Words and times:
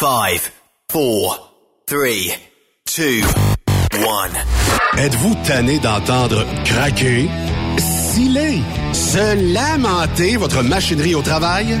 5, 0.00 0.52
4, 0.92 1.40
3, 1.88 1.90
2, 1.90 2.06
1. 4.94 4.98
Êtes-vous 4.98 5.34
tanné 5.44 5.80
d'entendre 5.80 6.46
craquer, 6.64 7.28
siler, 7.78 8.60
se 8.92 9.52
lamenter 9.52 10.36
votre 10.36 10.62
machinerie 10.62 11.16
au 11.16 11.22
travail? 11.22 11.80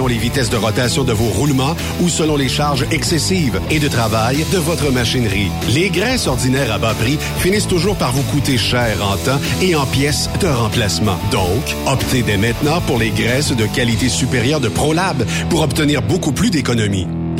les 0.07 0.17
vitesses 0.17 0.49
de 0.49 0.57
rotation 0.57 1.03
de 1.03 1.13
vos 1.13 1.29
roulements 1.29 1.75
ou 2.01 2.09
selon 2.09 2.35
les 2.35 2.49
charges 2.49 2.85
excessives 2.91 3.59
et 3.69 3.79
de 3.79 3.87
travail 3.87 4.45
de 4.51 4.57
votre 4.57 4.91
machinerie. 4.91 5.51
Les 5.73 5.89
graisses 5.89 6.27
ordinaires 6.27 6.71
à 6.71 6.77
bas 6.77 6.93
prix 6.93 7.17
finissent 7.39 7.67
toujours 7.67 7.95
par 7.95 8.11
vous 8.11 8.23
coûter 8.23 8.57
cher 8.57 8.97
en 9.01 9.17
temps 9.17 9.39
et 9.61 9.75
en 9.75 9.85
pièces 9.85 10.29
de 10.39 10.47
remplacement. 10.47 11.17
Donc, 11.31 11.75
optez 11.87 12.21
dès 12.23 12.37
maintenant 12.37 12.81
pour 12.81 12.97
les 12.97 13.09
graisses 13.11 13.55
de 13.55 13.65
qualité 13.65 14.09
supérieure 14.09 14.59
de 14.59 14.69
ProLab 14.69 15.25
pour 15.49 15.61
obtenir 15.61 16.01
beaucoup 16.01 16.31
plus 16.31 16.49
d'économies. 16.49 17.07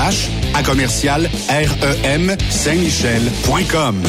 RH 0.00 0.30
à 0.54 0.62
commercial 0.62 1.28
REM 1.48 2.36
Saint-Michel.com. 2.48 4.02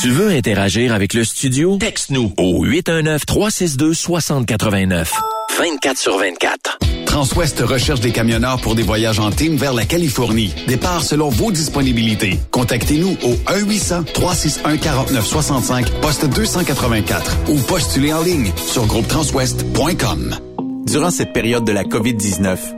Tu 0.00 0.10
veux 0.10 0.30
interagir 0.30 0.94
avec 0.94 1.12
le 1.12 1.24
studio? 1.24 1.76
Texte-nous 1.78 2.32
au 2.38 2.64
819-362-6089. 2.64 5.08
24 5.58 5.98
sur 5.98 6.16
24. 6.18 6.78
Transwest 7.04 7.60
recherche 7.60 8.00
des 8.00 8.12
camionneurs 8.12 8.58
pour 8.60 8.74
des 8.74 8.84
voyages 8.84 9.18
en 9.18 9.30
team 9.30 9.56
vers 9.56 9.74
la 9.74 9.84
Californie. 9.84 10.54
Départ 10.66 11.02
selon 11.02 11.28
vos 11.28 11.52
disponibilités. 11.52 12.40
Contactez-nous 12.50 13.18
au 13.22 13.34
1-800-361-4965, 13.52 16.00
poste 16.00 16.24
284 16.26 17.36
ou 17.48 17.58
postulez 17.58 18.14
en 18.14 18.22
ligne 18.22 18.50
sur 18.56 18.86
groupetranswest.com. 18.86 20.36
Durant 20.86 21.10
cette 21.10 21.34
période 21.34 21.64
de 21.64 21.72
la 21.72 21.84
COVID-19, 21.84 22.77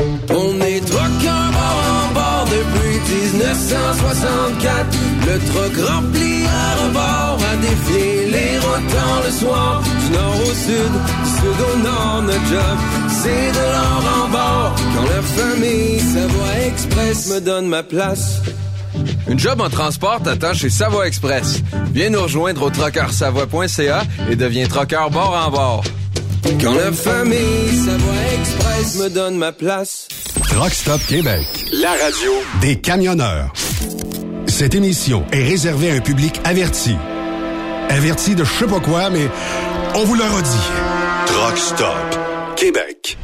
On 0.00 0.60
est 0.60 0.80
truckers 0.80 1.50
bord 1.52 1.84
en 1.92 2.14
bord 2.14 2.46
depuis 2.46 3.00
1964. 3.32 4.98
Le 5.26 5.38
truck 5.50 5.88
rempli 5.88 6.44
à 6.46 6.84
rebord 6.84 7.38
a 7.52 7.56
défié 7.56 8.30
les 8.30 8.58
routes 8.58 8.96
le 9.24 9.30
soir. 9.30 9.82
Du 9.82 10.12
nord 10.12 10.34
au 10.36 10.54
sud, 10.54 10.92
sud 11.36 11.60
au 11.72 11.78
nord, 11.84 12.22
notre 12.22 12.46
job, 12.46 12.78
c'est 13.22 13.52
de 13.52 13.64
l'or 13.72 14.02
en 14.16 14.28
bord. 14.30 14.74
Quand 14.94 15.04
la 15.04 15.22
famille 15.22 16.00
Savoie 16.00 16.58
Express 16.66 17.28
me 17.34 17.40
donne 17.40 17.66
ma 17.66 17.82
place. 17.82 18.40
Une 19.28 19.38
job 19.38 19.60
en 19.60 19.68
transport 19.68 20.20
t'attend 20.22 20.54
chez 20.54 20.70
Savoie 20.70 21.06
Express. 21.06 21.62
Viens 21.92 22.10
nous 22.10 22.22
rejoindre 22.22 22.62
au 22.62 22.70
trockeursavoie.ca 22.70 24.02
et 24.30 24.36
deviens 24.36 24.66
trockeur 24.66 25.10
bord 25.10 25.36
en 25.46 25.50
bord. 25.50 25.84
Quand 26.44 26.74
la 26.74 26.92
famille 26.92 27.76
Savoie 27.84 28.14
Express 28.38 28.96
me 28.96 29.08
donne 29.10 29.36
ma 29.36 29.52
place. 29.52 30.08
Truck 30.48 30.72
Stop 30.72 31.00
Québec, 31.06 31.46
la 31.72 31.90
radio 31.90 32.32
des 32.60 32.76
camionneurs. 32.76 33.52
Cette 34.46 34.74
émission 34.74 35.24
est 35.32 35.42
réservée 35.42 35.90
à 35.90 35.94
un 35.94 36.00
public 36.00 36.40
averti. 36.44 36.96
Averti 37.88 38.34
de 38.34 38.44
je 38.44 38.52
sais 38.52 38.66
pas 38.66 38.80
quoi, 38.80 39.10
mais 39.10 39.28
on 39.94 40.04
vous 40.04 40.14
le 40.14 40.24
redit. 40.24 41.26
Truck 41.26 41.58
Stop 41.58 42.18
Québec. 42.56 43.16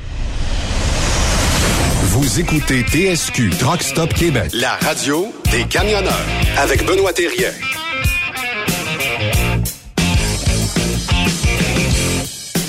Vous 2.05 2.41
écoutez 2.41 2.83
TSQ 2.83 3.51
Truck 3.59 3.83
Stop 3.83 4.13
Québec, 4.15 4.51
la 4.53 4.77
radio 4.77 5.33
des 5.51 5.65
camionneurs 5.65 6.27
avec 6.59 6.85
Benoît 6.87 7.13
Thérien. 7.13 7.51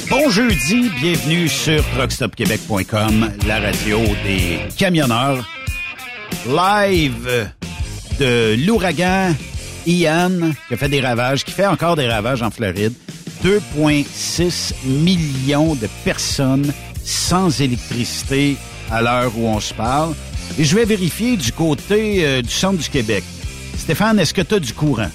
Bon 0.10 0.30
jeudi, 0.30 0.90
bienvenue 1.02 1.50
sur 1.50 1.84
truckstopquebec.com, 1.90 3.32
la 3.46 3.60
radio 3.60 4.00
des 4.24 4.60
camionneurs. 4.78 5.46
Live 6.48 7.52
de 8.18 8.56
l'ouragan 8.66 9.36
Ian, 9.86 10.32
qui 10.68 10.74
a 10.74 10.78
fait 10.78 10.88
des 10.88 11.02
ravages, 11.02 11.44
qui 11.44 11.52
fait 11.52 11.66
encore 11.66 11.98
des 11.98 12.08
ravages 12.08 12.42
en 12.42 12.52
Floride. 12.52 12.94
2,6 13.44 14.74
millions 14.86 15.76
de 15.76 15.88
personnes 16.06 16.72
sans 17.04 17.60
électricité 17.60 18.56
à 18.90 19.02
l'heure 19.02 19.38
où 19.38 19.46
on 19.46 19.60
se 19.60 19.74
parle. 19.74 20.14
Et 20.58 20.64
je 20.64 20.74
vais 20.76 20.86
vérifier 20.86 21.36
du 21.36 21.52
côté 21.52 22.26
euh, 22.26 22.42
du 22.42 22.50
centre 22.50 22.78
du 22.78 22.90
Québec. 22.90 23.24
Stéphane, 23.78 24.20
est-ce 24.20 24.34
que 24.34 24.42
tu 24.42 24.56
as 24.56 24.60
du 24.60 24.74
courant? 24.74 25.12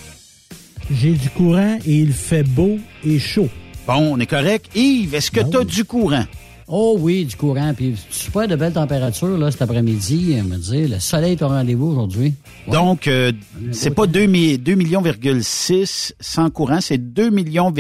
J'ai 0.90 1.12
du 1.12 1.30
courant 1.30 1.78
et 1.86 1.94
il 1.94 2.12
fait 2.12 2.42
beau 2.42 2.78
et 3.04 3.18
chaud. 3.18 3.48
Bon, 3.86 4.14
on 4.14 4.18
est 4.20 4.26
correct. 4.26 4.66
Yves, 4.76 5.14
est-ce 5.14 5.30
que 5.30 5.40
Ben 5.40 5.50
tu 5.50 5.56
as 5.56 5.60
oui. 5.60 5.66
du 5.66 5.84
courant? 5.84 6.24
Oh 6.68 6.96
oui, 6.98 7.24
du 7.24 7.36
courant. 7.36 7.74
Puis 7.74 7.96
super 8.10 8.46
de 8.46 8.54
belles 8.56 8.72
températures 8.72 9.36
là, 9.36 9.50
cet 9.50 9.62
après-midi. 9.62 10.36
euh, 10.38 10.42
Me 10.44 10.56
dire, 10.56 10.88
le 10.88 11.00
soleil 11.00 11.32
est 11.32 11.42
au 11.42 11.48
rendez-vous 11.48 11.86
aujourd'hui. 11.88 12.34
Ouais. 12.66 12.72
Donc, 12.72 13.08
euh, 13.08 13.32
c'est 13.72 13.90
pas 13.90 14.06
2, 14.06 14.26
mi- 14.26 14.56
2 14.58 14.74
millions, 14.76 15.02
6 15.42 16.14
sans 16.20 16.48
courant, 16.50 16.80
c'est 16.80 16.98
2 16.98 17.30
millions, 17.30 17.72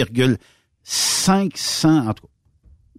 500, 0.82 2.08
en 2.08 2.12
tout 2.14 2.24
cas. 2.24 2.31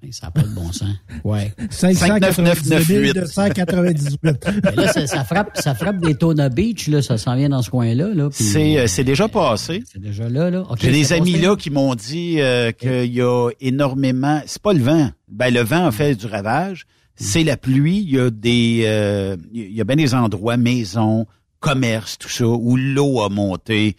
Mais 0.03 0.11
ça 0.11 0.27
n'a 0.27 0.31
pas 0.31 0.41
de 0.41 0.53
bon 0.53 0.71
sens. 0.71 0.89
Ouais. 1.23 1.53
598 1.69 3.13
298. 3.13 4.19
Mais 4.63 4.71
là, 4.75 4.91
ça, 4.91 5.07
ça 5.07 5.23
frappe, 5.23 5.51
ça 5.55 5.73
frappe 5.73 5.99
des 6.01 6.15
Tona 6.15 6.49
Beach, 6.49 6.87
là. 6.87 7.01
Ça 7.01 7.17
s'en 7.17 7.35
vient 7.35 7.49
dans 7.49 7.61
ce 7.61 7.69
coin-là, 7.69 8.09
là. 8.13 8.27
C'est 8.31 8.77
euh, 8.79 8.87
c'est 8.87 9.03
déjà 9.05 9.27
passé. 9.29 9.83
C'est 9.89 10.01
déjà 10.01 10.27
là, 10.27 10.49
là. 10.49 10.63
J'ai 10.79 10.91
des 10.91 11.13
amis 11.13 11.33
passé. 11.33 11.43
là 11.45 11.55
qui 11.55 11.69
m'ont 11.69 11.95
dit 11.95 12.35
euh, 12.41 12.71
qu'il 12.73 13.13
y 13.13 13.21
a 13.21 13.49
énormément. 13.61 14.41
C'est 14.45 14.61
pas 14.61 14.73
le 14.73 14.81
vent. 14.81 15.09
Ben 15.29 15.53
le 15.53 15.61
vent 15.61 15.85
a 15.85 15.91
fait 15.91 16.15
du 16.15 16.25
ravage. 16.25 16.85
C'est 17.15 17.43
la 17.43 17.55
pluie. 17.57 17.99
Il 17.99 18.11
y 18.15 18.19
a 18.19 18.29
des, 18.29 18.81
euh, 18.85 19.37
il 19.53 19.71
y 19.71 19.79
a 19.79 19.83
bien 19.85 19.95
des 19.95 20.13
endroits, 20.13 20.57
maisons, 20.57 21.25
commerces, 21.61 22.17
tout 22.17 22.29
ça, 22.29 22.45
où 22.45 22.75
l'eau 22.75 23.21
a 23.21 23.29
monté. 23.29 23.95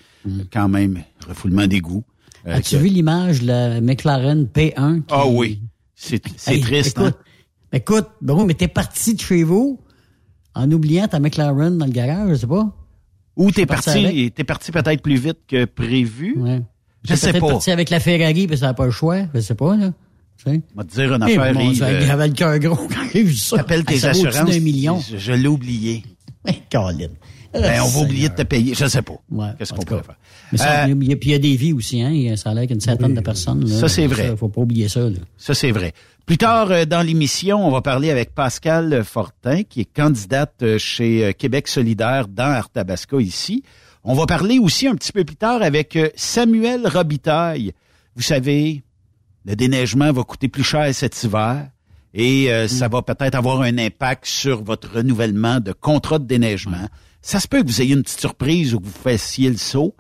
Quand 0.53 0.69
même, 0.69 1.03
refoulement 1.27 1.67
d'égout. 1.67 2.05
Euh, 2.47 2.57
As-tu 2.57 2.77
vu 2.77 2.89
l'image 2.89 3.41
de 3.41 3.47
la 3.47 3.81
McLaren 3.81 4.45
P1? 4.45 4.97
qui- 4.99 5.05
Ah 5.11 5.27
oui, 5.27 5.61
c'est 6.09 6.23
Hey, 6.53 6.61
triste. 6.61 6.99
Écoute, 6.99 7.15
hein? 7.15 7.25
écoute, 7.73 8.07
bon, 8.21 8.45
mais 8.45 8.55
t'es 8.55 8.69
parti 8.69 9.15
de 9.15 9.21
chez 9.21 9.43
vous 9.43 9.81
en 10.55 10.71
oubliant 10.71 11.09
ta 11.09 11.19
McLaren 11.21 11.77
dans 11.79 11.87
le 11.87 11.93
garage, 11.93 12.29
je 12.31 12.35
sais 12.35 12.47
pas. 12.47 12.73
Ou 13.37 13.51
t'es 13.51 13.67
parti 13.67 14.31
t'es 14.35 14.45
parti 14.45 14.71
peut-être 14.71 15.03
plus 15.03 15.17
vite 15.17 15.39
que 15.49 15.65
prévu? 15.65 16.37
Ouais. 16.39 16.63
Je 17.03 17.15
sais 17.15 17.33
pas. 17.33 17.41
parti 17.49 17.71
avec 17.71 17.91
la 17.91 18.01
Ferrari, 18.01 18.47
puis 18.47 18.57
ça 18.57 18.67
n'a 18.67 18.75
pas 18.75 18.85
le 18.87 18.91
choix. 18.93 19.23
Je 19.35 19.41
sais 19.41 19.55
pas, 19.55 19.77
là. 19.77 19.93
Tu 20.39 20.51
sais? 20.51 20.63
On 20.75 20.79
va 20.79 20.85
te 20.85 20.95
dire 20.95 21.13
une 21.15 21.25
Eh, 21.29 21.37
affaire, 21.37 21.57
euh, 21.59 22.01
J'avais 22.07 22.29
le 22.29 22.35
cœur 22.35 22.59
gros 22.59 22.77
quand 22.89 23.05
j'ai 23.13 23.23
vu 23.23 23.35
ça. 23.35 23.61
Appelle 23.61 23.85
tes 23.85 24.05
assurances? 24.05 24.51
Je, 25.11 25.17
je 25.19 25.33
l'ai 25.33 25.49
oublié. 25.49 26.03
Eh, 26.49 26.55
Colin. 26.71 27.09
Ben, 27.55 27.81
on 27.83 27.89
va 27.89 28.01
oublier 28.01 28.29
de 28.29 28.35
te 28.35 28.43
payer. 28.43 28.75
Je 28.75 28.87
sais 28.87 29.03
pas. 29.03 29.15
Ouais, 29.31 29.47
Qu'est-ce 29.59 29.73
qu'on 29.73 29.83
pourrait 29.83 30.03
faire? 30.03 30.17
Mais 30.53 30.59
ça, 30.59 30.83
Euh, 30.83 30.87
il 31.01 31.09
y 31.09 31.13
a- 31.13 31.17
puis 31.17 31.29
il 31.29 31.33
y 31.33 31.35
a 31.35 31.39
des 31.39 31.57
vies 31.57 31.73
aussi, 31.73 32.03
hein. 32.03 32.11
Il 32.11 32.23
y 32.23 32.31
a- 32.31 32.37
Ça 32.37 32.51
a 32.51 32.55
l'air 32.55 32.63
qu'il 32.63 32.71
y 32.71 32.75
a 32.75 32.77
une 32.77 32.81
centaine 32.81 33.15
de 33.15 33.21
personnes. 33.21 33.65
là. 33.69 33.79
Ça, 33.81 33.89
c'est 33.89 34.07
vrai. 34.07 34.37
faut 34.37 34.49
pas 34.49 34.61
oublier 34.61 34.89
ça, 34.89 35.01
là. 35.01 35.17
Ça, 35.39 35.55
c'est 35.55 35.71
vrai. 35.71 35.93
Plus 36.27 36.39
tard 36.39 36.71
euh, 36.71 36.85
dans 36.85 37.03
l'émission, 37.03 37.67
on 37.67 37.71
va 37.71 37.81
parler 37.83 38.11
avec 38.11 38.35
Pascal 38.35 39.05
Fortin, 39.05 39.63
qui 39.63 39.83
est 39.83 39.85
candidate 39.95 40.55
euh, 40.63 40.79
chez 40.79 41.25
euh, 41.27 41.33
Québec 41.33 41.69
solidaire 41.69 42.29
dans 42.29 42.45
Arthabasca 42.51 43.21
ici. 43.21 43.63
On 44.05 44.15
va 44.15 44.27
parler 44.27 44.59
aussi 44.59 44.87
un 44.87 44.95
petit 44.95 45.13
peu 45.13 45.25
plus 45.25 45.37
tard 45.37 45.63
avec 45.63 45.97
euh, 45.97 46.09
Samuel 46.17 46.87
Robitaille. 46.89 47.73
Vous 48.17 48.23
savez, 48.23 48.83
le 49.45 49.55
déneigement 49.57 50.11
va 50.13 50.23
coûter 50.23 50.49
plus 50.49 50.65
cher 50.65 50.95
cet 50.95 51.23
hiver 51.23 51.69
et 52.15 52.51
euh, 52.51 52.69
ça 52.69 52.89
va 52.89 53.03
peut-être 53.03 53.35
avoir 53.35 53.61
un 53.63 53.77
impact 53.77 54.25
sur 54.27 54.63
votre 54.63 54.95
renouvellement 54.95 55.61
de 55.61 55.73
contrat 55.73 56.19
de 56.19 56.25
déneigement. 56.27 56.89
Ça 57.25 57.41
se 57.41 57.49
peut 57.49 57.63
que 57.63 57.67
vous 57.67 57.81
ayez 57.81 57.95
une 57.95 58.03
petite 58.03 58.21
surprise 58.21 58.75
ou 58.75 58.81
que 58.81 58.85
vous 58.85 58.91
fassiez 58.93 59.49
le 59.49 59.57
saut. 59.57 59.95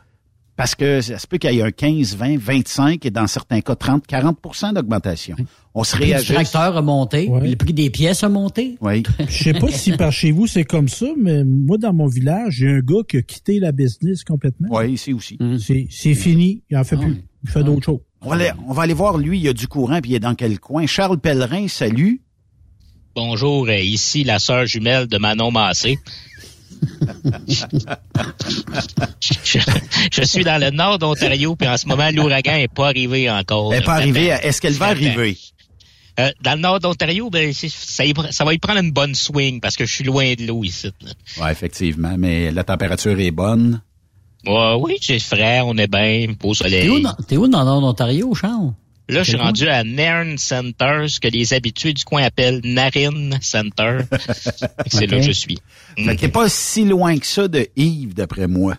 Parce 0.56 0.74
que 0.74 1.00
ça 1.00 1.18
se 1.18 1.26
peut 1.26 1.38
qu'il 1.38 1.52
y 1.54 1.58
ait 1.58 1.62
un 1.62 1.70
15, 1.70 2.16
20, 2.16 2.38
25 2.38 3.06
et 3.06 3.10
dans 3.10 3.26
certains 3.26 3.62
cas 3.62 3.74
30, 3.74 4.06
40% 4.06 4.74
d'augmentation. 4.74 5.34
On 5.74 5.84
se 5.84 5.96
Le 5.96 6.00
prix 6.00 6.06
du 6.06 6.12
réajuste. 6.12 6.34
tracteur 6.34 6.76
a 6.76 6.82
monté. 6.82 7.26
Ouais. 7.28 7.48
Le 7.48 7.56
prix 7.56 7.72
des 7.72 7.88
pièces 7.88 8.22
a 8.22 8.28
monté. 8.28 8.76
Oui. 8.82 9.02
Je 9.28 9.42
sais 9.42 9.54
pas 9.54 9.70
si 9.70 9.92
par 9.96 10.12
chez 10.12 10.32
vous 10.32 10.46
c'est 10.46 10.64
comme 10.64 10.88
ça, 10.88 11.06
mais 11.18 11.44
moi 11.44 11.78
dans 11.78 11.94
mon 11.94 12.06
village, 12.06 12.56
j'ai 12.58 12.68
un 12.68 12.80
gars 12.80 13.02
qui 13.08 13.16
a 13.16 13.22
quitté 13.22 13.58
la 13.58 13.72
business 13.72 14.22
complètement. 14.22 14.68
Oui, 14.70 14.92
ici 14.92 15.14
aussi. 15.14 15.38
C'est 15.58 15.86
c'est 15.90 16.14
fini, 16.14 16.62
il 16.70 16.76
en 16.76 16.84
fait 16.84 16.98
plus. 16.98 17.24
Il 17.42 17.50
fait 17.50 17.64
d'autres 17.64 17.86
choses. 17.86 18.00
On 18.20 18.28
va, 18.28 18.34
aller, 18.36 18.50
on 18.68 18.72
va 18.74 18.82
aller 18.82 18.94
voir, 18.94 19.16
lui, 19.16 19.38
il 19.38 19.44
y 19.44 19.48
a 19.48 19.52
du 19.54 19.66
courant, 19.66 20.00
puis 20.02 20.12
il 20.12 20.14
est 20.14 20.20
dans 20.20 20.34
quel 20.34 20.60
coin. 20.60 20.86
Charles 20.86 21.18
Pellerin, 21.18 21.68
salut. 21.68 22.20
Bonjour, 23.14 23.68
euh, 23.68 23.76
ici 23.78 24.24
la 24.24 24.38
sœur 24.38 24.66
jumelle 24.66 25.06
de 25.06 25.18
Manon 25.18 25.50
Massé. 25.50 25.98
Je, 29.20 29.58
je 30.12 30.22
suis 30.22 30.44
dans 30.44 30.60
le 30.60 30.70
nord 30.70 30.98
d'Ontario, 30.98 31.56
puis 31.56 31.68
en 31.68 31.76
ce 31.76 31.86
moment, 31.86 32.10
l'ouragan 32.12 32.56
n'est 32.56 32.68
pas 32.68 32.88
arrivé 32.88 33.30
encore. 33.30 33.72
Elle 33.72 33.80
n'est 33.80 33.84
pas 33.84 33.94
arrivée. 33.94 34.26
Est-ce 34.42 34.60
qu'elle 34.60 34.74
va 34.74 34.86
arriver? 34.86 35.38
Euh, 36.20 36.30
dans 36.42 36.54
le 36.54 36.60
nord 36.60 36.78
d'Ontario, 36.78 37.28
ben, 37.28 37.52
ça, 37.52 38.44
va 38.44 38.54
y 38.54 38.58
prendre 38.58 38.80
une 38.80 38.92
bonne 38.92 39.14
swing 39.14 39.60
parce 39.60 39.74
que 39.76 39.84
je 39.84 39.92
suis 39.92 40.04
loin 40.04 40.34
de 40.34 40.46
l'eau 40.46 40.62
ici. 40.62 40.90
Oui, 41.40 41.50
effectivement, 41.50 42.14
mais 42.16 42.52
la 42.52 42.62
température 42.62 43.18
est 43.18 43.32
bonne. 43.32 43.80
Ouais, 44.46 44.74
oui, 44.78 44.98
c'est 45.00 45.18
frais, 45.18 45.60
on 45.62 45.76
est 45.76 45.90
bien, 45.90 46.32
beau 46.38 46.54
soleil. 46.54 46.82
T'es 46.82 46.88
où, 46.90 47.00
dans- 47.00 47.16
t'es 47.26 47.36
où 47.36 47.48
dans 47.48 47.60
le 47.60 47.64
nord 47.64 47.80
d'Ontario, 47.80 48.32
Charles? 48.34 48.74
Là, 49.08 49.22
je 49.22 49.30
suis 49.30 49.38
rendu 49.38 49.68
à 49.68 49.84
Nairn 49.84 50.38
Center, 50.38 51.06
ce 51.08 51.20
que 51.20 51.28
les 51.28 51.52
habitués 51.52 51.92
du 51.92 52.04
coin 52.04 52.22
appellent 52.22 52.60
Narin 52.64 53.38
Center. 53.42 53.98
c'est 54.86 55.06
là 55.06 55.18
que 55.18 55.22
je 55.22 55.32
suis. 55.32 55.58
Fait 55.96 56.16
qu'il 56.16 56.26
n'est 56.28 56.32
pas 56.32 56.48
si 56.48 56.84
loin 56.84 57.16
que 57.18 57.26
ça 57.26 57.48
de 57.48 57.66
Yves, 57.76 58.14
d'après 58.14 58.46
moi. 58.46 58.76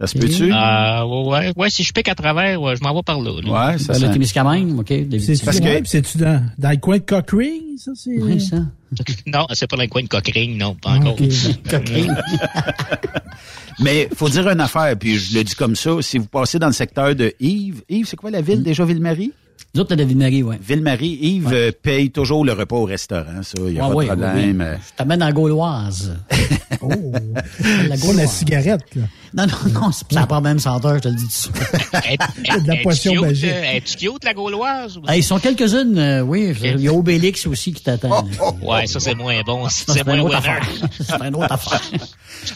Ça 0.00 0.08
se 0.08 0.18
peut-tu? 0.18 0.52
Euh, 0.52 1.04
ouais, 1.30 1.52
ouais, 1.56 1.70
si 1.70 1.84
je 1.84 1.92
pique 1.92 2.08
à 2.08 2.14
travers, 2.16 2.60
ouais, 2.60 2.74
je 2.74 2.82
m'en 2.82 2.92
vais 2.92 3.02
par 3.04 3.20
là. 3.20 3.40
là. 3.40 3.68
Ouais, 3.72 3.78
ça 3.78 3.92
Ben, 3.92 4.08
le 4.08 4.12
Témiscamingue, 4.12 4.80
OK. 4.80 4.88
C'est 5.20 5.44
Parce 5.44 5.60
que- 5.60 5.64
ouais, 5.64 5.80
puis 5.80 5.88
c'est-tu 5.90 6.18
dans, 6.18 6.44
dans 6.58 6.70
le 6.70 6.76
coin 6.78 6.98
de 6.98 7.02
Cochrane, 7.04 7.78
ça? 7.78 7.92
C'est... 7.94 8.18
Oui, 8.20 8.40
ça. 8.40 8.56
Non, 9.26 9.46
c'est 9.54 9.66
pas 9.70 9.76
dans 9.76 9.84
le 9.84 9.88
coin 9.88 10.02
de 10.02 10.08
Cochrane, 10.08 10.56
non, 10.58 10.74
pas 10.74 10.90
encore. 10.94 11.12
Ok. 11.12 11.22
Cochrane. 11.70 12.20
Mais 13.80 14.08
faut 14.14 14.28
dire 14.28 14.48
une 14.48 14.60
affaire, 14.60 14.96
puis 14.98 15.16
je 15.16 15.36
le 15.38 15.44
dis 15.44 15.54
comme 15.54 15.76
ça, 15.76 15.90
si 16.02 16.18
vous 16.18 16.26
passez 16.26 16.58
dans 16.58 16.66
le 16.66 16.72
secteur 16.72 17.14
de 17.14 17.32
Yves, 17.40 17.82
Yves, 17.88 18.06
c'est 18.08 18.16
quoi 18.16 18.30
la 18.30 18.40
ville 18.42 18.62
déjà, 18.62 18.84
Ville-Marie? 18.84 19.32
Nous 19.74 19.80
autres, 19.80 19.88
t'as 19.90 19.96
de 19.96 20.04
Ville-Marie, 20.04 20.42
ouais. 20.42 20.58
Ville-Marie, 20.62 21.18
Yves 21.22 21.48
euh, 21.50 21.72
paye 21.72 22.10
toujours 22.10 22.44
le 22.44 22.52
repas 22.52 22.76
au 22.76 22.84
restaurant, 22.84 23.42
ça, 23.42 23.54
il 23.58 23.72
n'y 23.72 23.78
a 23.80 23.86
Ah 23.86 23.88
pas 23.88 23.94
oui, 23.94 24.04
de 24.04 24.10
problème. 24.10 24.34
oui, 24.60 24.64
euh. 24.66 24.74
oui. 24.74 24.80
Je 24.90 24.96
t'amène 24.96 25.22
en 25.22 25.32
Gauloise. 25.32 26.16
Oh, 26.80 26.88
La 26.88 27.84
la 27.88 27.96
Gauloise. 27.96 28.30
cigarette, 28.30 28.80
là. 28.96 29.02
Non, 29.34 29.46
non, 29.46 29.80
non, 29.82 29.92
ça 29.92 30.04
n'a 30.10 30.26
pas 30.26 30.40
même 30.40 30.58
senteur, 30.58 30.94
je 30.96 31.00
te 31.00 31.08
le 31.08 31.14
dis 31.14 31.22
tout 31.22 31.28
de 31.28 31.32
suite. 31.32 31.54
De 32.64 32.68
la 32.68 32.76
potion 32.82 33.20
magique. 33.20 33.44
Es-tu 33.72 33.96
cute, 34.10 34.24
la 34.24 34.34
gauloise? 34.34 34.96
ou- 34.98 35.02
Hey, 35.08 35.20
ils 35.20 35.22
sont 35.22 35.38
quelques-unes, 35.38 35.96
euh, 35.98 36.22
oui. 36.22 36.54
Il 36.64 36.80
y 36.80 36.88
a 36.88 36.92
Obélix 36.92 37.46
aussi 37.46 37.72
qui 37.72 37.82
t'attend. 37.84 38.08
là. 38.08 38.22
Ouais, 38.62 38.86
ça, 38.86 38.98
c'est 38.98 39.14
moins 39.14 39.40
bon. 39.46 39.68
C'est 39.68 40.04
moins 40.04 40.22
winner. 40.22 40.40
C'est 41.00 41.22
une 41.22 41.36
autre 41.36 41.52
affaire. 41.52 41.80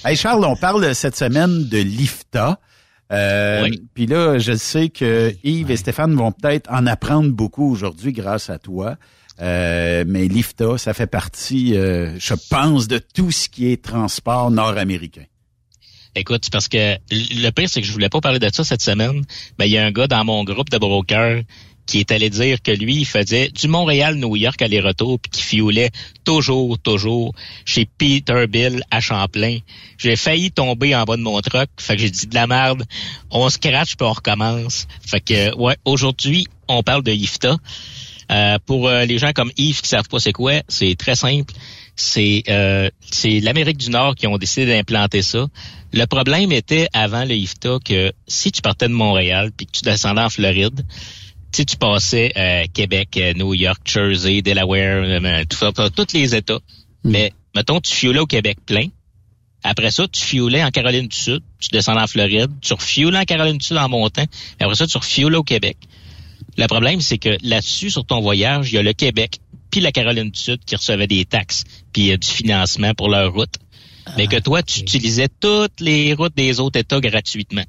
Hey 0.04 0.16
Charles, 0.16 0.44
on 0.44 0.56
parle 0.56 0.92
cette 0.94 1.16
semaine 1.16 1.68
de 1.68 1.78
l'IFTA. 1.78 2.58
Euh, 3.12 3.62
Oui. 3.64 3.82
Puis 3.94 4.06
là, 4.06 4.38
je 4.38 4.54
sais 4.54 4.88
que 4.88 5.34
Yves 5.44 5.70
et 5.70 5.76
Stéphane 5.76 6.14
vont 6.14 6.32
peut-être 6.32 6.70
en 6.72 6.86
apprendre 6.86 7.30
beaucoup 7.30 7.70
aujourd'hui 7.70 8.12
grâce 8.12 8.50
à 8.50 8.58
toi. 8.58 8.96
Euh, 9.40 10.04
mais 10.06 10.28
l'IFTA, 10.28 10.78
ça 10.78 10.94
fait 10.94 11.06
partie, 11.06 11.76
euh, 11.76 12.18
je 12.18 12.34
pense, 12.48 12.88
de 12.88 12.98
tout 12.98 13.30
ce 13.30 13.48
qui 13.48 13.70
est 13.70 13.82
transport 13.82 14.50
nord-américain. 14.50 15.24
Écoute, 16.14 16.48
parce 16.50 16.68
que 16.68 16.96
le 17.10 17.50
pire, 17.50 17.68
c'est 17.68 17.82
que 17.82 17.86
je 17.86 17.92
voulais 17.92 18.08
pas 18.08 18.22
parler 18.22 18.38
de 18.38 18.48
ça 18.50 18.64
cette 18.64 18.80
semaine. 18.80 19.22
Mais 19.58 19.68
il 19.68 19.72
y 19.72 19.78
a 19.78 19.84
un 19.84 19.90
gars 19.90 20.06
dans 20.06 20.24
mon 20.24 20.44
groupe 20.44 20.70
de 20.70 20.78
brokers 20.78 21.42
qui 21.86 22.00
est 22.00 22.10
allé 22.10 22.30
dire 22.30 22.60
que 22.62 22.72
lui, 22.72 22.96
il 22.96 23.06
faisait 23.06 23.48
du 23.48 23.68
Montréal-New 23.68 24.36
York 24.36 24.60
aller-retour 24.60 25.18
puis 25.20 25.30
qui 25.30 25.42
fioulait 25.42 25.90
toujours, 26.24 26.78
toujours 26.78 27.34
chez 27.64 27.86
Peterbilt 27.98 28.82
à 28.90 29.00
Champlain. 29.00 29.58
J'ai 29.98 30.16
failli 30.16 30.50
tomber 30.50 30.94
en 30.94 31.04
bas 31.04 31.16
de 31.16 31.22
mon 31.22 31.40
truck. 31.40 31.68
Fait 31.78 31.96
que 31.96 32.02
j'ai 32.02 32.10
dit 32.10 32.26
de 32.26 32.34
la 32.34 32.46
merde. 32.46 32.84
On 33.30 33.48
se 33.48 33.58
crache 33.58 33.96
puis 33.96 34.06
on 34.06 34.12
recommence. 34.12 34.86
Fait 35.06 35.20
que, 35.20 35.54
ouais, 35.56 35.76
aujourd'hui, 35.84 36.48
on 36.68 36.82
parle 36.82 37.02
de 37.02 37.12
IFTA. 37.12 37.56
Euh, 38.32 38.58
pour 38.66 38.88
euh, 38.88 39.04
les 39.04 39.18
gens 39.18 39.30
comme 39.32 39.52
Yves 39.56 39.82
qui 39.82 39.88
savent 39.88 40.08
pas 40.08 40.18
c'est 40.18 40.32
quoi, 40.32 40.54
c'est 40.68 40.96
très 40.96 41.14
simple. 41.14 41.54
C'est 41.94 42.42
euh, 42.48 42.90
c'est 43.00 43.40
l'Amérique 43.40 43.78
du 43.78 43.90
Nord 43.90 44.16
qui 44.16 44.26
ont 44.26 44.36
décidé 44.36 44.66
d'implanter 44.66 45.22
ça. 45.22 45.46
Le 45.92 46.04
problème 46.06 46.50
était 46.50 46.88
avant 46.92 47.24
le 47.24 47.34
IFTA 47.34 47.78
que 47.84 48.12
si 48.26 48.50
tu 48.50 48.62
partais 48.62 48.88
de 48.88 48.92
Montréal 48.92 49.52
puis 49.56 49.66
que 49.66 49.72
tu 49.72 49.82
descendais 49.82 50.22
en 50.22 50.28
Floride, 50.28 50.84
sais, 51.56 51.64
tu 51.64 51.76
passais 51.76 52.32
euh, 52.36 52.64
Québec, 52.72 53.16
euh, 53.16 53.32
New 53.34 53.54
York, 53.54 53.80
Jersey, 53.84 54.42
Delaware, 54.42 55.02
euh, 55.04 55.44
tout 55.48 55.56
ça, 55.56 55.72
tous 55.72 56.12
les 56.12 56.34
États. 56.34 56.58
Mais 57.04 57.32
mettons, 57.54 57.80
tu 57.80 57.94
fioulais 57.94 58.20
au 58.20 58.26
Québec 58.26 58.58
plein. 58.64 58.86
Après 59.62 59.90
ça, 59.90 60.06
tu 60.06 60.20
fioulais 60.20 60.62
en 60.62 60.70
Caroline 60.70 61.08
du 61.08 61.16
Sud, 61.16 61.40
tu 61.58 61.70
descendais 61.70 62.02
en 62.02 62.06
Floride, 62.06 62.50
tu 62.60 62.72
refiolais 62.74 63.18
en 63.18 63.24
Caroline 63.24 63.58
du 63.58 63.66
Sud 63.66 63.76
en 63.76 63.88
montant, 63.88 64.22
et 64.22 64.62
après 64.64 64.76
ça, 64.76 64.86
tu 64.86 64.96
refiolais 64.96 65.36
au 65.36 65.42
Québec. 65.42 65.76
Le 66.56 66.66
problème, 66.66 67.00
c'est 67.00 67.18
que 67.18 67.36
là-dessus, 67.42 67.90
sur 67.90 68.04
ton 68.04 68.20
voyage, 68.20 68.70
il 68.70 68.76
y 68.76 68.78
a 68.78 68.82
le 68.82 68.92
Québec 68.92 69.40
puis 69.70 69.80
la 69.80 69.92
Caroline 69.92 70.30
du 70.30 70.38
Sud 70.38 70.64
qui 70.64 70.76
recevaient 70.76 71.06
des 71.06 71.24
taxes 71.24 71.64
puis 71.92 72.12
euh, 72.12 72.16
du 72.16 72.28
financement 72.28 72.94
pour 72.94 73.08
leur 73.08 73.32
route. 73.32 73.54
Mais 74.16 74.28
que 74.28 74.38
toi, 74.38 74.62
tu 74.62 74.80
utilisais 74.80 75.28
toutes 75.40 75.80
les 75.80 76.14
routes 76.14 76.36
des 76.36 76.60
autres 76.60 76.78
États 76.78 77.00
gratuitement. 77.00 77.64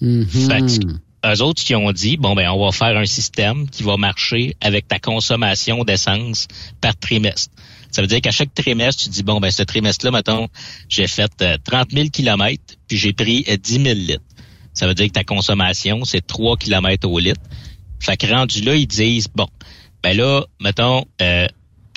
Fait 0.00 0.60
que, 0.60 0.86
eux 1.24 1.42
autres 1.42 1.62
qui 1.62 1.74
ont 1.74 1.92
dit, 1.92 2.16
bon, 2.16 2.34
ben, 2.34 2.48
on 2.50 2.64
va 2.64 2.72
faire 2.72 2.96
un 2.96 3.06
système 3.06 3.68
qui 3.68 3.82
va 3.82 3.96
marcher 3.96 4.56
avec 4.60 4.88
ta 4.88 4.98
consommation 4.98 5.84
d'essence 5.84 6.48
par 6.80 6.96
trimestre. 6.96 7.52
Ça 7.90 8.02
veut 8.02 8.08
dire 8.08 8.20
qu'à 8.20 8.30
chaque 8.30 8.54
trimestre, 8.54 9.04
tu 9.04 9.10
dis, 9.10 9.22
bon, 9.22 9.40
ben, 9.40 9.50
ce 9.50 9.62
trimestre-là, 9.62 10.12
mettons, 10.12 10.48
j'ai 10.88 11.06
fait 11.06 11.30
euh, 11.42 11.56
30 11.64 11.90
000 11.92 12.08
kilomètres, 12.08 12.74
puis 12.88 12.96
j'ai 12.96 13.12
pris 13.12 13.44
euh, 13.48 13.56
10 13.56 13.72
000 13.82 13.84
litres. 13.94 14.22
Ça 14.72 14.86
veut 14.86 14.94
dire 14.94 15.08
que 15.08 15.12
ta 15.12 15.24
consommation, 15.24 16.04
c'est 16.04 16.26
3 16.26 16.56
kilomètres 16.56 17.08
au 17.08 17.18
litre. 17.18 17.40
Fait 17.98 18.16
que 18.16 18.26
rendu 18.26 18.62
là, 18.62 18.76
ils 18.76 18.86
disent, 18.86 19.28
bon, 19.34 19.48
ben 20.02 20.16
là, 20.16 20.44
mettons, 20.60 21.04
euh, 21.20 21.46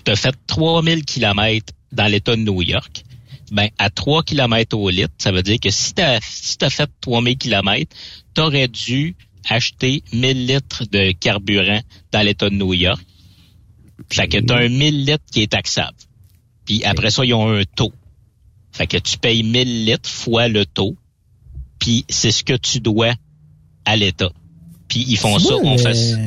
tu 0.03 0.11
as 0.11 0.15
fait 0.15 0.35
3000 0.47 1.05
kilomètres 1.05 1.73
dans 1.91 2.07
l'État 2.07 2.35
de 2.35 2.41
New 2.41 2.61
York. 2.61 3.03
Ben, 3.53 3.69
à 3.77 3.91
3 3.91 4.23
kilomètres 4.23 4.75
au 4.75 4.89
litre, 4.89 5.13
ça 5.19 5.31
veut 5.31 5.43
dire 5.43 5.59
que 5.59 5.69
si 5.69 5.93
tu 5.93 6.01
as, 6.01 6.19
si 6.23 6.57
t'as 6.57 6.71
fait 6.71 6.89
3000 7.01 7.37
kilomètres, 7.37 7.95
tu 8.33 8.41
aurais 8.41 8.67
dû 8.67 9.15
acheter 9.47 10.01
1000 10.11 10.47
litres 10.47 10.85
de 10.89 11.11
carburant 11.11 11.81
dans 12.11 12.21
l'État 12.23 12.49
de 12.49 12.55
New 12.55 12.73
York. 12.73 12.99
Fait 14.11 14.27
que 14.27 14.39
tu 14.39 14.51
as 14.51 14.57
un 14.57 14.69
1000 14.69 15.05
litres 15.05 15.23
qui 15.31 15.43
est 15.43 15.51
taxable. 15.51 15.95
Puis 16.65 16.83
après 16.83 17.11
ça, 17.11 17.23
ils 17.23 17.33
ont 17.35 17.47
un 17.47 17.63
taux. 17.63 17.93
Fait 18.71 18.87
que 18.87 18.97
tu 18.97 19.19
payes 19.19 19.43
1000 19.43 19.85
litres 19.85 20.09
fois 20.09 20.47
le 20.47 20.65
taux. 20.65 20.95
Puis 21.77 22.05
c'est 22.09 22.31
ce 22.31 22.43
que 22.43 22.57
tu 22.57 22.79
dois 22.79 23.13
à 23.85 23.95
l'État. 23.95 24.31
Puis 24.87 25.05
ils 25.07 25.17
font 25.17 25.37
ça, 25.37 25.55
on 25.57 25.77
fait 25.77 25.89
euh, 25.89 25.93
ça. 25.93 26.17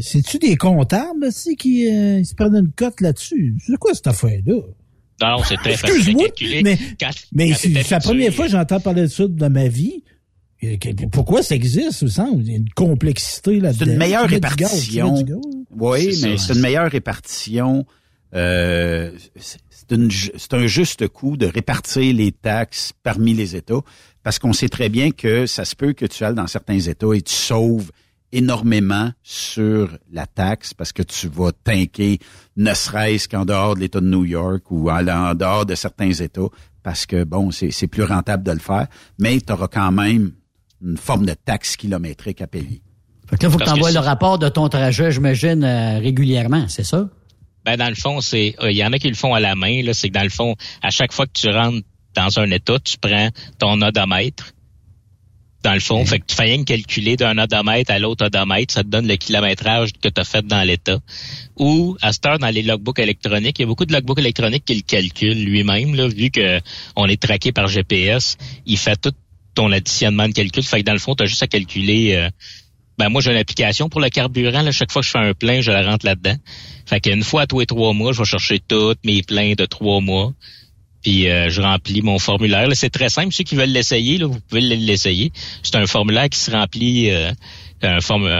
C'est-tu 0.00 0.38
des 0.38 0.56
comptables 0.56 1.26
aussi 1.26 1.56
qui 1.56 1.86
euh, 1.86 2.20
ils 2.20 2.26
se 2.26 2.34
prennent 2.34 2.56
une 2.56 2.72
cote 2.72 3.02
là-dessus? 3.02 3.58
C'est 3.66 3.76
quoi 3.76 3.92
cette 3.92 4.06
affaire-là? 4.06 4.62
Non, 5.22 5.38
non, 5.38 5.42
c'est 5.44 5.56
très 5.56 5.76
facile 5.76 5.86
à 5.94 5.98
Excuse-moi, 5.98 6.24
calculer. 6.24 6.62
mais, 6.62 6.78
Quand- 6.98 7.10
mais 7.32 7.50
quand 7.50 7.56
c'est 7.60 7.90
la 7.90 8.00
première 8.00 8.34
fois 8.34 8.46
que 8.46 8.52
j'entends 8.52 8.80
parler 8.80 9.02
de 9.02 9.06
ça 9.08 9.26
dans 9.28 9.50
ma 9.50 9.68
vie. 9.68 10.02
Pourquoi 11.10 11.42
ça 11.42 11.54
existe, 11.56 12.02
au 12.04 12.08
sens? 12.08 12.34
Il 12.38 12.48
y 12.50 12.54
a 12.54 12.56
une 12.56 12.68
complexité 12.70 13.58
là-dedans. 13.58 13.84
C'est 13.84 13.90
une 13.92 13.98
meilleure 13.98 14.28
répartition. 14.28 15.12
gaz. 15.22 15.36
Oui, 15.76 16.14
C'est 16.14 16.28
mais 16.28 16.36
ça. 16.38 16.44
c'est 16.46 16.52
une 16.54 16.60
meilleure 16.60 16.90
répartition. 16.90 17.84
Euh, 18.34 19.10
c'est 19.36 20.52
un 20.54 20.66
juste 20.66 21.08
coup 21.08 21.36
de 21.36 21.46
répartir 21.46 22.14
les 22.14 22.32
taxes 22.32 22.92
parmi 23.02 23.34
les 23.34 23.56
États, 23.56 23.80
parce 24.22 24.38
qu'on 24.38 24.52
sait 24.52 24.68
très 24.68 24.88
bien 24.88 25.10
que 25.10 25.46
ça 25.46 25.64
se 25.64 25.74
peut 25.76 25.92
que 25.92 26.06
tu 26.06 26.24
ailles 26.24 26.34
dans 26.34 26.46
certains 26.46 26.78
États 26.78 27.12
et 27.14 27.22
tu 27.22 27.34
sauves 27.34 27.90
énormément 28.32 29.10
sur 29.22 29.90
la 30.10 30.26
taxe 30.26 30.74
parce 30.74 30.92
que 30.92 31.02
tu 31.02 31.28
vas 31.28 31.52
tanker 31.52 32.18
ne 32.56 32.74
serait-ce 32.74 33.28
qu'en 33.28 33.44
dehors 33.44 33.74
de 33.74 33.80
l'État 33.80 34.00
de 34.00 34.06
New 34.06 34.24
York 34.24 34.70
ou 34.70 34.90
en, 34.90 35.06
en 35.06 35.34
dehors 35.34 35.66
de 35.66 35.74
certains 35.74 36.12
États 36.12 36.48
parce 36.82 37.06
que, 37.06 37.24
bon, 37.24 37.50
c'est 37.50 37.70
c'est 37.70 37.86
plus 37.86 38.02
rentable 38.02 38.42
de 38.42 38.52
le 38.52 38.58
faire, 38.58 38.86
mais 39.18 39.40
tu 39.40 39.52
auras 39.52 39.68
quand 39.68 39.92
même 39.92 40.32
une 40.84 40.96
forme 40.96 41.26
de 41.26 41.34
taxe 41.34 41.76
kilométrique 41.76 42.40
à 42.40 42.46
payer. 42.46 42.82
Fait 43.30 43.36
que 43.36 43.44
là, 43.44 43.50
faut 43.50 43.58
que 43.58 43.64
tu 43.64 43.70
envoies 43.70 43.92
le 43.92 44.00
rapport 44.00 44.38
de 44.38 44.48
ton 44.48 44.68
trajet, 44.68 45.12
j'imagine, 45.12 45.64
euh, 45.64 45.98
régulièrement, 46.00 46.66
c'est 46.68 46.84
ça? 46.84 47.08
Ben 47.64 47.76
dans 47.76 47.88
le 47.88 47.94
fond, 47.94 48.20
c'est 48.20 48.56
euh, 48.60 48.72
il 48.72 48.76
y 48.76 48.84
en 48.84 48.92
a 48.92 48.98
qui 48.98 49.08
le 49.08 49.14
font 49.14 49.34
à 49.34 49.40
la 49.40 49.54
main. 49.54 49.82
Là, 49.82 49.94
c'est 49.94 50.08
que 50.08 50.14
dans 50.14 50.24
le 50.24 50.30
fond, 50.30 50.56
à 50.82 50.90
chaque 50.90 51.12
fois 51.12 51.26
que 51.26 51.32
tu 51.32 51.48
rentres 51.48 51.86
dans 52.14 52.38
un 52.40 52.50
état, 52.50 52.78
tu 52.80 52.98
prends 52.98 53.30
ton 53.58 53.80
odomètre. 53.80 54.52
Dans 55.62 55.74
le 55.74 55.80
fond, 55.80 56.04
fait 56.04 56.18
que 56.18 56.26
tu 56.26 56.34
fais 56.34 56.42
rien 56.42 56.64
calculer 56.64 57.16
d'un 57.16 57.38
odomètre 57.38 57.92
à 57.92 57.98
l'autre 57.98 58.26
odomètre, 58.26 58.74
ça 58.74 58.82
te 58.82 58.88
donne 58.88 59.06
le 59.06 59.16
kilométrage 59.16 59.90
que 59.92 60.08
tu 60.08 60.20
as 60.20 60.24
fait 60.24 60.44
dans 60.44 60.62
l'état. 60.62 60.98
Ou 61.56 61.96
à 62.02 62.12
cette 62.12 62.26
heure, 62.26 62.38
dans 62.38 62.48
les 62.48 62.62
logbooks 62.62 62.98
électroniques, 62.98 63.58
il 63.60 63.62
y 63.62 63.64
a 63.64 63.68
beaucoup 63.68 63.84
de 63.84 63.92
logbooks 63.92 64.18
électroniques 64.18 64.64
qui 64.64 64.74
le 64.74 64.82
calculent 64.82 65.44
lui-même, 65.44 65.94
là, 65.94 66.08
vu 66.08 66.30
que 66.30 66.60
on 66.96 67.06
est 67.06 67.20
traqué 67.20 67.52
par 67.52 67.68
GPS, 67.68 68.36
il 68.66 68.76
fait 68.76 69.00
tout 69.00 69.12
ton 69.54 69.70
additionnement 69.70 70.28
de 70.28 70.32
calcul. 70.32 70.62
Fait 70.62 70.80
que 70.80 70.86
dans 70.86 70.94
le 70.94 70.98
fond, 70.98 71.14
tu 71.14 71.22
as 71.24 71.26
juste 71.26 71.42
à 71.42 71.46
calculer 71.46 72.14
euh, 72.14 72.30
ben 72.98 73.08
moi 73.08 73.20
j'ai 73.20 73.30
une 73.30 73.38
application 73.38 73.88
pour 73.88 74.00
le 74.00 74.08
carburant. 74.10 74.62
Là, 74.62 74.70
chaque 74.70 74.92
fois 74.92 75.02
que 75.02 75.06
je 75.06 75.12
fais 75.12 75.18
un 75.18 75.34
plein, 75.34 75.60
je 75.60 75.70
la 75.70 75.82
rentre 75.82 76.06
là-dedans. 76.06 76.36
Fait 76.86 77.00
qu'une 77.00 77.22
fois 77.22 77.42
à 77.42 77.46
tous 77.46 77.60
les 77.60 77.66
trois 77.66 77.92
mois, 77.92 78.12
je 78.12 78.18
vais 78.18 78.24
chercher 78.24 78.60
tous 78.60 78.94
mes 79.04 79.22
pleins 79.22 79.54
de 79.54 79.64
trois 79.64 80.00
mois. 80.00 80.32
Puis 81.02 81.28
euh, 81.28 81.50
je 81.50 81.60
remplis 81.60 82.00
mon 82.02 82.18
formulaire. 82.18 82.68
C'est 82.74 82.90
très 82.90 83.08
simple. 83.08 83.32
Ceux 83.32 83.44
qui 83.44 83.54
veulent 83.56 83.70
l'essayer, 83.70 84.18
là, 84.18 84.26
vous 84.26 84.38
pouvez 84.48 84.60
l'essayer. 84.60 85.32
C'est 85.62 85.76
un 85.76 85.86
formulaire 85.86 86.28
qui 86.28 86.38
se 86.38 86.50
remplit. 86.50 87.10
euh, 87.10 87.32
euh, 87.84 87.98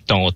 ton, 0.06 0.30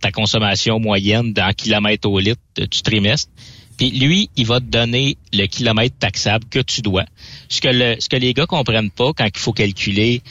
ta 0.00 0.12
consommation 0.12 0.78
moyenne 0.78 1.32
dans 1.32 1.52
kilomètres 1.52 2.08
au 2.08 2.20
litre 2.20 2.40
du 2.56 2.82
trimestre. 2.82 3.28
Puis 3.76 3.90
lui, 3.90 4.30
il 4.36 4.46
va 4.46 4.60
te 4.60 4.66
donner 4.66 5.16
le 5.32 5.46
kilomètre 5.46 5.96
taxable 5.98 6.44
que 6.48 6.58
tu 6.58 6.82
dois. 6.82 7.04
Ce 7.48 7.60
que, 7.60 7.68
le, 7.68 7.96
ce 7.98 8.08
que 8.08 8.16
les 8.16 8.34
gars 8.34 8.46
comprennent 8.46 8.90
pas 8.90 9.12
quand 9.12 9.26
il 9.26 9.38
faut 9.38 9.52
calculer 9.52 10.22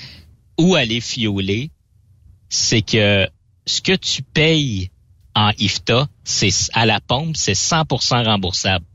où 0.58 0.76
aller 0.76 1.02
fioler, 1.02 1.72
c'est 2.50 2.82
que 2.82 3.28
ce 3.66 3.82
que 3.82 3.96
tu 3.96 4.22
payes 4.22 4.92
en 5.36 5.52
IFTA, 5.58 6.08
c'est 6.24 6.52
à 6.74 6.86
la 6.86 7.00
pompe, 7.00 7.36
c'est 7.38 7.54
100% 7.54 8.26
remboursable. 8.26 8.86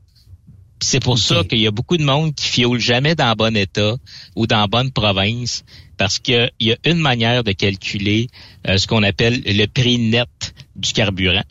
C'est 0.79 0.99
pour 0.99 1.17
ça 1.17 1.43
qu'il 1.43 1.59
y 1.59 1.67
a 1.67 1.71
beaucoup 1.71 1.97
de 1.97 2.03
monde 2.03 2.35
qui 2.35 2.45
fioule 2.47 2.79
jamais 2.79 3.15
dans 3.15 3.33
bon 3.33 3.55
état 3.57 3.95
ou 4.35 4.45
dans 4.45 4.67
bonne 4.67 4.91
province 4.91 5.63
parce 5.97 6.19
qu'il 6.19 6.51
y 6.59 6.71
a 6.71 6.77
une 6.85 6.99
manière 6.99 7.43
de 7.43 7.51
calculer 7.51 8.27
euh, 8.67 8.77
ce 8.77 8.85
qu'on 8.85 9.01
appelle 9.01 9.41
le 9.43 9.65
prix 9.65 9.97
net 9.97 10.53
du 10.75 10.93
carburant. 10.93 11.43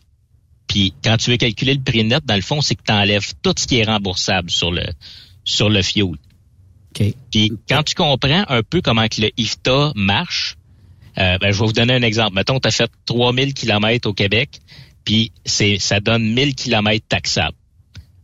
Puis 0.76 0.92
quand 1.02 1.16
tu 1.16 1.30
veux 1.30 1.38
calculer 1.38 1.72
le 1.72 1.80
prix 1.80 2.04
net, 2.04 2.22
dans 2.26 2.36
le 2.36 2.42
fond, 2.42 2.60
c'est 2.60 2.74
que 2.74 2.82
tu 2.86 2.92
enlèves 2.92 3.32
tout 3.40 3.54
ce 3.56 3.66
qui 3.66 3.78
est 3.78 3.84
remboursable 3.84 4.50
sur 4.50 4.70
le 4.70 4.84
sur 5.42 5.70
le 5.70 5.80
fuel. 5.80 6.16
Puis 7.30 7.50
quand 7.66 7.82
tu 7.82 7.94
comprends 7.94 8.44
un 8.46 8.62
peu 8.62 8.82
comment 8.82 9.08
que 9.08 9.22
le 9.22 9.30
IFTA 9.38 9.92
marche, 9.94 10.56
euh, 11.16 11.38
ben, 11.38 11.50
je 11.50 11.58
vais 11.58 11.64
vous 11.66 11.72
donner 11.72 11.94
un 11.94 12.02
exemple. 12.02 12.34
Mettons, 12.34 12.60
tu 12.60 12.68
as 12.68 12.72
fait 12.72 12.90
3000 13.06 13.54
km 13.54 14.06
au 14.06 14.12
Québec, 14.12 14.60
puis 15.02 15.32
c'est 15.46 15.78
ça 15.78 15.98
donne 15.98 16.34
1000 16.34 16.54
km 16.54 17.06
taxables. 17.08 17.56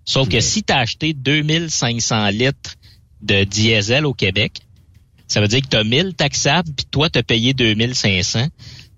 Sauf 0.04 0.28
que 0.28 0.40
si 0.40 0.62
tu 0.62 0.75
as 0.75 0.80
acheté 0.80 1.14
2500 1.14 2.28
litres 2.32 2.75
de 3.23 3.44
diesel 3.44 4.04
au 4.04 4.12
Québec, 4.12 4.59
ça 5.26 5.40
veut 5.40 5.49
dire 5.49 5.62
que 5.62 5.68
tu 5.68 5.76
as 5.78 5.85
1000 5.85 6.12
taxables, 6.12 6.71
puis 6.76 6.85
toi, 6.90 7.09
tu 7.09 7.18
as 7.18 7.23
payé 7.23 7.54
2500. 7.54 8.49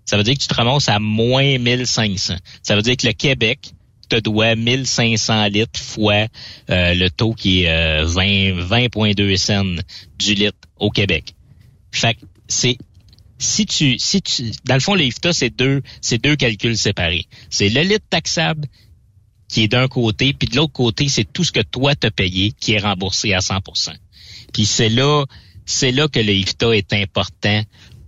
Ça 0.05 0.17
veut 0.17 0.23
dire 0.23 0.35
que 0.35 0.41
tu 0.41 0.49
te 0.49 0.55
ramasses 0.55 0.89
à 0.89 0.99
moins 0.99 1.59
1500. 1.59 2.35
Ça 2.63 2.77
veut 2.77 2.83
dire 2.83 2.97
que 2.97 3.07
le 3.07 3.13
Québec 3.13 3.73
te 4.09 4.17
doit 4.17 4.55
1500 4.55 5.47
litres 5.49 5.81
fois 5.81 6.27
euh, 6.71 6.95
le 6.95 7.09
taux 7.11 7.33
qui 7.33 7.65
est 7.65 8.05
20 8.05 8.23
euh, 8.23 8.67
20.2 8.67 9.37
cents 9.37 9.65
du 10.19 10.35
litre 10.35 10.59
au 10.77 10.91
Québec. 10.91 11.35
Fait 11.91 12.15
que 12.15 12.21
c'est 12.49 12.77
si 13.39 13.67
tu 13.67 13.99
si 13.99 14.23
tu 14.23 14.53
dans 14.65 14.75
le 14.75 14.81
fond 14.81 14.95
les 14.95 15.11
c'est 15.33 15.51
deux 15.51 15.83
c'est 16.01 16.23
deux 16.23 16.37
calculs 16.37 16.77
séparés. 16.77 17.27
C'est 17.51 17.69
le 17.69 17.83
litre 17.83 18.05
taxable 18.11 18.67
qui 19.49 19.63
est 19.63 19.69
d'un 19.69 19.89
côté, 19.89 20.33
puis 20.33 20.49
de 20.49 20.57
l'autre 20.57 20.73
côté, 20.73 21.09
c'est 21.09 21.31
tout 21.31 21.45
ce 21.45 21.53
que 21.53 21.61
toi 21.61 21.95
t'as 21.95 22.11
payé 22.11 22.53
qui 22.59 22.73
est 22.73 22.79
remboursé 22.79 23.33
à 23.35 23.39
100% 23.39 23.93
Puis 24.53 24.67
c'est 24.67 24.89
là, 24.89 25.25
c'est 25.65 25.93
là 25.93 26.09
que 26.09 26.19
le 26.19 26.33
IFTA 26.33 26.77
est 26.77 26.93
important 26.93 27.63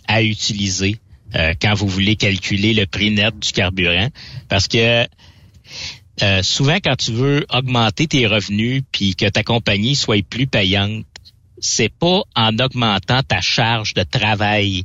à 0.09 0.23
utiliser 0.23 0.99
euh, 1.37 1.55
quand 1.61 1.75
vous 1.75 1.89
voulez 1.89 2.17
calculer 2.17 2.75
le 2.75 2.87
prix 2.87 3.11
net 3.11 3.39
du 3.39 3.53
carburant, 3.53 4.09
parce 4.49 4.69
que 4.69 5.07
euh, 6.23 6.43
souvent 6.43 6.79
quand 6.83 6.97
tu 6.97 7.13
veux 7.13 7.47
augmenter 7.51 8.07
tes 8.07 8.27
revenus 8.27 8.83
puis 8.93 9.15
que 9.15 9.29
ta 9.29 9.43
compagnie 9.43 9.97
soit 9.97 10.25
plus 10.27 10.47
payante, 10.47 11.05
c'est 11.59 11.93
pas 11.93 12.23
en 12.35 12.59
augmentant 12.59 13.23
ta 13.23 13.41
charge 13.41 13.95
de 13.95 14.03
travail, 14.03 14.85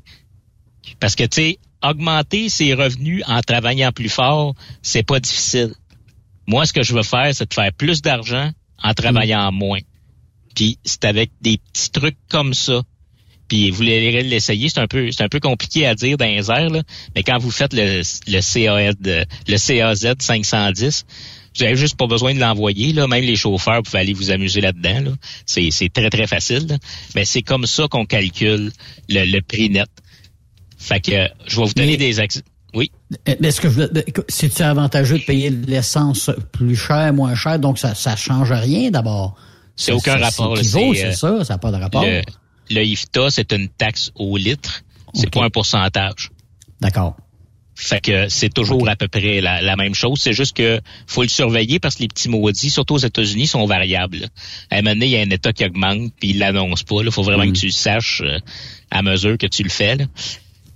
parce 0.99 1.15
que 1.15 1.23
tu 1.23 1.41
sais 1.41 1.59
augmenter 1.83 2.49
ses 2.49 2.73
revenus 2.73 3.23
en 3.27 3.41
travaillant 3.41 3.91
plus 3.91 4.09
fort, 4.09 4.53
c'est 4.81 5.03
pas 5.03 5.19
difficile. 5.19 5.73
Moi, 6.47 6.65
ce 6.65 6.73
que 6.73 6.83
je 6.83 6.93
veux 6.93 7.03
faire, 7.03 7.33
c'est 7.33 7.49
de 7.49 7.53
faire 7.53 7.73
plus 7.73 8.01
d'argent 8.01 8.51
en 8.83 8.93
travaillant 8.93 9.51
moins. 9.51 9.79
Puis 10.55 10.77
c'est 10.83 11.05
avec 11.05 11.31
des 11.41 11.57
petits 11.57 11.91
trucs 11.91 12.17
comme 12.29 12.53
ça. 12.53 12.81
Puis 13.51 13.69
vous 13.69 13.75
voulez 13.75 14.23
l'essayer, 14.23 14.69
c'est 14.69 14.79
un 14.79 14.87
peu 14.87 15.11
c'est 15.11 15.23
un 15.23 15.27
peu 15.27 15.41
compliqué 15.41 15.85
à 15.85 15.93
dire 15.93 16.15
dans 16.15 16.23
les 16.23 16.49
airs, 16.49 16.69
là, 16.69 16.83
mais 17.13 17.21
quand 17.21 17.37
vous 17.37 17.51
faites 17.51 17.73
le, 17.73 18.01
le 18.27 18.39
CAZ 18.39 18.95
le 19.45 19.57
CAZ 19.57 20.13
510, 20.19 21.05
vous 21.57 21.63
avez 21.63 21.75
juste 21.75 21.97
pas 21.97 22.07
besoin 22.07 22.33
de 22.33 22.39
l'envoyer. 22.39 22.93
Là. 22.93 23.07
Même 23.07 23.25
les 23.25 23.35
chauffeurs 23.35 23.83
peuvent 23.83 23.99
aller 23.99 24.13
vous 24.13 24.31
amuser 24.31 24.61
là-dedans. 24.61 25.01
Là. 25.01 25.11
C'est, 25.45 25.69
très, 25.91 26.09
très 26.09 26.27
facile. 26.27 26.77
Mais 27.13 27.25
c'est 27.25 27.41
comme 27.41 27.65
ça 27.65 27.89
qu'on 27.89 28.05
calcule 28.05 28.71
le, 29.09 29.41
prix 29.41 29.69
net. 29.69 29.89
Fait 30.77 31.01
que 31.01 31.27
je 31.45 31.57
vais 31.57 31.65
vous 31.65 31.73
donner 31.73 31.97
des 31.97 32.21
exemples. 32.21 32.45
Oui? 32.73 32.89
Est-ce 33.25 33.59
que 33.59 33.67
c'est 34.29 34.61
avantageux 34.61 35.19
de 35.19 35.25
payer 35.25 35.49
l'essence 35.49 36.31
plus 36.53 36.77
cher, 36.77 37.11
moins 37.11 37.35
cher, 37.35 37.59
donc 37.59 37.79
ça 37.79 37.95
ça 37.95 38.15
change 38.15 38.53
rien 38.53 38.91
d'abord. 38.91 39.35
C'est 39.75 39.91
aucun 39.91 40.15
rapport. 40.15 40.57
C'est 40.57 41.05
euh, 41.05 41.11
ça, 41.11 41.43
ça 41.43 41.55
n'a 41.55 41.57
pas 41.57 41.71
de 41.71 41.81
rapport. 41.81 42.05
Le, 42.05 42.21
IFTA, 42.79 43.29
c'est 43.29 43.51
une 43.51 43.69
taxe 43.69 44.11
au 44.15 44.37
litre. 44.37 44.83
C'est 45.13 45.29
pas 45.29 45.43
un 45.43 45.49
pourcentage. 45.49 46.29
D'accord. 46.79 47.17
Fait 47.75 47.99
que 47.99 48.29
c'est 48.29 48.53
toujours 48.53 48.87
à 48.87 48.95
peu 48.95 49.07
près 49.07 49.41
la, 49.41 49.75
même 49.75 49.95
chose. 49.95 50.19
C'est 50.21 50.33
juste 50.33 50.55
que 50.55 50.79
faut 51.07 51.23
le 51.23 51.29
surveiller 51.29 51.79
parce 51.79 51.95
que 51.95 52.03
les 52.03 52.07
petits 52.07 52.29
maudits, 52.29 52.69
surtout 52.69 52.95
aux 52.95 52.99
États-Unis, 52.99 53.47
sont 53.47 53.65
variables. 53.65 54.27
À 54.69 54.77
un 54.77 54.81
moment 54.81 54.93
donné, 54.93 55.05
il 55.07 55.11
y 55.11 55.17
a 55.17 55.21
un 55.21 55.29
État 55.29 55.51
qui 55.51 55.65
augmente 55.65 56.13
puis 56.19 56.29
il 56.29 56.39
l'annonce 56.39 56.83
pas. 56.83 57.01
Il 57.03 57.11
faut 57.11 57.23
vraiment 57.23 57.45
mm. 57.45 57.53
que 57.53 57.57
tu 57.57 57.65
le 57.65 57.71
saches 57.71 58.21
euh, 58.23 58.37
à 58.91 59.01
mesure 59.01 59.37
que 59.37 59.47
tu 59.47 59.63
le 59.63 59.69
fais. 59.69 59.97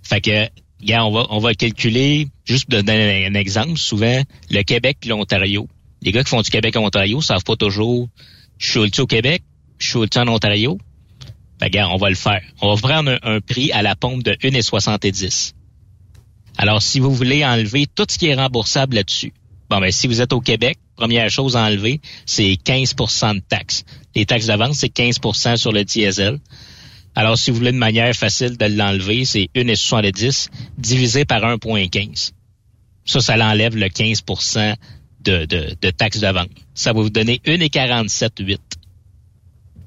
Fait 0.02 0.22
que 0.22 0.50
on 0.94 1.12
va, 1.12 1.28
on 1.30 1.40
va 1.40 1.54
calculer, 1.54 2.28
juste 2.44 2.70
pour 2.70 2.82
donner 2.82 3.25
un, 3.25 3.34
exemple, 3.34 3.78
souvent, 3.78 4.22
le 4.50 4.62
Québec 4.64 4.98
et 5.04 5.10
l'Ontario. 5.10 5.68
Les 6.02 6.12
gars 6.12 6.24
qui 6.24 6.30
font 6.30 6.42
du 6.42 6.50
Québec 6.50 6.75
à 6.75 6.82
Ontario 6.82 7.22
savent 7.22 7.44
pas 7.44 7.56
toujours, 7.56 8.08
je 8.58 8.80
suis 8.80 9.02
au 9.02 9.08
Québec, 9.08 9.44
je 9.78 9.88
suis 9.88 10.20
en 10.20 10.28
Ontario? 10.28 10.78
Gars, 11.62 11.90
on 11.90 11.98
va 11.98 12.10
le 12.10 12.16
faire. 12.16 12.42
On 12.62 12.74
va 12.74 12.82
prendre 12.82 13.20
un, 13.24 13.39
prix 13.39 13.72
à 13.72 13.82
la 13.82 13.96
pompe 13.96 14.24
de 14.24 14.32
1,70. 14.32 15.54
Alors, 16.58 16.82
si 16.82 17.00
vous 17.00 17.13
voulez 17.13 17.46
enlever 17.46 17.88
tout 17.88 18.06
ce 18.10 18.18
qui 18.18 18.28
est 18.28 18.36
remboursable 18.36 18.96
là-dessus, 18.96 19.34
bon, 19.70 19.80
ben, 19.80 19.91
si 19.91 20.08
vous 20.08 20.22
êtes 20.22 20.34
au 20.34 20.41
Québec, 20.41 20.78
première 20.96 21.30
chose 21.30 21.56
à 21.56 21.63
enlever, 21.63 22.02
c'est 22.26 22.54
15% 22.54 23.36
de 23.36 23.39
taxes. 23.39 23.84
Les 24.15 24.26
taxes 24.26 24.48
de 24.48 24.54
vente, 24.54 24.74
c'est 24.74 24.94
15% 24.94 25.58
sur 25.58 25.72
le 25.72 25.84
diesel. 25.84 26.39
Alors, 27.15 27.38
si 27.38 27.52
vous 27.52 27.58
voulez 27.58 27.72
une 27.72 27.78
manière 27.78 28.13
facile 28.13 28.58
de 28.58 28.65
l'enlever, 28.65 29.26
c'est 29.26 29.50
1,70 29.56 30.50
divisé 30.78 31.26
par 31.26 31.41
1,15. 31.41 32.32
Ça, 33.06 33.22
ça 33.22 33.38
l'enlève 33.38 33.76
le 33.76 33.88
15 33.88 34.24
de, 35.22 35.46
de, 35.46 35.76
de 35.82 35.89
taxes 35.91 36.20
de. 36.20 36.30
Ça 36.74 36.94
va 36.94 37.02
vous 37.02 37.10
donner 37.10 37.41
1,47,8. 37.46 38.58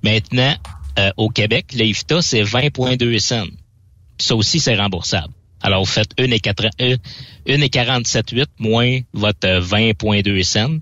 Maintenant, 0.03 0.55
euh, 0.99 1.11
au 1.17 1.29
Québec, 1.29 1.73
l'IFTA, 1.75 2.23
c'est 2.23 2.43
20,2 2.43 3.19
cents. 3.19 3.47
Ça 4.19 4.35
aussi, 4.35 4.59
c'est 4.61 4.77
remboursable. 4.77 5.35
Alors, 5.61 5.85
vous 5.85 5.91
faites 5.91 6.17
1,47,8 6.17 8.47
moins 8.59 9.01
votre 9.13 9.47
20,2 9.47 10.43
cents. 10.43 10.79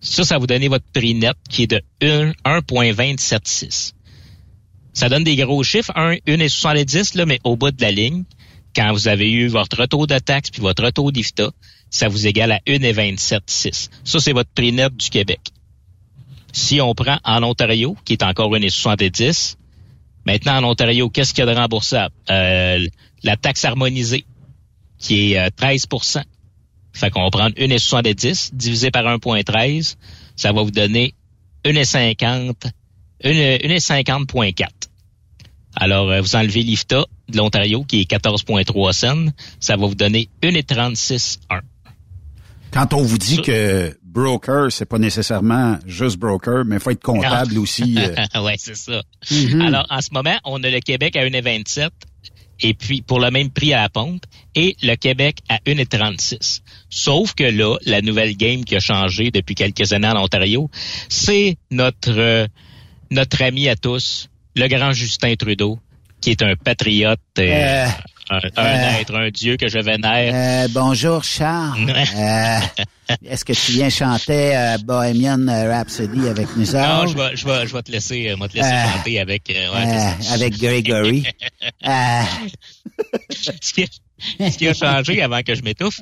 Ça, 0.00 0.24
ça 0.24 0.38
vous 0.38 0.46
donner 0.46 0.68
votre 0.68 0.86
prix 0.92 1.14
net 1.14 1.36
qui 1.48 1.64
est 1.64 1.66
de 1.66 1.82
1,276. 2.00 3.94
Ça 4.92 5.08
donne 5.08 5.24
des 5.24 5.34
gros 5.36 5.62
chiffres, 5.62 5.92
1, 5.94 6.16
1,70, 6.26 7.16
là, 7.16 7.24
mais 7.26 7.40
au 7.44 7.56
bout 7.56 7.70
de 7.70 7.82
la 7.82 7.90
ligne, 7.90 8.24
quand 8.74 8.92
vous 8.92 9.08
avez 9.08 9.30
eu 9.30 9.48
votre 9.48 9.80
retour 9.80 10.06
de 10.06 10.18
taxe 10.18 10.50
puis 10.50 10.62
votre 10.62 10.84
retour 10.84 11.12
d'IFTA, 11.12 11.50
ça 11.90 12.08
vous 12.08 12.26
égale 12.26 12.52
à 12.52 12.60
1,276. 12.66 13.90
Ça, 14.04 14.20
c'est 14.20 14.32
votre 14.32 14.50
prix 14.50 14.72
net 14.72 14.96
du 14.96 15.10
Québec. 15.10 15.40
Si 16.56 16.80
on 16.80 16.94
prend 16.94 17.18
en 17.22 17.42
Ontario, 17.42 17.94
qui 18.06 18.14
est 18.14 18.22
encore 18.22 18.50
1,70, 18.50 19.56
maintenant 20.24 20.56
en 20.56 20.64
Ontario, 20.70 21.10
qu'est-ce 21.10 21.34
qu'il 21.34 21.44
y 21.44 21.48
a 21.48 21.52
de 21.52 21.58
remboursable? 21.58 22.14
Euh, 22.30 22.82
la 23.22 23.36
taxe 23.36 23.62
harmonisée, 23.66 24.24
qui 24.98 25.34
est 25.34 25.54
13% 25.54 26.16
euh, 26.16 26.22
Fait 26.94 27.10
qu'on 27.10 27.24
va 27.24 27.30
prendre 27.30 27.54
1,70 27.56 28.54
divisé 28.54 28.90
par 28.90 29.04
1,13, 29.04 29.96
ça 30.34 30.52
va 30.52 30.62
vous 30.62 30.70
donner 30.70 31.12
1,50 31.66 32.54
1,50.4. 33.22 34.66
Alors, 35.74 36.10
euh, 36.10 36.22
vous 36.22 36.36
enlevez 36.36 36.62
l'IFTA 36.62 37.04
de 37.28 37.36
l'Ontario, 37.36 37.84
qui 37.84 38.00
est 38.00 38.10
14,3 38.10 38.92
cents. 38.94 39.26
Ça 39.60 39.76
va 39.76 39.86
vous 39.86 39.94
donner 39.94 40.30
1,36,1. 40.42 41.60
Quand 42.70 42.94
on 42.94 43.02
vous 43.02 43.18
dit 43.18 43.42
que 43.42 43.94
broker, 44.16 44.72
c'est 44.72 44.86
pas 44.86 44.98
nécessairement 44.98 45.78
juste 45.86 46.16
broker, 46.16 46.64
mais 46.64 46.76
il 46.76 46.80
faut 46.80 46.90
être 46.90 47.02
comptable 47.02 47.58
aussi. 47.58 47.96
Euh. 47.98 48.42
ouais, 48.42 48.56
c'est 48.56 48.76
ça. 48.76 49.02
Mm-hmm. 49.30 49.66
Alors, 49.66 49.86
en 49.90 50.00
ce 50.00 50.08
moment, 50.12 50.36
on 50.44 50.62
a 50.64 50.70
le 50.70 50.80
Québec 50.80 51.16
à 51.16 51.24
1,27 51.26 51.90
et 52.60 52.72
puis 52.72 53.02
pour 53.02 53.20
le 53.20 53.30
même 53.30 53.50
prix 53.50 53.74
à 53.74 53.82
la 53.82 53.88
pompe, 53.90 54.22
et 54.54 54.74
le 54.82 54.94
Québec 54.94 55.40
à 55.50 55.58
1,36. 55.66 56.62
Sauf 56.88 57.34
que 57.34 57.44
là, 57.44 57.76
la 57.84 58.00
nouvelle 58.00 58.34
game 58.34 58.64
qui 58.64 58.74
a 58.76 58.80
changé 58.80 59.30
depuis 59.30 59.54
quelques 59.54 59.92
années 59.92 60.08
en 60.08 60.22
Ontario, 60.22 60.70
c'est 61.10 61.58
notre 61.70 62.18
euh, 62.18 62.46
notre 63.10 63.42
ami 63.42 63.68
à 63.68 63.76
tous, 63.76 64.30
le 64.54 64.66
grand 64.68 64.92
Justin 64.92 65.34
Trudeau, 65.36 65.78
qui 66.22 66.30
est 66.30 66.42
un 66.42 66.56
patriote, 66.56 67.20
euh, 67.38 67.86
euh, 68.32 68.40
un, 68.56 68.64
euh, 68.64 69.00
être, 69.00 69.14
un 69.14 69.30
dieu 69.30 69.56
que 69.56 69.68
je 69.68 69.78
vénère. 69.78 70.68
bonjour 70.70 71.24
Charles. 71.24 71.92
Est-ce 73.24 73.44
que 73.44 73.52
tu 73.52 73.72
viens 73.72 73.88
chanter 73.88 74.76
Bohemian 74.84 75.46
Rhapsody 75.46 76.28
avec 76.28 76.48
nous 76.56 76.74
autres? 76.74 76.88
Non, 76.88 77.06
je 77.06 77.16
vais, 77.16 77.36
je 77.36 77.46
vais, 77.46 77.66
je 77.66 77.72
vais 77.72 77.82
te 77.82 77.92
laisser, 77.92 78.34
te 78.36 78.56
laisser 78.56 78.92
chanter 78.92 79.20
avec... 79.20 79.42
Ouais, 79.48 80.32
avec 80.32 80.58
Gregory. 80.58 81.24
ce 84.18 84.56
qui 84.56 84.68
a 84.68 84.74
changé 84.74 85.22
avant 85.22 85.42
que 85.42 85.54
je 85.54 85.62
m'étouffe, 85.62 86.00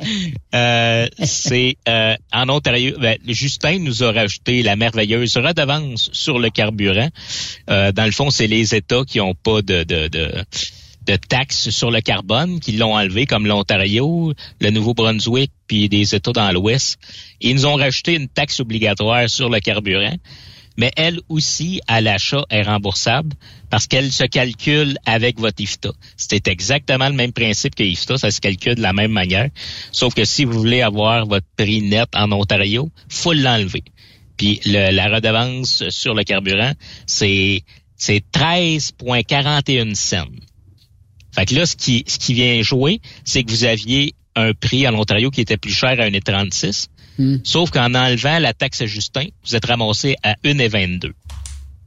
euh, 0.55 1.09
c'est 1.23 1.77
euh, 1.89 2.15
en 2.33 2.49
Ontario, 2.49 2.97
ben, 2.99 3.19
Justin 3.27 3.79
nous 3.81 4.03
a 4.03 4.13
rajouté 4.13 4.63
la 4.63 4.77
merveilleuse 4.77 5.37
redevance 5.37 6.11
sur 6.13 6.39
le 6.39 6.51
carburant. 6.51 7.09
Euh, 7.71 7.93
dans 7.93 8.05
le 8.05 8.13
fond, 8.13 8.31
c'est 8.31 8.47
les 8.47 8.75
États 8.75 9.05
qui 9.05 9.21
ont 9.21 9.35
pas 9.35 9.63
de, 9.63 9.83
de, 9.83 10.09
de, 10.09 10.45
de 11.07 11.17
taxes 11.17 11.71
sur 11.71 11.91
le 11.91 12.01
carbone 12.01 12.61
qui 12.61 12.73
l'ont 12.73 12.95
enlevé, 12.95 13.27
comme 13.27 13.47
l'Ontario, 13.47 14.33
le 14.61 14.71
Nouveau-Brunswick, 14.71 15.51
puis 15.67 15.89
des 15.89 16.15
États 16.15 16.33
dans 16.33 16.53
l'Ouest. 16.53 16.99
Ils 17.41 17.55
nous 17.55 17.67
ont 17.67 17.77
rajouté 17.77 18.15
une 18.15 18.29
taxe 18.29 18.61
obligatoire 18.61 19.29
sur 19.29 19.49
le 19.49 19.61
carburant. 19.61 20.17
mais 20.77 20.91
elle 20.97 21.21
aussi, 21.29 21.81
à 21.87 22.01
l'achat, 22.01 22.45
est 22.51 22.63
remboursable 22.63 23.37
parce 23.71 23.87
qu'elle 23.87 24.11
se 24.11 24.25
calcule 24.25 24.99
avec 25.07 25.39
votre 25.39 25.63
IFTA. 25.63 25.91
C'est 26.17 26.49
exactement 26.49 27.09
le 27.09 27.15
même 27.15 27.33
principe 27.33 27.77
que 27.77 27.85
IFTA, 27.85 28.19
ça 28.19 28.31
se 28.33 28.41
calcule 28.41 28.75
de 28.75 28.83
la 28.83 28.93
même 28.93 29.13
manière, 29.13 29.51
sauf 29.93 30.15
que 30.15 30.25
si 30.25 30.45
vous 30.45 30.59
voulez 30.59 30.83
avoir 30.83 31.27
votre 31.27 31.47
prix 31.57 31.81
net 31.81 32.09
en 32.17 32.33
Ontario, 32.33 32.91
faut 33.09 33.33
l'enlever. 33.33 33.85
Puis 34.37 34.61
la 34.67 35.09
redevance 35.09 35.89
sur 35.91 36.15
le 36.15 36.25
carburant, 36.25 36.73
c'est 37.07 37.63
c'est 37.97 38.25
13,41 38.33 39.95
cents. 39.95 40.27
Fait 41.35 41.47
que 41.47 41.55
là, 41.55 41.67
ce 41.67 41.77
qui, 41.77 42.05
ce 42.07 42.19
qui 42.19 42.35
vient 42.35 42.63
jouer, 42.63 43.01
c'est 43.25 43.43
que 43.45 43.51
vous 43.51 43.65
aviez 43.65 44.15
un 44.37 44.53
prix 44.53 44.87
en 44.89 44.95
Ontario 44.95 45.31
qui 45.31 45.41
était 45.41 45.57
plus 45.57 45.73
cher 45.73 45.91
à 46.01 46.09
1,36. 46.09 46.87
Sauf 47.45 47.71
qu'en 47.71 47.95
enlevant 47.95 48.39
la 48.41 48.53
taxe 48.53 48.85
Justin, 48.87 49.25
vous 49.47 49.55
êtes 49.55 49.65
ramassé 49.67 50.17
à 50.23 50.35
1,22. 50.45 51.13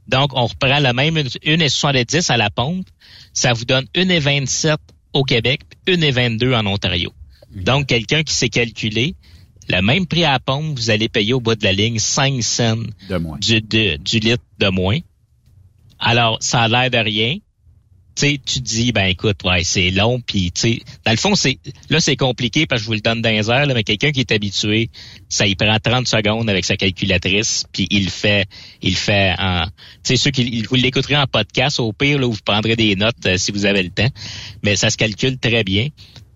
Donc, 0.06 0.30
on 0.34 0.46
reprend 0.46 0.78
la 0.78 0.92
même 0.94 1.16
1,70 1.18 2.30
à 2.32 2.36
la 2.38 2.48
pompe. 2.50 2.86
Ça 3.34 3.52
vous 3.52 3.64
donne 3.66 3.84
1,27 3.94 4.76
au 5.12 5.22
Québec, 5.24 5.60
puis 5.84 5.96
1,22 5.96 6.54
en 6.54 6.66
Ontario. 6.66 7.12
Donc, 7.54 7.86
quelqu'un 7.86 8.22
qui 8.22 8.32
s'est 8.32 8.48
calculé, 8.48 9.14
le 9.68 9.82
même 9.82 10.06
prix 10.06 10.24
à 10.24 10.32
la 10.32 10.40
pompe, 10.40 10.78
vous 10.78 10.88
allez 10.90 11.10
payer 11.10 11.34
au 11.34 11.40
bout 11.40 11.54
de 11.54 11.64
la 11.64 11.72
ligne 11.74 11.98
5 11.98 12.42
cents 12.42 12.78
Du, 13.38 13.60
de- 13.60 13.96
du 13.98 14.18
litre 14.18 14.44
de 14.58 14.68
moins. 14.68 14.98
Alors, 15.98 16.38
ça 16.40 16.62
a 16.62 16.68
l'air 16.68 16.90
de 16.90 16.98
rien. 16.98 17.36
Tu 18.18 18.26
sais, 18.26 18.40
tu 18.44 18.58
dis, 18.58 18.90
ben 18.90 19.04
écoute, 19.04 19.44
ouais, 19.44 19.62
c'est 19.62 19.92
long, 19.92 20.20
puis 20.20 20.50
tu 20.50 20.82
dans 21.06 21.12
le 21.12 21.16
fond, 21.16 21.36
c'est 21.36 21.60
là, 21.88 22.00
c'est 22.00 22.16
compliqué 22.16 22.66
parce 22.66 22.80
que 22.80 22.82
je 22.82 22.86
vous 22.88 22.94
le 22.94 23.00
donne 23.00 23.22
dans 23.22 23.30
les 23.30 23.72
mais 23.72 23.84
quelqu'un 23.84 24.10
qui 24.10 24.18
est 24.18 24.32
habitué, 24.32 24.90
ça 25.28 25.46
il 25.46 25.54
prend 25.54 25.78
30 25.78 26.08
secondes 26.08 26.50
avec 26.50 26.64
sa 26.64 26.76
calculatrice, 26.76 27.62
puis 27.72 27.86
il 27.92 28.10
fait, 28.10 28.48
il 28.82 28.96
fait 28.96 29.36
en, 29.38 29.66
tu 29.66 29.70
sais, 30.02 30.16
ceux 30.16 30.32
qui 30.32 30.62
vous 30.62 30.74
l'écouterez 30.74 31.16
en 31.16 31.28
podcast, 31.28 31.78
au 31.78 31.92
pire, 31.92 32.18
là, 32.18 32.26
vous 32.26 32.36
prendrez 32.44 32.74
des 32.74 32.96
notes 32.96 33.24
euh, 33.26 33.36
si 33.36 33.52
vous 33.52 33.66
avez 33.66 33.84
le 33.84 33.90
temps, 33.90 34.10
mais 34.64 34.74
ça 34.74 34.90
se 34.90 34.96
calcule 34.96 35.38
très 35.38 35.62
bien. 35.62 35.86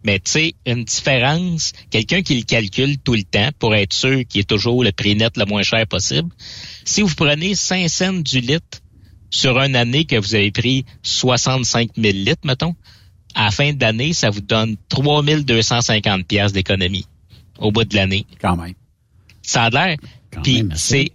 Mais 0.05 0.21
tu 0.21 0.31
sais, 0.31 0.55
une 0.67 0.85
différence, 0.85 1.73
quelqu'un 1.91 2.23
qui 2.23 2.37
le 2.37 2.43
calcule 2.43 2.99
tout 2.99 3.15
le 3.15 3.25
temps 3.25 3.51
pour 3.59 3.75
être 3.75 3.93
sûr 3.93 4.23
qu'il 4.29 4.43
est 4.43 4.49
toujours 4.49 4.85
le 4.85 4.93
prix 4.93 5.17
net 5.17 5.37
le 5.37 5.47
moins 5.47 5.63
cher 5.63 5.85
possible. 5.89 6.29
Si 6.85 7.03
vous 7.03 7.15
prenez 7.17 7.57
5 7.57 7.89
cents 7.89 8.13
du 8.13 8.39
litre 8.39 8.82
sur 9.33 9.59
une 9.59 9.75
année 9.75 10.05
que 10.05 10.17
vous 10.17 10.37
avez 10.37 10.53
pris 10.53 10.85
65 11.03 11.91
000 11.97 12.15
litres, 12.19 12.43
mettons, 12.45 12.77
à 13.35 13.47
la 13.47 13.51
fin 13.51 13.73
de 13.73 13.81
l'année, 13.81 14.13
ça 14.13 14.31
vous 14.31 14.43
donne 14.43 14.77
3250 14.91 16.27
pièces 16.27 16.53
d'économie 16.53 17.07
au 17.59 17.73
bout 17.73 17.85
de 17.85 17.97
l'année. 17.97 18.27
Quand 18.41 18.57
même. 18.57 18.75
Ça 19.43 19.65
a 19.65 19.71
l'air. 19.71 19.97
Puis 20.43 20.65
c'est 20.75 21.13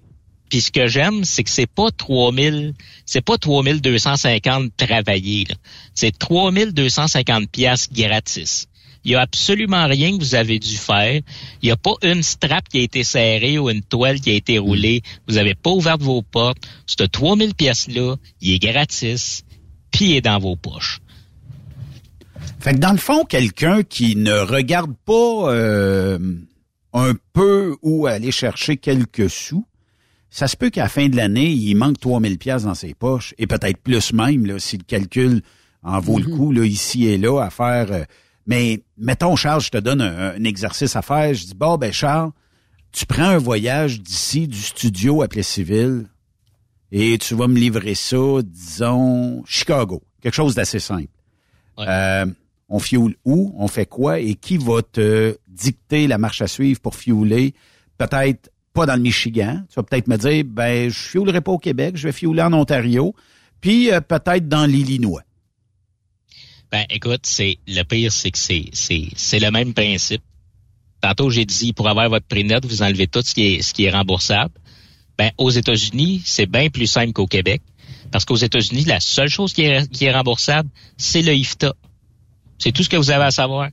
puis 0.50 0.62
ce 0.62 0.72
que 0.72 0.88
j'aime, 0.88 1.26
c'est 1.26 1.44
que 1.44 1.50
c'est 1.50 1.68
pas 1.68 1.92
3000, 1.92 2.74
c'est 3.06 3.22
pas 3.22 3.38
3250 3.38 4.72
travaillés. 4.78 5.46
C'est 5.94 6.18
3250 6.18 7.50
pièces 7.50 7.92
gratis. 7.92 8.68
Il 9.08 9.12
y 9.12 9.16
a 9.16 9.22
absolument 9.22 9.88
rien 9.88 10.18
que 10.18 10.22
vous 10.22 10.36
avez 10.36 10.60
dû 10.60 10.76
faire. 10.76 11.22
Il 11.62 11.66
n'y 11.66 11.72
a 11.72 11.78
pas 11.78 11.94
une 12.04 12.22
strap 12.22 12.68
qui 12.68 12.80
a 12.80 12.82
été 12.82 13.06
serrée 13.06 13.58
ou 13.58 13.70
une 13.70 13.82
toile 13.82 14.20
qui 14.20 14.32
a 14.32 14.34
été 14.34 14.60
roulée. 14.60 15.02
Vous 15.30 15.36
n'avez 15.36 15.56
pas 15.56 15.70
ouvert 15.70 15.98
vos 15.98 16.22
portes. 16.22 16.68
Ce 16.86 17.06
3000 17.06 17.56
pièces-là, 17.56 18.18
il 18.42 18.56
est 18.56 18.60
gratis, 18.60 19.46
puis 19.92 20.10
il 20.10 20.16
est 20.18 20.22
dans 20.22 20.40
vos 20.40 20.58
poches. 20.58 21.00
Fait 22.60 22.74
que 22.74 22.80
dans 22.80 22.92
le 22.92 22.98
fond, 22.98 23.24
quelqu'un 23.24 23.82
qui 23.82 24.18
ne 24.18 24.34
regarde 24.34 24.94
pas 25.06 25.54
euh, 25.54 26.20
un 26.92 27.14
peu 27.32 27.78
où 27.82 28.08
aller 28.08 28.32
chercher 28.32 28.76
quelques 28.76 29.30
sous, 29.30 29.66
ça 30.30 30.50
se 30.50 30.58
peut 30.58 30.70
qu'à 30.70 30.84
la 30.84 30.90
fin 30.90 31.08
de 31.08 31.16
l'année, 31.16 31.50
il 31.50 31.76
manque 31.76 31.98
3000 32.02 32.38
pièces 32.38 32.64
dans 32.64 32.76
ses 32.76 32.94
poches 32.94 33.34
et 33.38 33.48
peut-être 33.48 33.78
plus 33.78 34.12
même 34.12 34.46
là, 34.46 34.60
si 34.60 34.78
le 34.78 34.84
calcul 34.84 35.44
en 35.82 36.02
vaut 36.02 36.20
le 36.20 36.26
coup 36.26 36.52
là 36.52 36.66
ici 36.66 37.08
et 37.08 37.18
là 37.18 37.42
à 37.42 37.50
faire. 37.50 38.06
Mais 38.48 38.82
mettons 38.98 39.36
Charles, 39.36 39.62
je 39.62 39.70
te 39.70 39.78
donne 39.78 40.02
un, 40.02 40.36
un 40.36 40.44
exercice 40.44 40.96
à 40.96 41.02
faire. 41.02 41.34
Je 41.34 41.46
dis 41.46 41.56
bon 41.56 41.78
ben 41.78 41.94
Charles, 41.94 42.32
tu 42.92 43.06
prends 43.06 43.30
un 43.30 43.38
voyage 43.38 44.02
d'ici 44.02 44.48
du 44.48 44.60
studio 44.60 45.22
à 45.22 45.28
Plessisville 45.28 46.08
et 46.92 47.18
tu 47.18 47.36
vas 47.36 47.48
me 47.48 47.60
livrer 47.60 47.96
ça, 47.96 48.42
disons 48.44 49.44
Chicago, 49.46 50.02
quelque 50.22 50.34
chose 50.34 50.56
d'assez 50.56 50.80
simple. 50.80 51.12
Euh, 51.80 52.26
on 52.70 52.80
fioule 52.80 53.16
où, 53.24 53.54
on 53.58 53.68
fait 53.68 53.86
quoi? 53.86 54.20
Et 54.20 54.36
qui 54.36 54.58
va 54.58 54.82
te 54.82 55.38
dicter 55.48 56.08
la 56.08 56.18
marche 56.18 56.42
à 56.42 56.48
suivre 56.48 56.80
pour 56.80 56.96
fiouler? 56.96 57.54
Peut-être 57.98 58.52
pas 58.74 58.86
dans 58.86 58.96
le 58.96 59.02
Michigan. 59.02 59.64
Tu 59.70 59.76
vas 59.76 59.84
peut-être 59.84 60.08
me 60.08 60.18
dire, 60.18 60.44
ben, 60.46 60.90
je 60.90 60.98
fioulerai 60.98 61.42
pas 61.42 61.52
au 61.52 61.58
Québec, 61.58 61.98
je 61.98 62.08
vais 62.08 62.12
fiouler 62.12 62.42
en 62.42 62.54
Ontario, 62.54 63.14
puis 63.62 63.92
euh, 63.92 64.02
peut-être 64.02 64.48
dans 64.48 64.66
l'Illinois. 64.66 65.24
Ben, 66.72 66.86
écoute, 66.90 67.22
c'est 67.24 67.60
le 67.68 67.84
pire, 67.84 68.12
c'est 68.12 68.32
que 68.32 68.38
c'est 68.38 68.66
c'est 68.74 69.08
c'est 69.16 69.40
le 69.40 69.52
même 69.52 69.74
principe. 69.74 70.22
Tantôt, 71.02 71.30
j'ai 71.30 71.46
dit 71.46 71.74
pour 71.74 71.88
avoir 71.88 72.10
votre 72.10 72.26
prix 72.26 72.44
net, 72.44 72.66
vous 72.66 72.82
enlevez 72.82 73.08
tout 73.08 73.22
ce 73.24 73.34
qui 73.34 73.56
est 73.56 73.62
ce 73.62 73.74
qui 73.74 73.86
est 73.86 73.92
remboursable. 73.92 74.54
Ben, 75.18 75.32
aux 75.38 75.50
États-Unis, 75.50 76.22
c'est 76.26 76.46
bien 76.46 76.70
plus 76.70 76.88
simple 76.88 77.14
qu'au 77.14 77.26
Québec, 77.26 77.62
parce 78.12 78.26
qu'aux 78.26 78.36
États-Unis, 78.36 78.84
la 78.84 79.00
seule 79.00 79.30
chose 79.30 79.54
qui 79.54 79.64
est 79.64 79.90
qui 79.90 80.06
est 80.06 80.12
remboursable, 80.12 80.70
c'est 80.98 81.22
le 81.22 81.34
IFTA. 81.34 81.74
C'est 82.60 82.72
tout 82.72 82.84
ce 82.84 82.90
que 82.90 82.98
vous 82.98 83.12
avez 83.12 83.26
à 83.26 83.32
savoir. 83.32 83.70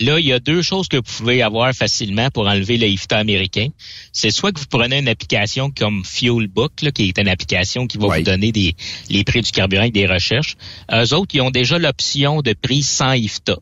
Là, 0.00 0.18
il 0.18 0.26
y 0.26 0.32
a 0.32 0.38
deux 0.38 0.62
choses 0.62 0.88
que 0.88 0.96
vous 0.96 1.02
pouvez 1.02 1.42
avoir 1.42 1.72
facilement 1.72 2.30
pour 2.30 2.46
enlever 2.46 2.76
le 2.76 2.86
IFTA 2.86 3.18
américain. 3.18 3.68
C'est 4.12 4.30
soit 4.30 4.52
que 4.52 4.60
vous 4.60 4.66
prenez 4.66 4.98
une 4.98 5.08
application 5.08 5.70
comme 5.70 6.04
Fuelbook, 6.04 6.82
là, 6.82 6.90
qui 6.90 7.08
est 7.08 7.18
une 7.18 7.28
application 7.28 7.86
qui 7.86 7.96
va 7.98 8.08
vous 8.08 8.22
donner 8.22 8.52
des, 8.52 8.74
les 9.08 9.24
prix 9.24 9.40
du 9.40 9.50
carburant 9.50 9.84
et 9.84 9.90
des 9.90 10.06
recherches. 10.06 10.56
Eux 10.92 11.14
autres, 11.14 11.34
ils 11.34 11.40
ont 11.40 11.50
déjà 11.50 11.78
l'option 11.78 12.42
de 12.42 12.52
prix 12.52 12.82
sans 12.82 13.12
IFTA. 13.12 13.56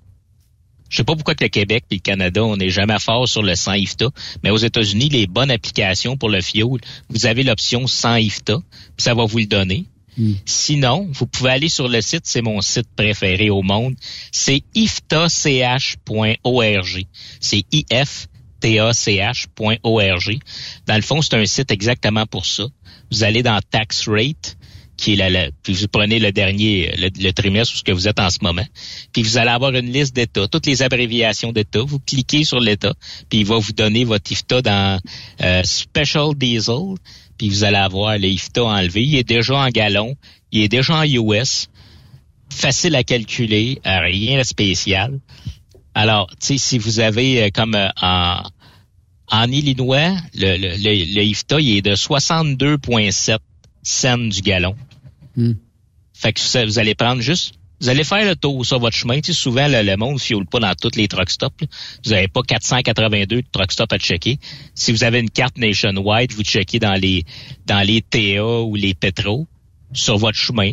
Je 0.89 0.99
sais 0.99 1.05
pas 1.05 1.15
pourquoi 1.15 1.35
que 1.35 1.45
le 1.45 1.51
Québec 1.51 1.85
et 1.91 1.97
le 1.97 2.01
Canada, 2.01 2.45
on 2.45 2.57
n'est 2.57 2.71
jamais 2.71 2.99
fort 2.99 3.29
sur 3.29 3.43
le 3.43 3.57
sans 3.57 3.75
IFTA, 3.75 4.11
mais 4.43 4.51
aux 4.51 4.57
États-Unis, 4.57 5.09
les 5.09 5.27
bonnes 5.27 5.51
applications 5.51 6.17
pour 6.17 6.29
le 6.29 6.41
fuel, 6.41 6.79
vous 7.09 7.27
avez 7.27 7.43
l'option 7.43 7.87
sans 7.87 8.17
IFTA, 8.17 8.59
puis 8.97 9.03
ça 9.03 9.15
va 9.15 9.25
vous 9.25 9.39
le 9.39 9.47
donner. 9.47 9.87
Sinon, 10.45 11.09
vous 11.11 11.27
pouvez 11.27 11.51
aller 11.51 11.69
sur 11.69 11.89
le 11.89 12.01
site, 12.01 12.23
c'est 12.25 12.43
mon 12.43 12.61
site 12.61 12.89
préféré 12.97 13.51
au 13.51 13.63
monde, 13.63 13.95
c'est 14.31 14.63
iftach.org. 14.75 15.97
C'est 17.41 17.65
iftach.org. 17.73 18.19
Dans 20.87 20.97
le 20.97 21.03
fond, 21.03 21.23
c'est 21.23 21.35
un 21.35 21.47
site 21.47 21.71
exactement 21.71 22.27
pour 22.27 22.47
ça. 22.47 22.65
Vous 23.11 23.25
allez 23.25 23.43
dans 23.43 23.61
Tax 23.71 24.09
Rate, 24.09 24.57
qui 24.97 25.15
est 25.15 25.53
puis 25.63 25.75
vous 25.75 25.89
prenez 25.89 26.19
le 26.19 26.33
dernier, 26.33 26.95
le, 26.97 27.09
le 27.17 27.33
trimestre 27.33 27.75
où 27.75 27.79
ce 27.79 27.83
que 27.83 27.93
vous 27.93 28.09
êtes 28.09 28.21
en 28.21 28.31
ce 28.31 28.39
moment, 28.43 28.65
puis 29.13 29.23
vous 29.23 29.39
allez 29.39 29.51
avoir 29.51 29.75
une 29.75 29.93
liste 29.93 30.15
d'États, 30.15 30.47
toutes 30.49 30.67
les 30.67 30.83
abréviations 30.83 31.53
d'États. 31.53 31.83
Vous 31.83 31.99
cliquez 31.99 32.45
sur 32.45 32.61
l'État, 32.61 32.95
puis 33.29 33.41
il 33.41 33.47
va 33.47 33.59
vous 33.59 33.73
donner 33.73 34.05
votre 34.05 34.31
IFTA 34.31 34.63
dans 34.63 35.01
euh, 35.43 35.63
Special 35.65 36.35
Diesel, 36.37 36.95
puis 37.39 37.49
vous 37.49 37.65
allez 37.65 37.77
avoir 37.77 38.19
le 38.19 38.29
IFTA 38.29 38.65
enlevé. 38.65 39.05
Il 39.05 39.17
est 39.17 39.29
déjà 39.29 39.57
en 39.57 39.69
gallon, 39.69 40.17
il 40.53 40.63
est 40.63 40.69
déjà 40.69 40.97
en 40.97 41.05
US, 41.05 41.69
facile 42.51 42.95
à 42.97 43.05
calculer, 43.05 43.81
euh, 43.87 44.01
rien 44.01 44.39
de 44.39 44.45
spécial. 44.45 45.21
Alors, 45.95 46.29
tu 46.41 46.47
sais, 46.47 46.59
si 46.59 46.79
vous 46.79 47.01
avez 47.01 47.45
euh, 47.45 47.49
comme 47.53 47.75
euh, 47.75 47.89
en 48.01 48.43
en 49.29 49.51
Illinois, 49.51 50.15
le, 50.35 50.57
le, 50.57 50.77
le, 50.77 51.15
le 51.15 51.23
IFTA, 51.23 51.61
il 51.61 51.79
est 51.79 51.83
de 51.83 51.95
62,7 51.95 53.39
cents 53.83 54.19
du 54.19 54.43
gallon. 54.43 54.77
Fait 56.13 56.33
que 56.33 56.67
vous 56.67 56.79
allez 56.79 56.95
prendre 56.95 57.21
juste, 57.23 57.55
vous 57.81 57.89
allez 57.89 58.05
faire 58.05 58.25
le 58.25 58.37
tour 58.37 58.65
sur 58.65 58.79
votre 58.79 58.97
chemin. 58.97 59.21
Tu 59.21 59.33
sais, 59.33 59.39
souvent, 59.39 59.69
le, 59.69 59.83
le 59.83 59.97
monde 59.97 60.15
ne 60.15 60.19
fioule 60.19 60.47
pas 60.47 60.61
dans 60.61 60.75
toutes 60.75 60.97
les 60.97 61.09
truck 61.09 61.29
stops. 61.29 61.61
là. 61.61 61.67
Vous 62.05 62.11
n'avez 62.13 62.29
pas 62.29 62.43
482 62.43 63.43
truck 63.53 63.73
stops 63.73 63.93
à 63.93 63.99
checker. 63.99 64.39
Si 64.75 64.93
vous 64.93 65.05
avez 65.05 65.21
une 65.21 65.31
carte 65.31 65.59
nationwide, 65.59 66.33
vous 66.33 66.43
checkez 66.43 66.79
dans 66.79 66.95
les 66.95 67.25
dans 67.67 67.85
les 67.87 68.03
TA 68.03 68.45
ou 68.45 68.75
les 68.75 68.95
pétros 68.95 69.47
sur 69.93 70.17
votre 70.19 70.39
chemin. 70.39 70.73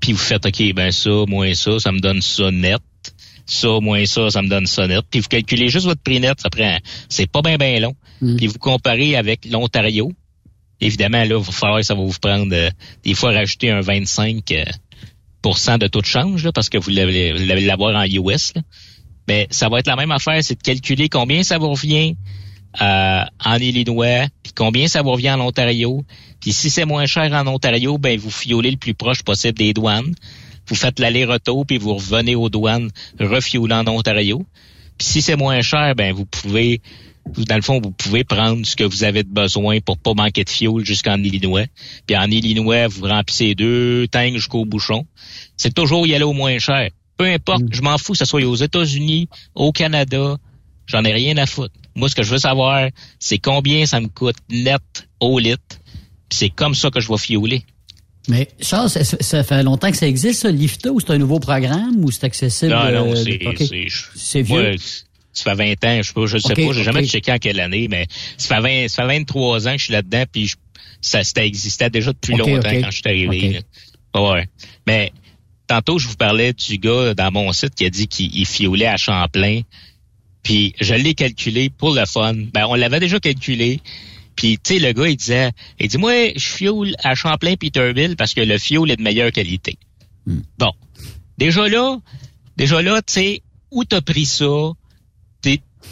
Puis 0.00 0.12
vous 0.12 0.18
faites, 0.18 0.46
OK, 0.46 0.74
ben 0.74 0.92
ça, 0.92 1.10
moins 1.26 1.54
ça, 1.54 1.78
ça 1.80 1.92
me 1.92 1.98
donne 2.00 2.22
ça 2.22 2.50
net. 2.50 2.80
Ça, 3.46 3.80
moins 3.80 4.04
ça, 4.04 4.30
ça 4.30 4.42
me 4.42 4.48
donne 4.48 4.66
ça 4.66 4.86
net. 4.86 5.04
Puis 5.10 5.20
vous 5.20 5.28
calculez 5.28 5.68
juste 5.68 5.86
votre 5.86 6.02
prix 6.02 6.20
net. 6.20 6.40
Ça 6.40 6.50
prend, 6.50 6.78
c'est 7.08 7.30
pas 7.30 7.42
bien, 7.42 7.56
bien 7.56 7.80
long. 7.80 7.94
Puis 8.36 8.46
vous 8.46 8.58
comparez 8.58 9.16
avec 9.16 9.46
l'Ontario. 9.46 10.12
Évidemment, 10.80 11.18
là, 11.18 11.24
il 11.24 11.44
va 11.44 11.52
falloir 11.52 11.80
que 11.80 11.86
ça 11.86 11.94
va 11.94 12.02
vous 12.02 12.18
prendre 12.20 12.54
euh, 12.54 12.70
des 13.04 13.14
fois 13.14 13.32
rajouter 13.32 13.70
un 13.70 13.80
25 13.80 14.50
euh, 14.52 14.64
de 15.42 15.86
taux 15.86 16.00
de 16.00 16.06
change, 16.06 16.44
là, 16.44 16.52
parce 16.52 16.68
que 16.68 16.78
vous 16.78 16.90
l'avez 16.90 17.64
l'avoir 17.64 17.94
en 17.94 18.04
US. 18.04 18.52
Mais 19.28 19.46
ça 19.50 19.68
va 19.68 19.78
être 19.78 19.86
la 19.86 19.96
même 19.96 20.10
affaire, 20.10 20.42
c'est 20.42 20.54
de 20.54 20.62
calculer 20.62 21.08
combien 21.08 21.42
ça 21.42 21.58
vous 21.58 21.70
revient 21.70 22.16
euh, 22.80 23.24
en 23.44 23.56
Illinois, 23.56 24.26
puis 24.42 24.52
combien 24.54 24.88
ça 24.88 25.02
vous 25.02 25.10
revient 25.12 25.30
en 25.30 25.40
Ontario. 25.40 26.04
Puis 26.40 26.52
si 26.52 26.70
c'est 26.70 26.84
moins 26.84 27.06
cher 27.06 27.32
en 27.32 27.46
Ontario, 27.46 27.98
ben 27.98 28.18
vous 28.18 28.30
fiolez 28.30 28.70
le 28.70 28.76
plus 28.76 28.94
proche 28.94 29.22
possible 29.22 29.58
des 29.58 29.72
douanes. 29.72 30.14
Vous 30.66 30.74
faites 30.74 30.98
l'aller-retour, 30.98 31.66
puis 31.66 31.78
vous 31.78 31.94
revenez 31.94 32.34
aux 32.34 32.48
douanes, 32.48 32.90
refiouler 33.18 33.74
en 33.74 33.86
Ontario. 33.88 34.44
Puis 34.98 35.08
si 35.08 35.22
c'est 35.22 35.36
moins 35.36 35.60
cher, 35.62 35.94
ben 35.94 36.12
vous 36.12 36.26
pouvez, 36.26 36.80
dans 37.36 37.56
le 37.56 37.62
fond, 37.62 37.80
vous 37.82 37.90
pouvez 37.90 38.24
prendre 38.24 38.64
ce 38.66 38.76
que 38.76 38.84
vous 38.84 39.04
avez 39.04 39.22
de 39.22 39.28
besoin 39.28 39.80
pour 39.80 39.98
pas 39.98 40.14
manquer 40.14 40.44
de 40.44 40.50
fioul 40.50 40.84
jusqu'en 40.84 41.22
Illinois. 41.22 41.66
Puis 42.06 42.16
en 42.16 42.30
Illinois, 42.30 42.88
vous 42.88 43.06
remplissez 43.06 43.54
deux 43.54 44.06
tanks 44.08 44.34
jusqu'au 44.34 44.64
bouchon. 44.64 45.06
C'est 45.56 45.74
toujours 45.74 46.06
y 46.06 46.14
aller 46.14 46.24
au 46.24 46.32
moins 46.32 46.58
cher. 46.58 46.90
Peu 47.16 47.26
importe, 47.26 47.64
je 47.70 47.82
m'en 47.82 47.98
fous 47.98 48.12
que 48.12 48.18
ce 48.18 48.24
soit 48.24 48.44
aux 48.44 48.54
États-Unis, 48.54 49.28
au 49.54 49.72
Canada, 49.72 50.36
j'en 50.86 51.04
ai 51.04 51.12
rien 51.12 51.36
à 51.36 51.46
foutre. 51.46 51.74
Moi, 51.94 52.08
ce 52.08 52.14
que 52.14 52.22
je 52.22 52.30
veux 52.30 52.38
savoir, 52.38 52.90
c'est 53.18 53.38
combien 53.38 53.86
ça 53.86 54.00
me 54.00 54.06
coûte 54.06 54.36
net 54.50 55.08
au 55.20 55.38
litre. 55.38 55.80
Puis 56.28 56.38
c'est 56.38 56.50
comme 56.50 56.74
ça 56.74 56.90
que 56.90 57.00
je 57.00 57.08
vais 57.08 57.18
fioler. 57.18 57.64
Mais 58.28 58.46
Charles, 58.60 58.90
ça, 58.90 59.02
ça 59.02 59.42
fait 59.42 59.62
longtemps 59.62 59.90
que 59.90 59.96
ça 59.96 60.06
existe, 60.06 60.42
ça, 60.42 60.50
l'IFTA, 60.50 60.92
ou 60.92 61.00
c'est 61.00 61.10
un 61.10 61.18
nouveau 61.18 61.40
programme, 61.40 62.04
ou 62.04 62.10
c'est 62.10 62.24
accessible? 62.24 62.72
Non, 62.72 62.92
non, 62.92 63.12
euh, 63.12 63.24
c'est, 64.14 64.42
vieux? 64.42 64.76
Ça 65.32 65.54
fait 65.54 65.76
20 65.80 65.84
ans, 65.84 66.02
je 66.02 66.08
sais 66.08 66.12
pas, 66.14 66.26
je 66.26 66.38
sais 66.38 66.54
pas, 66.54 66.72
j'ai 66.72 66.82
jamais 66.84 67.00
checké 67.12 67.32
en 67.32 67.38
quelle 67.38 67.60
année, 67.60 67.88
mais 67.88 68.06
ça 68.36 68.56
fait 68.56 68.84
20, 68.84 68.88
ça 68.88 69.02
fait 69.08 69.18
23 69.18 69.68
ans 69.68 69.72
que 69.72 69.78
je 69.78 69.84
suis 69.84 69.92
là-dedans, 69.92 70.24
puis 70.32 70.46
je- 70.48 70.56
ça, 71.00 71.22
ça 71.22 71.44
existait 71.44 71.90
déjà 71.90 72.12
depuis 72.12 72.34
longtemps 72.54 72.68
quand 72.82 72.90
je 72.90 72.96
suis 72.96 73.02
arrivé. 73.06 73.60
Ah 74.14 74.22
Ouais. 74.32 74.48
Mais 74.86 75.12
tantôt, 75.66 75.98
je 75.98 76.08
vous 76.08 76.16
parlais 76.16 76.52
du 76.52 76.78
gars 76.78 77.14
dans 77.14 77.30
mon 77.30 77.52
site 77.52 77.74
qui 77.74 77.84
a 77.84 77.90
dit 77.90 78.08
qu'il 78.08 78.34
il 78.34 78.46
fiolait 78.46 78.86
à 78.86 78.96
Champlain. 78.96 79.60
Puis 80.42 80.74
je 80.80 80.94
l'ai 80.94 81.14
calculé 81.14 81.68
pour 81.70 81.94
le 81.94 82.04
fun. 82.06 82.34
Ben, 82.34 82.66
on 82.68 82.74
l'avait 82.74 83.00
déjà 83.00 83.20
calculé. 83.20 83.80
Puis, 84.34 84.56
tu 84.58 84.74
sais, 84.74 84.78
le 84.78 84.92
gars, 84.92 85.08
il 85.08 85.16
disait, 85.16 85.50
il 85.80 85.88
dit, 85.88 85.98
moi, 85.98 86.12
je 86.34 86.46
fioule 86.46 86.94
à 87.02 87.14
Champlain 87.16 87.56
Peterbilt 87.56 88.16
parce 88.16 88.34
que 88.34 88.40
le 88.40 88.56
fioul 88.56 88.90
est 88.90 88.96
de 88.96 89.02
meilleure 89.02 89.32
qualité. 89.32 89.76
Bon. 90.58 90.72
Déjà 91.38 91.68
là, 91.68 91.98
déjà 92.56 92.80
là, 92.82 93.02
tu 93.02 93.12
sais, 93.14 93.42
où 93.70 93.84
t'as 93.84 94.00
pris 94.00 94.26
ça? 94.26 94.72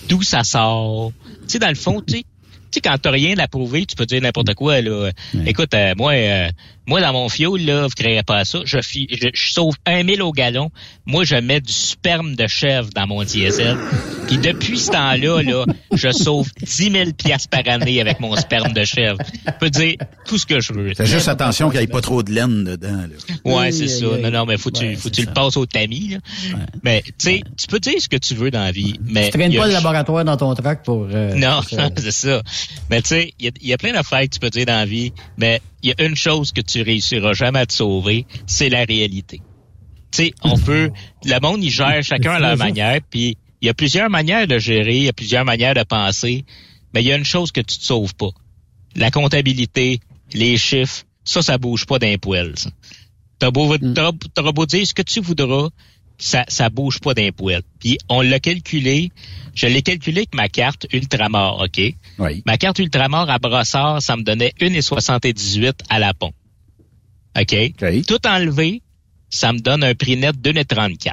D'où 0.08 0.22
ça 0.22 0.44
sort? 0.44 1.12
Tu 1.42 1.52
sais, 1.52 1.58
dans 1.58 1.68
le 1.68 1.74
fond, 1.74 2.02
tu 2.06 2.14
sais, 2.14 2.22
tu 2.22 2.26
sais, 2.72 2.80
quand 2.80 2.96
t'as 3.00 3.10
rien 3.10 3.38
à 3.38 3.48
prouver, 3.48 3.86
tu 3.86 3.96
peux 3.96 4.06
dire 4.06 4.20
n'importe 4.20 4.54
quoi, 4.54 4.80
là. 4.80 5.10
Écoute, 5.46 5.72
euh, 5.74 5.94
moi, 5.96 6.12
euh, 6.12 6.48
moi, 6.86 7.00
dans 7.00 7.12
mon 7.12 7.28
fioul, 7.28 7.60
là, 7.62 7.82
vous 7.82 7.94
créerez 7.96 8.22
pas 8.22 8.44
ça. 8.44 8.60
Je, 8.64 8.78
je, 8.80 9.28
je 9.34 9.52
sauve 9.52 9.74
un 9.86 10.02
mille 10.04 10.22
au 10.22 10.32
gallon. 10.32 10.70
Moi, 11.04 11.24
je 11.24 11.34
mets 11.36 11.60
du 11.60 11.72
sperme 11.72 12.36
de 12.36 12.46
chèvre 12.46 12.90
dans 12.94 13.06
mon 13.06 13.24
diesel. 13.24 13.76
Puis 14.28 14.38
depuis 14.38 14.78
ce 14.78 14.90
temps-là, 14.92 15.42
là, 15.42 15.64
je 15.92 16.10
sauve 16.12 16.48
10 16.62 16.92
000 16.92 17.10
piastres 17.12 17.48
par 17.48 17.62
année 17.66 18.00
avec 18.00 18.20
mon 18.20 18.36
sperme 18.36 18.72
de 18.72 18.84
chèvre. 18.84 19.18
Je 19.46 19.52
peux 19.58 19.70
dire 19.70 19.94
tout 20.26 20.38
ce 20.38 20.46
que 20.46 20.60
je 20.60 20.72
veux. 20.72 20.94
Fais 20.94 21.06
juste 21.06 21.28
attention 21.28 21.70
qu'il 21.70 21.78
n'y 21.78 21.84
ait 21.84 21.88
pas 21.88 22.00
trop 22.00 22.22
de 22.22 22.30
laine 22.32 22.64
dedans. 22.64 23.02
Là. 23.02 23.34
Ouais, 23.44 23.72
c'est 23.72 23.88
ça. 23.88 24.06
Non, 24.06 24.30
non, 24.30 24.46
mais 24.46 24.56
faut 24.56 24.70
que 24.70 24.78
tu, 24.78 24.96
faut 24.96 25.08
que 25.08 25.14
tu 25.14 25.24
le 25.26 25.32
passes 25.32 25.56
au 25.56 25.66
tamis, 25.66 26.10
là. 26.10 26.18
Mais, 26.82 27.02
tu 27.02 27.12
sais, 27.18 27.42
tu 27.56 27.66
peux 27.66 27.80
dire 27.80 28.00
ce 28.00 28.08
que 28.08 28.16
tu 28.16 28.34
veux 28.34 28.50
dans 28.50 28.62
la 28.64 28.72
vie, 28.72 28.98
mais. 29.04 29.30
Tu 29.30 29.38
traînes 29.38 29.56
pas 29.56 29.66
le 29.66 29.72
laboratoire 29.72 30.24
dans 30.24 30.36
ton 30.36 30.54
truck 30.54 30.82
pour... 30.84 31.08
euh, 31.10 31.34
non, 31.34 31.60
c'est 31.96 32.12
ça. 32.12 32.42
Mais 32.90 33.02
tu 33.02 33.08
sais, 33.08 33.34
il 33.38 33.52
y 33.60 33.68
y 33.68 33.72
a 33.72 33.78
plein 33.78 33.92
d'affaires 33.92 34.22
que 34.22 34.26
tu 34.28 34.38
peux 34.38 34.50
dire 34.50 34.66
dans 34.66 34.74
la 34.78 34.86
vie, 34.86 35.12
mais 35.36 35.60
il 35.82 35.90
y 35.90 36.02
a 36.02 36.06
une 36.06 36.16
chose 36.16 36.52
que 36.52 36.60
tu 36.60 36.82
réussiras 36.82 37.32
jamais 37.32 37.60
à 37.60 37.66
te 37.66 37.72
sauver, 37.72 38.26
c'est 38.46 38.68
la 38.68 38.84
réalité. 38.84 39.40
Tu 40.12 40.24
sais, 40.24 40.34
on 40.42 40.58
peut, 40.58 40.90
le 41.24 41.40
monde, 41.40 41.62
il 41.62 41.70
gère 41.70 42.02
chacun 42.02 42.32
à 42.32 42.40
leur 42.40 42.56
manière, 42.56 43.00
puis 43.10 43.36
il 43.60 43.66
y 43.66 43.68
a 43.68 43.74
plusieurs 43.74 44.10
manières 44.10 44.46
de 44.46 44.58
gérer, 44.58 44.96
il 44.96 45.02
y 45.04 45.08
a 45.08 45.12
plusieurs 45.12 45.44
manières 45.44 45.74
de 45.74 45.82
penser, 45.82 46.44
mais 46.94 47.02
il 47.02 47.06
y 47.06 47.12
a 47.12 47.16
une 47.16 47.24
chose 47.24 47.52
que 47.52 47.60
tu 47.60 47.78
te 47.78 47.84
sauves 47.84 48.14
pas. 48.14 48.30
La 48.94 49.10
comptabilité, 49.10 50.00
les 50.32 50.56
chiffres, 50.56 51.04
ça, 51.24 51.42
ça 51.42 51.58
bouge 51.58 51.86
pas 51.86 51.98
d'un 51.98 52.16
poil, 52.16 52.54
beau, 53.52 53.76
t'auras 53.76 54.12
t'auras 54.34 54.52
beau 54.52 54.66
dire 54.66 54.86
ce 54.86 54.94
que 54.94 55.02
tu 55.02 55.20
voudras, 55.20 55.68
ça, 56.18 56.44
ça 56.48 56.68
bouge 56.70 57.00
pas 57.00 57.14
d'un 57.14 57.30
poil. 57.30 57.62
Puis 57.80 57.98
on 58.08 58.20
l'a 58.20 58.40
calculé, 58.40 59.10
je 59.54 59.66
l'ai 59.66 59.82
calculé 59.82 60.18
avec 60.18 60.34
ma 60.34 60.48
carte 60.48 60.86
Ultramar, 60.92 61.60
OK? 61.60 61.80
Oui. 62.18 62.42
Ma 62.46 62.56
carte 62.56 62.78
Ultramar 62.78 63.28
à 63.28 63.38
Brossard, 63.38 64.02
ça 64.02 64.16
me 64.16 64.22
donnait 64.22 64.52
1,78 64.60 65.72
à 65.88 65.98
la 65.98 66.14
pompe. 66.14 66.34
OK? 67.38 67.54
Tout 68.06 68.26
enlevé, 68.26 68.82
ça 69.30 69.52
me 69.52 69.58
donne 69.58 69.84
un 69.84 69.94
prix 69.94 70.16
net 70.16 70.40
de 70.40 70.52
2,34. 70.52 71.12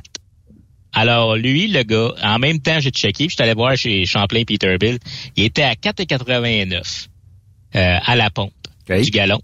Alors, 0.93 1.35
lui, 1.35 1.67
le 1.67 1.83
gars, 1.83 2.13
en 2.21 2.37
même 2.37 2.59
temps, 2.59 2.79
j'ai 2.79 2.91
checké, 2.91 3.25
puis 3.25 3.29
je 3.29 3.35
suis 3.35 3.43
allé 3.43 3.55
voir 3.55 3.75
chez 3.75 4.05
Champlain 4.05 4.43
Peterbilt, 4.43 5.01
il 5.35 5.45
était 5.45 5.63
à 5.63 5.73
4,89 5.73 7.07
euh, 7.75 7.97
à 8.05 8.15
la 8.15 8.29
pompe 8.29 8.53
du 8.87 9.09
gallon. 9.09 9.41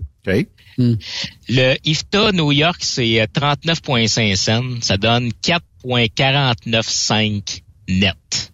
Le 1.50 1.76
IFTA 1.84 2.32
New 2.32 2.52
York, 2.52 2.78
c'est 2.82 3.22
euh, 3.22 3.26
39,5 3.34 4.36
cents. 4.36 4.64
Ça 4.82 4.98
donne 4.98 5.32
4,495 5.42 7.62
net. 7.90 8.52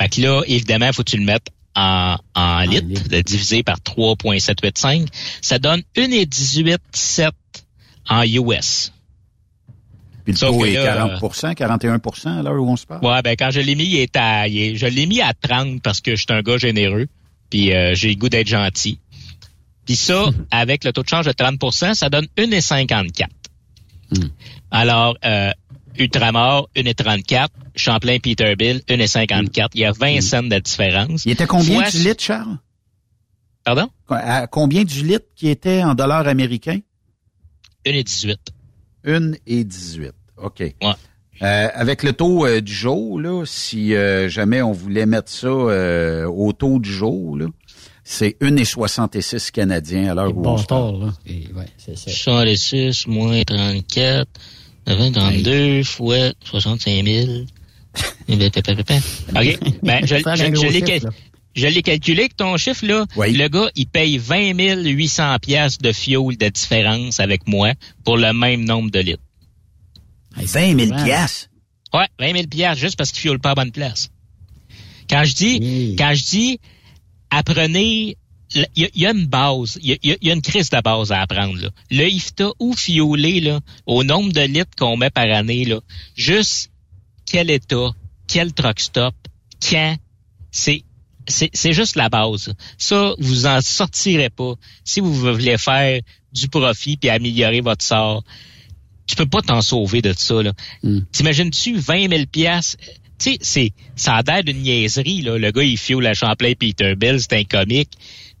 Fait 0.00 0.08
que 0.08 0.20
là, 0.20 0.42
évidemment, 0.46 0.92
faut 0.92 1.02
que 1.02 1.10
tu 1.10 1.16
le 1.16 1.24
mettes 1.24 1.48
en, 1.74 2.16
en 2.34 2.60
litres, 2.60 3.02
le 3.10 3.22
diviser 3.22 3.62
par 3.62 3.80
3,785. 3.80 5.08
Ça 5.42 5.58
donne 5.58 5.82
1,187 5.96 7.32
en 8.08 8.22
US. 8.22 8.92
Puis 10.24 10.32
le 10.32 10.38
taux 10.48 10.64
est 10.64 10.72
là, 10.74 11.06
40% 11.20 11.54
41% 11.54 12.38
à 12.38 12.42
l'heure 12.42 12.60
où 12.60 12.68
on 12.68 12.76
se 12.76 12.84
parle? 12.86 13.04
Ouais, 13.04 13.22
ben 13.22 13.36
quand 13.38 13.50
je 13.50 13.60
l'ai 13.60 13.74
mis, 13.76 13.84
il 13.84 13.96
est 13.96 14.16
à, 14.16 14.48
il 14.48 14.58
est- 14.58 14.76
je 14.76 14.86
l'ai 14.86 15.06
mis 15.06 15.20
à 15.20 15.32
30 15.34 15.80
parce 15.82 16.00
que 16.00 16.12
je 16.16 16.22
suis 16.22 16.26
un 16.30 16.42
gars 16.42 16.58
généreux, 16.58 17.06
puis 17.48 17.72
euh, 17.72 17.94
j'ai 17.94 18.08
le 18.08 18.16
goût 18.16 18.28
d'être 18.28 18.48
gentil. 18.48 18.98
Puis 19.86 19.96
ça, 19.96 20.26
avec 20.50 20.84
le 20.84 20.92
taux 20.92 21.02
de 21.02 21.08
change 21.08 21.26
de 21.26 21.32
30% 21.32 21.94
ça 21.94 22.10
donne 22.10 22.26
1,54. 22.36 23.26
Alors, 24.70 25.16
euh, 25.24 25.50
Ultramar, 25.98 26.66
1,34. 26.76 27.48
Champlain 27.74 28.18
Peterbilt, 28.18 28.88
1,54. 28.88 29.68
Il 29.74 29.80
y 29.80 29.84
a 29.84 29.92
20 29.92 30.20
cents 30.20 30.42
de 30.42 30.58
différence. 30.58 31.24
Il 31.24 31.32
était 31.32 31.46
combien 31.46 31.88
du 31.88 31.98
litre, 31.98 32.22
Charles? 32.22 32.58
Pardon? 33.64 33.88
À 34.08 34.46
combien 34.46 34.84
du 34.84 35.04
litre 35.04 35.26
qui 35.34 35.48
était 35.48 35.82
en 35.82 35.94
dollars 35.94 36.28
américains? 36.28 36.80
1,18. 37.84 38.36
1 39.04 39.32
et 39.46 39.64
18. 39.64 40.12
OK. 40.38 40.62
Euh, 41.42 41.68
avec 41.74 42.02
le 42.02 42.12
taux 42.12 42.46
euh, 42.46 42.60
du 42.60 42.72
jour, 42.72 43.20
là, 43.20 43.44
si 43.44 43.94
euh, 43.94 44.28
jamais 44.28 44.62
on 44.62 44.72
voulait 44.72 45.04
mettre 45.04 45.30
ça 45.30 45.48
euh, 45.48 46.24
au 46.26 46.52
taux 46.52 46.78
du 46.78 46.90
jour, 46.90 47.36
là, 47.36 47.46
c'est 48.08 48.36
1 48.40 48.56
et 48.56 48.64
66 48.64 49.50
canadiens 49.50 50.12
à 50.12 50.14
l'heure 50.14 50.36
où 50.36 50.40
on 50.46 50.56
là. 51.06 51.12
Et, 51.26 51.48
ouais, 51.54 51.66
c'est 51.76 51.98
ça. 51.98 52.08
66 52.10 53.08
moins 53.08 53.42
34, 53.42 54.28
20, 54.86 55.10
32 55.12 55.82
fois 55.82 56.32
65 56.44 57.04
000. 57.04 57.26
OK. 59.34 59.58
Ben, 59.82 60.06
je, 60.06 60.16
je- 60.36 60.44
je 60.60 60.66
l'ai 60.68 60.82
chiffre, 60.82 61.08
je 61.54 61.66
l'ai 61.66 61.82
calculé 61.82 62.20
avec 62.20 62.36
ton 62.36 62.56
chiffre, 62.58 62.86
là. 62.86 63.06
Le 63.32 63.48
gars, 63.48 63.70
il 63.74 63.86
paye 63.88 64.18
20 64.18 64.52
800 64.84 65.36
piastres 65.42 65.82
de 65.82 65.90
fioul 65.92 66.36
de 66.36 66.48
différence 66.48 67.18
avec 67.18 67.48
moi 67.48 67.72
pour 68.04 68.18
le 68.18 68.32
même 68.32 68.64
nombre 68.64 68.90
de 68.92 69.00
litres. 69.00 69.22
20 70.36 70.78
000 70.78 71.04
piastres? 71.04 71.48
Ouais, 71.94 72.06
20 72.20 72.32
000 72.34 72.46
piastres 72.46 72.80
juste 72.80 72.96
parce 72.96 73.10
qu'il 73.10 73.20
fioule 73.20 73.40
pas 73.40 73.50
à 73.52 73.54
bonne 73.56 73.72
place. 73.72 74.10
Quand 75.08 75.24
je 75.24 75.34
dis, 75.34 75.94
quand 75.98 76.12
je 76.14 76.24
dis, 76.24 76.60
apprenez, 77.30 78.16
il 78.54 78.66
y, 78.76 79.00
y 79.00 79.06
a 79.06 79.10
une 79.10 79.26
base, 79.26 79.78
il 79.82 79.98
y 80.02 80.12
a, 80.12 80.16
y 80.20 80.30
une 80.30 80.42
crise 80.42 80.70
de 80.70 80.80
base 80.80 81.10
à 81.12 81.20
apprendre, 81.20 81.60
là. 81.60 81.70
Le 81.90 82.08
IFTA 82.08 82.50
ou 82.58 82.74
fioler, 82.74 83.40
là, 83.40 83.60
au 83.86 84.04
nombre 84.04 84.32
de 84.32 84.40
litres 84.42 84.70
qu'on 84.78 84.96
met 84.96 85.10
par 85.10 85.30
année, 85.30 85.64
là, 85.64 85.80
juste 86.14 86.70
quel 87.26 87.50
état, 87.50 87.90
quel 88.28 88.52
truck 88.52 88.80
stop, 88.80 89.14
quand, 89.68 89.96
c'est, 90.52 90.84
c'est, 91.26 91.50
c'est 91.52 91.72
juste 91.72 91.96
la 91.96 92.08
base. 92.08 92.54
Ça, 92.78 93.14
vous 93.18 93.46
en 93.46 93.60
sortirez 93.60 94.30
pas 94.30 94.54
si 94.84 95.00
vous 95.00 95.12
voulez 95.12 95.58
faire 95.58 96.00
du 96.32 96.48
profit 96.48 96.96
puis 96.96 97.10
améliorer 97.10 97.60
votre 97.60 97.84
sort. 97.84 98.22
Tu 99.06 99.16
peux 99.16 99.26
pas 99.26 99.42
t'en 99.42 99.62
sauver 99.62 100.02
de 100.02 100.12
ça, 100.16 100.42
là. 100.42 100.52
T'imagines-tu 101.12 101.76
20 101.78 102.08
000 102.10 102.26
piastres? 102.30 102.76
Tu 103.18 103.32
sais, 103.32 103.38
c'est, 103.40 103.70
ça 103.94 104.14
a 104.14 104.22
l'air 104.22 104.44
d'une 104.44 104.62
niaiserie, 104.62 105.22
là. 105.22 105.38
Le 105.38 105.50
gars, 105.50 105.62
il 105.62 105.78
fioule 105.78 106.04
la 106.04 106.14
Champlain 106.14 106.52
Peterbilt, 106.58 107.20
c'est 107.20 107.34
un 107.34 107.44
comique. 107.44 107.90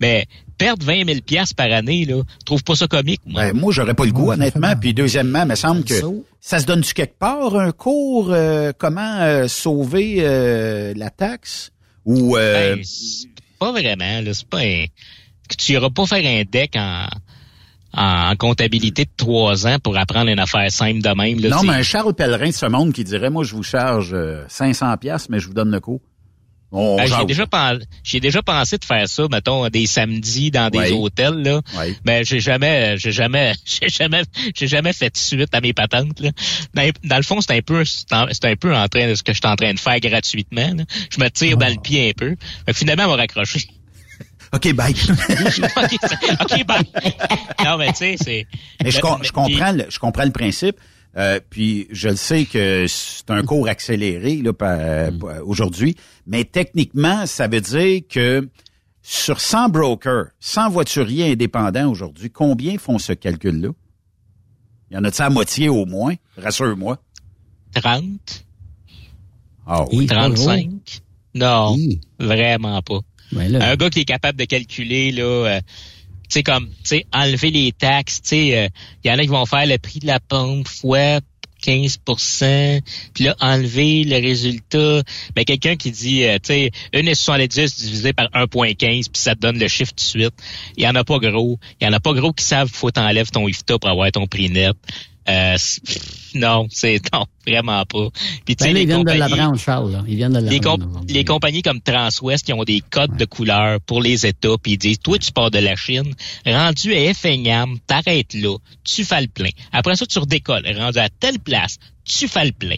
Mais 0.00 0.26
perdre 0.58 0.84
20 0.84 1.06
000 1.06 1.20
piastres 1.20 1.54
par 1.54 1.70
année, 1.72 2.04
là, 2.04 2.22
trouve 2.44 2.62
pas 2.62 2.74
ça 2.74 2.86
comique, 2.86 3.22
moi. 3.26 3.52
Ben, 3.52 3.56
moi, 3.56 3.72
j'aurais 3.72 3.94
pas 3.94 4.04
le 4.04 4.12
goût, 4.12 4.30
honnêtement. 4.32 4.74
Puis 4.80 4.94
deuxièmement, 4.94 5.42
il 5.42 5.48
me 5.48 5.54
semble 5.54 5.84
que 5.84 5.94
ça 6.40 6.58
se 6.58 6.66
donne-tu 6.66 6.94
quelque 6.94 7.18
part 7.18 7.56
un 7.56 7.72
cours 7.72 8.28
euh, 8.30 8.72
comment 8.76 9.20
euh, 9.20 9.48
sauver 9.48 10.16
euh, 10.20 10.92
la 10.96 11.10
taxe? 11.10 11.72
Ou 12.04 12.36
euh, 12.36 12.76
Ben, 12.76 12.84
c'est 12.84 13.28
pas 13.58 13.72
vraiment, 13.72 14.20
là. 14.20 14.32
C'est 14.32 14.48
pas 14.48 14.60
un, 14.60 14.84
que 15.48 15.56
tu 15.56 15.72
iras 15.72 15.90
pas 15.90 16.06
faire 16.06 16.24
un 16.24 16.44
deck 16.44 16.74
en, 16.76 17.06
en, 17.96 18.36
comptabilité 18.36 19.04
de 19.04 19.10
trois 19.16 19.66
ans 19.66 19.78
pour 19.82 19.96
apprendre 19.96 20.28
une 20.30 20.38
affaire 20.38 20.70
simple 20.70 21.00
de 21.00 21.08
même, 21.08 21.40
là. 21.40 21.48
non, 21.48 21.62
mais 21.62 21.74
un 21.74 21.82
Charles 21.82 22.14
Pellerin 22.14 22.48
de 22.48 22.52
ce 22.54 22.66
monde 22.66 22.92
qui 22.92 23.02
dirait 23.04 23.30
moi 23.30 23.42
je 23.44 23.54
vous 23.54 23.62
charge 23.62 24.10
euh, 24.12 24.44
500 24.48 24.96
pièces 24.98 25.28
mais 25.28 25.40
je 25.40 25.46
vous 25.46 25.54
donne 25.54 25.70
le 25.70 25.80
cours. 25.80 26.00
On 26.72 26.96
Ben, 26.96 27.06
j'ai 27.06 27.24
déjà 27.26 27.46
pensé, 27.46 27.84
j'ai 28.02 28.18
déjà 28.18 28.42
pensé 28.42 28.76
de 28.76 28.84
faire 28.84 29.08
ça, 29.08 29.26
mettons, 29.30 29.68
des 29.68 29.86
samedis 29.86 30.50
dans 30.50 30.68
des 30.68 30.78
Ouais. 30.78 30.92
hôtels, 30.92 31.42
là. 31.42 31.60
Ouais. 31.78 31.96
Mais 32.04 32.24
j'ai 32.24 32.40
jamais, 32.40 32.96
j'ai 32.98 33.12
jamais, 33.12 33.54
j'ai 33.64 33.88
jamais, 33.88 34.22
j'ai 34.54 34.66
jamais 34.66 34.92
fait 34.92 35.10
de 35.10 35.16
suite 35.16 35.54
à 35.54 35.60
mes 35.60 35.72
patentes, 35.72 36.18
là. 36.18 36.30
Dans, 36.74 36.90
dans 37.04 37.16
le 37.16 37.22
fond, 37.22 37.40
c'est 37.40 37.52
un 37.56 37.60
peu, 37.62 37.84
c'est 37.84 38.44
un, 38.44 38.56
peu 38.56 38.74
en 38.74 38.88
train 38.88 39.08
de 39.08 39.14
ce 39.14 39.22
que 39.22 39.32
je 39.32 39.38
suis 39.38 39.48
en 39.48 39.54
train 39.54 39.72
de 39.72 39.78
faire 39.78 40.00
gratuitement, 40.00 40.74
là. 40.76 40.84
Je 41.10 41.22
me 41.22 41.28
tire 41.30 41.56
dans 41.56 41.68
le 41.68 41.80
pied 41.80 42.10
un 42.10 42.12
peu. 42.12 42.34
Fait 42.66 42.72
que 42.72 42.78
finalement, 42.78 43.04
on 43.04 43.10
va 43.10 43.16
raccrocher. 43.16 43.60
OK, 44.54 44.72
bye. 44.74 44.94
OK, 46.40 46.64
bye. 46.66 46.84
Non, 47.64 47.76
mais 47.78 47.88
tu 47.88 47.96
sais, 47.96 48.16
c'est... 48.22 48.46
Mais 48.82 48.90
je, 48.90 49.00
com- 49.00 49.18
je 49.22 49.28
mais- 49.28 49.30
comprends 49.30 49.72
le, 49.72 49.86
je 49.88 49.98
comprends 49.98 50.24
le 50.24 50.30
principe. 50.32 50.76
Euh, 51.16 51.40
puis 51.48 51.86
je 51.90 52.10
le 52.10 52.16
sais 52.16 52.44
que 52.44 52.84
c'est 52.88 53.30
un 53.30 53.42
cours 53.42 53.68
accéléré 53.68 54.36
là, 54.42 54.52
Mm. 55.10 55.40
aujourd'hui, 55.46 55.96
mais 56.26 56.44
techniquement, 56.44 57.24
ça 57.26 57.48
veut 57.48 57.62
dire 57.62 58.02
que 58.08 58.48
sur 59.02 59.40
100 59.40 59.70
brokers, 59.70 60.26
100 60.40 60.68
voituriers 60.70 61.32
indépendants 61.32 61.88
aujourd'hui, 61.90 62.30
combien 62.30 62.76
font 62.76 62.98
ce 62.98 63.12
calcul-là? 63.14 63.70
Il 64.90 64.94
y 64.94 64.98
en 64.98 65.04
a-t-il 65.04 65.22
à 65.22 65.30
moitié 65.30 65.68
au 65.70 65.86
moins? 65.86 66.14
Rassure-moi. 66.36 66.98
30, 67.74 68.44
Ah 69.66 69.84
oui. 69.92 70.06
35. 70.06 71.00
Non, 71.34 71.76
vraiment 72.20 72.80
pas. 72.82 72.98
Ben 73.32 73.54
Un 73.56 73.76
gars 73.76 73.90
qui 73.90 74.00
est 74.00 74.04
capable 74.04 74.38
de 74.38 74.44
calculer, 74.44 75.12
là, 75.12 75.22
euh, 75.22 75.60
tu 76.28 76.34
sais, 76.34 76.42
comme, 76.42 76.68
tu 76.68 76.74
sais, 76.84 77.06
enlever 77.12 77.50
les 77.50 77.72
taxes, 77.72 78.22
tu 78.22 78.28
sais, 78.28 78.58
euh, 78.58 78.68
il 79.04 79.10
y 79.10 79.14
en 79.14 79.18
a 79.18 79.22
qui 79.22 79.28
vont 79.28 79.46
faire 79.46 79.66
le 79.66 79.78
prix 79.78 80.00
de 80.00 80.06
la 80.06 80.20
pompe 80.20 80.66
fois 80.66 81.20
15% 81.62 82.80
puis 83.14 83.24
là, 83.24 83.36
enlever 83.40 84.04
le 84.04 84.16
résultat. 84.16 85.02
Ben, 85.34 85.44
quelqu'un 85.44 85.76
qui 85.76 85.90
dit, 85.90 86.24
euh, 86.24 86.38
tu 86.42 86.52
sais, 86.52 86.70
1,70 86.92 87.80
divisé 87.80 88.12
par 88.12 88.26
1,15, 88.32 88.76
puis 89.10 89.20
ça 89.20 89.34
te 89.34 89.40
donne 89.40 89.58
le 89.58 89.68
chiffre 89.68 89.92
tout 89.92 90.04
de 90.04 90.22
suite. 90.22 90.34
Il 90.76 90.84
y 90.84 90.88
en 90.88 90.94
a 90.94 91.04
pas 91.04 91.18
gros. 91.18 91.58
Il 91.80 91.84
y 91.84 91.88
en 91.88 91.92
a 91.92 92.00
pas 92.00 92.12
gros 92.12 92.32
qui 92.32 92.44
savent 92.44 92.68
qu'il 92.68 92.76
faut 92.76 92.90
t'enlèves 92.90 93.30
ton 93.30 93.48
IFTA 93.48 93.78
pour 93.78 93.90
avoir 93.90 94.10
ton 94.12 94.26
prix 94.26 94.50
net. 94.50 94.76
Euh, 95.28 95.56
non, 96.34 96.66
c'est 96.70 97.00
non, 97.12 97.24
vraiment 97.46 97.84
pas. 97.84 98.08
Puis 98.44 98.54
ben 98.56 98.72
les 98.74 98.82
ils 98.82 98.86
viennent 98.86 99.02
de 99.02 99.10
compagnies- 99.10 99.18
l'apprendre, 99.18 99.58
Charles. 99.58 99.92
Là. 99.92 100.04
Ils 100.06 100.16
viennent 100.16 100.32
de 100.32 100.48
les, 100.48 100.60
comp- 100.60 100.80
aujourd'hui. 100.84 101.14
les 101.14 101.24
compagnies 101.24 101.62
comme 101.62 101.80
Transwest 101.80 102.44
qui 102.44 102.52
ont 102.52 102.62
des 102.64 102.80
codes 102.80 103.16
de 103.16 103.24
couleur 103.24 103.80
pour 103.80 104.00
les 104.02 104.24
États, 104.26 104.56
puis 104.62 104.72
ils 104.72 104.78
disent, 104.78 104.98
toi, 105.00 105.18
tu 105.18 105.32
pars 105.32 105.50
de 105.50 105.58
la 105.58 105.74
Chine, 105.76 106.14
rendu 106.46 106.92
à 106.94 107.00
Effingham, 107.00 107.78
t'arrêtes 107.86 108.34
là, 108.34 108.56
tu 108.84 109.04
fais 109.04 109.20
le 109.22 109.28
plein. 109.28 109.50
Après 109.72 109.96
ça, 109.96 110.06
tu 110.06 110.18
redécolles, 110.18 110.64
rendu 110.76 110.98
à 110.98 111.08
telle 111.08 111.38
place, 111.38 111.78
tu 112.04 112.28
fais 112.28 112.44
le 112.44 112.52
plein. 112.52 112.76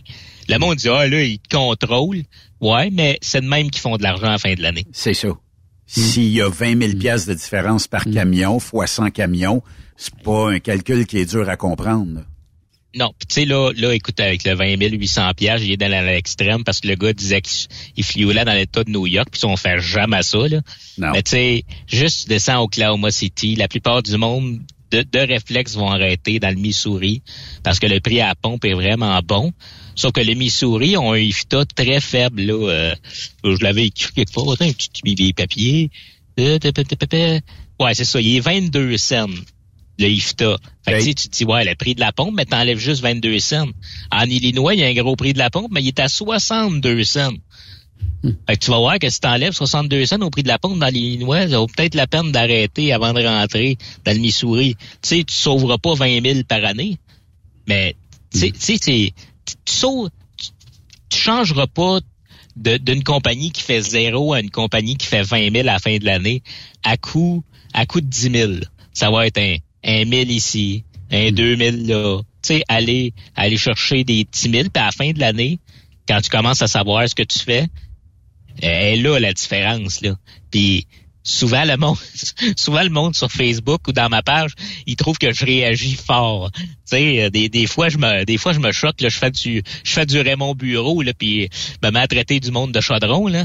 Le 0.49 0.59
monde 0.59 0.77
dit, 0.77 0.89
ah 0.89 1.07
là, 1.07 1.23
ils 1.23 1.39
te 1.41 1.55
contrôlent. 1.55 2.23
Ouais, 2.61 2.89
mais 2.91 3.19
c'est 3.21 3.41
de 3.43 3.47
même 3.47 3.71
qu'ils 3.71 3.83
font 3.83 3.97
de 3.99 4.03
l'argent 4.03 4.27
à 4.29 4.31
la 4.33 4.39
fin 4.39 4.55
de 4.55 4.63
l'année. 4.63 4.87
C'est 4.93 5.15
ça. 5.15 5.29
S'il 5.87 6.29
y 6.29 6.41
a 6.43 6.49
20 6.49 6.79
000 6.83 6.99
piastres 6.99 7.29
de 7.29 7.35
différence 7.35 7.87
par 7.87 8.05
camion, 8.05 8.59
fois 8.59 8.87
100 8.87 9.11
camions, 9.11 9.63
c'est 9.97 10.15
pas 10.23 10.51
un 10.51 10.59
calcul 10.59 11.07
qui 11.07 11.19
est 11.19 11.25
dur 11.31 11.49
à 11.49 11.57
comprendre. 11.57 12.21
Non, 12.95 13.13
tu 13.21 13.27
sais 13.29 13.45
là, 13.45 13.71
là, 13.77 13.95
écoute, 13.95 14.19
avec 14.19 14.45
le 14.45 14.55
20 14.55 14.77
800 14.77 15.33
pièges, 15.37 15.63
il 15.63 15.73
est 15.73 15.77
dans 15.77 15.91
l'extrême 15.91 16.65
parce 16.65 16.81
que 16.81 16.89
le 16.89 16.95
gars 16.95 17.13
disait 17.13 17.43
qu'il 17.43 17.69
il 17.97 18.05
fliolait 18.05 18.47
dans 18.47 18.55
l'État 18.55 18.83
de 18.83 18.91
New 18.91 19.07
York, 19.07 19.29
puis 19.31 19.45
on 19.45 19.57
fait 19.57 19.79
jamais 19.79 20.23
ça 20.23 20.39
là. 20.49 20.61
Non. 20.97 21.13
Mais 21.13 21.23
tu 21.23 21.33
sais, 21.33 21.65
juste 21.87 22.23
tu 22.23 22.29
descends 22.29 22.61
au 22.61 22.65
Oklahoma 22.65 23.11
City, 23.11 23.57
la 23.57 23.69
plupart 23.69 24.03
du 24.03 24.17
monde 24.17 24.61
de, 24.91 25.03
de 25.03 25.19
réflexes 25.19 25.75
vont 25.75 25.91
arrêter 25.91 26.39
dans 26.39 26.49
le 26.49 26.57
Missouri 26.57 27.23
parce 27.63 27.79
que 27.79 27.87
le 27.87 28.01
prix 28.01 28.23
à 28.23 28.29
la 28.29 28.35
pompe 28.35 28.65
est 28.65 28.73
vraiment 28.73 29.21
bon. 29.23 29.53
Sauf 29.95 30.13
que 30.13 30.21
le 30.21 30.33
Missouri 30.35 30.97
ont 30.97 31.13
un 31.13 31.19
IFTA 31.19 31.67
très 31.67 32.01
faible 32.01 32.41
là. 32.43 32.55
euh, 32.55 32.95
je 33.45 33.63
l'avais 33.63 33.87
écrit 33.87 34.13
quelque 34.15 34.33
part, 34.33 34.57
tu 34.59 34.75
tu 34.75 35.03
mis 35.05 35.15
les 35.15 35.35
papiers. 35.35 35.91
Euh. 36.39 36.59
Ouais, 37.81 37.95
c'est 37.95 38.05
ça. 38.05 38.21
Il 38.21 38.37
est 38.37 38.41
22 38.41 38.97
cents 38.97 39.27
le 39.99 40.09
IFTA. 40.09 40.57
Fait 40.85 40.93
que, 40.93 40.99
tu 40.99 41.05
sais, 41.05 41.15
tu 41.15 41.29
te 41.29 41.37
dis, 41.37 41.45
ouais, 41.45 41.65
le 41.65 41.75
prix 41.75 41.95
de 41.95 42.01
la 42.01 42.13
pompe, 42.13 42.35
mais 42.35 42.45
t'enlèves 42.45 42.79
juste 42.79 43.03
22 43.03 43.39
cents. 43.41 43.67
En 44.13 44.25
Illinois, 44.25 44.75
il 44.75 44.81
y 44.81 44.85
a 44.85 44.87
un 44.87 44.95
gros 44.95 45.17
prix 45.17 45.33
de 45.33 45.39
la 45.39 45.51
pompe, 45.51 45.69
mais 45.73 45.83
il 45.83 45.89
est 45.89 46.01
à 46.01 46.09
62 46.09 47.05
cents. 47.05 47.33
Fait 48.49 48.57
que 48.57 48.65
tu 48.65 48.71
vas 48.71 48.79
voir 48.79 48.99
que 48.99 49.09
si 49.11 49.21
t'enlèves 49.21 49.53
62 49.53 50.07
cents 50.07 50.21
au 50.21 50.31
prix 50.31 50.43
de 50.43 50.49
la 50.49 50.59
pompe 50.59 50.79
dans 50.79 50.87
l'Illinois, 50.89 51.49
ça 51.49 51.59
vaut 51.59 51.67
peut-être 51.67 51.95
la 51.95 52.07
peine 52.07 52.31
d'arrêter 52.33 52.93
avant 52.93 53.13
de 53.13 53.25
rentrer 53.25 53.77
dans 54.05 54.13
le 54.13 54.19
Missouri. 54.19 54.77
Tu 55.03 55.09
sais, 55.09 55.25
tu 55.25 55.35
sauveras 55.35 55.79
pas 55.79 55.95
20 55.95 56.23
000 56.23 56.41
par 56.49 56.65
année, 56.65 56.99
mais 57.67 57.95
tu 58.33 58.39
sais, 58.39 58.51
tu 58.53 58.61
sais, 58.61 58.77
c'est- 58.81 59.13
tu 59.45 59.73
sauves, 59.73 60.11
tu, 60.37 60.49
tu 61.11 61.19
changeras 61.19 61.67
pas 61.67 62.01
d'une 62.57 63.05
compagnie 63.05 63.53
qui 63.53 63.63
fait 63.63 63.81
zéro 63.81 64.33
à 64.33 64.41
une 64.41 64.51
compagnie 64.51 64.97
qui 64.97 65.07
fait 65.07 65.23
20 65.23 65.53
000 65.53 65.61
à 65.69 65.73
la 65.73 65.79
fin 65.79 65.97
de 65.97 66.05
l'année 66.05 66.43
à 66.83 66.97
coût, 66.97 67.45
à 67.73 67.87
coût 67.87 68.01
de 68.01 68.07
10 68.07 68.31
000. 68.33 68.53
Ça 68.93 69.11
va 69.11 69.27
être 69.27 69.39
un, 69.39 69.57
un 69.89 70.05
1000 70.05 70.31
ici, 70.31 70.85
un 71.11 71.31
2000 71.33 71.87
là. 71.87 72.21
Tu 72.43 72.55
sais, 72.55 72.63
aller, 72.69 73.15
aller 73.35 73.57
chercher 73.57 74.05
des 74.05 74.25
10 74.25 74.51
000, 74.51 74.53
puis 74.73 74.83
à 74.83 74.87
la 74.87 74.93
fin 74.93 75.11
de 75.11 75.19
l'année, 75.19 75.59
quand 76.07 76.21
tu 76.21 76.31
commences 76.31 76.63
à 76.63 76.69
savoir 76.69 77.09
ce 77.09 77.15
que 77.15 77.23
tu 77.23 77.39
fais, 77.41 77.67
est 78.61 78.97
là 78.97 79.19
la 79.19 79.33
différence 79.33 80.01
là. 80.03 80.15
Puis 80.51 80.87
souvent 81.23 81.65
le 81.65 81.77
monde, 81.77 81.97
souvent 82.57 82.83
le 82.83 82.91
monde 82.91 83.15
sur 83.15 83.31
Facebook 83.31 83.89
ou 83.89 83.93
dans 83.93 84.09
ma 84.09 84.23
page, 84.23 84.53
il 84.87 84.97
trouve 84.97 85.19
que 85.19 85.33
je 85.33 85.45
réagis 85.45 85.95
fort. 85.95 86.51
Tu 86.53 86.65
sais, 86.85 87.23
euh, 87.23 87.31
des, 87.31 87.49
des 87.49 87.67
fois 87.67 87.89
je 87.89 87.99
me, 87.99 88.25
des 88.25 88.39
fois 88.39 88.53
je 88.53 88.61
me 88.61 88.73
choque 88.73 89.01
là, 89.01 89.09
je 89.09 89.17
fais 89.17 89.31
du, 89.31 89.63
je 89.85 89.93
fais 89.93 90.07
du 90.07 90.21
Raymond 90.21 90.55
Bureau 90.55 91.03
là, 91.03 91.13
puis 91.15 91.49
me 91.83 91.91
mets 91.91 92.01
à 92.01 92.07
traiter 92.07 92.41
du 92.41 92.51
monde 92.51 92.73
de 92.73 92.81
chaudron 92.81 93.27
là. 93.27 93.45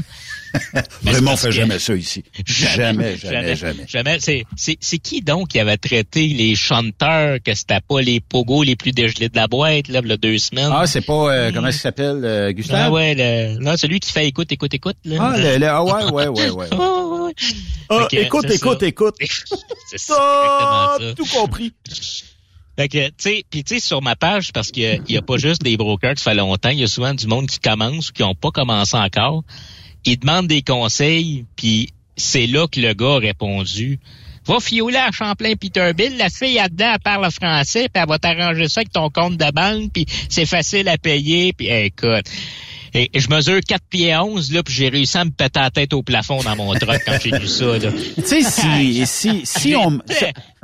Vraiment, 1.02 1.32
on 1.32 1.36
fait 1.36 1.52
jamais 1.52 1.78
ça 1.78 1.94
ici. 1.94 2.24
Jamais, 2.46 3.16
jamais, 3.16 3.56
jamais. 3.56 3.86
Jamais. 3.88 4.18
C'est, 4.20 4.44
c'est, 4.56 4.76
c'est 4.80 4.98
qui 4.98 5.20
donc 5.20 5.48
qui 5.48 5.58
avait 5.60 5.76
traité 5.76 6.26
les 6.28 6.54
chanteurs 6.54 7.38
que 7.44 7.54
c'était 7.54 7.80
pas 7.80 8.00
les 8.00 8.20
pogos 8.20 8.62
les 8.62 8.76
plus 8.76 8.92
dégelés 8.92 9.28
de 9.28 9.36
la 9.36 9.46
boîte, 9.48 9.88
là, 9.88 10.00
il 10.02 10.08
y 10.08 10.12
a 10.12 10.16
deux 10.16 10.38
semaines? 10.38 10.70
Ah, 10.72 10.86
c'est 10.86 11.00
pas, 11.00 11.32
euh, 11.34 11.50
comment 11.52 11.70
ça 11.72 11.78
s'appelle, 11.78 12.20
euh, 12.24 12.52
Gustave? 12.52 12.80
Ah 12.86 12.90
ouais, 12.90 13.14
le, 13.16 13.58
non, 13.58 13.76
celui 13.76 14.00
qui 14.00 14.10
fait 14.12 14.26
écoute, 14.26 14.50
écoute, 14.52 14.72
écoute. 14.74 14.96
Là. 15.04 15.16
Ah, 15.20 15.36
le- 15.38 15.58
le- 15.58 15.66
ah 15.68 15.82
ouais, 15.84 16.04
ouais, 16.10 16.28
ouais, 16.28 16.50
ouais. 16.50 16.68
Ah. 17.90 17.96
Ah, 18.00 18.08
écoute, 18.12 18.48
écoute, 18.50 18.80
ça. 18.80 18.86
écoute. 18.86 19.14
c'est 19.90 19.98
ça, 19.98 20.14
Ah, 20.18 20.96
ça. 21.00 21.14
tout 21.14 21.26
compris. 21.26 21.72
Fait 22.78 22.88
que, 22.88 23.06
tu 23.08 23.12
sais, 23.18 23.44
puis 23.50 23.62
tu 23.64 23.74
sais, 23.74 23.80
sur 23.80 24.02
ma 24.02 24.16
page, 24.16 24.52
parce 24.52 24.70
qu'il 24.70 24.82
y 24.82 24.86
a- 24.86 24.94
il 25.06 25.14
y 25.14 25.16
a 25.16 25.22
pas 25.22 25.36
juste 25.36 25.62
des 25.62 25.76
brokers 25.76 26.14
qui 26.14 26.22
fait 26.24 26.34
longtemps, 26.34 26.70
il 26.70 26.80
y 26.80 26.82
a 26.84 26.86
souvent 26.88 27.14
du 27.14 27.26
monde 27.26 27.46
qui 27.46 27.60
commence 27.60 28.10
ou 28.10 28.12
qui 28.12 28.22
ont 28.22 28.34
pas 28.34 28.50
commencé 28.50 28.96
encore. 28.96 29.42
Ils 30.04 30.18
demandent 30.18 30.48
des 30.48 30.62
conseils, 30.62 31.44
puis 31.56 31.90
c'est 32.16 32.46
là 32.46 32.66
que 32.68 32.80
le 32.80 32.94
gars 32.94 33.14
a 33.14 33.18
répondu. 33.18 33.98
Va 34.46 34.60
fioler 34.60 34.98
à 34.98 35.10
Champlain 35.10 35.54
Peterbilt, 35.54 36.18
la 36.18 36.28
fille 36.28 36.54
là-dedans, 36.54 36.92
elle 36.94 37.00
parle 37.00 37.30
français, 37.30 37.88
puis 37.92 38.02
elle 38.02 38.08
va 38.08 38.18
t'arranger 38.18 38.68
ça 38.68 38.80
avec 38.80 38.92
ton 38.92 39.08
compte 39.08 39.38
de 39.38 39.50
banque, 39.50 39.90
puis 39.92 40.04
c'est 40.28 40.44
facile 40.44 40.88
à 40.88 40.98
payer, 40.98 41.54
puis 41.54 41.68
hey, 41.68 41.86
écoute. 41.86 42.28
Et, 42.96 43.10
je 43.14 43.28
mesure 43.28 43.58
4 43.66 43.82
pieds 43.90 44.16
11, 44.16 44.52
là, 44.52 44.62
puis 44.62 44.72
j'ai 44.72 44.88
réussi 44.88 45.16
à 45.18 45.24
me 45.24 45.30
péter 45.30 45.58
la 45.58 45.70
tête 45.70 45.92
au 45.94 46.02
plafond 46.02 46.42
dans 46.42 46.54
mon 46.54 46.74
truck 46.74 47.00
quand 47.04 47.18
j'ai 47.20 47.30
lu 47.30 47.48
ça, 47.48 47.78
là. 47.78 47.90
Tu 48.16 48.22
sais, 48.22 48.42
si, 48.42 49.06
si, 49.06 49.46
si 49.46 49.74
on, 49.74 49.98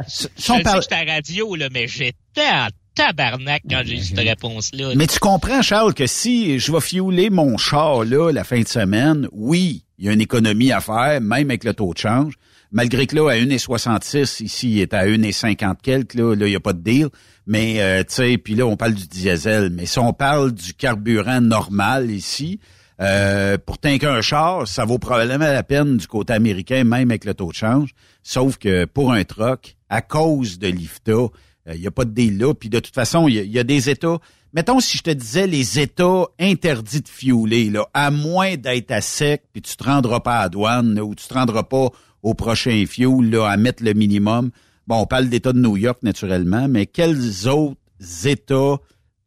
si, 0.06 0.26
si 0.36 0.50
on 0.50 0.58
je 0.58 0.62
parle, 0.62 0.82
sais 0.82 0.88
que 0.88 1.10
à 1.10 1.12
radio, 1.14 1.56
là, 1.56 1.68
mais 1.72 1.88
j'étais 1.88 2.46
en 2.46 2.68
tabarnak 2.94 3.62
quand 3.68 3.82
j'ai 3.84 3.96
eu 3.96 4.02
cette 4.02 4.18
réponse-là. 4.18 4.92
mais 4.96 5.06
tu 5.06 5.18
comprends, 5.18 5.62
Charles, 5.62 5.94
que 5.94 6.06
si 6.06 6.58
je 6.58 6.72
vais 6.72 6.80
fiouler 6.80 7.30
mon 7.30 7.56
char, 7.56 8.04
là, 8.04 8.30
la 8.30 8.44
fin 8.44 8.60
de 8.60 8.68
semaine, 8.68 9.28
oui, 9.32 9.84
il 9.98 10.06
y 10.06 10.08
a 10.08 10.12
une 10.12 10.20
économie 10.20 10.72
à 10.72 10.80
faire, 10.80 11.20
même 11.20 11.50
avec 11.50 11.64
le 11.64 11.74
taux 11.74 11.92
de 11.92 11.98
change. 11.98 12.34
Malgré 12.72 13.06
que 13.06 13.16
là, 13.16 13.30
à 13.30 13.34
1,66, 13.34 14.42
ici, 14.44 14.70
il 14.70 14.80
est 14.80 14.94
à 14.94 15.04
1,50 15.04 15.76
quelques, 15.82 16.14
là, 16.14 16.34
là, 16.34 16.46
il 16.46 16.50
n'y 16.50 16.56
a 16.56 16.60
pas 16.60 16.72
de 16.72 16.80
deal. 16.80 17.08
Mais, 17.46 17.80
euh, 17.80 18.00
tu 18.00 18.14
sais, 18.14 18.38
puis 18.38 18.54
là, 18.54 18.64
on 18.64 18.76
parle 18.76 18.94
du 18.94 19.08
diesel. 19.08 19.70
Mais 19.70 19.86
si 19.86 19.98
on 19.98 20.12
parle 20.12 20.52
du 20.52 20.72
carburant 20.72 21.40
normal 21.40 22.10
ici, 22.10 22.60
euh, 23.00 23.58
pour 23.58 23.78
tanker 23.78 24.06
un 24.06 24.20
char, 24.20 24.68
ça 24.68 24.84
vaut 24.84 24.98
probablement 24.98 25.50
la 25.50 25.62
peine 25.62 25.96
du 25.96 26.06
côté 26.06 26.32
américain, 26.32 26.84
même 26.84 27.10
avec 27.10 27.24
le 27.24 27.34
taux 27.34 27.50
de 27.50 27.56
change. 27.56 27.90
Sauf 28.22 28.56
que 28.58 28.84
pour 28.84 29.12
un 29.12 29.24
truck, 29.24 29.76
à 29.88 30.02
cause 30.02 30.58
de 30.58 30.68
l'IFTA, 30.68 31.28
euh, 31.68 31.74
il 31.74 31.80
n'y 31.80 31.86
a 31.86 31.90
pas 31.90 32.04
de 32.04 32.10
deal 32.10 32.38
là. 32.38 32.54
Puis 32.54 32.68
de 32.68 32.78
toute 32.80 32.94
façon, 32.94 33.28
il 33.28 33.34
y, 33.34 33.38
a- 33.38 33.42
il 33.42 33.50
y 33.52 33.58
a 33.58 33.64
des 33.64 33.88
États. 33.90 34.18
Mettons 34.52 34.80
si 34.80 34.96
je 34.98 35.02
te 35.02 35.10
disais 35.10 35.46
les 35.46 35.78
États 35.78 36.24
interdits 36.40 37.02
de 37.02 37.08
fiouler, 37.08 37.70
là, 37.70 37.86
à 37.94 38.10
moins 38.10 38.56
d'être 38.56 38.90
à 38.90 39.00
sec, 39.00 39.44
puis 39.52 39.62
tu 39.62 39.76
te 39.76 39.84
rendras 39.84 40.20
pas 40.20 40.38
à 40.38 40.42
la 40.42 40.48
douane, 40.48 40.94
là, 40.94 41.04
ou 41.04 41.14
tu 41.14 41.26
te 41.26 41.34
rendras 41.34 41.62
pas 41.62 41.88
au 42.22 42.34
prochain 42.34 42.84
fuel, 42.88 43.30
là, 43.30 43.46
à 43.48 43.56
mettre 43.56 43.82
le 43.84 43.92
minimum. 43.94 44.50
Bon, 44.86 44.96
on 45.02 45.06
parle 45.06 45.28
d'État 45.28 45.52
de 45.52 45.60
New 45.60 45.76
York, 45.76 45.98
naturellement, 46.02 46.66
mais 46.68 46.86
quels 46.86 47.46
autres 47.48 47.76
États 48.24 48.76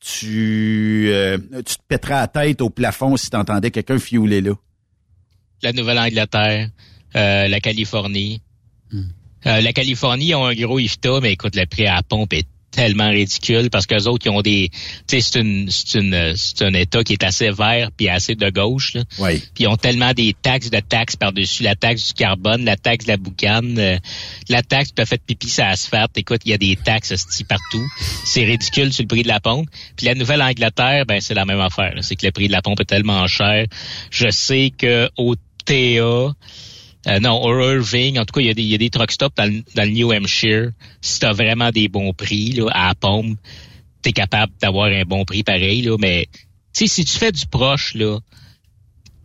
tu, 0.01 1.05
euh, 1.07 1.37
tu 1.65 1.75
te 1.77 1.81
pèterais 1.87 2.15
la 2.15 2.27
tête 2.27 2.61
au 2.61 2.69
plafond 2.69 3.15
si 3.15 3.29
tu 3.29 3.37
entendais 3.37 3.71
quelqu'un 3.71 3.97
fiouler 3.99 4.41
là? 4.41 4.51
la 5.61 5.71
Nouvelle-Angleterre, 5.71 6.69
euh, 7.15 7.47
la 7.47 7.59
Californie. 7.61 8.41
Euh, 9.45 9.61
la 9.61 9.73
Californie 9.73 10.27
ils 10.27 10.35
ont 10.35 10.45
un 10.45 10.55
gros 10.55 10.79
IFTA, 10.79 11.19
mais 11.21 11.33
écoute, 11.33 11.55
le 11.55 11.65
prix 11.65 11.85
à 11.85 11.95
la 11.95 12.03
pompe 12.03 12.33
est 12.33 12.47
tellement 12.73 13.09
ridicule 13.09 13.69
parce 13.69 13.85
qu'eux 13.85 14.07
autres, 14.07 14.23
qui 14.23 14.29
ont 14.29 14.41
des... 14.41 14.69
Tu 15.07 15.19
sais, 15.19 15.21
c'est 15.21 15.39
une, 15.39 15.69
c'est 15.69 15.99
une, 15.99 16.33
c'est 16.35 16.63
un 16.63 16.73
État 16.73 17.03
qui 17.03 17.13
est 17.13 17.23
assez 17.23 17.51
vert 17.51 17.89
puis 17.95 18.09
assez 18.09 18.35
de 18.35 18.49
gauche. 18.49 18.93
Là. 18.93 19.03
Oui. 19.19 19.41
Puis 19.53 19.65
ils 19.65 19.67
ont 19.67 19.77
tellement 19.77 20.13
des 20.13 20.33
taxes 20.33 20.69
de 20.69 20.79
taxes 20.79 21.15
par-dessus. 21.15 21.63
La 21.63 21.75
taxe 21.75 22.07
du 22.07 22.13
carbone, 22.13 22.65
la 22.65 22.75
taxe 22.75 23.05
de 23.05 23.11
la 23.11 23.17
boucane, 23.17 23.77
euh, 23.77 23.97
la 24.49 24.63
taxe 24.63 24.89
tu 24.95 25.01
as 25.01 25.05
fait 25.05 25.21
pipi 25.23 25.49
sur 25.49 25.63
l'asphalte. 25.63 26.17
Écoute, 26.17 26.41
il 26.45 26.51
y 26.51 26.53
a 26.53 26.57
des 26.57 26.75
taxes 26.75 27.13
partout. 27.47 27.87
C'est 28.25 28.43
ridicule 28.43 28.91
sur 28.91 29.03
le 29.03 29.07
prix 29.07 29.23
de 29.23 29.27
la 29.27 29.39
pompe. 29.39 29.67
Puis 29.95 30.07
la 30.07 30.15
Nouvelle-Angleterre, 30.15 31.05
ben 31.05 31.21
c'est 31.21 31.33
la 31.33 31.45
même 31.45 31.59
affaire. 31.59 31.93
C'est 32.01 32.15
que 32.15 32.25
le 32.25 32.31
prix 32.31 32.47
de 32.47 32.51
la 32.51 32.61
pompe 32.61 32.79
est 32.81 32.85
tellement 32.85 33.27
cher. 33.27 33.67
Je 34.09 34.29
sais 34.29 34.71
que 34.75 35.09
au 35.17 35.35
TA, 35.65 36.33
euh, 37.07 37.19
non, 37.19 37.41
au 37.43 37.59
Irving, 37.59 38.17
en 38.19 38.25
tout 38.25 38.33
cas, 38.33 38.41
il 38.41 38.47
y 38.47 38.49
a 38.49 38.53
des, 38.53 38.61
il 38.63 38.69
y 38.69 38.75
a 38.75 38.77
des 38.77 38.89
truck 38.89 39.11
stops 39.11 39.35
dans, 39.35 39.45
le- 39.51 39.63
dans 39.75 39.83
le 39.83 39.91
New 39.91 40.11
Hampshire. 40.13 40.71
Si 41.01 41.19
tu 41.19 41.25
as 41.25 41.33
vraiment 41.33 41.69
des 41.71 41.87
bons 41.89 42.13
prix 42.13 42.51
là, 42.51 42.67
à 42.71 42.87
la 42.89 42.95
pompe, 42.95 43.37
tu 44.01 44.09
es 44.09 44.13
capable 44.13 44.53
d'avoir 44.61 44.87
un 44.87 45.03
bon 45.03 45.25
prix 45.25 45.43
pareil. 45.43 45.81
Là, 45.81 45.97
mais 45.99 46.27
si 46.73 46.87
tu 47.05 47.17
fais 47.17 47.31
du 47.31 47.45
proche, 47.47 47.93
là, 47.95 48.19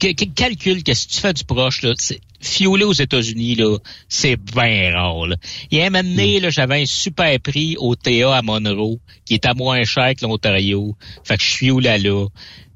que- 0.01 0.13
que- 0.13 0.25
calcule 0.35 0.83
que 0.83 0.95
si 0.95 1.09
tu 1.09 1.19
fais 1.21 1.33
du 1.33 1.45
proche, 1.45 1.83
là, 1.83 1.93
fioler 2.41 2.85
aux 2.85 2.93
États-Unis, 2.93 3.57
là, 3.57 3.79
c'est 4.09 4.37
bien 4.37 4.93
rare. 4.95 5.27
Là. 5.27 5.37
Il 5.73 5.79
y 5.79 5.81
a 5.83 5.87
un 5.87 5.91
moment 5.91 6.05
donné, 6.09 6.39
là, 6.41 6.51
j'avais 6.51 6.83
un 6.83 6.87
super 6.87 7.39
prix 7.41 7.77
au 7.79 7.97
TA 7.97 8.37
à 8.37 8.43
Monroe, 8.43 8.99
qui 9.25 9.35
était 9.35 9.55
moins 9.55 9.83
cher 9.85 10.15
que 10.15 10.25
l'Ontario. 10.25 10.97
Fait 11.25 11.37
que 11.37 11.43
je 11.43 11.49
fioulais 11.57 11.99
là? 11.99 12.27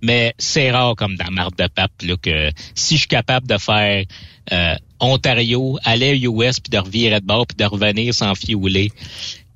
Mais 0.03 0.35
c'est 0.39 0.71
rare 0.71 0.97
comme 0.97 1.17
dans 1.17 1.31
marde 1.31 1.55
de 1.57 1.69
pape 1.69 2.03
là, 2.03 2.17
que 2.21 2.51
si 2.75 2.95
je 2.95 3.01
suis 3.01 3.09
capable 3.09 3.47
de 3.47 3.57
faire 3.57 4.05
euh, 4.53 4.75
Ontario, 5.01 5.79
aller 5.85 6.19
US, 6.19 6.59
puis 6.61 6.71
de 6.71 6.79
revirer 6.79 7.21
de 7.21 7.27
bord, 7.27 7.47
puis 7.47 7.57
de 7.57 7.65
revenir 7.65 8.13
sans 8.13 8.35
fiouler, 8.35 8.91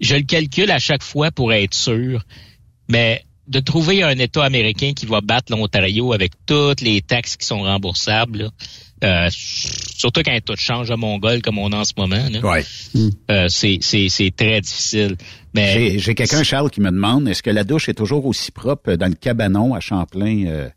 je 0.00 0.14
le 0.14 0.22
calcule 0.22 0.70
à 0.70 0.78
chaque 0.78 1.02
fois 1.02 1.30
pour 1.30 1.52
être 1.52 1.74
sûr. 1.74 2.22
Mais 2.88 3.24
de 3.48 3.60
trouver 3.60 4.02
un 4.02 4.18
État 4.18 4.44
américain 4.44 4.92
qui 4.94 5.06
va 5.06 5.20
battre 5.20 5.52
l'Ontario 5.52 6.12
avec 6.12 6.32
toutes 6.46 6.80
les 6.80 7.00
taxes 7.00 7.36
qui 7.36 7.46
sont 7.46 7.62
remboursables, 7.62 8.50
euh, 9.04 9.28
surtout 9.30 10.22
quand 10.24 10.38
tout 10.44 10.56
change 10.56 10.90
à 10.90 10.96
Mongol 10.96 11.42
comme 11.42 11.58
on 11.58 11.70
a 11.72 11.78
en 11.78 11.84
ce 11.84 11.92
moment, 11.96 12.28
là, 12.30 12.40
euh, 13.30 13.46
c'est, 13.48 13.78
c'est, 13.80 14.08
c'est 14.08 14.34
très 14.34 14.60
difficile. 14.60 15.16
Mais 15.54 15.72
J'ai 15.72 15.98
j'ai 15.98 16.14
quelqu'un, 16.14 16.42
Charles, 16.42 16.70
qui 16.70 16.80
me 16.80 16.90
demande, 16.90 17.28
est-ce 17.28 17.42
que 17.42 17.50
la 17.50 17.64
douche 17.64 17.88
est 17.88 17.94
toujours 17.94 18.26
aussi 18.26 18.50
propre 18.52 18.94
dans 18.94 19.08
le 19.08 19.14
cabanon 19.14 19.74
à 19.74 19.80
Champlain? 19.80 20.44
euh? 20.46 20.68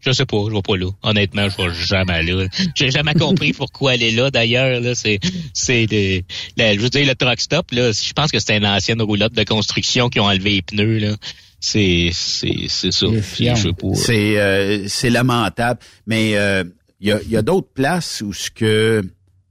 Je 0.00 0.12
sais 0.12 0.26
pas, 0.26 0.38
je 0.48 0.54
vais 0.54 0.62
pas 0.62 0.76
là. 0.76 0.90
Honnêtement, 1.02 1.48
je 1.48 1.56
vais 1.62 1.74
jamais 1.74 2.22
là. 2.22 2.46
J'ai 2.74 2.90
jamais 2.90 3.14
compris 3.14 3.52
pourquoi 3.56 3.94
elle 3.94 4.02
est 4.02 4.10
là 4.12 4.30
d'ailleurs. 4.30 4.80
Là, 4.80 4.94
c'est, 4.94 5.20
c'est 5.52 5.86
je 5.90 6.80
veux 6.80 6.90
dire 6.90 7.06
le 7.06 7.14
truck 7.14 7.40
stop 7.40 7.70
là. 7.72 7.92
Je 7.92 8.12
pense 8.12 8.30
que 8.30 8.38
c'était 8.38 8.56
une 8.56 8.66
ancienne 8.66 9.00
roulotte 9.02 9.32
de 9.34 9.44
construction 9.44 10.08
qui 10.08 10.20
ont 10.20 10.24
enlevé 10.24 10.50
les 10.50 10.62
pneus 10.62 10.98
là. 10.98 11.16
C'est, 11.60 12.10
c'est, 12.12 12.66
c'est 12.68 12.92
ça. 12.92 13.06
Je 13.08 13.54
sais 13.54 13.72
pas. 13.72 13.94
C'est 13.94 14.38
euh, 14.38 14.84
c'est 14.86 15.08
lamentable. 15.10 15.80
Mais 16.06 16.36
euh, 16.36 16.64
il 17.04 17.10
y 17.10 17.12
a, 17.12 17.22
y 17.22 17.36
a 17.36 17.42
d'autres 17.42 17.68
places 17.68 18.22
où 18.22 18.32
ce 18.32 18.50
que 18.50 19.02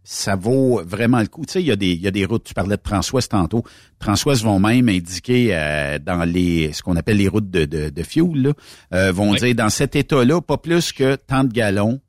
ça 0.03 0.35
vaut 0.35 0.81
vraiment 0.83 1.19
le 1.19 1.27
coup. 1.27 1.45
Tu 1.45 1.53
sais, 1.53 1.61
il 1.61 1.67
y 1.67 1.71
a 1.71 1.75
des 1.75 1.91
il 1.91 2.01
y 2.01 2.07
a 2.07 2.11
des 2.11 2.25
routes. 2.25 2.43
Tu 2.43 2.53
parlais 2.55 2.75
de 2.75 2.81
Transwest 2.81 3.29
tantôt. 3.31 3.63
Transwest 3.99 4.43
vont 4.43 4.59
même 4.59 4.89
indiquer 4.89 5.49
euh, 5.51 5.99
dans 5.99 6.23
les 6.25 6.73
ce 6.73 6.81
qu'on 6.81 6.95
appelle 6.95 7.17
les 7.17 7.27
routes 7.27 7.51
de 7.51 7.65
de, 7.65 7.89
de 7.89 8.03
fuel 8.03 8.41
là, 8.41 8.53
euh, 8.93 9.11
vont 9.11 9.35
dire 9.35 9.53
dans 9.53 9.69
cet 9.69 9.95
état-là 9.95 10.41
pas 10.41 10.57
plus 10.57 10.91
que 10.91 11.15
tant 11.15 11.43
de 11.43 11.53
gallons 11.53 12.01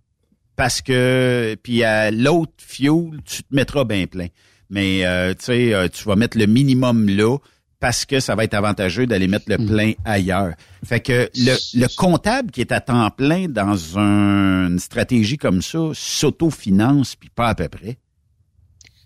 parce 0.57 0.81
que 0.81 1.57
puis 1.63 1.85
à 1.85 2.11
l'autre 2.11 2.53
fuel 2.57 3.21
tu 3.27 3.43
te 3.43 3.55
mettras 3.55 3.85
bien 3.85 4.07
plein. 4.07 4.29
Mais 4.71 5.05
euh, 5.05 5.35
tu 5.35 5.45
sais 5.45 5.75
euh, 5.75 5.89
tu 5.89 6.05
vas 6.05 6.17
mettre 6.17 6.39
le 6.39 6.47
minimum 6.47 7.07
là 7.09 7.37
parce 7.81 8.05
que 8.05 8.21
ça 8.21 8.35
va 8.35 8.45
être 8.45 8.55
avantageux 8.55 9.07
d'aller 9.07 9.29
mettre 9.29 9.47
le 9.49 9.59
plein 9.59 9.93
ailleurs. 10.05 10.55
Fait 10.85 11.01
que 11.01 11.31
le, 11.37 11.55
le 11.79 11.87
comptable 11.97 12.51
qui 12.51 12.61
est 12.61 12.73
à 12.73 12.81
temps 12.81 13.11
plein 13.11 13.47
dans 13.49 13.99
un- 13.99 14.69
une 14.69 14.79
stratégie 14.79 15.37
comme 15.37 15.61
ça 15.63 15.79
s'autofinance 15.95 17.15
puis 17.17 17.29
pas 17.35 17.49
à 17.49 17.55
peu 17.55 17.69
près. 17.69 17.99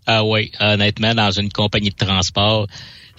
Ah 0.06 0.24
oui, 0.24 0.50
honnêtement, 0.60 1.14
dans 1.14 1.30
une 1.30 1.50
compagnie 1.52 1.90
de 1.90 1.94
transport, 1.96 2.66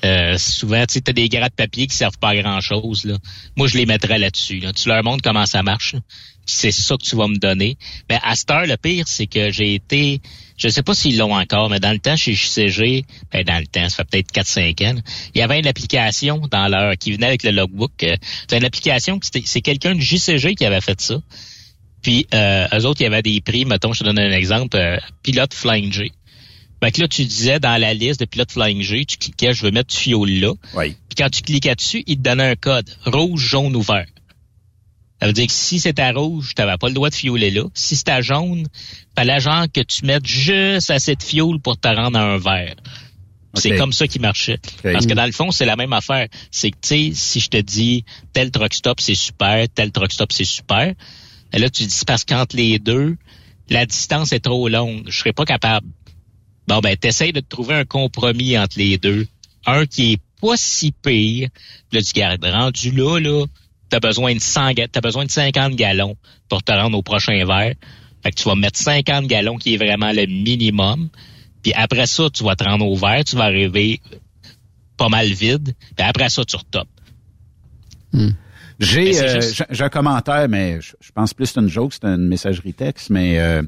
euh, 0.05 0.37
souvent, 0.37 0.85
tu 0.87 0.99
as 1.07 1.13
des 1.13 1.29
gras 1.29 1.49
de 1.49 1.53
papier 1.53 1.85
qui 1.87 1.95
servent 1.95 2.17
pas 2.19 2.29
à 2.29 2.35
grand-chose. 2.41 3.03
Là. 3.05 3.17
Moi, 3.57 3.67
je 3.67 3.77
les 3.77 3.85
mettrais 3.85 4.17
là-dessus. 4.17 4.59
là. 4.59 4.73
Tu 4.73 4.87
leur 4.89 5.03
montres 5.03 5.21
comment 5.21 5.45
ça 5.45 5.61
marche. 5.61 5.95
C'est 6.51 6.71
ça 6.71 6.95
que 6.97 7.03
tu 7.03 7.15
vas 7.15 7.27
me 7.27 7.37
donner. 7.37 7.77
Mais 8.09 8.19
à 8.23 8.35
cette 8.35 8.51
heure, 8.51 8.65
le 8.65 8.77
pire, 8.77 9.07
c'est 9.07 9.27
que 9.27 9.51
j'ai 9.51 9.75
été... 9.75 10.21
Je 10.57 10.67
sais 10.67 10.83
pas 10.83 10.93
s'ils 10.93 11.17
l'ont 11.17 11.33
encore, 11.33 11.69
mais 11.69 11.79
dans 11.79 11.93
le 11.93 11.99
temps, 11.99 12.17
chez 12.17 12.33
JCG, 12.33 13.05
ben 13.31 13.43
dans 13.45 13.59
le 13.59 13.67
temps, 13.67 13.87
ça 13.87 14.03
fait 14.11 14.23
peut-être 14.25 14.33
4-5 14.33 14.91
ans, 14.91 14.99
il 15.33 15.39
y 15.39 15.41
avait 15.41 15.57
une 15.57 15.67
application 15.67 16.41
dans 16.51 16.67
leur 16.67 16.97
qui 16.97 17.13
venait 17.13 17.27
avec 17.27 17.43
le 17.43 17.51
logbook. 17.51 17.91
euh, 18.03 18.17
C'est 18.49 18.57
une 18.57 18.65
application, 18.65 19.19
c'est 19.21 19.61
quelqu'un 19.61 19.95
de 19.95 20.01
JCG 20.01 20.55
qui 20.55 20.65
avait 20.65 20.81
fait 20.81 20.99
ça. 20.99 21.21
Puis, 22.01 22.27
euh, 22.33 22.67
eux 22.73 22.85
autres, 22.85 22.99
il 22.99 23.05
y 23.05 23.07
avait 23.07 23.21
des 23.21 23.39
prix, 23.39 23.63
mettons, 23.63 23.93
je 23.93 23.99
te 23.99 24.03
donne 24.05 24.19
un 24.19 24.31
exemple, 24.31 24.75
euh, 24.75 24.97
pilote 25.23 25.53
Flying 25.53 25.93
J. 25.93 26.11
Fait 26.83 26.91
que 26.91 27.01
là, 27.01 27.07
tu 27.07 27.23
disais 27.25 27.59
dans 27.59 27.77
la 27.79 27.93
liste 27.93 28.19
de 28.19 28.25
pilote 28.25 28.51
Flying 28.51 28.81
J, 28.81 29.05
tu 29.05 29.17
cliquais, 29.17 29.53
je 29.53 29.63
veux 29.63 29.71
mettre 29.71 29.93
fioul 29.95 30.29
là. 30.29 30.53
Oui. 30.73 30.89
Puis 31.07 31.15
quand 31.17 31.29
tu 31.29 31.41
cliquais 31.41 31.75
dessus, 31.75 32.03
il 32.05 32.17
te 32.17 32.21
donnait 32.21 32.51
un 32.51 32.55
code 32.55 32.89
rouge, 33.05 33.41
jaune 33.41 33.75
ou 33.77 33.81
vert. 33.81 34.07
Ça 35.21 35.27
veut 35.27 35.33
dire 35.33 35.47
que 35.47 35.53
si 35.53 35.79
c'était 35.79 36.01
à 36.01 36.11
rouge, 36.11 36.53
tu 36.55 36.61
n'avais 36.61 36.77
pas 36.77 36.87
le 36.87 36.93
droit 36.93 37.09
de 37.09 37.15
fioler 37.15 37.51
là. 37.51 37.63
Si 37.73 37.97
c'était 37.97 38.11
à 38.11 38.21
jaune, 38.21 38.67
fallait 39.15 39.39
genre 39.39 39.65
que 39.71 39.81
tu 39.81 40.05
mettes 40.05 40.25
juste 40.25 40.91
assez 40.91 41.15
de 41.15 41.23
fioul 41.23 41.59
pour 41.59 41.77
te 41.77 41.87
rendre 41.87 42.17
à 42.17 42.23
un 42.23 42.37
vert. 42.37 42.75
C'est 43.55 43.75
comme 43.75 43.91
ça 43.91 44.07
qui 44.07 44.19
marchait. 44.19 44.59
Parce 44.83 45.05
que 45.05 45.13
dans 45.13 45.25
le 45.25 45.31
fond, 45.31 45.51
c'est 45.51 45.65
la 45.65 45.75
même 45.75 45.91
affaire. 45.91 46.27
C'est 46.51 46.71
que, 46.71 46.77
tu 46.81 46.87
sais, 46.87 47.11
si 47.15 47.39
je 47.39 47.49
te 47.49 47.57
dis 47.57 48.05
tel 48.31 48.51
truck 48.51 48.73
stop, 48.73 49.01
c'est 49.01 49.15
super, 49.15 49.67
tel 49.73 49.91
truck 49.91 50.11
stop, 50.11 50.31
c'est 50.31 50.45
super, 50.45 50.93
et 51.53 51.59
là, 51.59 51.69
tu 51.69 51.83
dis, 51.83 52.01
parce 52.05 52.23
qu'entre 52.23 52.55
les 52.55 52.79
deux, 52.79 53.17
la 53.69 53.85
distance 53.85 54.31
est 54.31 54.39
trop 54.39 54.67
longue. 54.69 55.03
Je 55.07 55.17
serais 55.17 55.33
pas 55.33 55.45
capable. 55.45 55.87
Bon, 56.67 56.79
ben, 56.79 56.95
t'essayes 56.95 57.33
de 57.33 57.39
trouver 57.39 57.75
un 57.75 57.85
compromis 57.85 58.57
entre 58.57 58.77
les 58.77 58.97
deux. 58.97 59.27
Un 59.65 59.85
qui 59.85 60.13
est 60.13 60.21
pas 60.41 60.55
si 60.55 60.91
pire. 60.91 61.49
Là, 61.91 62.01
tu 62.01 62.13
gardes 62.13 62.45
rendu 62.45 62.91
là, 62.91 63.19
là, 63.19 63.45
t'as 63.89 63.99
besoin 63.99 64.33
de 64.33 64.39
100, 64.39 64.71
ga- 64.73 64.87
t'as 64.87 65.01
besoin 65.01 65.25
de 65.25 65.31
50 65.31 65.75
gallons 65.75 66.15
pour 66.47 66.63
te 66.63 66.71
rendre 66.71 66.97
au 66.97 67.01
prochain 67.01 67.43
verre. 67.45 67.73
Fait 68.23 68.31
que 68.31 68.35
tu 68.35 68.43
vas 68.47 68.55
mettre 68.55 68.77
50 68.79 69.27
gallons 69.27 69.57
qui 69.57 69.73
est 69.73 69.77
vraiment 69.77 70.11
le 70.11 70.25
minimum. 70.25 71.09
Puis 71.63 71.73
après 71.73 72.05
ça, 72.07 72.29
tu 72.29 72.43
vas 72.43 72.55
te 72.55 72.63
rendre 72.63 72.85
au 72.85 72.95
verre, 72.95 73.23
tu 73.23 73.35
vas 73.35 73.45
arriver 73.45 73.99
pas 74.97 75.09
mal 75.09 75.27
vide. 75.27 75.73
Puis 75.95 76.05
après 76.05 76.29
ça, 76.29 76.43
tu 76.45 76.55
retopes. 76.55 76.87
J'ai 78.79 79.13
c'est 79.13 79.23
euh, 79.29 79.41
juste- 79.41 79.65
j'ai- 79.69 79.83
un 79.83 79.89
commentaire, 79.89 80.47
mais 80.47 80.79
je, 80.81 80.93
je 81.01 81.11
pense 81.11 81.33
plus 81.33 81.47
que 81.47 81.53
c'est 81.53 81.59
une 81.59 81.67
joke, 81.67 81.93
c'est 81.93 82.05
une 82.05 82.27
messagerie 82.27 82.73
texte, 82.73 83.09
mais 83.09 83.37
euh, 83.39 83.61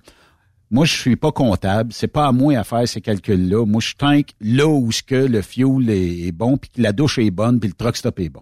moi, 0.70 0.86
je 0.86 0.94
suis 0.94 1.18
pas 1.18 1.32
comptable. 1.34 1.92
C'est 1.92 2.08
pas 2.08 2.28
à 2.28 2.32
moi 2.32 2.58
à 2.58 2.64
faire 2.64 2.88
ces 2.88 3.02
calculs-là. 3.02 3.66
Moi, 3.66 3.82
je 3.82 3.94
tank 3.96 4.30
là 4.40 4.68
où 4.68 4.90
ce 4.92 5.04
que 5.04 5.16
le 5.16 5.42
fuel 5.42 5.90
est, 5.90 6.28
est 6.28 6.32
bon, 6.32 6.58
puis 6.58 6.70
que 6.70 6.82
la 6.82 6.94
douche 6.94 7.20
est 7.20 7.30
bonne, 7.32 7.60
puis 7.60 7.68
le 7.70 7.76
truck 7.76 7.98
stop 7.98 8.20
est 8.22 8.30
bon. 8.30 8.42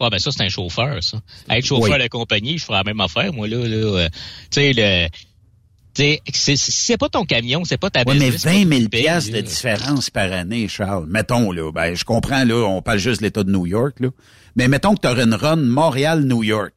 Ouais, 0.00 0.10
ben 0.10 0.18
ça, 0.18 0.30
c'est 0.30 0.42
un 0.42 0.48
chauffeur, 0.48 1.02
ça. 1.02 1.20
Être 1.50 1.64
chauffeur 1.64 1.96
Oui. 1.96 2.02
de 2.02 2.08
compagnie, 2.08 2.58
je 2.58 2.64
ferais 2.64 2.78
la 2.78 2.84
même 2.84 3.00
affaire, 3.00 3.32
moi, 3.32 3.48
là. 3.48 3.56
là 3.66 3.76
euh, 3.76 4.08
tu 4.50 4.60
sais, 4.60 4.72
le... 4.74 5.08
C'est- 5.94 6.20
c'est 6.56 6.98
pas 6.98 7.08
ton 7.08 7.24
camion, 7.24 7.64
c'est 7.64 7.78
pas 7.78 7.88
ta 7.88 8.00
Oui, 8.06 8.18
mais 8.18 8.30
business, 8.30 8.42
c'est 8.42 8.50
20 8.50 8.68
pas 8.68 8.76
000 8.76 8.82
ton 8.84 8.88
paye, 8.90 9.02
piastres 9.02 9.32
de 9.32 9.40
différence 9.40 10.10
par 10.10 10.30
année, 10.30 10.68
Charles. 10.68 11.06
Mettons, 11.08 11.50
là, 11.52 11.72
ben, 11.72 11.94
je 11.94 12.04
comprends, 12.04 12.44
là, 12.44 12.56
on 12.68 12.82
parle 12.82 12.98
juste 12.98 13.20
de 13.22 13.26
l'État 13.26 13.42
de 13.44 13.50
New 13.50 13.64
York, 13.64 14.00
là. 14.00 14.10
Mais 14.56 14.68
mettons 14.68 14.94
que 14.94 15.00
tu 15.00 15.08
aurais 15.08 15.24
une 15.24 15.32
run 15.34 15.56
Montréal-New 15.56 16.42
York. 16.42 16.74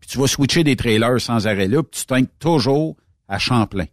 Puis 0.00 0.10
tu 0.10 0.18
vas 0.18 0.26
switcher 0.26 0.64
des 0.64 0.76
trailers 0.76 1.18
sans 1.18 1.46
arrêt 1.46 1.66
là, 1.68 1.82
puis 1.82 2.00
tu 2.00 2.06
tanks 2.06 2.28
toujours 2.38 2.96
à 3.26 3.38
Champlain. 3.38 3.86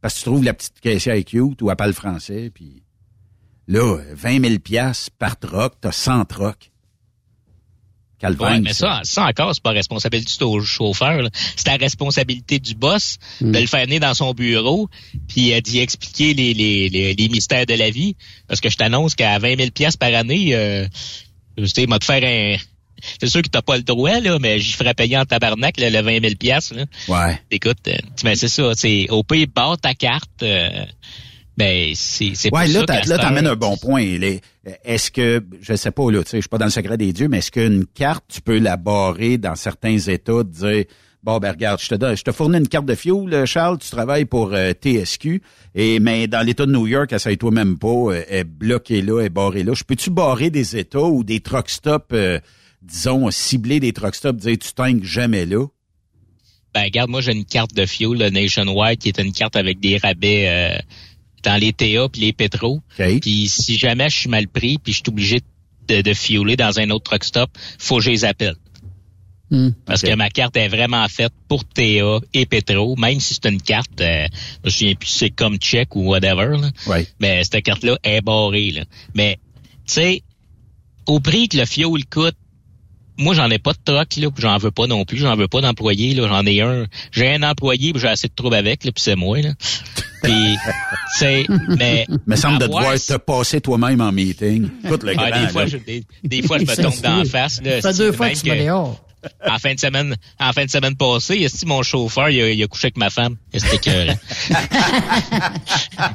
Parce 0.00 0.14
que 0.14 0.18
tu 0.20 0.24
trouves 0.24 0.44
la 0.44 0.54
petite 0.54 0.80
caissière 0.80 1.22
cute 1.22 1.60
ou 1.60 1.68
à 1.68 1.76
parle 1.76 1.92
français, 1.92 2.50
puis 2.54 2.82
là, 3.68 3.98
20 4.14 4.40
000 4.46 4.58
piastres 4.60 5.10
par 5.18 5.38
troc, 5.38 5.74
t'as 5.82 5.92
100 5.92 6.24
trocs. 6.24 6.70
Ouais, 8.30 8.60
mais 8.60 8.72
ça, 8.72 9.00
ça 9.04 9.26
encore, 9.26 9.54
c'est 9.54 9.62
pas 9.62 9.70
responsabilité 9.70 10.44
du 10.44 10.66
chauffeur. 10.66 11.28
C'est 11.56 11.68
la 11.68 11.76
responsabilité 11.76 12.58
du 12.58 12.74
boss 12.74 13.18
de 13.40 13.58
le 13.58 13.66
faire 13.66 13.84
venir 13.84 14.00
dans 14.00 14.14
son 14.14 14.32
bureau 14.32 14.88
puis 15.28 15.52
euh, 15.52 15.60
d'y 15.60 15.80
expliquer 15.80 16.34
les, 16.34 16.54
les, 16.54 16.88
les, 16.88 17.14
les 17.14 17.28
mystères 17.28 17.66
de 17.66 17.74
la 17.74 17.90
vie. 17.90 18.16
Parce 18.48 18.60
que 18.60 18.68
je 18.70 18.76
t'annonce 18.76 19.14
qu'à 19.14 19.38
20 19.38 19.56
000 19.56 19.70
pièces 19.70 19.96
par 19.96 20.14
année, 20.14 20.54
euh, 20.54 20.86
je 21.58 21.64
sais, 21.66 21.86
m'a 21.86 21.98
te 21.98 22.04
faire 22.04 22.22
un... 22.24 22.56
C'est 23.20 23.28
sûr 23.28 23.42
que 23.42 23.48
t'as 23.48 23.60
pas 23.60 23.76
le 23.76 23.82
droit, 23.82 24.18
là, 24.20 24.38
mais 24.38 24.58
j'y 24.58 24.72
ferais 24.72 24.94
payer 24.94 25.18
en 25.18 25.26
tabarnak 25.26 25.78
là, 25.78 25.90
le 25.90 26.00
20 26.00 26.20
000 26.22 26.34
piastres, 26.36 26.74
là. 26.74 26.84
Ouais. 27.08 27.38
Écoute, 27.50 27.86
euh, 27.88 27.96
mais 28.24 28.34
c'est 28.34 28.48
ça, 28.48 28.72
c'est 28.74 29.10
au 29.10 29.22
pays, 29.22 29.46
barre 29.46 29.78
ta 29.78 29.94
carte, 29.94 30.42
euh, 30.42 30.86
ben 31.56 31.92
c'est 31.94 32.32
c'est 32.34 32.52
Ouais, 32.52 32.66
pour 32.66 32.80
là, 32.80 32.84
ça 32.86 33.16
là, 33.16 33.32
heure, 33.32 33.52
un 33.52 33.56
bon 33.56 33.76
point. 33.76 34.04
Est-ce 34.84 35.10
que, 35.10 35.44
je 35.60 35.74
sais 35.74 35.90
pas, 35.90 36.10
là, 36.10 36.22
tu 36.24 36.30
sais, 36.30 36.36
je 36.38 36.42
suis 36.42 36.48
pas 36.48 36.58
dans 36.58 36.64
le 36.64 36.70
secret 36.70 36.96
des 36.96 37.12
dieux, 37.12 37.28
mais 37.28 37.38
est-ce 37.38 37.50
qu'une 37.50 37.86
carte, 37.86 38.24
tu 38.28 38.40
peux 38.40 38.58
la 38.58 38.76
barrer 38.76 39.38
dans 39.38 39.54
certains 39.54 39.98
États, 39.98 40.42
de 40.42 40.50
dire, 40.50 40.84
Bon, 41.24 41.38
ben 41.38 41.52
regarde, 41.52 41.80
je 41.80 41.88
te 41.88 41.94
donne, 41.94 42.14
je 42.18 42.22
te 42.22 42.32
fournis 42.32 42.58
une 42.58 42.68
carte 42.68 42.84
de 42.84 42.94
fuel, 42.94 43.46
Charles, 43.46 43.78
tu 43.78 43.88
travailles 43.88 44.26
pour 44.26 44.52
euh, 44.52 44.72
TSQ, 44.74 45.40
et 45.74 45.98
mais 45.98 46.26
dans 46.26 46.42
l'État 46.42 46.66
de 46.66 46.72
New 46.72 46.86
York, 46.86 47.14
essaye-toi 47.14 47.50
même 47.50 47.78
pas, 47.78 47.88
euh, 47.88 48.22
elle 48.28 48.40
est 48.40 48.44
bloquée 48.44 49.00
là, 49.00 49.20
elle 49.20 49.26
est 49.26 49.30
barrée 49.30 49.62
là. 49.62 49.72
Je 49.72 49.84
peux-tu 49.84 50.10
barrer 50.10 50.50
des 50.50 50.76
États 50.76 51.00
ou 51.00 51.24
des 51.24 51.40
truck 51.40 51.70
stops, 51.70 52.12
euh, 52.12 52.40
disons, 52.82 53.30
cibler 53.30 53.80
des 53.80 53.94
truck 53.94 54.14
stops, 54.14 54.38
dire 54.38 54.58
tu 54.58 54.74
tanques 54.74 55.02
jamais 55.02 55.46
là? 55.46 55.66
Ben 56.74 56.82
regarde, 56.82 57.08
moi 57.08 57.22
j'ai 57.22 57.32
une 57.32 57.46
carte 57.46 57.72
de 57.72 57.86
fuel 57.86 58.18
le 58.18 58.28
Nationwide 58.28 58.98
qui 58.98 59.08
est 59.08 59.18
une 59.18 59.32
carte 59.32 59.56
avec 59.56 59.80
des 59.80 59.96
rabais 59.96 60.44
euh, 60.48 60.78
dans 61.44 61.60
les 61.60 61.72
TA 61.72 62.08
puis 62.08 62.22
les 62.22 62.32
pétros. 62.32 62.80
Puis 63.20 63.48
si 63.48 63.78
jamais 63.78 64.10
je 64.10 64.16
suis 64.16 64.30
mal 64.30 64.48
pris 64.48 64.78
puis 64.78 64.92
je 64.92 64.98
suis 64.98 65.08
obligé 65.08 65.40
de, 65.88 66.00
de 66.00 66.14
fueler 66.14 66.56
dans 66.56 66.78
un 66.80 66.90
autre 66.90 67.04
truck 67.10 67.24
stop, 67.24 67.50
faut 67.78 67.98
que 67.98 68.02
je 68.02 68.10
les 68.10 68.24
appelle. 68.24 68.56
Parce 69.86 70.02
que 70.02 70.14
ma 70.14 70.30
carte 70.30 70.56
est 70.56 70.68
vraiment 70.68 71.06
faite 71.08 71.32
pour 71.48 71.64
TA 71.64 72.18
et 72.32 72.46
Petro, 72.46 72.96
même 72.96 73.20
si 73.20 73.34
c'est 73.34 73.48
une 73.48 73.60
carte, 73.60 74.00
euh, 74.00 74.26
je 74.62 74.66
me 74.66 74.70
souviens 74.70 74.94
plus 74.94 75.08
si 75.08 75.18
c'est 75.18 75.30
comme 75.30 75.58
check 75.58 75.94
ou 75.94 76.08
whatever. 76.08 76.56
Là. 76.60 76.70
Mais 77.20 77.44
cette 77.44 77.62
carte-là 77.62 77.98
est 78.02 78.20
barrée. 78.20 78.70
Là. 78.70 78.84
Mais 79.14 79.38
tu 79.86 79.94
sais, 79.94 80.22
au 81.06 81.20
prix 81.20 81.48
que 81.48 81.58
le 81.58 81.66
fuel 81.66 82.04
coûte, 82.10 82.36
moi 83.16 83.34
j'en 83.34 83.48
ai 83.50 83.58
pas 83.58 83.72
de 83.74 83.78
truck 83.84 84.16
là, 84.16 84.30
puis 84.30 84.42
j'en 84.42 84.58
veux 84.58 84.72
pas 84.72 84.86
non 84.86 85.04
plus, 85.04 85.18
j'en 85.18 85.36
veux 85.36 85.46
pas 85.46 85.60
d'employé 85.60 86.14
là, 86.14 86.26
j'en 86.26 86.44
ai 86.46 86.60
un, 86.60 86.86
j'ai 87.12 87.32
un 87.32 87.42
employé, 87.44 87.92
puis 87.92 88.00
j'ai 88.02 88.08
assez 88.08 88.28
de 88.28 88.34
troubles 88.34 88.56
avec 88.56 88.84
là, 88.84 88.90
puis 88.90 89.02
c'est 89.02 89.14
moi 89.14 89.40
là. 89.40 89.52
Puis 90.24 90.56
c'est 91.18 91.46
mais 91.78 92.06
me 92.26 92.36
semble 92.36 92.58
de 92.58 92.66
devoir 92.66 92.94
te 92.94 93.16
passer 93.16 93.60
toi-même 93.60 94.00
en 94.00 94.12
meeting. 94.12 94.68
Écoute 94.84 95.02
le 95.04 95.12
ah, 95.16 95.30
grand, 95.30 95.40
des 95.40 95.48
fois, 95.48 95.66
je, 95.66 95.76
des, 95.76 96.04
des 96.22 96.42
fois, 96.42 96.58
je 96.58 96.64
me 96.64 96.76
tombe 96.76 97.00
dans 97.02 97.16
la 97.18 97.24
face. 97.24 97.60
Là, 97.62 97.80
Ça 97.80 97.92
fait 97.92 97.98
deux 97.98 98.12
fois 98.12 98.30
que 98.30 98.38
tu 98.38 98.48
dehors. 98.48 99.00
En 99.48 99.58
fin 99.58 99.72
de 99.72 99.80
semaine, 99.80 100.14
en 100.38 100.52
fin 100.52 100.66
de 100.66 100.70
semaine 100.70 100.96
passée, 100.96 101.36
est 101.36 101.64
mon 101.64 101.82
chauffeur, 101.82 102.28
il 102.28 102.42
a, 102.42 102.50
il 102.50 102.62
a 102.62 102.66
couché 102.66 102.88
avec 102.88 102.98
ma 102.98 103.08
femme? 103.08 103.36
C'était 103.54 103.78
que. 103.78 104.12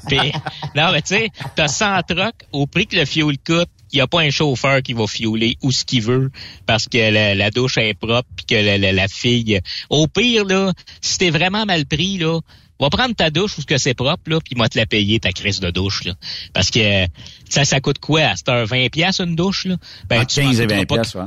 Puis, 0.08 0.32
non, 0.76 0.92
mais 0.92 1.02
tu 1.02 1.16
sais, 1.16 1.30
t'as 1.56 1.68
100 1.68 2.04
trucks, 2.04 2.46
au 2.52 2.68
prix 2.68 2.88
que 2.88 2.96
le 2.96 3.06
fuel 3.06 3.38
coûte, 3.46 3.70
il 3.92 3.96
n'y 3.96 4.02
a 4.02 4.08
pas 4.08 4.22
un 4.22 4.30
chauffeur 4.30 4.82
qui 4.84 4.94
va 4.94 5.08
fioler 5.08 5.58
où 5.64 5.72
ce 5.72 5.84
qu'il 5.84 6.04
veut 6.04 6.30
parce 6.68 6.88
que 6.88 7.12
la, 7.12 7.34
la 7.34 7.50
douche 7.50 7.78
est 7.80 7.96
propre 7.96 8.30
puis 8.36 8.46
que 8.46 8.56
la, 8.64 8.78
la- 8.78 8.92
la 8.92 9.08
fille. 9.08 9.60
Au 9.90 10.08
pire, 10.08 10.46
là, 10.46 10.74
si 11.02 11.18
t'es 11.18 11.32
vraiment 11.32 11.66
mal 11.66 11.88
pris, 11.88 12.20
là, 12.20 12.40
va 12.80 12.90
prendre 12.90 13.16
ta 13.16 13.30
douche 13.30 13.58
où 13.58 13.62
ce 13.62 13.66
que 13.66 13.78
c'est 13.78 13.94
propre, 13.94 14.24
là, 14.28 14.40
puis 14.44 14.56
moi 14.56 14.70
te 14.70 14.78
la 14.78 14.86
payer, 14.86 15.20
ta 15.20 15.32
crise 15.32 15.60
de 15.60 15.70
douche, 15.72 16.04
là. 16.06 16.14
Parce 16.54 16.70
que 16.72 17.06
ça, 17.50 17.66
ça 17.66 17.82
coûte 17.82 18.00
quoi? 18.00 18.22
À 18.22 18.36
cette 18.36 18.50
heure 18.50 18.66
20 18.66 18.90
pièces 18.90 19.20
une 19.20 19.36
douche, 19.36 19.66
là? 19.66 19.76
Ben, 20.08 20.26
tu 20.26 20.42
m'en 20.42 20.48
15 20.50 20.60
et 20.60 20.64
coûteras 20.64 20.78
20 20.80 20.86
pas- 20.86 20.96
piastres, 20.96 21.18
ouais. 21.18 21.26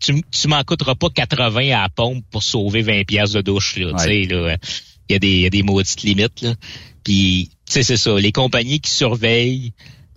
tu, 0.00 0.22
tu 0.30 0.48
m'en 0.48 0.62
coûteras 0.64 0.94
pas 0.94 1.08
80 1.10 1.60
à 1.76 1.82
la 1.82 1.88
pompe 1.88 2.24
pour 2.30 2.42
sauver 2.42 2.82
20 2.82 3.04
pièces 3.06 3.32
de 3.32 3.40
douche 3.40 3.76
là, 3.76 3.92
tu 3.98 4.04
sais 4.04 4.24
là. 4.24 4.56
Il 5.08 5.12
y 5.14 5.16
a 5.16 5.18
des 5.18 5.28
il 5.28 5.40
y 5.40 5.46
a 5.46 5.50
des 5.50 5.62
maudites 5.62 6.02
limites 6.02 6.42
là. 6.42 6.54
Puis 7.02 7.50
tu 7.66 7.72
sais 7.72 7.82
c'est 7.82 7.96
ça, 7.96 8.14
les 8.14 8.32
compagnies 8.32 8.80
qui 8.80 8.90
surveillent 8.90 9.72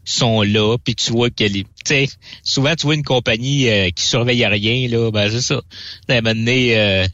sont 0.05 0.41
là, 0.41 0.77
puis 0.83 0.95
tu 0.95 1.11
vois 1.11 1.29
que 1.29 1.43
les 1.43 1.63
tu 1.63 1.69
sais 1.85 2.07
souvent 2.43 2.75
tu 2.75 2.85
vois 2.85 2.95
une 2.95 3.03
compagnie 3.03 3.69
euh, 3.69 3.89
qui 3.89 4.03
surveille 4.03 4.45
rien 4.45 4.87
là, 4.87 5.11
ben 5.11 5.29
c'est 5.29 5.41
ça. 5.41 5.61
À 6.09 6.13
un 6.13 6.21
moment 6.21 6.35
donné, 6.35 6.77
euh, 6.77 7.05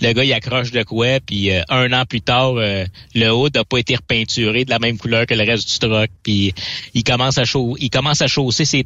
le 0.00 0.12
gars 0.12 0.24
il 0.24 0.32
accroche 0.32 0.70
de 0.70 0.82
quoi 0.82 1.20
puis 1.20 1.50
euh, 1.50 1.62
un 1.68 1.92
an 1.92 2.04
plus 2.04 2.20
tard 2.20 2.54
euh, 2.56 2.84
le 3.14 3.28
haut 3.30 3.48
n'a 3.48 3.64
pas 3.64 3.78
été 3.78 3.96
repeinturé 3.96 4.64
de 4.64 4.70
la 4.70 4.78
même 4.78 4.98
couleur 4.98 5.26
que 5.26 5.34
le 5.34 5.44
reste 5.44 5.72
du 5.72 5.78
truck 5.78 6.10
puis 6.22 6.52
il 6.94 7.04
commence 7.04 7.38
à 7.38 7.44
chau 7.44 7.76
il 7.78 7.90
commence 7.90 8.20
à 8.20 8.26
chausser 8.26 8.64
ses 8.64 8.84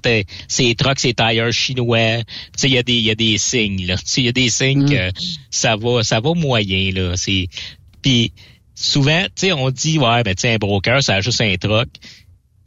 ses 0.48 0.74
trucks 0.74 1.00
ses 1.00 1.14
tires 1.14 1.52
chinois. 1.52 2.18
Tu 2.18 2.24
sais 2.56 2.68
il 2.68 2.74
y 2.74 2.78
a 2.78 2.82
des 2.82 2.94
il 2.94 3.04
y 3.04 3.10
a 3.10 3.14
des 3.14 3.38
signes 3.38 3.86
là. 3.86 3.96
Tu 3.96 4.02
sais 4.06 4.20
il 4.20 4.26
y 4.26 4.28
a 4.28 4.32
des 4.32 4.50
signes 4.50 4.88
que 4.88 5.10
ça 5.50 5.76
va 5.76 6.02
ça 6.02 6.20
va 6.20 6.34
moyen 6.34 6.92
là. 6.92 7.14
C'est 7.16 7.48
puis 8.02 8.32
souvent 8.74 9.24
tu 9.24 9.46
sais 9.46 9.52
on 9.52 9.70
dit 9.70 9.98
ouais 9.98 10.22
ben 10.22 10.34
tu 10.34 10.42
sais 10.42 10.54
un 10.54 10.58
broker 10.58 11.02
ça 11.02 11.16
a 11.16 11.20
juste 11.20 11.40
un 11.40 11.56
truck 11.56 11.88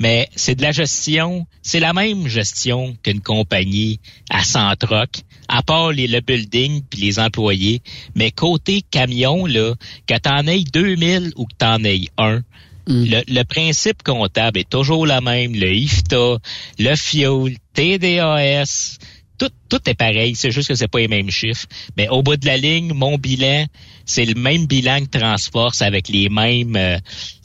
mais 0.01 0.27
c'est 0.35 0.55
de 0.55 0.63
la 0.63 0.71
gestion, 0.71 1.45
c'est 1.61 1.79
la 1.79 1.93
même 1.93 2.27
gestion 2.27 2.97
qu'une 3.03 3.21
compagnie 3.21 3.99
à 4.31 4.43
100 4.43 4.77
trucks, 4.77 5.21
à 5.47 5.61
part 5.61 5.91
les, 5.91 6.07
le 6.07 6.21
building 6.21 6.81
puis 6.89 7.01
les 7.01 7.19
employés. 7.19 7.81
Mais 8.15 8.31
côté 8.31 8.81
camion, 8.89 9.45
là, 9.45 9.75
que 10.07 10.17
t'en 10.17 10.47
aies 10.47 10.63
2000 10.63 11.33
ou 11.35 11.45
que 11.45 11.53
t'en 11.55 11.83
aies 11.83 12.07
un, 12.17 12.41
le, 12.87 13.21
le 13.27 13.43
principe 13.43 14.01
comptable 14.01 14.59
est 14.59 14.69
toujours 14.69 15.05
la 15.05 15.21
même. 15.21 15.53
Le 15.53 15.71
IFTA, 15.71 16.37
le 16.79 16.95
fuel, 16.95 17.57
TDAS, 17.75 18.97
tout, 19.37 19.51
tout 19.69 19.87
est 19.87 19.93
pareil. 19.93 20.33
C'est 20.35 20.49
juste 20.49 20.69
que 20.69 20.73
c'est 20.73 20.87
pas 20.87 20.99
les 20.99 21.07
mêmes 21.07 21.29
chiffres. 21.29 21.67
Mais 21.95 22.09
au 22.09 22.23
bout 22.23 22.37
de 22.37 22.47
la 22.47 22.57
ligne, 22.57 22.93
mon 22.93 23.19
bilan, 23.19 23.65
c'est 24.05 24.25
le 24.25 24.33
même 24.33 24.65
bilan 24.65 25.05
que 25.05 25.19
Transforce 25.19 25.83
avec 25.83 26.09
les 26.09 26.27
mêmes, 26.29 26.75
euh, 26.75 26.97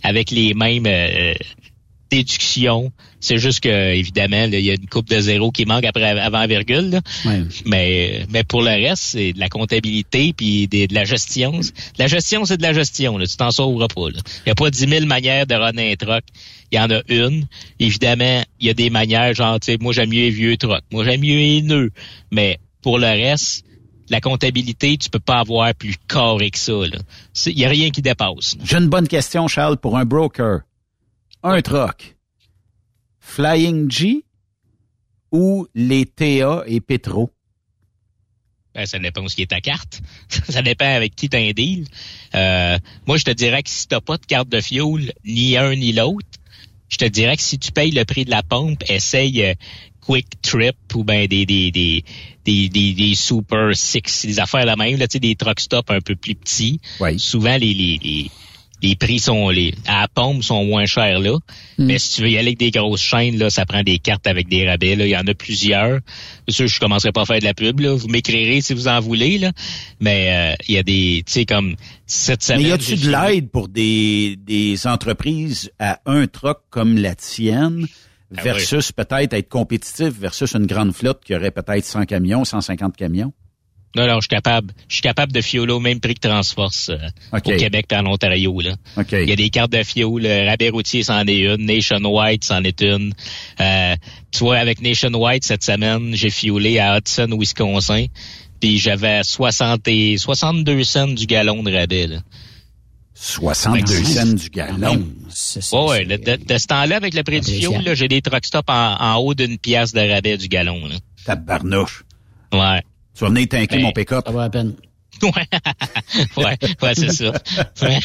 avec 0.02 0.30
les 0.30 0.54
mêmes 0.54 0.86
euh, 0.86 1.34
déductions. 2.11 2.92
C'est 3.20 3.38
juste 3.38 3.61
que, 3.61 3.94
évidemment, 3.94 4.44
il 4.44 4.61
y 4.61 4.70
a 4.70 4.74
une 4.74 4.86
coupe 4.88 5.09
de 5.09 5.18
zéro 5.18 5.50
qui 5.50 5.64
manque 5.64 5.84
après 5.84 6.04
avant 6.20 6.46
virgule. 6.46 6.90
là. 6.90 7.00
Mais, 7.64 8.26
mais 8.30 8.44
pour 8.44 8.62
le 8.62 8.70
reste, 8.70 9.02
c'est 9.02 9.32
de 9.32 9.40
la 9.40 9.48
comptabilité 9.48 10.32
puis 10.32 10.68
des- 10.68 10.86
de 10.86 10.94
la 10.94 11.04
gestion. 11.04 11.61
La 11.98 12.07
gestion, 12.07 12.44
c'est 12.44 12.57
de 12.59 12.62
la 12.62 12.72
gestion. 12.72 13.18
Là. 13.18 13.26
Tu 13.26 13.36
t'en 13.36 13.50
sauveras 13.50 13.88
pas. 13.88 14.11
là. 14.11 14.20
Il 14.40 14.42
n'y 14.46 14.52
a 14.52 14.54
pas 14.54 14.70
10 14.70 14.86
000 14.88 15.07
manières 15.07 15.46
de 15.46 15.54
runner 15.54 15.92
un 15.92 15.96
truck. 15.96 16.24
Il 16.72 16.76
y 16.76 16.80
en 16.80 16.90
a 16.90 17.00
une. 17.09 17.46
Évidemment, 17.78 18.42
il 18.61 18.66
y 18.66 18.70
a 18.70 18.74
des 18.74 18.90
manières, 18.90 19.34
genre, 19.34 19.59
tu 19.61 19.72
sais, 19.72 19.78
moi, 19.80 19.92
j'aime 19.92 20.11
mieux 20.11 20.20
les 20.22 20.30
vieux 20.30 20.57
trucks. 20.57 20.84
Moi, 20.92 21.04
j'aime 21.04 21.20
mieux 21.20 21.36
les 21.36 21.62
nœuds. 21.62 21.90
Mais 22.30 22.59
pour 22.82 22.98
le 22.98 23.07
reste, 23.07 23.64
la 24.09 24.20
comptabilité, 24.20 24.96
tu 24.98 25.11
peux 25.11 25.18
pas 25.18 25.38
avoir 25.40 25.74
plus 25.74 25.96
carré 26.09 26.50
que 26.50 26.59
ça. 26.59 26.72
Il 27.46 27.59
y 27.59 27.64
a 27.64 27.68
rien 27.68 27.90
qui 27.90 28.02
dépasse. 28.02 28.57
J'ai 28.64 28.76
une 28.76 28.88
bonne 28.88 29.09
question, 29.09 29.48
Charles, 29.48 29.78
pour 29.78 29.96
un 29.98 30.04
broker. 30.04 30.61
Un 31.43 31.62
truck. 31.62 32.16
Flying 33.20 33.91
G 33.91 34.24
ou 35.32 35.66
les 35.74 36.07
TA 36.07 36.64
et 36.66 36.80
Petro? 36.80 37.32
Ben, 38.74 38.84
ça 38.87 38.99
dépend 38.99 39.22
où 39.22 39.28
ce 39.28 39.37
qui 39.37 39.43
est 39.43 39.47
ta 39.47 39.61
carte. 39.61 40.01
ça 40.49 40.62
dépend 40.62 40.87
avec 40.87 41.14
qui 41.14 41.28
t'as 41.28 41.41
un 41.41 41.53
deal. 41.53 41.87
Euh, 42.34 42.78
moi, 43.07 43.16
je 43.16 43.24
te 43.24 43.30
dirais 43.30 43.62
que 43.62 43.70
si 43.70 43.89
t'as 43.89 44.01
pas 44.01 44.18
de 44.18 44.26
carte 44.26 44.49
de 44.49 44.61
fuel, 44.61 45.12
ni 45.24 45.57
un 45.57 45.74
ni 45.74 45.93
l'autre, 45.93 46.26
je 46.89 46.99
te 46.99 47.05
dirais 47.05 47.37
que 47.37 47.43
si 47.43 47.59
tu 47.59 47.72
payes 47.72 47.91
le 47.91 48.05
prix 48.05 48.24
de 48.24 48.30
la 48.30 48.43
pompe, 48.43 48.82
essaye 48.89 49.43
euh, 49.43 49.55
Quick 50.01 50.41
Trip 50.41 50.76
ou 50.95 51.05
ben 51.05 51.26
des 51.26 51.47
des 51.47 51.70
des 51.70 52.05
des, 52.45 52.68
des, 52.68 52.93
des 52.93 53.14
Super 53.14 53.74
Six, 53.74 54.24
des 54.24 54.39
affaires 54.39 54.64
la 54.64 54.76
même, 54.76 54.97
là, 54.99 55.09
tu 55.09 55.14
sais, 55.14 55.20
des 55.20 55.34
truck 55.34 55.59
stops 55.59 55.91
un 55.91 56.01
peu 56.01 56.14
plus 56.14 56.37
petits. 56.37 56.80
Souvent, 57.18 57.57
les, 57.57 57.74
les, 57.74 57.99
les, 57.99 58.30
les 58.83 58.97
prix 58.97 59.18
sont 59.18 59.49
les 59.49 59.74
à 59.87 60.03
la 60.03 60.09
pompe 60.09 60.43
sont 60.43 60.64
moins 60.64 60.87
chers 60.87 61.18
là. 61.18 61.39
Mais 61.79 61.99
si 61.99 62.14
tu 62.14 62.22
veux 62.22 62.31
y 62.31 62.39
aller 62.39 62.49
avec 62.49 62.59
des 62.59 62.70
grosses 62.70 63.03
chaînes, 63.03 63.39
là, 63.39 63.51
ça 63.51 63.66
prend 63.66 63.83
des 63.83 63.99
cartes 63.99 64.27
avec 64.27 64.49
des 64.49 64.68
rabais. 64.68 64.97
Là. 64.97 65.07
Il 65.07 65.11
y 65.11 65.16
en 65.16 65.27
a 65.27 65.35
plusieurs. 65.35 66.01
C'est 66.49 66.55
sûr, 66.55 66.66
je 66.68 66.81
commencerai 66.81 67.12
pas 67.12 67.22
à 67.22 67.27
faire 67.27 67.39
de 67.39 67.45
la 67.45 67.55
pub. 67.55 67.81
Là. 67.81 67.95
Vous 67.95 68.09
m'écrirez 68.09 68.61
si 68.61 68.74
vous 68.74 68.89
en 68.89 69.01
voulez. 69.01 69.39
Là. 69.39 69.53
Mais 70.01 70.53
euh, 70.53 70.55
il 70.68 70.74
y 70.74 70.79
a 70.79 70.83
des, 70.83 71.22
tu 71.27 71.33
sais, 71.33 71.45
comme 71.45 71.77
cette 72.07 72.43
semaine. 72.43 72.62
Mais 72.62 72.68
y 72.68 72.72
a-tu 72.72 72.97
de 72.97 73.11
l'aide 73.11 73.51
pour 73.51 73.68
des, 73.68 74.37
des 74.37 74.87
entreprises 74.87 75.70
à 75.79 76.01
un 76.07 76.27
truck 76.27 76.61
comme 76.70 76.97
la 76.97 77.14
tienne 77.14 77.87
Ah 78.37 78.43
versus 78.43 78.93
peut-être 78.93 79.33
être 79.33 79.49
compétitif 79.49 80.09
versus 80.18 80.55
une 80.55 80.66
grande 80.66 80.95
flotte 80.95 81.22
qui 81.24 81.35
aurait 81.35 81.51
peut-être 81.51 81.85
100 81.85 82.05
camions, 82.07 82.45
150 82.45 82.97
camions? 82.97 83.33
Non, 83.97 84.07
non, 84.07 84.16
je 84.16 84.20
suis 84.22 84.28
capable. 84.28 84.72
Je 84.88 84.94
suis 84.97 85.03
capable 85.03 85.32
de 85.32 85.40
fioler 85.40 85.72
au 85.72 85.80
même 85.80 85.99
prix 86.01 86.14
que 86.14 86.28
Transforce 86.28 86.90
euh, 86.90 86.99
au 87.57 87.59
Québec 87.59 87.86
et 87.90 87.97
en 87.97 88.07
Ontario. 88.07 88.61
Là. 88.61 88.74
Il 89.22 89.28
y 89.28 89.32
a 89.32 89.36
des 89.36 89.51
cartes 89.51 89.72
de 89.72 89.82
fioul. 89.82 90.22
Le 90.22 90.47
rabais 90.49 90.68
routier, 90.68 91.03
c'en 91.03 91.26
est 91.26 91.38
une. 91.38 91.64
Nationwide, 91.66 92.44
c'en 92.44 92.62
est 92.62 92.82
une. 92.82 93.12
Euh, 93.61 93.97
tu 94.30 94.38
vois, 94.40 94.59
avec 94.59 94.80
Nationwide, 94.82 95.42
cette 95.44 95.64
semaine, 95.64 96.14
j'ai 96.14 96.30
fiolé 96.30 96.78
à 96.78 96.99
Hudson, 96.99 97.28
Wisconsin. 97.38 98.07
Puis 98.61 98.78
j'avais 98.78 99.22
60 99.22 99.88
et 99.88 100.16
62 100.18 100.84
cents 100.84 101.09
du 101.09 101.26
gallon 101.26 101.62
de 101.62 101.72
rabais. 101.72 102.07
Là. 102.07 102.18
62 103.14 104.05
cents 104.05 104.26
du 104.34 104.51
gallon. 104.51 105.07
Ouais, 105.72 105.88
ouais, 105.88 106.05
de, 106.05 106.16
de- 106.16 106.44
de 106.44 106.59
ce 106.59 106.66
temps-là, 106.66 106.97
avec 106.97 107.14
le 107.14 107.22
prix 107.22 107.40
du 107.40 107.51
fioul, 107.59 107.82
là, 107.84 107.94
j'ai 107.94 108.09
des 108.09 108.20
truck 108.20 108.44
stops 108.44 108.68
en, 108.68 108.97
en 109.01 109.16
haut 109.16 109.34
d'une 109.34 109.57
pièce 109.59 109.92
de 109.92 110.01
rabais 110.01 110.36
du 110.36 110.49
gallon. 110.49 110.86
Là. 110.86 110.97
Tabarnouche. 111.24 112.05
Ouais. 112.53 112.82
Tu 113.16 113.24
vas 113.24 113.30
venir 113.30 113.48
tanker 113.48 113.76
Ben, 113.76 113.82
mon 113.82 113.92
pick-up. 113.92 114.24
Ça 114.26 114.32
va 114.32 114.44
à 114.44 114.50
peine. 114.50 114.74
Ouais, 115.22 115.30
ouais, 116.36 116.58
ouais 116.82 116.94
c'est 116.94 117.10
ça. 117.10 117.32
Ouais. 117.82 117.98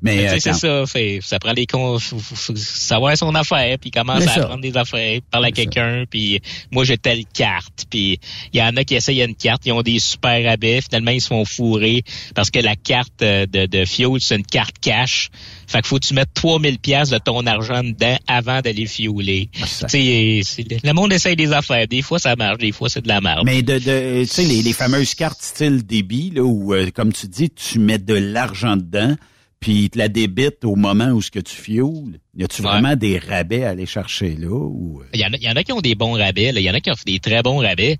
Mais 0.00 0.28
euh, 0.28 0.36
c'est 0.38 0.52
ça. 0.54 0.86
Fait, 0.86 1.18
ça 1.22 1.38
prend 1.38 1.52
les 1.52 1.66
cons, 1.66 1.98
faut, 1.98 2.18
faut- 2.18 2.34
faut 2.36 2.56
savoir 2.56 3.16
son 3.16 3.34
affaire, 3.34 3.78
puis 3.80 3.90
commence 3.90 4.22
à 4.24 4.34
ça. 4.34 4.42
apprendre 4.44 4.60
des 4.62 4.76
affaires, 4.76 5.20
parler 5.30 5.48
à 5.48 5.52
quelqu'un, 5.52 6.04
puis 6.08 6.40
moi 6.70 6.84
j'ai 6.84 6.98
telle 6.98 7.24
carte, 7.26 7.86
puis 7.90 8.20
il 8.52 8.58
y 8.60 8.62
en 8.62 8.76
a 8.76 8.84
qui 8.84 8.94
essayent 8.94 9.22
une 9.22 9.34
carte, 9.34 9.66
ils 9.66 9.72
ont 9.72 9.82
des 9.82 9.98
super 9.98 10.44
rabais, 10.44 10.80
finalement 10.80 11.10
ils 11.10 11.20
se 11.20 11.28
font 11.28 11.44
fourrer 11.44 12.02
parce 12.34 12.50
que 12.50 12.60
la 12.60 12.76
carte 12.76 13.22
euh, 13.22 13.46
de, 13.46 13.66
de 13.66 13.84
fuel 13.84 14.20
c'est 14.20 14.36
une 14.36 14.44
carte 14.46 14.76
cash. 14.80 15.30
Fait 15.66 15.82
que 15.82 15.88
faut 15.88 15.98
que 15.98 16.06
tu 16.06 16.14
mettes 16.14 16.32
3000 16.32 16.78
pièces 16.78 17.10
de 17.10 17.18
ton 17.18 17.44
argent 17.46 17.82
dedans 17.84 18.16
avant 18.26 18.60
d'aller 18.62 18.86
fueler. 18.86 19.50
Ah, 19.60 19.66
Tu 19.66 19.88
sais, 19.88 20.40
c'est- 20.44 20.84
le 20.84 20.92
monde 20.94 21.12
essaye 21.12 21.36
des 21.36 21.52
affaires. 21.52 21.86
Des 21.88 22.00
fois 22.02 22.18
ça 22.18 22.36
marche, 22.36 22.58
des 22.58 22.72
fois 22.72 22.88
c'est 22.88 23.02
de 23.02 23.08
la 23.08 23.20
merde. 23.20 23.42
Mais 23.44 23.62
de, 23.62 23.78
de 23.78 24.20
tu 24.22 24.26
sais, 24.28 24.44
les, 24.44 24.62
les 24.62 24.72
fameuses 24.72 25.14
cartes 25.14 25.42
style 25.42 25.84
débit, 25.84 26.30
là, 26.34 26.42
où, 26.42 26.72
euh, 26.72 26.90
comme 26.94 27.12
tu 27.12 27.26
dis, 27.28 27.50
tu 27.50 27.78
mets 27.80 27.98
de 27.98 28.14
l'argent 28.14 28.76
dedans, 28.76 29.14
puis 29.60 29.84
ils 29.84 29.90
te 29.90 29.98
la 29.98 30.08
débitent 30.08 30.64
au 30.64 30.76
moment 30.76 31.08
où 31.08 31.20
ce 31.22 31.30
que 31.30 31.40
tu 31.40 31.54
fuels. 31.54 32.20
Y 32.36 32.44
a-tu 32.44 32.62
Ouais. 32.62 32.68
vraiment 32.68 32.94
des 32.96 33.18
rabais 33.18 33.64
à 33.64 33.70
aller 33.70 33.86
chercher 33.86 34.36
là? 34.36 34.48
Ou... 34.48 35.02
Il 35.14 35.20
y, 35.20 35.24
en 35.24 35.32
a, 35.32 35.36
il 35.36 35.42
y 35.42 35.48
en 35.48 35.56
a 35.56 35.62
qui 35.64 35.72
ont 35.72 35.80
des 35.80 35.94
bons 35.94 36.12
rabais, 36.12 36.52
là. 36.52 36.60
il 36.60 36.64
y 36.64 36.70
en 36.70 36.74
a 36.74 36.80
qui 36.80 36.90
ont 36.90 36.94
des 37.06 37.18
très 37.18 37.42
bons 37.42 37.58
rabais. 37.58 37.96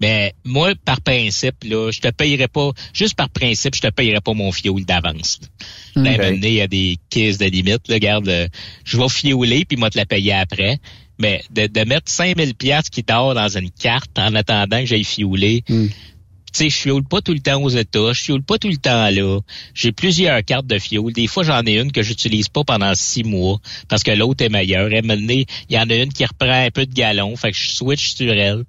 Mais 0.00 0.32
moi, 0.44 0.72
par 0.84 1.00
principe, 1.00 1.62
là, 1.64 1.90
je 1.92 2.00
te 2.00 2.08
payerai 2.08 2.48
pas, 2.48 2.70
juste 2.92 3.14
par 3.14 3.28
principe, 3.28 3.74
je 3.76 3.82
te 3.82 3.90
payerai 3.90 4.20
pas 4.20 4.32
mon 4.34 4.50
fioul 4.50 4.84
d'avance. 4.84 5.38
là. 5.94 6.02
Là, 6.02 6.10
Ok. 6.12 6.18
maintenant, 6.18 6.48
il 6.48 6.54
y 6.54 6.60
a 6.60 6.66
des 6.66 6.96
caisses 7.08 7.38
de 7.38 7.44
limite. 7.46 7.86
Là, 7.88 7.94
regarde, 7.94 8.28
euh, 8.28 8.48
je 8.84 8.96
vais 8.96 9.08
fioler 9.08 9.64
puis 9.64 9.76
moi 9.76 9.90
te 9.90 9.98
la 9.98 10.06
payer 10.06 10.32
après. 10.32 10.78
Mais 11.20 11.42
de, 11.52 11.66
de 11.68 11.84
mettre 11.84 12.10
5000 12.10 12.54
pièces 12.56 12.88
qui 12.90 13.02
dort 13.04 13.34
dans 13.34 13.56
une 13.56 13.70
carte 13.70 14.18
en 14.18 14.34
attendant 14.34 14.80
que 14.80 14.86
j'aille 14.86 15.04
fioler, 15.04 15.62
Hmm. 15.68 15.86
Tu 16.52 16.58
sais, 16.64 16.70
je 16.70 16.76
fioule 16.76 17.04
pas 17.04 17.20
tout 17.20 17.32
le 17.32 17.40
temps 17.40 17.62
aux 17.62 17.68
États, 17.70 18.12
je 18.12 18.20
fioule 18.22 18.42
pas 18.42 18.58
tout 18.58 18.68
le 18.68 18.76
temps 18.76 19.08
là. 19.10 19.40
J'ai 19.74 19.92
plusieurs 19.92 20.44
cartes 20.44 20.66
de 20.66 20.78
fioul. 20.78 21.12
Des 21.12 21.26
fois, 21.26 21.42
j'en 21.44 21.62
ai 21.64 21.78
une 21.78 21.92
que 21.92 22.02
j'utilise 22.02 22.48
pas 22.48 22.62
pendant 22.64 22.92
six 22.94 23.24
mois 23.24 23.58
parce 23.88 24.02
que 24.02 24.10
l'autre 24.10 24.44
est 24.44 24.48
meilleure. 24.50 24.92
Et 24.92 25.02
maintenant, 25.02 25.34
il 25.34 25.46
y 25.74 25.78
en 25.78 25.88
a 25.88 25.94
une 25.94 26.12
qui 26.12 26.24
reprend 26.24 26.50
un 26.52 26.70
peu 26.70 26.84
de 26.86 26.92
galon, 26.92 27.34
fait 27.36 27.52
que 27.52 27.56
je 27.56 27.70
switch 27.70 28.14
sur 28.14 28.32
elle. 28.32 28.64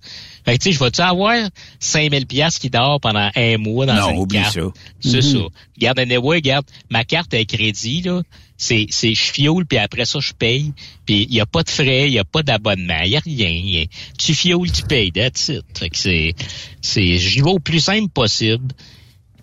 Fait 0.45 0.57
que 0.57 0.63
tu 0.63 0.69
sais, 0.69 0.71
je 0.73 0.79
vais-tu 0.83 1.01
avoir 1.01 1.37
5000 1.79 2.25
pièces 2.27 2.59
qui 2.59 2.69
dort 2.69 2.99
pendant 2.99 3.29
un 3.35 3.57
mois 3.57 3.85
dans 3.85 3.95
Non, 3.95 4.09
une 4.11 4.17
oublie 4.19 4.39
carte? 4.39 4.53
ça. 4.55 4.61
C'est 4.99 5.15
Mhm. 5.17 5.21
ça. 5.21 5.37
Regarde, 5.77 5.99
anyway, 5.99 6.35
regarde, 6.37 6.65
ma 6.89 7.03
carte 7.05 7.33
à 7.33 7.43
crédit, 7.45 8.01
là, 8.01 8.21
c'est, 8.63 8.85
c'est, 8.89 9.13
je 9.13 9.23
fioule, 9.33 9.65
puis 9.65 9.77
après 9.77 10.05
ça, 10.05 10.19
je 10.21 10.31
paye. 10.33 10.73
Puis 11.05 11.27
il 11.29 11.33
y 11.35 11.41
a 11.41 11.45
pas 11.45 11.63
de 11.63 11.69
frais, 11.69 12.07
il 12.07 12.13
y 12.13 12.19
a 12.19 12.23
pas 12.23 12.43
d'abonnement, 12.43 13.01
il 13.03 13.11
y 13.11 13.17
a 13.17 13.19
rien. 13.19 13.49
Y 13.49 13.81
a- 13.83 13.85
Tu 14.17 14.33
fioules, 14.33 14.71
tu 14.71 14.83
payes, 14.83 15.11
that's 15.11 15.49
it. 15.49 15.65
Fait 15.77 15.89
que 15.89 15.97
c'est, 15.97 16.33
c'est, 16.81 17.17
j'y 17.17 17.41
vais 17.41 17.49
au 17.51 17.59
plus 17.59 17.79
simple 17.81 18.09
possible. 18.09 18.73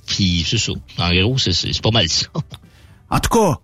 Puis 0.06 0.44
c'est 0.46 0.58
ça. 0.58 0.72
En 0.98 1.12
gros, 1.12 1.38
c'est, 1.38 1.52
c'est, 1.52 1.80
pas 1.82 1.90
mal 1.90 2.08
ça. 2.08 2.26
En 3.10 3.20
tout 3.20 3.30
cas, 3.30 3.58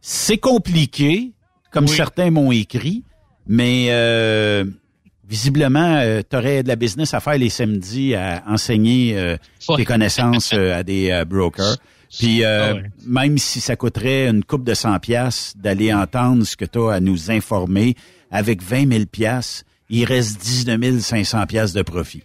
c'est 0.00 0.38
compliqué, 0.38 1.32
comme 1.70 1.86
certains 1.96 2.30
m'ont 2.30 2.50
écrit, 2.52 3.04
mais 3.46 3.86
euh, 3.90 4.64
visiblement, 5.28 6.02
tu 6.28 6.36
aurais 6.36 6.62
de 6.62 6.68
la 6.68 6.76
business 6.76 7.14
à 7.14 7.20
faire 7.20 7.38
les 7.38 7.48
samedis 7.48 8.14
à 8.14 8.42
enseigner 8.48 9.16
euh, 9.16 9.36
tes 9.76 9.84
connaissances 9.84 10.52
euh, 10.54 10.78
à 10.78 10.82
des 10.82 11.10
euh, 11.10 11.24
brokers. 11.24 11.76
Puis 12.10 12.44
euh, 12.44 12.82
même 13.06 13.38
si 13.38 13.60
ça 13.60 13.76
coûterait 13.76 14.28
une 14.28 14.44
coupe 14.44 14.64
de 14.64 14.74
100 14.74 14.98
pièces 15.00 15.54
d'aller 15.56 15.92
entendre 15.92 16.44
ce 16.44 16.56
que 16.56 16.64
tu 16.64 16.78
as 16.78 16.92
à 16.92 17.00
nous 17.00 17.30
informer, 17.30 17.94
avec 18.30 18.62
20 18.62 18.90
000 18.92 19.06
pièces, 19.06 19.64
il 19.88 20.04
reste 20.04 20.40
19 20.40 21.00
500 21.00 21.46
pièces 21.46 21.72
de 21.72 21.82
profit. 21.82 22.22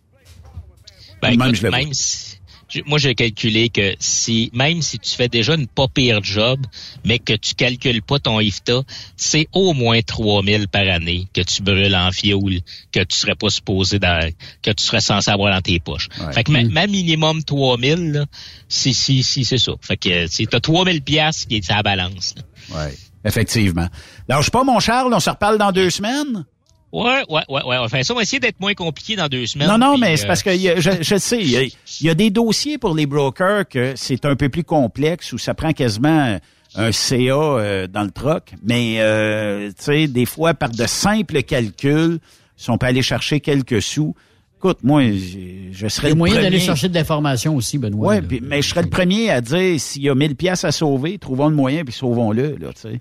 Ben, 1.22 1.32
Même 1.32 1.42
écoute, 1.42 1.56
je 1.56 1.64
le 1.64 1.72
même 1.72 1.94
si, 1.94 2.39
moi, 2.86 3.00
j'ai 3.00 3.16
calculé 3.16 3.70
que 3.70 3.96
si, 4.00 4.50
même 4.54 4.82
si 4.82 5.00
tu 5.00 5.16
fais 5.16 5.28
déjà 5.28 5.56
une 5.56 5.68
pas 5.68 5.88
pire 5.88 6.24
job, 6.24 6.60
mais 7.06 7.20
que 7.20 7.34
tu 7.34 7.56
calcules 7.56 8.02
pas 8.02 8.20
ton 8.20 8.40
IFTA, 8.40 8.84
c'est 9.18 9.48
au 9.54 9.74
moins 9.74 10.02
3000 10.02 10.68
par 10.68 10.88
année 10.88 11.28
que 11.34 11.42
tu 11.42 11.62
brûles 11.62 11.96
en 11.96 12.12
fioul, 12.12 12.60
que 12.92 13.00
tu 13.02 13.18
serais 13.18 13.36
pas 13.36 13.50
supposé 13.50 14.00
dans, 14.00 14.32
que 14.62 14.72
tu 14.72 14.84
serais 14.84 15.02
censé 15.02 15.32
avoir 15.32 15.54
dans 15.54 15.62
tes 15.62 15.80
poches. 15.80 16.10
Fait 16.32 16.44
que 16.44 16.52
ma, 16.52 16.64
ma 16.64 16.88
minimum 16.88 17.44
3000, 17.44 18.12
là, 18.12 18.26
si, 18.68 18.94
si, 18.94 19.24
si, 19.24 19.46
c'est 19.46 19.58
ça. 19.58 19.74
Fait 19.82 19.98
que, 19.98 20.28
tu 20.28 20.48
as 20.52 20.60
3000 20.60 21.02
piastres 21.02 21.48
qui 21.48 21.56
est 21.56 21.72
à 21.72 21.78
la 21.78 21.84
balance. 21.84 22.36
là. 22.36 22.44
Ouais, 22.78 22.96
effectivement. 23.26 23.88
Lâche 24.28 24.50
pas, 24.52 24.64
mon 24.64 24.80
Charles, 24.80 25.14
on 25.14 25.20
se 25.20 25.30
reparle 25.30 25.58
dans 25.58 25.72
deux 25.72 25.90
semaines? 25.90 26.46
Ouais, 26.92 27.24
ouais, 27.30 27.44
ouais, 27.50 27.64
ouais. 27.66 27.78
Enfin, 27.78 28.02
ça, 28.04 28.14
on 28.14 28.16
va 28.18 28.24
essayer 28.24 28.40
d'être 28.40 28.60
moins 28.60 28.74
compliqué 28.74 29.16
dans 29.16 29.28
deux 29.28 29.46
semaines. 29.46 29.68
Non, 29.68 29.78
non, 29.78 29.98
mais 29.98 30.14
euh, 30.14 30.16
c'est 30.18 30.28
parce 30.28 30.42
que 30.44 30.50
il 30.50 30.62
y 30.62 30.70
a- 30.70 30.80
je, 30.80 30.90
je 31.02 31.16
sais, 31.18 31.40
il 31.40 31.50
y, 31.52 31.58
a, 31.58 31.62
il 31.64 31.74
y 32.02 32.10
a 32.10 32.16
des 32.16 32.30
dossiers 32.32 32.78
pour 32.78 32.96
les 32.96 33.06
brokers 33.06 33.68
que 33.68 33.94
c'est 33.96 34.26
un 34.26 34.36
peu 34.36 34.50
plus 34.50 34.64
complexe 34.64 35.32
où 35.34 35.38
ça 35.38 35.54
prend 35.54 35.72
quasiment 35.72 36.38
un 36.76 36.92
CA 36.92 37.18
euh, 37.34 37.88
dans 37.88 38.04
le 38.04 38.12
troc, 38.12 38.54
mais 38.64 38.96
euh, 39.00 39.70
tu 39.70 39.84
sais, 39.84 40.08
des 40.08 40.26
fois 40.26 40.54
par 40.54 40.70
de 40.70 40.86
simples 40.88 41.42
calculs, 41.44 42.20
si 42.58 42.70
on 42.70 42.78
peut 42.78 42.88
aller 42.88 43.02
chercher 43.02 43.40
quelques 43.40 43.82
sous. 43.82 44.16
Écoute, 44.58 44.80
moi, 44.84 45.04
je, 45.04 45.70
je 45.72 45.88
serais 45.88 46.08
Il 46.08 46.10
y 46.10 46.12
a 46.12 46.14
le 46.16 46.18
moyen 46.18 46.34
premier. 46.36 46.50
d'aller 46.50 46.60
chercher 46.60 46.90
de 46.90 46.94
l'information 46.94 47.56
aussi, 47.56 47.78
Benoît. 47.78 48.08
Ouais, 48.10 48.22
là. 48.22 48.28
puis- 48.28 48.42
mais 48.44 48.62
je 48.62 48.68
serais 48.68 48.82
le 48.82 48.90
premier 48.90 49.30
à 49.30 49.40
dire 49.40 49.80
s'il 49.80 50.02
y 50.04 50.10
a 50.10 50.16
1000 50.16 50.36
pièces 50.36 50.66
à 50.66 50.72
sauver, 50.74 51.18
trouvons 51.18 51.48
le 51.48 51.56
moyen 51.56 51.86
puis 51.86 51.94
sauvons-le 51.94 52.58
là, 52.60 52.68
tu 52.74 52.82
sais. 52.82 53.00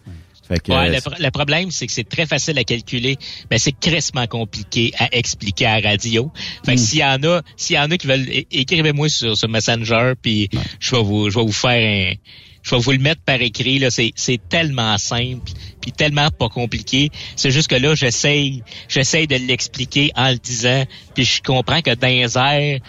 Fait 0.49 0.61
que, 0.61 0.73
Ouais, 0.73 0.89
euh, 0.89 0.95
le, 0.95 1.01
pro- 1.01 1.15
le 1.23 1.31
problème, 1.31 1.71
c'est 1.71 1.87
que 1.87 1.93
c'est 1.93 2.09
très 2.09 2.25
facile 2.27 2.59
à 2.59 2.65
calculer, 2.65 3.17
mais 3.51 3.59
c'est 3.59 3.73
crissement 3.79 4.27
compliqué 4.27 4.93
à 4.99 5.09
expliquer 5.15 5.67
à 5.67 5.81
la 5.81 5.91
radio. 5.91 6.33
Fait 6.65 6.75
que 6.75 6.81
Mm. 6.81 6.85
s'il 6.85 6.99
y 7.01 7.05
en 7.05 7.23
a, 7.25 7.43
s'il 7.57 7.77
y 7.77 7.79
en 7.79 7.91
a 7.91 7.97
qui 7.99 8.07
veulent, 8.07 8.27
écrivez-moi 8.51 9.09
sur, 9.11 9.37
sur 9.37 9.49
Messenger, 9.49 10.13
puis 10.21 10.49
je 10.81 10.97
vais 10.97 11.03
vous, 11.03 11.29
je 11.31 11.39
vais 11.39 11.45
vous 11.45 11.53
faire 11.53 12.13
un, 12.13 12.15
je 12.63 12.71
vais 12.75 12.81
vous 12.81 12.93
le 12.93 12.99
mettre 12.99 13.21
par 13.23 13.41
écrit. 13.43 13.79
Là, 13.79 13.91
c'est, 13.91 14.13
c'est 14.17 14.41
tellement 14.49 14.97
simple, 14.99 15.51
puis 15.81 15.93
tellement 15.93 16.31
pas 16.31 16.49
compliqué. 16.49 17.11
C'est 17.37 17.51
juste 17.51 17.69
que 17.69 17.77
là, 17.77 17.95
j'essaye, 17.95 18.63
j'essaye 18.89 19.27
de 19.27 19.37
l'expliquer 19.37 20.11
en 20.17 20.31
le 20.31 20.39
disant, 20.39 20.85
puis 21.15 21.25
je 21.25 21.43
comprends 21.43 21.83
que 21.83 21.95
dans 21.95 22.09
les 22.09 22.37
airs, 22.39 22.81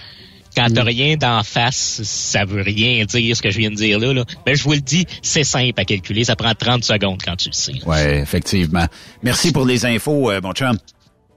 quand 0.56 0.70
Mm. 0.70 0.74
t'as 0.74 0.84
rien 0.84 1.16
d'en 1.18 1.44
face, 1.44 2.02
ça 2.04 2.46
veut 2.46 2.62
rien 2.62 3.06
dire 3.06 3.36
ce 3.36 3.42
que 3.42 3.50
je 3.50 3.58
viens 3.60 3.70
de 3.70 3.76
dire 3.76 4.00
là. 4.00 4.14
là. 4.14 4.24
Mais 4.46 4.56
je 4.56 4.64
vous 4.64 4.74
le 4.74 4.82
dis, 4.82 5.06
c'est 5.22 5.44
simple 5.44 5.80
à 5.80 5.86
calculer. 5.86 6.24
Ça 6.24 6.36
prend 6.36 6.54
30 6.54 6.84
secondes 6.84 7.22
quand 7.24 7.36
tu 7.36 7.50
le 7.50 7.54
sais. 7.54 7.74
ouais, 7.86 8.20
effectivement. 8.20 8.86
Merci 9.24 9.52
pour 9.52 9.66
les 9.66 9.86
infos, 9.86 10.32
euh, 10.32 10.40
mon 10.42 10.52
chum. 10.54 10.78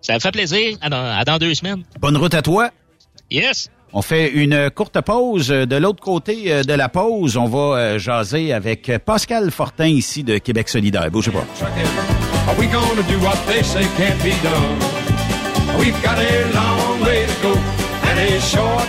Ça 0.01 0.15
me 0.15 0.19
fait 0.19 0.33
plaisir. 0.33 0.77
À 0.81 0.89
dans, 0.91 1.05
à 1.19 1.25
dans 1.25 1.39
deux 1.39 1.55
semaines. 1.55 1.85
Bonne 2.01 2.17
route 2.17 2.35
à 2.35 2.43
toi. 2.43 2.71
Yes. 3.31 3.69
On 3.95 4.01
fait 4.03 4.31
une 4.31 4.71
courte 4.71 5.01
pause. 5.03 5.49
De 5.49 5.77
l'autre 5.77 6.03
côté 6.03 6.51
euh, 6.51 6.63
de 6.63 6.73
la 6.73 6.89
pause, 6.89 7.37
on 7.37 7.45
va 7.47 7.77
euh, 7.79 7.99
jaser 7.99 8.53
avec 8.53 8.91
Pascal 9.05 9.51
Fortin 9.51 9.87
ici 9.87 10.25
de 10.25 10.39
Québec 10.39 10.69
solidaire. 10.71 11.11
Bougez 11.11 11.31
pas. 11.31 11.45
Are 12.49 12.59
we 12.59 12.67
gonna 12.73 13.03
do 13.09 13.19
what 13.25 13.37
they 13.47 13.63
say 13.63 13.83
can't 13.97 14.19
be 14.25 14.33
done? 14.43 15.79
We've 15.79 16.01
got 16.03 16.19
a 16.19 16.55
long 16.55 17.01
way 17.05 17.27
to 17.27 17.43
go 17.43 17.53
and 17.55 18.19
a 18.19 18.41
short 18.41 18.89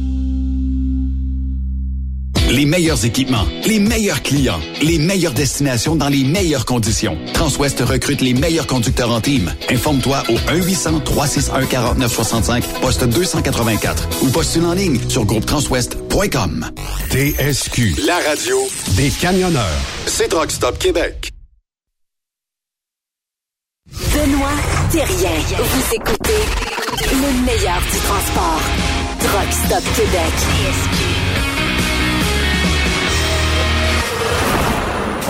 Les 2.51 2.65
meilleurs 2.65 3.05
équipements, 3.05 3.45
les 3.65 3.79
meilleurs 3.79 4.21
clients, 4.23 4.59
les 4.81 4.97
meilleures 4.99 5.31
destinations 5.31 5.95
dans 5.95 6.09
les 6.09 6.25
meilleures 6.25 6.65
conditions. 6.65 7.17
Transwest 7.33 7.79
recrute 7.79 8.19
les 8.19 8.33
meilleurs 8.33 8.67
conducteurs 8.67 9.11
en 9.11 9.21
team. 9.21 9.53
Informe-toi 9.69 10.21
au 10.27 10.33
1-800-361-4965, 10.33 12.63
poste 12.81 13.05
284 13.05 14.23
ou 14.23 14.29
postule 14.31 14.65
en 14.65 14.73
ligne 14.73 14.99
sur 15.07 15.23
groupetranswest.com. 15.23 16.69
TSQ, 17.09 17.95
la 18.05 18.17
radio 18.27 18.57
des 18.97 19.09
camionneurs. 19.11 19.79
C'est 20.05 20.27
Truck 20.27 20.51
Stop 20.51 20.77
Québec. 20.77 21.31
Benoît 24.13 24.49
Thérien. 24.91 25.39
Vous 25.57 25.95
écoutez 25.95 26.41
le 27.13 27.31
meilleur 27.45 27.79
du 27.79 27.97
transport. 27.99 28.59
Truck 29.21 29.53
Stop 29.53 29.83
Québec. 29.95 30.33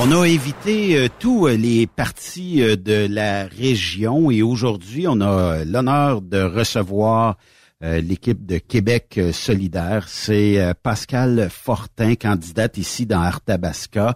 On 0.04 0.12
a 0.12 0.26
invité 0.26 0.97
euh, 0.97 1.10
tous 1.20 1.45
euh, 1.45 1.56
les 1.56 1.86
partis 1.86 2.64
euh, 2.64 2.76
de 2.76 3.06
la 3.08 3.45
région 3.45 4.32
et 4.32 4.41
aujourd'hui, 4.41 5.08
on 5.08 5.22
a 5.22 5.64
l'honneur 5.64 6.24
de 6.24 6.41
recevoir 6.41 7.38
l'équipe 7.82 8.45
de 8.45 8.60
Québec 8.60 9.20
solidaire. 9.32 10.08
C'est 10.08 10.72
Pascal 10.84 11.49
Fortin, 11.49 12.14
candidate 12.14 12.78
ici 12.78 13.08
dans 13.08 13.22
Arthabasca. 13.22 14.16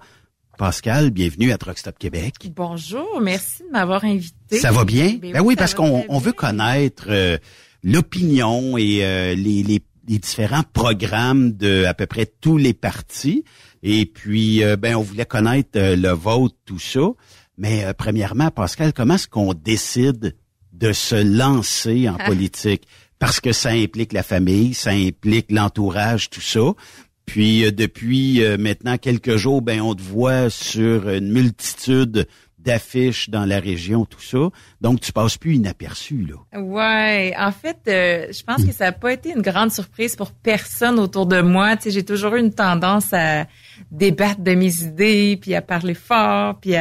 Pascal, 0.59 1.09
bienvenue 1.09 1.51
à 1.51 1.57
Truck 1.57 1.79
Stop 1.79 1.97
Québec. 1.97 2.36
Bonjour, 2.55 3.19
merci 3.21 3.63
de 3.63 3.71
m'avoir 3.71 4.05
invité. 4.05 4.59
Ça 4.59 4.71
va 4.71 4.86
bien? 4.86 5.17
Ben 5.19 5.33
Ben, 5.33 5.41
oui, 5.41 5.55
parce 5.55 5.73
qu'on 5.73 6.05
on 6.07 6.19
veut 6.19 6.31
connaître 6.31 7.07
euh, 7.09 7.38
l'opinion 7.83 8.77
et 8.77 9.03
euh, 9.03 9.33
les, 9.33 9.63
les, 9.63 9.81
les 10.07 10.19
différents 10.19 10.63
programmes 10.73 11.53
de 11.53 11.86
à 11.86 11.95
peu 11.95 12.05
près 12.05 12.27
tous 12.27 12.57
les 12.57 12.73
partis. 12.73 13.43
Et 13.88 14.07
puis, 14.07 14.63
euh, 14.63 14.77
ben, 14.77 14.95
on 14.95 15.01
voulait 15.03 15.25
connaître 15.27 15.69
euh, 15.77 15.95
le 15.95 16.09
vote, 16.09 16.55
tout 16.65 16.79
ça. 16.79 17.07
Mais 17.57 17.86
euh, 17.86 17.93
premièrement, 17.95 18.49
Pascal, 18.49 18.93
comment 18.93 19.13
est-ce 19.13 19.27
qu'on 19.27 19.53
décide 19.53 20.36
de 20.73 20.91
se 20.91 21.15
lancer 21.15 22.09
en 22.09 22.15
Ah. 22.17 22.25
politique? 22.25 22.88
Parce 23.19 23.39
que 23.39 23.51
ça 23.51 23.69
implique 23.69 24.11
la 24.11 24.23
famille, 24.23 24.73
ça 24.73 24.89
implique 24.89 25.51
l'entourage, 25.51 26.31
tout 26.31 26.41
ça. 26.41 26.73
Puis 27.27 27.71
depuis 27.71 28.41
maintenant 28.59 28.97
quelques 28.97 29.36
jours, 29.38 29.61
ben 29.61 29.81
on 29.81 29.95
te 29.95 30.01
voit 30.01 30.49
sur 30.51 31.09
une 31.09 31.31
multitude 31.31 32.27
d'affiches 32.59 33.29
dans 33.29 33.45
la 33.45 33.59
région, 33.59 34.05
tout 34.05 34.21
ça. 34.21 34.49
Donc 34.81 34.99
tu 34.99 35.11
passes 35.11 35.38
plus 35.38 35.55
inaperçu 35.55 36.25
là. 36.27 36.59
Ouais, 36.59 37.33
en 37.38 37.51
fait, 37.51 37.77
euh, 37.88 38.27
je 38.31 38.43
pense 38.43 38.65
que 38.65 38.71
ça 38.73 38.86
n'a 38.86 38.91
pas 38.91 39.13
été 39.13 39.31
une 39.31 39.41
grande 39.41 39.71
surprise 39.71 40.15
pour 40.15 40.31
personne 40.31 40.99
autour 40.99 41.25
de 41.25 41.41
moi. 41.41 41.77
Tu 41.77 41.83
sais, 41.83 41.91
j'ai 41.91 42.03
toujours 42.03 42.36
eu 42.36 42.39
une 42.39 42.53
tendance 42.53 43.13
à 43.13 43.45
débattre 43.91 44.41
de 44.41 44.53
mes 44.53 44.84
idées, 44.84 45.38
puis 45.39 45.55
à 45.55 45.61
parler 45.61 45.93
fort, 45.93 46.59
puis 46.59 46.76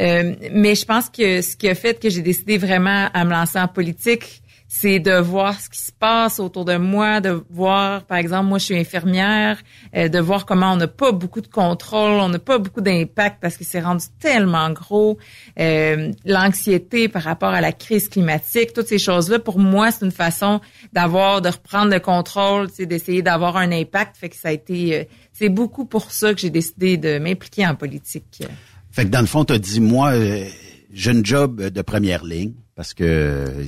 euh, 0.00 0.34
mais 0.52 0.74
je 0.74 0.84
pense 0.84 1.08
que 1.08 1.42
ce 1.42 1.56
qui 1.56 1.68
a 1.68 1.74
fait 1.74 2.00
que 2.00 2.08
j'ai 2.08 2.22
décidé 2.22 2.58
vraiment 2.58 3.08
à 3.12 3.24
me 3.24 3.30
lancer 3.30 3.58
en 3.58 3.68
politique, 3.68 4.42
c'est 4.70 5.00
de 5.00 5.18
voir 5.18 5.58
ce 5.58 5.70
qui 5.70 5.78
se 5.78 5.92
passe 5.92 6.38
autour 6.38 6.66
de 6.66 6.76
moi, 6.76 7.22
de 7.22 7.42
voir, 7.48 8.04
par 8.04 8.18
exemple, 8.18 8.48
moi 8.48 8.58
je 8.58 8.66
suis 8.66 8.78
infirmière, 8.78 9.58
euh, 9.96 10.08
de 10.08 10.18
voir 10.18 10.44
comment 10.44 10.74
on 10.74 10.76
n'a 10.76 10.86
pas 10.86 11.10
beaucoup 11.10 11.40
de 11.40 11.48
contrôle, 11.48 12.20
on 12.20 12.28
n'a 12.28 12.38
pas 12.38 12.58
beaucoup 12.58 12.82
d'impact 12.82 13.38
parce 13.40 13.56
que 13.56 13.64
c'est 13.64 13.80
rendu 13.80 14.04
tellement 14.20 14.70
gros, 14.70 15.16
euh, 15.58 16.12
l'anxiété 16.26 17.08
par 17.08 17.22
rapport 17.22 17.48
à 17.48 17.62
la 17.62 17.72
crise 17.72 18.10
climatique, 18.10 18.74
toutes 18.74 18.88
ces 18.88 18.98
choses-là, 18.98 19.38
pour 19.38 19.58
moi, 19.58 19.90
c'est 19.90 20.04
une 20.04 20.12
façon 20.12 20.60
d'avoir, 20.92 21.40
de 21.40 21.48
reprendre 21.48 21.90
le 21.90 22.00
contrôle, 22.00 22.68
d'essayer 22.78 23.22
d'avoir 23.22 23.56
un 23.56 23.72
impact, 23.72 24.18
fait 24.18 24.28
que 24.28 24.36
ça 24.36 24.48
a 24.48 24.52
été, 24.52 25.08
c'est 25.32 25.48
beaucoup 25.48 25.86
pour 25.86 26.12
ça 26.12 26.34
que 26.34 26.40
j'ai 26.40 26.50
décidé 26.50 26.98
de 26.98 27.18
m'impliquer 27.18 27.66
en 27.66 27.74
politique. 27.74 28.42
Fait 28.90 29.04
que 29.04 29.10
dans 29.10 29.20
le 29.20 29.26
fond, 29.26 29.46
tu 29.46 29.54
as 29.54 29.58
dit, 29.58 29.80
moi, 29.80 30.10
euh, 30.10 30.44
j'ai 30.92 31.12
une 31.12 31.24
job 31.24 31.62
de 31.62 31.82
première 31.82 32.24
ligne 32.24 32.52
parce 32.78 32.94
que 32.94 33.66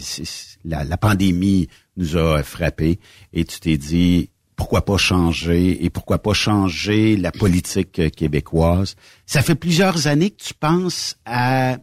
la, 0.64 0.96
pandémie 0.96 1.66
nous 1.96 2.16
a 2.16 2.44
frappé 2.44 3.00
et 3.32 3.44
tu 3.44 3.58
t'es 3.58 3.76
dit, 3.76 4.30
pourquoi 4.54 4.84
pas 4.84 4.98
changer 4.98 5.84
et 5.84 5.90
pourquoi 5.90 6.22
pas 6.22 6.32
changer 6.32 7.16
la 7.16 7.32
politique 7.32 8.14
québécoise? 8.14 8.94
Ça 9.26 9.42
fait 9.42 9.56
plusieurs 9.56 10.06
années 10.06 10.30
que 10.30 10.40
tu 10.40 10.54
penses 10.54 11.16
à 11.24 11.78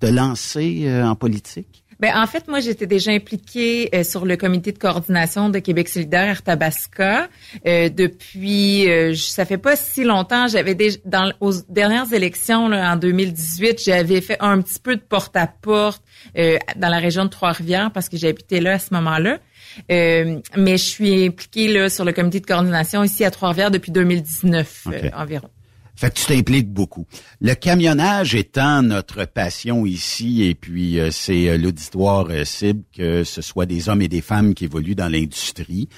te 0.00 0.06
lancer 0.06 0.88
euh, 0.88 1.06
en 1.06 1.14
politique? 1.14 1.84
Ben 1.98 2.12
en 2.14 2.26
fait, 2.26 2.46
moi 2.46 2.60
j'étais 2.60 2.86
déjà 2.86 3.10
impliquée 3.10 3.88
euh, 3.94 4.04
sur 4.04 4.26
le 4.26 4.36
comité 4.36 4.72
de 4.72 4.78
coordination 4.78 5.48
de 5.48 5.58
Québec 5.58 5.88
solidaire 5.88 6.28
Arthabasca 6.30 7.28
euh, 7.66 7.88
depuis 7.88 8.88
euh, 8.90 9.14
ça 9.14 9.46
fait 9.46 9.56
pas 9.56 9.76
si 9.76 10.04
longtemps, 10.04 10.46
j'avais 10.46 10.74
déjà 10.74 10.98
dans 11.06 11.32
aux 11.40 11.52
dernières 11.68 12.12
élections 12.12 12.68
là, 12.68 12.92
en 12.92 12.96
2018, 12.96 13.82
j'avais 13.82 14.20
fait 14.20 14.36
un 14.40 14.60
petit 14.60 14.78
peu 14.78 14.96
de 14.96 15.00
porte-à-porte 15.00 16.02
euh, 16.36 16.58
dans 16.76 16.88
la 16.88 16.98
région 16.98 17.24
de 17.24 17.30
Trois-Rivières 17.30 17.90
parce 17.92 18.08
que 18.08 18.18
j'habitais 18.18 18.60
là 18.60 18.74
à 18.74 18.78
ce 18.78 18.92
moment-là. 18.92 19.38
mais 19.88 20.42
je 20.56 20.76
suis 20.76 21.26
impliquée 21.26 21.68
là 21.68 21.88
sur 21.88 22.04
le 22.04 22.12
comité 22.12 22.40
de 22.40 22.46
coordination 22.46 23.04
ici 23.04 23.24
à 23.24 23.30
Trois-Rivières 23.30 23.70
depuis 23.70 23.92
2019 23.92 24.88
environ. 25.14 25.48
Fait 25.96 26.10
que 26.10 26.20
tu 26.20 26.26
t'impliques 26.26 26.70
beaucoup. 26.70 27.06
Le 27.40 27.54
camionnage 27.54 28.34
étant 28.34 28.82
notre 28.82 29.24
passion 29.24 29.86
ici, 29.86 30.44
et 30.44 30.54
puis 30.54 31.00
euh, 31.00 31.10
c'est 31.10 31.48
euh, 31.48 31.56
l'auditoire 31.56 32.26
euh, 32.28 32.44
cible, 32.44 32.82
que 32.94 33.24
ce 33.24 33.40
soit 33.40 33.64
des 33.64 33.88
hommes 33.88 34.02
et 34.02 34.08
des 34.08 34.20
femmes 34.20 34.52
qui 34.52 34.66
évoluent 34.66 34.94
dans 34.94 35.08
l'industrie. 35.08 35.88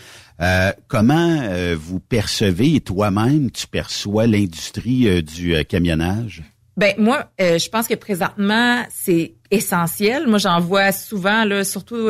comment 0.86 1.42
vous 1.74 1.98
percevez, 1.98 2.76
et 2.76 2.80
toi-même, 2.80 3.50
tu 3.50 3.66
perçois 3.66 4.28
l'industrie 4.28 5.22
du 5.24 5.64
camionnage? 5.64 6.44
Ben 6.76 6.94
moi, 6.96 7.32
je 7.40 7.68
pense 7.68 7.88
que 7.88 7.94
présentement, 7.96 8.84
c'est 8.88 9.34
essentiel. 9.50 10.28
Moi, 10.28 10.38
j'en 10.38 10.60
vois 10.60 10.92
souvent, 10.92 11.44
là, 11.44 11.64
surtout 11.64 12.08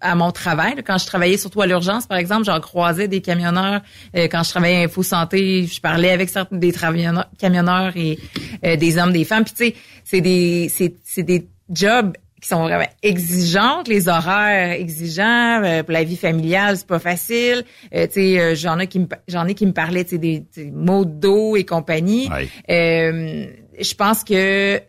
à 0.00 0.14
mon 0.14 0.30
travail. 0.32 0.74
Quand 0.86 0.98
je 0.98 1.06
travaillais 1.06 1.36
surtout 1.36 1.62
à 1.62 1.66
l'urgence, 1.66 2.06
par 2.06 2.18
exemple, 2.18 2.44
j'en 2.44 2.60
croisais 2.60 3.08
des 3.08 3.20
camionneurs. 3.20 3.82
Euh, 4.16 4.28
quand 4.30 4.42
je 4.42 4.50
travaillais 4.50 4.78
à 4.78 4.84
Info 4.84 5.02
Santé, 5.02 5.66
je 5.66 5.80
parlais 5.80 6.10
avec 6.10 6.28
certains 6.28 6.56
des 6.56 6.72
camionneurs 6.72 7.96
et 7.96 8.18
euh, 8.64 8.76
des 8.76 8.98
hommes, 8.98 9.12
des 9.12 9.24
femmes. 9.24 9.44
Puis 9.44 9.54
tu 9.54 9.64
sais, 9.64 9.74
c'est 10.04 10.20
des 10.20 10.70
c'est 10.70 11.22
des 11.22 11.48
jobs 11.70 12.16
qui 12.40 12.48
sont 12.48 12.62
vraiment 12.62 12.88
exigeants, 13.02 13.82
les 13.86 14.08
horaires 14.08 14.72
exigeants 14.72 15.62
euh, 15.64 15.82
pour 15.82 15.92
la 15.92 16.04
vie 16.04 16.16
familiale, 16.16 16.76
c'est 16.76 16.86
pas 16.86 16.98
facile. 16.98 17.64
tu 17.90 17.98
sais, 18.10 18.54
j'en 18.54 18.78
ai 18.78 18.86
qui 18.86 19.00
me 19.00 19.06
j'en 19.26 19.46
ai 19.46 19.54
qui 19.54 19.66
me 19.66 19.72
parlaient, 19.72 20.04
tu 20.04 20.10
sais, 20.10 20.18
des, 20.18 20.44
des 20.54 20.70
mots 20.70 21.04
d'eau 21.06 21.56
et 21.56 21.64
compagnie. 21.64 22.28
je 22.68 23.94
pense 23.94 24.22
que 24.22 24.80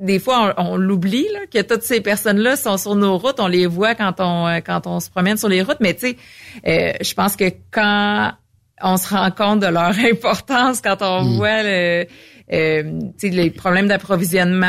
des 0.00 0.18
fois, 0.18 0.54
on, 0.58 0.76
l'oublie 0.76 1.26
que 1.52 1.62
toutes 1.62 1.82
ces 1.82 2.00
personnes-là 2.00 2.56
sont 2.56 2.76
sur 2.76 2.94
nos 2.94 3.18
routes. 3.18 3.40
On 3.40 3.46
les 3.46 3.66
voit 3.66 3.94
quand 3.94 4.14
on 4.18 4.46
euh, 4.46 4.60
quand 4.60 4.86
on 4.86 5.00
se 5.00 5.10
promène 5.10 5.36
sur 5.36 5.48
les 5.48 5.62
routes. 5.62 5.78
Mais 5.80 5.94
tu 5.94 6.08
sais, 6.08 6.16
euh, 6.66 6.92
je 7.00 7.14
pense 7.14 7.36
que 7.36 7.50
quand 7.70 8.32
on 8.82 8.96
se 8.96 9.08
rend 9.08 9.30
compte 9.30 9.60
de 9.60 9.66
leur 9.66 9.98
importance, 10.10 10.80
quand 10.80 11.02
on 11.02 11.24
mm. 11.24 11.36
voit 11.36 11.62
le, 11.62 12.06
euh, 12.52 13.00
les 13.22 13.50
problèmes 13.50 13.88
d'approvisionnement 13.88 14.66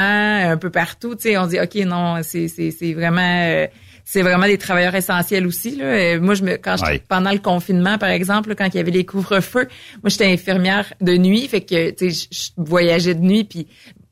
un 0.50 0.58
peu 0.58 0.70
partout, 0.70 1.16
on 1.38 1.48
dit 1.48 1.60
ok 1.60 1.76
non, 1.86 2.22
c'est 2.24 2.48
c'est 2.48 2.94
vraiment 2.94 3.22
euh, 3.22 3.68
c'est 4.08 4.22
vraiment 4.22 4.46
des 4.46 4.60
travailleurs 4.60 4.94
essentiels 4.94 5.48
aussi. 5.48 5.78
Là. 5.78 6.20
moi, 6.20 6.36
je 6.36 6.44
me, 6.44 6.58
quand 6.58 6.76
pendant 7.10 7.32
le 7.32 7.40
confinement, 7.40 7.98
par 7.98 8.10
exemple, 8.10 8.54
quand 8.54 8.68
il 8.68 8.78
y 8.78 8.80
avait 8.80 8.92
les 8.92 9.04
couvre-feux, 9.04 9.68
moi 10.04 10.10
j'étais 10.10 10.32
infirmière 10.32 10.94
de 11.02 11.18
nuit, 11.18 11.48
fait 11.48 11.62
que 11.62 11.90
tu 11.90 12.12
sais, 12.12 12.28
je 12.32 12.52
voyageais 12.56 13.16
de 13.16 13.22
nuit, 13.22 13.46
puis 13.46 13.68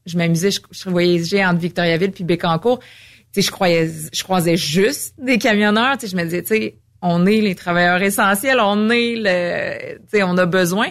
je 0.05 0.17
m'amusais, 0.17 0.51
je, 0.51 0.59
je 0.71 0.89
voyageais 0.89 1.45
entre 1.45 1.59
Victoriaville 1.59 2.11
puis 2.11 2.23
Bécancourt. 2.23 2.79
Tu 2.79 3.41
sais, 3.41 3.47
je 3.47 3.51
croyais, 3.51 3.89
je 4.11 4.23
croisais 4.23 4.57
juste 4.57 5.15
des 5.17 5.37
camionneurs. 5.37 5.97
Tu 5.97 6.07
sais, 6.07 6.11
je 6.11 6.15
me 6.15 6.23
disais, 6.23 6.41
tu 6.41 6.49
sais, 6.49 6.77
on 7.01 7.25
est 7.25 7.41
les 7.41 7.55
travailleurs 7.55 8.01
essentiels, 8.01 8.59
on 8.61 8.89
est 8.89 9.15
le, 9.17 9.95
tu 9.95 10.17
sais, 10.17 10.23
on 10.23 10.37
a 10.37 10.45
besoin. 10.45 10.87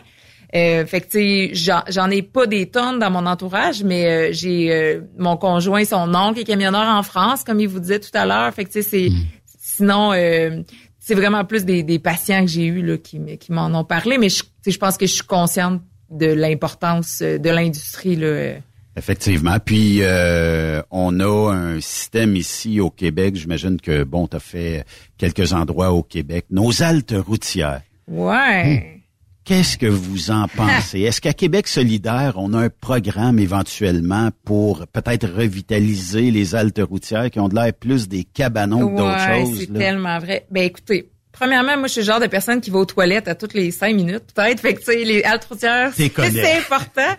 Euh, 0.54 0.84
fait 0.84 1.00
que 1.00 1.06
tu 1.06 1.54
sais, 1.54 1.82
j'en 1.88 2.10
ai 2.10 2.20
pas 2.20 2.46
des 2.46 2.66
tonnes 2.66 2.98
dans 2.98 3.10
mon 3.10 3.24
entourage, 3.24 3.82
mais 3.82 4.06
euh, 4.06 4.28
j'ai 4.32 4.70
euh, 4.70 5.00
mon 5.16 5.38
conjoint, 5.38 5.82
son 5.86 6.14
oncle 6.14 6.40
est 6.40 6.44
camionneur 6.44 6.88
en 6.88 7.02
France, 7.02 7.42
comme 7.42 7.58
il 7.58 7.68
vous 7.68 7.80
disait 7.80 8.00
tout 8.00 8.10
à 8.12 8.26
l'heure. 8.26 8.52
Fait 8.52 8.66
que 8.66 8.70
tu 8.70 8.82
sais, 8.82 8.88
c'est 8.88 9.08
mm. 9.08 9.26
sinon 9.46 10.12
euh, 10.12 10.60
c'est 10.98 11.14
vraiment 11.14 11.46
plus 11.46 11.64
des, 11.64 11.82
des 11.82 11.98
patients 11.98 12.42
que 12.42 12.50
j'ai 12.50 12.66
eu 12.66 12.82
là 12.82 12.98
qui, 12.98 13.18
qui 13.38 13.50
m'en 13.52 13.68
ont 13.68 13.84
parlé, 13.84 14.18
mais 14.18 14.28
je, 14.28 14.42
je 14.66 14.76
pense 14.76 14.98
que 14.98 15.06
je 15.06 15.14
suis 15.14 15.24
consciente 15.24 15.80
de 16.10 16.26
l'importance 16.26 17.22
de 17.22 17.48
l'industrie 17.48 18.16
là 18.16 18.56
Effectivement. 18.96 19.58
Puis 19.58 19.98
euh, 20.02 20.82
on 20.90 21.18
a 21.20 21.52
un 21.52 21.80
système 21.80 22.36
ici 22.36 22.80
au 22.80 22.90
Québec. 22.90 23.36
J'imagine 23.36 23.80
que 23.80 24.04
bon, 24.04 24.26
tu 24.26 24.36
as 24.36 24.40
fait 24.40 24.84
quelques 25.16 25.52
endroits 25.52 25.92
au 25.92 26.02
Québec. 26.02 26.46
Nos 26.50 26.82
haltes 26.82 27.14
routières. 27.16 27.82
Ouais. 28.06 28.76
Hmm. 28.76 28.98
Qu'est-ce 29.44 29.76
que 29.76 29.86
vous 29.86 30.30
en 30.30 30.46
pensez? 30.56 31.00
Est-ce 31.00 31.20
qu'à 31.20 31.32
Québec 31.32 31.66
solidaire, 31.66 32.34
on 32.36 32.52
a 32.52 32.64
un 32.64 32.68
programme 32.68 33.38
éventuellement 33.38 34.30
pour 34.44 34.86
peut-être 34.86 35.28
revitaliser 35.28 36.30
les 36.30 36.54
haltes 36.54 36.80
routières 36.80 37.30
qui 37.30 37.40
ont 37.40 37.48
de 37.48 37.54
l'air 37.54 37.72
plus 37.72 38.08
des 38.08 38.24
cabanons 38.24 38.88
que 38.88 38.96
d'autres 38.96 39.46
choses? 39.46 39.60
C'est 39.60 39.72
tellement 39.72 40.18
vrai. 40.18 40.46
Ben 40.50 40.64
écoutez, 40.64 41.10
Premièrement, 41.42 41.76
moi, 41.76 41.88
je 41.88 41.94
suis 41.94 42.00
le 42.02 42.06
genre 42.06 42.20
de 42.20 42.28
personne 42.28 42.60
qui 42.60 42.70
va 42.70 42.78
aux 42.78 42.84
toilettes 42.84 43.26
à 43.26 43.34
toutes 43.34 43.54
les 43.54 43.72
cinq 43.72 43.96
minutes, 43.96 44.22
peut-être. 44.32 44.60
Fait 44.60 44.74
que, 44.74 44.78
tu 44.78 44.84
sais, 44.84 45.02
les 45.02 45.24
haltes 45.24 45.48
c'est 45.92 46.56
important. 46.56 47.16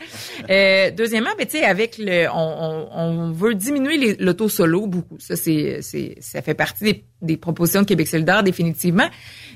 euh, 0.50 0.92
deuxièmement, 0.92 1.32
ben, 1.38 1.46
tu 1.46 1.58
sais, 1.58 1.66
avec 1.66 1.98
le, 1.98 2.30
on, 2.34 2.88
on, 2.96 3.00
on 3.02 3.32
veut 3.34 3.54
diminuer 3.54 4.16
l'auto 4.20 4.48
solo 4.48 4.88
beaucoup. 4.88 5.18
Ça, 5.20 5.36
c'est, 5.36 5.80
c'est, 5.82 6.16
ça 6.22 6.42
fait 6.42 6.54
partie 6.54 6.86
des, 6.86 7.04
des, 7.22 7.36
propositions 7.36 7.82
de 7.82 7.86
Québec 7.86 8.08
solidaire, 8.08 8.44
définitivement. 8.44 9.10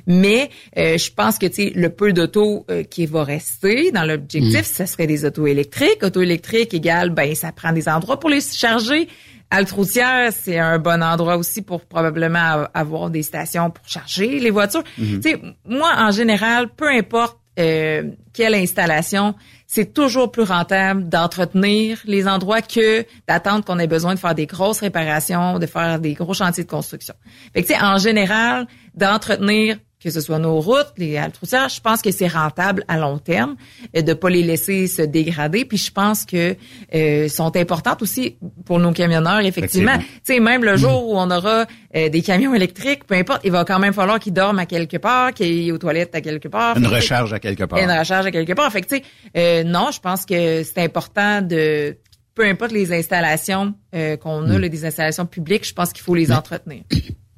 Mais 0.05 0.49
euh, 0.78 0.97
je 0.97 1.13
pense 1.13 1.38
que, 1.38 1.45
tu 1.45 1.53
sais, 1.53 1.72
le 1.74 1.88
peu 1.88 2.11
d'auto 2.11 2.65
euh, 2.70 2.84
qui 2.84 3.05
va 3.05 3.24
rester 3.24 3.91
dans 3.91 4.03
l'objectif, 4.03 4.59
mm. 4.59 4.63
ça 4.63 4.86
serait 4.86 5.07
des 5.07 5.24
autos 5.24 5.47
électriques. 5.47 6.03
Auto 6.03 6.22
électrique 6.22 6.74
égale, 6.74 7.11
ben, 7.11 7.34
ça 7.36 7.53
prend 7.53 7.72
des 7.72 7.88
endroits 7.88 8.20
pour 8.20 8.30
les 8.30 8.41
charger. 8.41 9.07
Altroutière, 9.50 10.32
c'est 10.34 10.60
un 10.60 10.78
bon 10.78 11.02
endroit 11.02 11.38
aussi 11.38 11.62
pour 11.62 11.86
probablement 11.86 12.66
avoir 12.74 13.10
des 13.10 13.24
stations 13.24 13.70
pour 13.70 13.88
charger 13.88 14.39
les 14.39 14.52
voitures. 14.52 14.84
Tu 14.95 15.22
sais, 15.22 15.41
moi, 15.66 15.93
en 15.98 16.12
général, 16.12 16.68
peu 16.70 16.89
importe 16.89 17.38
euh, 17.60 18.12
quelle 18.34 18.54
installation, 18.54 19.36
c'est 19.66 19.93
toujours 19.93 20.32
plus 20.32 20.43
rentable 20.43 21.10
d'entretenir 21.10 22.00
les 22.06 22.28
endroits 22.28 22.62
que 22.62 23.06
d'attendre 23.28 23.66
qu'on 23.66 23.80
ait 23.80 23.88
besoin 23.88 24.14
de 24.14 24.20
faire 24.20 24.36
des 24.36 24.45
grosses 24.45 24.82
réparations, 24.82 25.58
de 25.58 25.66
faire 25.66 26.00
des 26.00 26.14
gros 26.14 26.34
chantiers 26.34 26.64
de 26.64 26.70
construction. 26.70 27.16
Fait 27.54 27.64
que, 27.64 27.68
tu 27.68 27.74
sais, 27.74 27.82
en 27.82 27.98
général, 27.98 28.68
d'entretenir 28.93 29.78
que 30.08 30.14
ce 30.14 30.22
soit 30.22 30.39
nos 30.39 30.62
routes, 30.62 30.93
les 30.97 31.18
haltes 31.18 31.38
je 31.43 31.82
pense 31.82 32.01
que 32.01 32.12
c'est 32.12 32.30
rentable 32.30 32.86
à 32.88 32.97
long 32.97 33.18
terme 33.18 33.58
euh, 33.93 34.01
de 34.01 34.14
pas 34.14 34.30
les 34.30 34.41
laisser 34.41 34.88
se 34.88 35.01
dégrader. 35.01 35.66
Puis 35.66 35.78
je 35.78 35.91
pense 35.91 36.24
que 36.24 36.55
euh, 36.95 37.28
sont 37.28 37.53
importantes 37.58 38.01
aussi 38.01 38.38
pour 38.66 38.80
nos 38.80 38.93
camionneurs, 38.93 39.41
effectivement. 39.41 39.97
Tu 39.97 40.05
sais, 40.24 40.39
même 40.39 40.64
le 40.64 40.78
jour 40.78 41.10
où 41.10 41.18
on 41.18 41.30
aura 41.30 41.66
euh, 41.93 42.08
des 42.08 42.22
camions 42.22 42.53
électriques, 42.53 43.05
peu 43.05 43.16
importe, 43.16 43.41
il 43.43 43.51
va 43.51 43.66
quand 43.66 43.80
même 43.80 43.93
falloir 43.93 44.18
qu'ils 44.18 44.32
dorment 44.32 44.60
à 44.60 44.66
quelque 44.66 44.95
part, 44.95 45.34
qu'ils 45.34 45.68
aient 45.68 45.72
aux 45.72 45.78
toilettes 45.78 46.16
à 46.16 46.22
quelque 46.22 46.47
part. 46.47 46.78
Une 46.78 46.88
recharge 46.88 47.34
à 47.34 47.39
quelque 47.39 47.66
part. 47.66 47.80
Une 47.80 47.91
recharge 47.91 48.28
à 48.28 48.32
quelque 48.32 48.53
part. 48.53 48.72
Fait 48.72 48.82
que 48.82 48.88
tu 48.88 48.95
sais, 48.95 49.03
euh, 49.36 49.64
non, 49.66 49.89
je 49.91 49.99
pense 49.99 50.26
que 50.26 50.64
c'est 50.64 50.82
important 50.82 51.41
de 51.41 51.97
peu 52.34 52.45
importe 52.45 52.72
les 52.72 52.93
installations 52.93 53.74
qu'on 53.91 54.49
a, 54.49 54.58
mm. 54.60 54.70
des 54.70 54.86
installations 54.86 55.26
publiques, 55.26 55.68
je 55.68 55.74
pense 55.74 55.91
qu'il 55.91 56.03
faut 56.03 56.16
les 56.16 56.32
entretenir. 56.32 56.84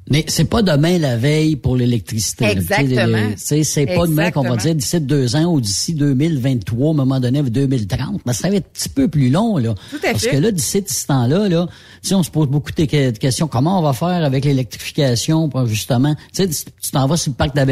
Mais 0.10 0.26
c'est 0.28 0.45
pas 0.45 0.62
demain 0.62 0.97
la 0.97 1.18
veille 1.18 1.55
pour 1.55 1.76
l'électricité. 1.76 2.45
Exactement. 2.45 3.30
C'est 3.38 3.86
pas 3.86 4.07
demain 4.07 4.32
qu'on 4.32 4.41
va 4.41 4.55
dire 4.57 4.74
d'ici 4.76 4.99
deux 4.99 5.36
ans 5.36 5.45
ou 5.53 5.62
d'ici 5.62 5.93
2023, 5.93 6.88
à 6.88 6.91
un 6.91 6.93
moment 6.93 7.20
donné, 7.20 7.43
2030. 7.43 8.22
Mais 8.26 8.34
ça 8.34 8.49
va 8.49 8.55
être 8.55 8.66
un 8.68 8.70
petit 8.74 8.89
peu 8.89 9.07
plus 9.07 9.30
long, 9.30 9.57
là. 9.57 9.76
Tout 9.91 9.97
à 9.97 10.12
Parce 10.12 10.24
fait. 10.24 10.32
que 10.32 10.38
là, 10.38 10.51
d'ici 10.51 10.84
ce 10.88 11.05
temps-là, 11.07 11.47
là, 11.49 11.68
on 12.12 12.24
se 12.24 12.32
pose 12.32 12.47
beaucoup 12.47 12.72
de 12.72 12.86
que- 12.86 13.12
de 13.12 13.18
questions. 13.18 13.47
Comment 13.47 13.80
on 13.80 13.84
va 13.84 13.93
faire 13.93 14.24
avec 14.24 14.45
l'électrification 14.45 15.49
pour 15.49 15.66
justement, 15.68 16.16
tu 16.34 16.43
sais, 16.43 16.47
tu 16.82 16.91
t'en 16.91 17.07
vas 17.07 17.18
sur 17.18 17.32
le 17.32 17.36
parc 17.36 17.53
de 17.53 17.60
la 17.60 17.66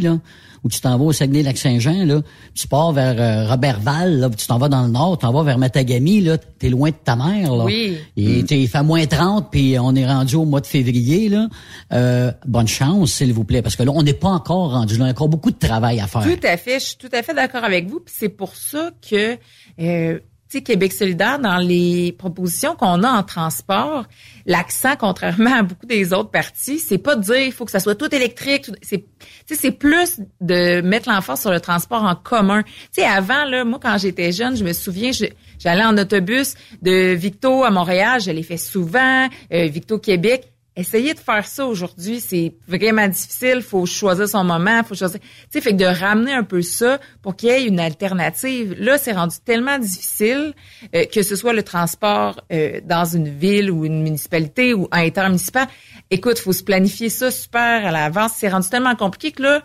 là, 0.00 0.18
ou 0.64 0.68
tu 0.68 0.80
t'en 0.80 0.96
vas 0.98 1.04
au 1.04 1.12
Saguenay-Lac-Saint-Jean, 1.12 2.04
là, 2.04 2.20
tu 2.54 2.68
pars 2.68 2.92
vers 2.92 3.14
euh, 3.18 3.48
Robertval, 3.50 4.18
là, 4.20 4.30
tu 4.30 4.46
t'en 4.46 4.58
vas 4.58 4.68
dans 4.68 4.82
le 4.84 4.90
nord, 4.90 5.18
tu 5.18 5.22
t'en 5.26 5.32
vas 5.32 5.42
vers 5.42 5.58
Matagami, 5.58 6.20
là, 6.20 6.36
t'es 6.38 6.68
loin 6.68 6.90
de 6.90 6.94
ta 7.02 7.16
mère, 7.16 7.54
là. 7.56 7.64
Oui. 7.64 7.96
Et 8.16 8.44
t'es- 8.44 8.60
il 8.60 8.68
fait 8.68 8.82
moins 8.82 9.06
30, 9.06 9.48
puis 9.50 9.78
on 9.78 9.94
est 9.94 10.06
rendu 10.06 10.36
au 10.36 10.44
mois 10.44 10.60
de 10.60 10.66
février, 10.66 11.28
là. 11.28 11.48
Euh, 11.92 12.30
bonne 12.46 12.68
chance, 12.68 13.12
s'il 13.12 13.32
vous 13.32 13.44
plaît, 13.44 13.62
parce 13.62 13.76
que 13.76 13.82
là, 13.82 13.92
on 13.94 14.02
n'est 14.02 14.12
pas 14.14 14.28
encore 14.28 14.72
rendu 14.72 14.96
là. 14.98 15.04
Il 15.04 15.06
y 15.06 15.10
a 15.10 15.12
encore 15.12 15.28
beaucoup 15.28 15.50
de 15.50 15.58
travail 15.58 16.00
à 16.00 16.06
faire. 16.06 16.22
Tout 16.22 16.46
à 16.46 16.56
fait, 16.56 16.78
je 16.80 16.84
suis 16.86 16.96
tout 16.96 17.08
à 17.12 17.22
fait 17.22 17.34
d'accord 17.34 17.64
avec 17.64 17.88
vous. 17.88 18.00
Puis 18.00 18.14
c'est 18.18 18.28
pour 18.28 18.54
ça 18.54 18.90
que 19.08 19.36
euh, 19.80 20.18
sais, 20.58 20.62
Québec 20.62 20.92
solidaire, 20.92 21.38
dans 21.38 21.58
les 21.58 22.12
propositions 22.18 22.74
qu'on 22.74 23.02
a 23.02 23.08
en 23.08 23.22
transport, 23.22 24.04
l'accent, 24.46 24.96
contrairement 24.98 25.54
à 25.54 25.62
beaucoup 25.62 25.86
des 25.86 26.12
autres 26.12 26.30
partis, 26.30 26.78
c'est 26.78 26.98
pas 26.98 27.16
de 27.16 27.22
dire 27.22 27.38
il 27.38 27.52
faut 27.52 27.64
que 27.64 27.70
ça 27.70 27.80
soit 27.80 27.94
tout 27.94 28.12
électrique. 28.14 28.70
C'est, 28.82 29.04
c'est 29.46 29.70
plus 29.70 30.20
de 30.40 30.80
mettre 30.80 31.08
l'emphase 31.08 31.40
sur 31.40 31.50
le 31.50 31.60
transport 31.60 32.02
en 32.02 32.14
commun. 32.14 32.62
Tu 32.62 33.02
sais, 33.02 33.04
avant, 33.04 33.44
là, 33.44 33.64
moi, 33.64 33.78
quand 33.82 33.98
j'étais 33.98 34.32
jeune, 34.32 34.56
je 34.56 34.64
me 34.64 34.72
souviens, 34.72 35.10
j'allais 35.58 35.84
en 35.84 35.96
autobus 35.96 36.54
de 36.82 37.14
Victo 37.14 37.64
à 37.64 37.70
Montréal, 37.70 38.20
je 38.20 38.30
l'ai 38.30 38.42
fait 38.42 38.56
souvent, 38.56 39.28
euh, 39.52 39.66
Victo 39.66 39.98
Québec. 39.98 40.52
Essayez 40.80 41.12
de 41.12 41.18
faire 41.18 41.44
ça 41.44 41.66
aujourd'hui, 41.66 42.20
c'est 42.20 42.54
vraiment 42.66 43.06
difficile. 43.06 43.60
Faut 43.60 43.84
choisir 43.84 44.26
son 44.26 44.44
moment, 44.44 44.82
faut 44.82 44.94
choisir. 44.94 45.20
Tu 45.20 45.26
sais, 45.50 45.60
fait 45.60 45.72
que 45.72 45.76
de 45.76 45.84
ramener 45.84 46.32
un 46.32 46.42
peu 46.42 46.62
ça 46.62 46.98
pour 47.20 47.36
qu'il 47.36 47.50
y 47.50 47.52
ait 47.52 47.66
une 47.66 47.78
alternative. 47.78 48.74
Là, 48.78 48.96
c'est 48.96 49.12
rendu 49.12 49.36
tellement 49.44 49.78
difficile 49.78 50.54
euh, 50.94 51.04
que 51.04 51.22
ce 51.22 51.36
soit 51.36 51.52
le 51.52 51.62
transport 51.62 52.40
euh, 52.50 52.80
dans 52.82 53.04
une 53.04 53.28
ville 53.28 53.70
ou 53.70 53.84
une 53.84 54.02
municipalité 54.02 54.72
ou 54.72 54.88
intermunicipal. 54.90 55.68
Écoute, 56.10 56.38
faut 56.38 56.54
se 56.54 56.64
planifier 56.64 57.10
ça 57.10 57.30
super 57.30 57.86
à 57.86 57.90
l'avance. 57.90 58.32
C'est 58.36 58.48
rendu 58.48 58.70
tellement 58.70 58.96
compliqué 58.96 59.32
que 59.32 59.42
là, 59.42 59.62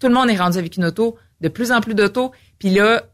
tout 0.00 0.08
le 0.08 0.14
monde 0.14 0.30
est 0.30 0.36
rendu 0.36 0.58
avec 0.58 0.76
une 0.76 0.86
auto, 0.86 1.16
de 1.42 1.48
plus 1.48 1.70
en 1.70 1.80
plus 1.80 1.94
d'autos. 1.94 2.32
Puis 2.58 2.70
là, 2.70 3.04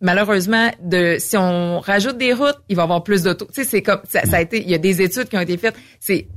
malheureusement, 0.00 0.70
de 0.80 1.16
si 1.18 1.36
on 1.36 1.80
rajoute 1.80 2.18
des 2.18 2.34
routes, 2.34 2.60
il 2.68 2.76
va 2.76 2.82
y 2.82 2.84
avoir 2.84 3.02
plus 3.02 3.24
d'autos. 3.24 3.46
Tu 3.46 3.64
sais, 3.64 3.64
c'est 3.64 3.82
comme 3.82 4.00
ça, 4.04 4.24
ça 4.26 4.36
a 4.36 4.40
été. 4.40 4.62
Il 4.62 4.70
y 4.70 4.74
a 4.74 4.78
des 4.78 5.02
études 5.02 5.28
qui 5.28 5.36
ont 5.36 5.40
été 5.40 5.56
faites. 5.56 5.74
C'est 5.98 6.28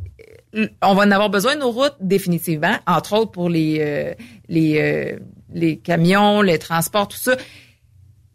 on 0.82 0.94
va 0.94 1.04
en 1.04 1.12
avoir 1.12 1.30
besoin 1.30 1.56
de 1.56 1.62
nos 1.62 1.72
routes 1.72 1.96
définitivement, 2.00 2.76
entre 2.88 3.14
autres 3.14 3.32
pour 3.32 3.50
les 3.50 3.78
euh, 3.82 4.14
les 4.50 4.80
euh, 4.80 5.20
les 5.54 5.78
camions, 5.78 6.42
les 6.42 6.60
transports, 6.60 7.08
tout 7.08 7.18
ça. 7.18 7.36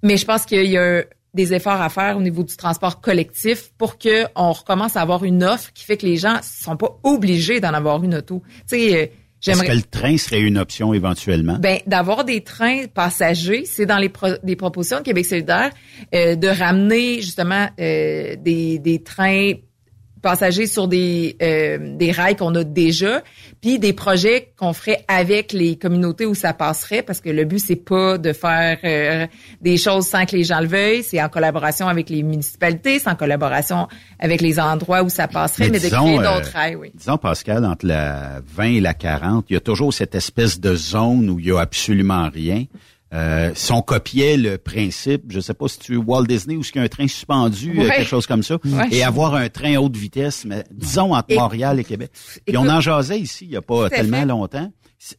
Mais 0.02 0.16
je 0.16 0.24
pense 0.24 0.44
qu'il 0.46 0.64
y 0.70 0.78
a 0.78 1.02
des 1.34 1.52
efforts 1.54 1.80
à 1.80 1.88
faire 1.88 2.16
au 2.16 2.20
niveau 2.20 2.42
du 2.42 2.56
transport 2.56 3.00
collectif 3.00 3.70
pour 3.76 3.98
que 3.98 4.24
on 4.34 4.52
recommence 4.52 4.96
à 4.96 5.02
avoir 5.02 5.24
une 5.24 5.44
offre 5.44 5.72
qui 5.72 5.84
fait 5.84 5.96
que 5.96 6.06
les 6.06 6.16
gens 6.16 6.38
sont 6.42 6.76
pas 6.76 6.98
obligés 7.02 7.60
d'en 7.60 7.74
avoir 7.74 8.02
une 8.02 8.14
auto. 8.14 8.42
Tu 8.68 8.78
sais, 8.78 8.94
euh, 8.96 9.02
Est-ce 9.02 9.10
j'aimerais 9.40 9.66
que 9.68 9.72
le 9.72 9.82
train 9.82 10.16
serait 10.16 10.40
une 10.40 10.58
option 10.58 10.94
éventuellement? 10.94 11.58
ben, 11.60 11.78
d'avoir 11.86 12.24
des 12.24 12.42
trains 12.42 12.86
passagers, 12.86 13.64
c'est 13.66 13.86
dans 13.86 13.98
les 13.98 14.08
pro- 14.08 14.38
des 14.42 14.56
propositions 14.56 14.98
de 14.98 15.02
Québec 15.04 15.26
solidaire 15.26 15.70
euh, 16.14 16.34
de 16.34 16.48
ramener 16.48 17.20
justement 17.20 17.68
euh, 17.78 18.34
des, 18.36 18.78
des 18.78 19.02
trains 19.02 19.52
passagers 20.22 20.66
sur 20.66 20.88
des 20.88 21.36
euh, 21.42 21.96
des 21.96 22.10
rails 22.12 22.36
qu'on 22.36 22.54
a 22.54 22.64
déjà, 22.64 23.22
puis 23.60 23.78
des 23.78 23.92
projets 23.92 24.52
qu'on 24.56 24.72
ferait 24.72 25.04
avec 25.08 25.52
les 25.52 25.76
communautés 25.76 26.26
où 26.26 26.34
ça 26.34 26.52
passerait, 26.52 27.02
parce 27.02 27.20
que 27.20 27.30
le 27.30 27.44
but 27.44 27.58
c'est 27.58 27.76
pas 27.76 28.18
de 28.18 28.32
faire 28.32 28.78
euh, 28.84 29.26
des 29.60 29.76
choses 29.76 30.06
sans 30.06 30.26
que 30.26 30.36
les 30.36 30.44
gens 30.44 30.60
le 30.60 30.66
veuillent, 30.66 31.02
c'est 31.02 31.22
en 31.22 31.28
collaboration 31.28 31.88
avec 31.88 32.10
les 32.10 32.22
municipalités, 32.22 32.98
c'est 32.98 33.08
en 33.08 33.16
collaboration 33.16 33.88
avec 34.18 34.40
les 34.40 34.58
endroits 34.58 35.02
où 35.02 35.08
ça 35.08 35.28
passerait, 35.28 35.70
mais, 35.70 35.78
de 35.78 35.84
disons, 35.84 36.04
créer 36.04 36.18
euh, 36.18 36.34
d'autres 36.34 36.52
rails, 36.52 36.76
oui. 36.76 36.92
Disons, 36.94 37.18
Pascal, 37.18 37.64
entre 37.64 37.86
la 37.86 38.40
20 38.46 38.64
et 38.64 38.80
la 38.80 38.94
40, 38.94 39.46
il 39.50 39.54
y 39.54 39.56
a 39.56 39.60
toujours 39.60 39.92
cette 39.92 40.14
espèce 40.14 40.60
de 40.60 40.74
zone 40.74 41.30
où 41.30 41.38
il 41.38 41.46
y 41.46 41.52
a 41.52 41.60
absolument 41.60 42.28
rien. 42.32 42.64
Euh, 43.14 43.52
si 43.54 43.72
on 43.72 43.80
copiait 43.80 44.36
le 44.36 44.58
principe, 44.58 45.24
je 45.30 45.40
sais 45.40 45.54
pas 45.54 45.66
si 45.68 45.78
tu 45.78 45.96
Walt 45.96 46.24
Disney 46.26 46.56
ou 46.56 46.62
s'il 46.62 46.76
y 46.76 46.78
a 46.80 46.82
un 46.82 46.88
train 46.88 47.08
suspendu, 47.08 47.78
euh, 47.78 47.84
Ouais. 47.84 47.88
quelque 47.96 48.06
chose 48.08 48.26
comme 48.26 48.42
ça, 48.42 48.58
Ouais. 48.64 48.88
et 48.90 49.02
avoir 49.02 49.34
un 49.34 49.48
train 49.48 49.76
haute 49.76 49.96
vitesse, 49.96 50.44
mais 50.44 50.64
disons 50.70 51.14
entre 51.14 51.30
Et- 51.30 51.36
Montréal 51.36 51.80
et 51.80 51.84
Québec. 51.84 52.10
Et 52.46 52.56
on 52.58 52.68
en 52.68 52.80
jasait 52.82 53.18
ici 53.18 53.46
il 53.46 53.52
y 53.52 53.56
a 53.56 53.62
pas 53.62 53.88
tellement 53.88 54.20
fait. 54.20 54.26
longtemps. 54.26 54.72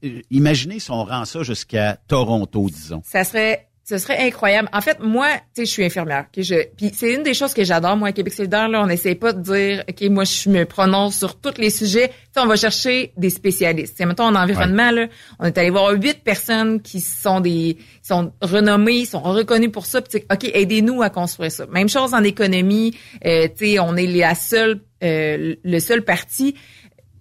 Euh, 0.03 0.19
Imaginez 0.29 0.79
si 0.79 0.91
on 0.91 1.03
rend 1.05 1.25
ça 1.25 1.41
jusqu'à 1.41 1.97
Toronto, 2.07 2.67
disons. 2.69 3.01
Ça 3.05 3.23
serait 3.23 3.68
ce 3.89 3.97
serait 3.97 4.19
incroyable. 4.19 4.69
En 4.71 4.81
fait, 4.81 4.99
moi, 4.99 5.27
tu 5.33 5.41
sais, 5.61 5.65
je 5.65 5.71
suis 5.71 5.83
infirmière. 5.83 6.25
ok, 6.31 6.43
je, 6.43 6.55
puis 6.77 6.91
c'est 6.93 7.11
une 7.15 7.23
des 7.23 7.33
choses 7.33 7.55
que 7.55 7.63
j'adore, 7.63 7.97
moi, 7.97 8.09
à 8.09 8.11
Québec 8.11 8.33
solidaire. 8.33 8.69
Là, 8.69 8.83
on 8.83 8.85
n'essaie 8.85 9.15
pas 9.15 9.33
de 9.33 9.41
dire, 9.41 9.83
OK, 9.89 10.01
moi, 10.11 10.25
je 10.25 10.47
me 10.49 10.63
prononce 10.65 11.17
sur 11.17 11.39
tous 11.41 11.57
les 11.57 11.71
sujets. 11.71 12.09
Tu 12.09 12.13
sais, 12.35 12.39
on 12.39 12.45
va 12.45 12.55
chercher 12.55 13.13
des 13.17 13.31
spécialistes. 13.31 13.93
Tu 13.93 14.03
sais, 14.03 14.05
mettons, 14.05 14.25
en 14.25 14.35
environnement, 14.35 14.91
là, 14.91 15.07
on 15.39 15.45
est 15.45 15.57
allé 15.57 15.71
voir 15.71 15.89
huit 15.93 16.23
personnes 16.23 16.81
qui 16.83 17.01
sont 17.01 17.39
des, 17.39 17.77
qui 17.79 18.07
sont 18.07 18.31
renommées, 18.41 19.05
sont 19.05 19.21
reconnues 19.21 19.71
pour 19.71 19.87
ça. 19.87 20.01
Puis, 20.03 20.11
tu 20.11 20.17
sais, 20.19 20.25
OK, 20.31 20.51
aidez-nous 20.53 21.01
à 21.01 21.09
construire 21.09 21.51
ça. 21.51 21.65
Même 21.67 21.89
chose 21.89 22.13
en 22.13 22.23
économie. 22.23 22.95
Euh, 23.25 23.47
tu 23.47 23.71
sais, 23.71 23.79
on 23.79 23.95
est 23.95 24.05
la 24.05 24.35
seule, 24.35 24.81
euh, 25.03 25.55
le 25.63 25.79
seul 25.79 26.03
parti 26.03 26.53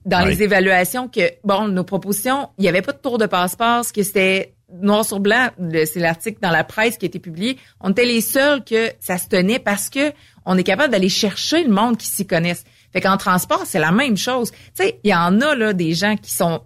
dans 0.04 0.22
Ouais. 0.22 0.30
les 0.30 0.42
évaluations 0.42 1.08
que, 1.08 1.20
bon, 1.44 1.68
nos 1.68 1.84
propositions, 1.84 2.50
il 2.58 2.62
n'y 2.62 2.68
avait 2.68 2.82
pas 2.82 2.92
de 2.92 2.98
tour 2.98 3.16
de 3.18 3.26
passe-passe, 3.26 3.90
que 3.92 4.02
c'était 4.02 4.54
noir 4.72 5.04
sur 5.04 5.20
blanc, 5.20 5.48
c'est 5.72 6.00
l'article 6.00 6.38
dans 6.42 6.50
la 6.50 6.64
presse 6.64 6.98
qui 6.98 7.06
a 7.06 7.08
été 7.08 7.18
publié. 7.18 7.58
On 7.80 7.90
était 7.90 8.04
les 8.04 8.20
seuls 8.20 8.64
que 8.64 8.90
ça 9.00 9.18
se 9.18 9.28
tenait 9.28 9.58
parce 9.58 9.88
que 9.88 10.12
on 10.44 10.56
est 10.56 10.64
capable 10.64 10.92
d'aller 10.92 11.08
chercher 11.08 11.64
le 11.64 11.70
monde 11.70 11.96
qui 11.96 12.06
s'y 12.06 12.26
connaissent. 12.26 12.64
Fait 12.92 13.00
qu'en 13.00 13.16
transport, 13.16 13.64
c'est 13.66 13.78
la 13.78 13.92
même 13.92 14.16
chose. 14.16 14.50
Tu 14.50 14.58
sais, 14.74 15.00
il 15.04 15.10
y 15.10 15.14
en 15.14 15.40
a 15.40 15.54
là 15.54 15.72
des 15.72 15.92
gens 15.92 16.16
qui 16.16 16.30
sont 16.30 16.62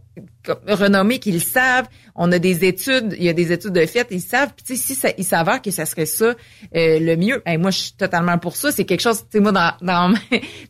renommés, 0.68 1.18
qui 1.18 1.32
le 1.32 1.38
savent. 1.38 1.86
On 2.14 2.30
a 2.32 2.38
des 2.38 2.66
études, 2.66 3.14
il 3.18 3.24
y 3.24 3.28
a 3.30 3.32
des 3.32 3.52
études 3.52 3.72
de 3.72 3.86
fait, 3.86 4.06
ils 4.10 4.20
savent. 4.20 4.50
Puis 4.54 4.64
tu 4.66 4.76
sais, 4.76 4.82
si 4.82 4.94
ça, 4.94 5.08
ils 5.16 5.24
s'avèrent 5.24 5.62
que 5.62 5.70
ça 5.70 5.86
serait 5.86 6.04
ça 6.04 6.26
euh, 6.26 6.34
le 6.74 7.16
mieux, 7.16 7.42
ben, 7.46 7.58
moi 7.58 7.70
je 7.70 7.78
suis 7.78 7.92
totalement 7.92 8.36
pour 8.36 8.56
ça. 8.56 8.70
C'est 8.70 8.84
quelque 8.84 9.00
chose, 9.00 9.20
tu 9.20 9.38
sais, 9.38 9.40
moi 9.40 9.52
dans, 9.52 9.72
dans 9.80 10.12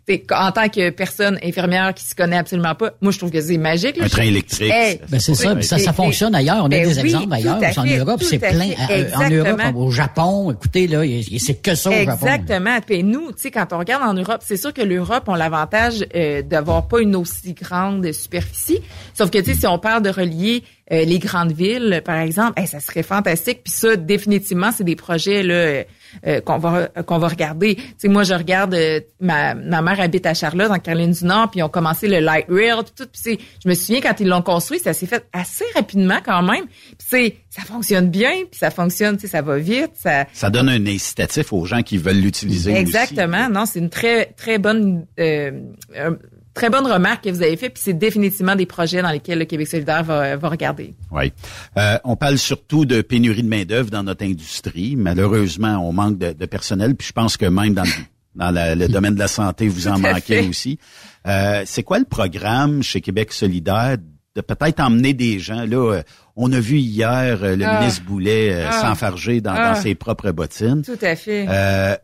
t'sais, 0.06 0.22
en 0.32 0.52
tant 0.52 0.68
que 0.68 0.90
personne 0.90 1.38
infirmière 1.42 1.94
qui 1.94 2.04
se 2.04 2.14
connaît 2.14 2.36
absolument 2.36 2.76
pas, 2.76 2.92
moi 3.00 3.10
je 3.10 3.18
trouve 3.18 3.32
que 3.32 3.40
c'est 3.40 3.56
magique. 3.58 3.96
là. 3.96 4.04
Un 4.04 4.08
train 4.08 4.22
électrique. 4.22 4.70
Hey, 4.72 5.00
Ben 5.08 5.18
c'est 5.18 5.34
ça, 5.34 5.54
puis 5.56 5.64
ça, 5.64 5.78
ça 5.78 5.92
fonctionne 5.92 6.34
ailleurs. 6.34 6.60
On 6.62 6.66
a 6.66 6.68
Ben 6.68 6.88
des 6.88 6.94
oui, 7.00 7.06
exemples 7.06 7.34
ailleurs, 7.34 7.58
à 7.60 7.80
en 7.80 7.84
Europe, 7.84 8.22
c'est 8.22 8.38
plein. 8.38 8.70
Euh, 8.90 9.10
En 9.16 9.30
Europe, 9.30 9.48
exactement. 9.48 9.80
au 9.80 9.90
Japon, 9.90 10.52
écoutez 10.52 10.86
là, 10.86 11.02
c'est 11.38 11.60
que 11.60 11.74
ça 11.74 11.90
au 11.90 11.92
Japon. 11.92 12.26
Exactement. 12.26 12.78
Puis 12.86 13.02
nous, 13.02 13.32
tu 13.32 13.42
sais, 13.42 13.50
quand 13.50 13.72
on 13.72 13.78
regarde 13.78 14.04
en 14.04 14.14
Europe, 14.14 14.42
c'est 14.44 14.56
sûr 14.56 14.72
que 14.72 14.82
l'Europe 14.82 15.28
a 15.28 15.36
l'avantage 15.36 16.06
euh, 16.14 16.42
d'avoir 16.42 16.86
pas 16.86 17.00
une 17.00 17.16
aussi 17.16 17.52
grande 17.54 18.12
superficie. 18.12 18.78
Sauf 19.14 19.30
que, 19.32 19.38
tu 19.38 19.52
sais, 19.52 19.60
si 19.60 19.66
on 19.66 19.78
parle 19.78 20.02
de 20.02 20.10
relier 20.10 20.62
euh, 20.92 21.04
les 21.04 21.18
grandes 21.18 21.52
villes, 21.52 22.02
par 22.04 22.18
exemple, 22.18 22.60
hey, 22.60 22.66
ça 22.66 22.78
serait 22.78 23.02
fantastique. 23.02 23.62
Puis 23.64 23.72
ça, 23.72 23.96
définitivement, 23.96 24.70
c'est 24.70 24.84
des 24.84 24.96
projets 24.96 25.42
là 25.42 25.54
euh, 25.54 25.84
euh, 26.26 26.40
qu'on 26.40 26.58
va 26.58 26.88
qu'on 26.88 27.18
va 27.18 27.28
regarder. 27.28 27.76
Tu 27.76 27.82
sais, 27.98 28.08
moi, 28.08 28.22
je 28.22 28.34
regarde 28.34 28.74
euh, 28.74 29.00
ma 29.20 29.54
ma 29.54 29.82
mère 29.82 30.00
habite 30.00 30.26
à 30.26 30.34
Charlotte, 30.34 30.70
en 30.70 30.78
Caroline 30.78 31.12
du 31.12 31.24
Nord, 31.24 31.50
puis 31.50 31.60
ils 31.60 31.62
ont 31.62 31.68
commencé 31.68 32.08
le 32.08 32.20
light 32.20 32.46
rail, 32.48 32.82
puis 32.84 32.92
tout. 32.96 33.08
Puis 33.10 33.38
je 33.64 33.68
me 33.68 33.74
souviens 33.74 34.00
quand 34.00 34.20
ils 34.20 34.28
l'ont 34.28 34.42
construit, 34.42 34.78
ça 34.78 34.92
s'est 34.92 35.06
fait 35.06 35.24
assez 35.32 35.64
rapidement 35.74 36.18
quand 36.24 36.42
même. 36.42 36.66
Puis 36.66 37.06
c'est 37.08 37.36
ça 37.48 37.62
fonctionne 37.62 38.08
bien, 38.10 38.30
puis 38.50 38.58
ça 38.58 38.70
fonctionne, 38.70 39.16
tu 39.16 39.22
sais, 39.22 39.28
ça 39.28 39.42
va 39.42 39.58
vite, 39.58 39.92
ça 39.94 40.26
Ça 40.32 40.50
donne 40.50 40.68
un 40.68 40.86
incitatif 40.86 41.52
aux 41.52 41.64
gens 41.64 41.82
qui 41.82 41.96
veulent 41.98 42.20
l'utiliser 42.20 42.72
aussi. 42.72 42.80
Exactement. 42.80 43.48
Non, 43.48 43.66
c'est 43.66 43.78
une 43.78 43.90
très 43.90 44.26
très 44.26 44.58
bonne 44.58 45.06
euh, 45.18 45.50
euh, 45.96 46.16
très 46.54 46.70
bonne 46.70 46.86
remarque 46.86 47.24
que 47.24 47.30
vous 47.30 47.42
avez 47.42 47.56
fait. 47.56 47.70
Puis 47.70 47.82
c'est 47.84 47.92
définitivement 47.94 48.54
des 48.56 48.66
projets 48.66 49.02
dans 49.02 49.10
lesquels 49.10 49.38
le 49.38 49.44
Québec 49.44 49.68
solidaire 49.68 50.04
va, 50.04 50.36
va 50.36 50.48
regarder. 50.48 50.94
Oui. 51.10 51.32
Euh, 51.78 51.98
on 52.04 52.16
parle 52.16 52.38
surtout 52.38 52.84
de 52.84 53.00
pénurie 53.02 53.42
de 53.42 53.48
main-d'œuvre 53.48 53.90
dans 53.90 54.02
notre 54.02 54.24
industrie. 54.24 54.96
Malheureusement, 54.96 55.78
on 55.88 55.92
manque 55.92 56.18
de, 56.18 56.32
de 56.32 56.46
personnel, 56.46 56.94
puis 56.94 57.08
je 57.08 57.12
pense 57.12 57.36
que 57.36 57.46
même 57.46 57.74
dans 57.74 57.84
le, 57.84 57.90
dans 58.34 58.50
la- 58.50 58.74
le 58.74 58.88
domaine 58.88 59.14
de 59.14 59.18
la 59.18 59.28
santé, 59.28 59.68
vous 59.68 59.88
en 59.88 59.98
manquez 59.98 60.42
fait. 60.42 60.48
aussi. 60.48 60.78
Euh, 61.26 61.62
c'est 61.66 61.82
quoi 61.82 61.98
le 61.98 62.04
programme 62.04 62.82
chez 62.82 63.00
Québec 63.00 63.32
solidaire 63.32 63.96
de 64.34 64.40
peut-être 64.40 64.80
emmener 64.80 65.12
des 65.14 65.38
gens? 65.38 65.64
Là 65.66 65.92
euh, 65.96 66.02
On 66.36 66.50
a 66.52 66.58
vu 66.60 66.78
hier 66.78 67.38
euh, 67.42 67.54
le 67.56 67.64
Ah. 67.66 67.80
ministre 67.80 68.02
Boulet 68.04 68.50
euh, 68.52 68.68
Ah. 68.70 68.80
s'enfarger 68.80 69.40
dans, 69.42 69.52
Ah. 69.54 69.74
dans 69.74 69.80
ses 69.80 69.94
propres 69.94 70.30
bottines. 70.32 70.82
Tout 70.82 70.98
à 71.02 71.14
fait. 71.16 71.46
Euh, 71.48 71.94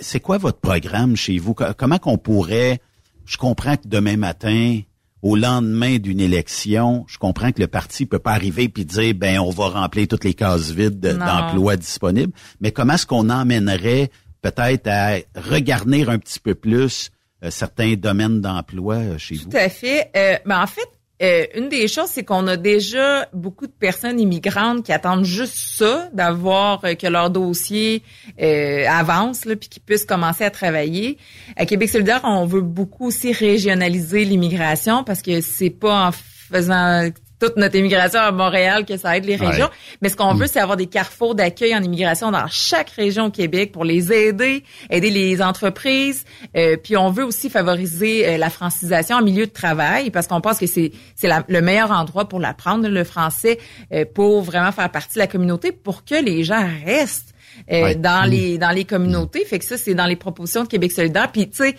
c'est 0.00 0.20
quoi 0.20 0.38
votre 0.38 0.60
programme 0.60 1.16
chez 1.16 1.38
vous? 1.38 1.54
Co- 1.54 1.64
Comment 1.76 1.98
qu'on 1.98 2.16
pourrait, 2.18 2.80
je 3.24 3.36
comprends 3.36 3.76
que 3.76 3.86
demain 3.86 4.16
matin, 4.16 4.80
au 5.22 5.36
lendemain 5.36 5.98
d'une 5.98 6.20
élection, 6.20 7.04
je 7.08 7.16
comprends 7.16 7.52
que 7.52 7.60
le 7.60 7.68
parti 7.68 8.06
peut 8.06 8.18
pas 8.18 8.32
arriver 8.32 8.68
puis 8.68 8.84
dire, 8.84 9.14
ben, 9.14 9.38
on 9.38 9.50
va 9.50 9.68
remplir 9.68 10.08
toutes 10.08 10.24
les 10.24 10.34
cases 10.34 10.70
vides 10.70 10.98
d'emplois 10.98 11.76
disponibles. 11.76 12.32
Mais 12.60 12.72
comment 12.72 12.94
est-ce 12.94 13.06
qu'on 13.06 13.30
emmènerait 13.30 14.10
peut-être 14.42 14.88
à 14.88 15.18
regarnir 15.36 16.10
un 16.10 16.18
petit 16.18 16.40
peu 16.40 16.56
plus 16.56 17.10
euh, 17.44 17.50
certains 17.50 17.94
domaines 17.94 18.40
d'emploi 18.40 18.96
euh, 18.96 19.18
chez 19.18 19.36
vous? 19.36 19.50
Tout 19.50 19.56
à 19.56 19.68
fait. 19.68 20.10
Euh, 20.16 20.38
mais 20.44 20.56
en 20.56 20.66
fait, 20.66 20.88
euh, 21.22 21.46
une 21.54 21.68
des 21.68 21.86
choses, 21.86 22.08
c'est 22.08 22.24
qu'on 22.24 22.46
a 22.48 22.56
déjà 22.56 23.28
beaucoup 23.32 23.66
de 23.66 23.72
personnes 23.72 24.18
immigrantes 24.18 24.84
qui 24.84 24.92
attendent 24.92 25.24
juste 25.24 25.56
ça, 25.56 26.08
d'avoir 26.12 26.84
euh, 26.84 26.94
que 26.94 27.06
leur 27.06 27.30
dossier 27.30 28.02
euh, 28.40 28.86
avance, 28.88 29.44
là, 29.44 29.54
puis 29.54 29.68
qu'ils 29.68 29.82
puissent 29.82 30.04
commencer 30.04 30.42
à 30.42 30.50
travailler. 30.50 31.18
À 31.56 31.64
Québec 31.64 31.90
solidaire, 31.90 32.22
on 32.24 32.44
veut 32.44 32.60
beaucoup 32.60 33.06
aussi 33.06 33.32
régionaliser 33.32 34.24
l'immigration 34.24 35.04
parce 35.04 35.22
que 35.22 35.40
c'est 35.40 35.70
pas 35.70 36.08
en 36.08 36.12
faisant 36.12 37.08
toute 37.42 37.56
notre 37.56 37.74
immigration 37.74 38.20
à 38.20 38.30
Montréal 38.30 38.84
que 38.86 38.96
ça 38.96 39.16
aide 39.16 39.24
les 39.24 39.34
régions. 39.36 39.66
Ouais. 39.66 39.96
Mais 40.00 40.08
ce 40.10 40.16
qu'on 40.16 40.34
Mm. 40.34 40.38
veut, 40.38 40.46
c'est 40.46 40.60
avoir 40.60 40.76
des 40.76 40.86
carrefours 40.86 41.34
d'accueil 41.34 41.74
en 41.74 41.82
immigration 41.82 42.30
dans 42.30 42.46
chaque 42.48 42.90
région 42.90 43.24
au 43.26 43.30
Québec 43.30 43.72
pour 43.72 43.84
les 43.84 44.12
aider, 44.12 44.62
aider 44.90 45.10
les 45.10 45.42
entreprises. 45.42 46.24
Euh, 46.56 46.76
puis 46.76 46.96
on 46.96 47.10
veut 47.10 47.24
aussi 47.24 47.50
favoriser 47.50 48.28
euh, 48.28 48.36
la 48.38 48.48
francisation 48.48 49.16
en 49.16 49.22
milieu 49.22 49.46
de 49.46 49.50
travail 49.50 50.10
parce 50.10 50.28
qu'on 50.28 50.40
pense 50.40 50.58
que 50.58 50.66
c'est 50.66 50.92
c'est 51.16 51.28
le 51.48 51.60
meilleur 51.60 51.90
endroit 51.90 52.28
pour 52.28 52.38
l'apprendre 52.38 52.86
le 52.88 53.02
français 53.04 53.58
euh, 53.92 54.04
pour 54.14 54.42
vraiment 54.42 54.70
faire 54.70 54.90
partie 54.90 55.14
de 55.14 55.18
la 55.20 55.26
communauté 55.26 55.72
pour 55.72 56.04
que 56.04 56.14
les 56.14 56.44
gens 56.44 56.64
restent 56.86 57.34
euh, 57.70 57.82
Ouais. 57.82 57.94
dans 57.96 58.26
Mm. 58.26 58.30
les 58.30 58.58
dans 58.58 58.70
les 58.70 58.84
communautés. 58.84 59.44
Fait 59.44 59.58
que 59.58 59.64
ça 59.64 59.76
c'est 59.76 59.94
dans 59.94 60.06
les 60.06 60.16
propositions 60.16 60.62
de 60.62 60.68
Québec 60.68 60.92
solidaire. 60.92 61.32
Puis 61.32 61.50
tu 61.50 61.56
sais 61.56 61.74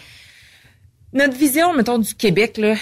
notre 1.15 1.37
vision, 1.37 1.73
mettons, 1.75 1.99
du 1.99 2.15
Québec, 2.15 2.57
là, 2.57 2.73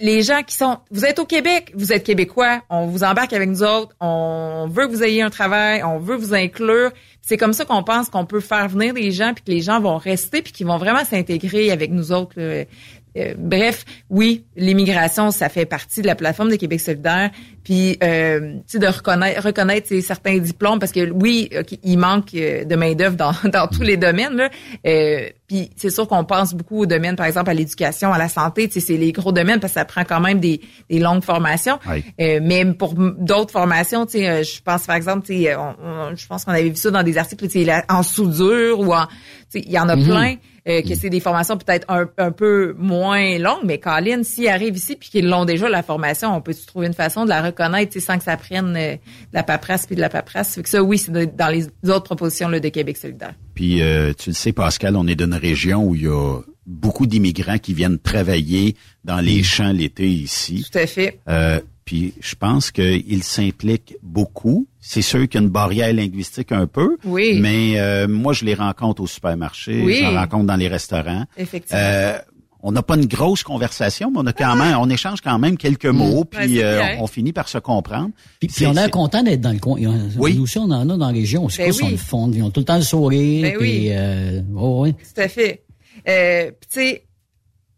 les 0.00 0.22
gens 0.22 0.42
qui 0.42 0.54
sont, 0.54 0.78
vous 0.90 1.04
êtes 1.04 1.18
au 1.18 1.24
Québec, 1.24 1.72
vous 1.74 1.92
êtes 1.92 2.04
québécois, 2.04 2.62
on 2.68 2.86
vous 2.86 3.02
embarque 3.02 3.32
avec 3.32 3.48
nous 3.48 3.62
autres, 3.62 3.94
on 4.00 4.68
veut 4.70 4.86
que 4.86 4.92
vous 4.92 5.02
ayez 5.02 5.22
un 5.22 5.30
travail, 5.30 5.82
on 5.82 5.98
veut 5.98 6.16
vous 6.16 6.34
inclure. 6.34 6.90
C'est 7.22 7.36
comme 7.36 7.54
ça 7.54 7.64
qu'on 7.64 7.82
pense 7.82 8.10
qu'on 8.10 8.26
peut 8.26 8.40
faire 8.40 8.68
venir 8.68 8.92
des 8.92 9.10
gens 9.10 9.32
puis 9.32 9.44
que 9.44 9.50
les 9.50 9.62
gens 9.62 9.80
vont 9.80 9.96
rester 9.96 10.42
puis 10.42 10.52
qu'ils 10.52 10.66
vont 10.66 10.76
vraiment 10.76 11.04
s'intégrer 11.04 11.70
avec 11.70 11.90
nous 11.90 12.12
autres. 12.12 12.34
Euh, 12.38 13.34
bref, 13.38 13.84
oui, 14.10 14.44
l'immigration, 14.56 15.30
ça 15.30 15.48
fait 15.48 15.66
partie 15.66 16.02
de 16.02 16.06
la 16.06 16.14
plateforme 16.14 16.50
de 16.50 16.56
Québec 16.56 16.80
solidaire. 16.80 17.30
Puis, 17.64 17.96
euh, 18.02 18.40
tu 18.58 18.62
sais, 18.66 18.78
de 18.78 18.86
reconnaître, 18.86 19.42
reconnaître 19.42 19.88
certains 20.00 20.36
diplômes, 20.38 20.78
parce 20.78 20.92
que 20.92 21.10
oui, 21.10 21.48
il 21.82 21.98
manque 21.98 22.34
euh, 22.34 22.64
de 22.64 22.76
main 22.76 22.92
d'œuvre 22.94 23.16
dans, 23.16 23.32
dans 23.50 23.66
tous 23.68 23.82
les 23.82 23.96
domaines. 23.96 24.34
Là. 24.36 24.50
Euh, 24.86 25.28
puis, 25.48 25.70
c'est 25.76 25.90
sûr 25.90 26.06
qu'on 26.06 26.24
pense 26.24 26.52
beaucoup 26.54 26.80
aux 26.82 26.86
domaines, 26.86 27.16
par 27.16 27.26
exemple, 27.26 27.50
à 27.50 27.54
l'éducation, 27.54 28.12
à 28.12 28.18
la 28.18 28.28
santé. 28.28 28.68
Tu 28.68 28.74
sais, 28.74 28.86
c'est 28.86 28.96
les 28.96 29.12
gros 29.12 29.32
domaines 29.32 29.60
parce 29.60 29.72
que 29.72 29.80
ça 29.80 29.84
prend 29.84 30.04
quand 30.04 30.20
même 30.20 30.40
des, 30.40 30.60
des 30.90 30.98
longues 30.98 31.24
formations. 31.24 31.78
Euh, 32.20 32.40
mais 32.42 32.64
pour 32.74 32.94
d'autres 32.94 33.50
formations, 33.52 34.04
tu 34.06 34.12
sais, 34.18 34.28
euh, 34.28 34.42
je 34.42 34.60
pense 34.62 34.84
par 34.86 34.96
exemple, 34.96 35.26
tu 35.26 35.42
sais, 35.44 35.56
on- 35.56 35.74
on- 35.82 36.16
je 36.16 36.26
pense 36.26 36.44
qu'on 36.44 36.52
avait 36.52 36.68
vu 36.68 36.76
ça 36.76 36.90
dans 36.90 37.02
des 37.02 37.16
articles, 37.18 37.48
tu 37.48 37.64
sais, 37.64 37.82
en 37.88 38.02
soudure 38.02 38.80
ou 38.80 38.92
en, 38.94 39.06
tu 39.06 39.14
sais, 39.48 39.60
il 39.66 39.72
y 39.72 39.78
en 39.78 39.88
a 39.88 39.96
Mhm. 39.96 40.04
plein. 40.04 40.34
euh, 40.66 40.80
que 40.80 40.94
c'est 40.94 41.10
des 41.10 41.20
formations 41.20 41.58
peut-être 41.58 41.84
un, 41.90 42.06
un 42.16 42.30
peu 42.32 42.74
moins 42.78 43.36
longues, 43.38 43.64
mais 43.64 43.76
Colin, 43.76 44.22
s'ils 44.22 44.48
arrivent 44.48 44.74
ici 44.78 44.96
puis 44.96 45.10
qu'ils 45.10 45.28
l'ont 45.28 45.44
déjà 45.44 45.68
la 45.68 45.82
formation, 45.82 46.34
on 46.34 46.40
peut 46.40 46.54
trouver 46.66 46.86
une 46.86 46.94
façon 46.94 47.24
de 47.24 47.28
la 47.28 47.42
reconnaître 47.54 47.98
sans 48.00 48.18
que 48.18 48.24
ça 48.24 48.36
prenne 48.36 48.74
euh, 48.76 48.94
de 48.94 48.98
la 49.32 49.42
paperasse 49.42 49.86
puis 49.86 49.96
de 49.96 50.00
la 50.00 50.08
paperasse. 50.08 50.54
Fait 50.54 50.62
que 50.62 50.68
ça, 50.68 50.82
oui, 50.82 50.98
c'est 50.98 51.12
dans 51.36 51.48
les 51.48 51.66
autres 51.90 52.02
propositions 52.04 52.48
là, 52.48 52.60
de 52.60 52.68
Québec 52.68 52.96
solidaire. 52.96 53.34
Puis 53.54 53.80
euh, 53.82 54.12
tu 54.12 54.30
le 54.30 54.34
sais, 54.34 54.52
Pascal, 54.52 54.96
on 54.96 55.06
est 55.06 55.14
d'une 55.16 55.34
région 55.34 55.84
où 55.84 55.94
il 55.94 56.02
y 56.02 56.08
a 56.08 56.40
beaucoup 56.66 57.06
d'immigrants 57.06 57.58
qui 57.58 57.74
viennent 57.74 57.98
travailler 57.98 58.74
dans 59.04 59.20
les 59.20 59.42
champs 59.42 59.72
l'été 59.72 60.08
ici. 60.08 60.66
Tout 60.72 60.78
à 60.78 60.86
fait. 60.86 61.20
Euh, 61.28 61.60
puis 61.84 62.14
je 62.20 62.34
pense 62.34 62.70
qu'ils 62.70 63.22
s'impliquent 63.22 63.96
beaucoup. 64.02 64.66
C'est 64.80 65.02
sûr 65.02 65.28
qu'il 65.28 65.40
y 65.40 65.44
a 65.44 65.46
une 65.46 65.52
barrière 65.52 65.92
linguistique 65.92 66.50
un 66.52 66.66
peu, 66.66 66.96
Oui. 67.04 67.38
mais 67.42 67.78
euh, 67.78 68.08
moi 68.08 68.32
je 68.32 68.46
les 68.46 68.54
rencontre 68.54 69.02
au 69.02 69.06
supermarché, 69.06 69.82
Oui. 69.84 69.96
je 69.96 70.10
les 70.10 70.16
rencontre 70.16 70.46
dans 70.46 70.56
les 70.56 70.68
restaurants. 70.68 71.24
Effectivement. 71.36 71.78
Euh, 71.82 72.18
on 72.66 72.72
n'a 72.72 72.82
pas 72.82 72.94
une 72.96 73.04
grosse 73.06 73.42
conversation, 73.42 74.10
mais 74.10 74.20
on 74.20 74.26
a 74.26 74.32
quand 74.32 74.56
même, 74.56 74.76
on 74.78 74.88
échange 74.88 75.20
quand 75.20 75.38
même 75.38 75.56
quelques 75.58 75.84
mots, 75.84 76.20
Ouais, 76.20 76.24
puis 76.46 76.62
euh, 76.62 76.82
on, 76.98 77.04
on 77.04 77.06
finit 77.06 77.32
par 77.34 77.48
se 77.48 77.58
comprendre. 77.58 78.10
Puis, 78.40 78.48
puis 78.48 78.66
on 78.66 78.74
est 78.74 78.90
content 78.90 79.22
d'être 79.22 79.42
dans 79.42 79.52
le 79.52 79.58
coin. 79.58 79.76
A- 79.84 80.18
Oui. 80.18 80.34
Nous 80.36 80.44
aussi, 80.44 80.58
on 80.58 80.62
en 80.70 80.80
a 80.88 80.96
dans 80.96 81.06
la 81.06 81.12
région. 81.12 81.48
C'est 81.50 81.64
Ben 81.66 81.70
quoi, 81.70 81.74
ils 81.74 81.78
sont 81.78 81.86
oui. 81.86 81.92
le 81.92 81.96
fond. 81.98 82.30
Ils 82.32 82.42
ont 82.42 82.50
tout 82.50 82.60
le 82.60 82.66
temps 82.66 82.76
le 82.76 82.82
sourire. 82.82 83.42
Ben 83.42 83.58
puis, 83.58 83.60
oui. 83.60 83.88
euh, 83.92 84.40
oh, 84.56 84.80
oui. 84.84 84.94
Tout 84.94 85.20
à 85.20 85.28
fait. 85.28 85.62
Euh, 86.08 86.50
puis 86.58 86.68
tu 86.72 86.80
sais, 86.80 87.04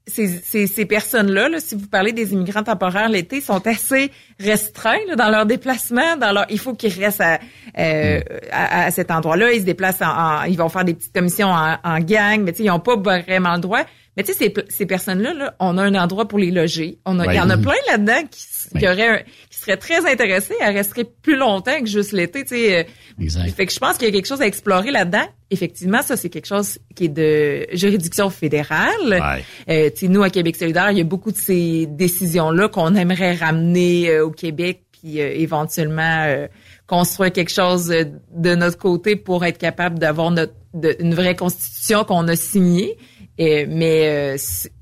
ces, 0.08 0.28
ces, 0.28 0.66
ces 0.68 0.84
personnes-là, 0.86 1.48
là, 1.48 1.58
si 1.58 1.74
vous 1.74 1.88
parlez 1.88 2.12
des 2.12 2.32
immigrants 2.32 2.62
temporaires 2.62 3.08
l'été, 3.08 3.40
sont 3.40 3.66
assez 3.66 4.12
restreints 4.38 4.94
là, 5.08 5.16
dans 5.16 5.30
leur 5.30 5.46
déplacement. 5.46 6.16
Dans 6.16 6.30
leur, 6.30 6.46
il 6.48 6.60
faut 6.60 6.74
qu'ils 6.74 6.92
restent 6.92 7.20
à, 7.22 7.40
euh, 7.76 8.20
à, 8.52 8.84
à 8.84 8.90
cet 8.92 9.10
endroit-là. 9.10 9.50
Ils 9.52 9.60
se 9.62 9.64
déplacent, 9.64 10.02
en, 10.02 10.06
en- 10.06 10.42
ils 10.44 10.56
vont 10.56 10.68
faire 10.68 10.84
des 10.84 10.94
petites 10.94 11.12
commissions 11.12 11.48
en, 11.48 11.76
en 11.82 11.98
gang, 11.98 12.40
mais 12.44 12.52
tu 12.52 12.58
sais, 12.58 12.64
ils 12.64 12.68
n'ont 12.68 12.78
pas 12.78 12.94
vraiment 12.96 13.54
le 13.54 13.60
droit. 13.60 13.82
Mais 14.16 14.22
tu 14.22 14.32
sais, 14.32 14.38
ces, 14.38 14.54
ces 14.68 14.86
personnes-là, 14.86 15.34
là, 15.34 15.54
on 15.60 15.76
a 15.78 15.82
un 15.82 15.94
endroit 15.94 16.26
pour 16.26 16.38
les 16.38 16.50
loger. 16.50 16.98
On 17.04 17.18
a, 17.20 17.26
Il 17.32 17.36
y 17.36 17.40
en 17.40 17.50
a 17.50 17.56
Ouais. 17.56 17.62
plein 17.62 17.74
là-dedans 17.90 18.22
qui, 18.30 18.78
qui 18.78 18.86
auraient, 18.88 19.08
un- 19.08 19.22
qui 19.50 19.58
seraient 19.58 19.76
très 19.76 20.10
intéressés 20.10 20.54
à 20.62 20.70
rester 20.70 21.04
plus 21.04 21.36
longtemps 21.36 21.78
que 21.80 21.86
juste 21.86 22.12
l'été. 22.12 22.42
Tu 22.44 22.56
sais, 22.56 22.78
euh, 22.78 22.84
Exact. 23.20 23.50
fait 23.54 23.66
que 23.66 23.72
je 23.72 23.78
pense 23.78 23.98
qu'il 23.98 24.08
y 24.08 24.10
a 24.10 24.12
quelque 24.14 24.26
chose 24.26 24.40
à 24.40 24.46
explorer 24.46 24.90
là-dedans. 24.90 25.26
Effectivement, 25.50 26.02
ça, 26.02 26.16
c'est 26.16 26.30
quelque 26.30 26.46
chose 26.46 26.78
qui 26.94 27.04
est 27.04 27.08
de 27.08 27.66
juridiction 27.76 28.30
fédérale. 28.30 29.42
Euh, 29.68 29.90
tu 29.90 29.96
sais, 30.06 30.08
nous, 30.08 30.22
à 30.22 30.30
Québec 30.30 30.56
solidaire, 30.56 30.90
il 30.90 30.98
y 30.98 31.02
a 31.02 31.04
beaucoup 31.04 31.30
de 31.30 31.36
ces 31.36 31.86
décisions-là 31.86 32.68
qu'on 32.68 32.94
aimerait 32.94 33.34
ramener 33.34 34.08
euh, 34.10 34.24
au 34.26 34.30
Québec 34.30 34.82
puis 34.92 35.20
euh, 35.20 35.30
éventuellement 35.34 36.24
euh, 36.26 36.46
construire 36.86 37.30
quelque 37.32 37.52
chose 37.52 37.90
euh, 37.90 38.04
de 38.34 38.54
notre 38.54 38.78
côté 38.78 39.14
pour 39.14 39.44
être 39.44 39.58
capable 39.58 39.98
d'avoir 39.98 40.30
notre 40.30 40.54
de- 40.74 40.96
une 41.00 41.14
vraie 41.14 41.36
constitution 41.36 42.04
qu'on 42.04 42.26
a 42.28 42.36
signée. 42.36 42.96
Euh, 43.40 43.66
mais 43.68 44.34
euh, 44.34 44.36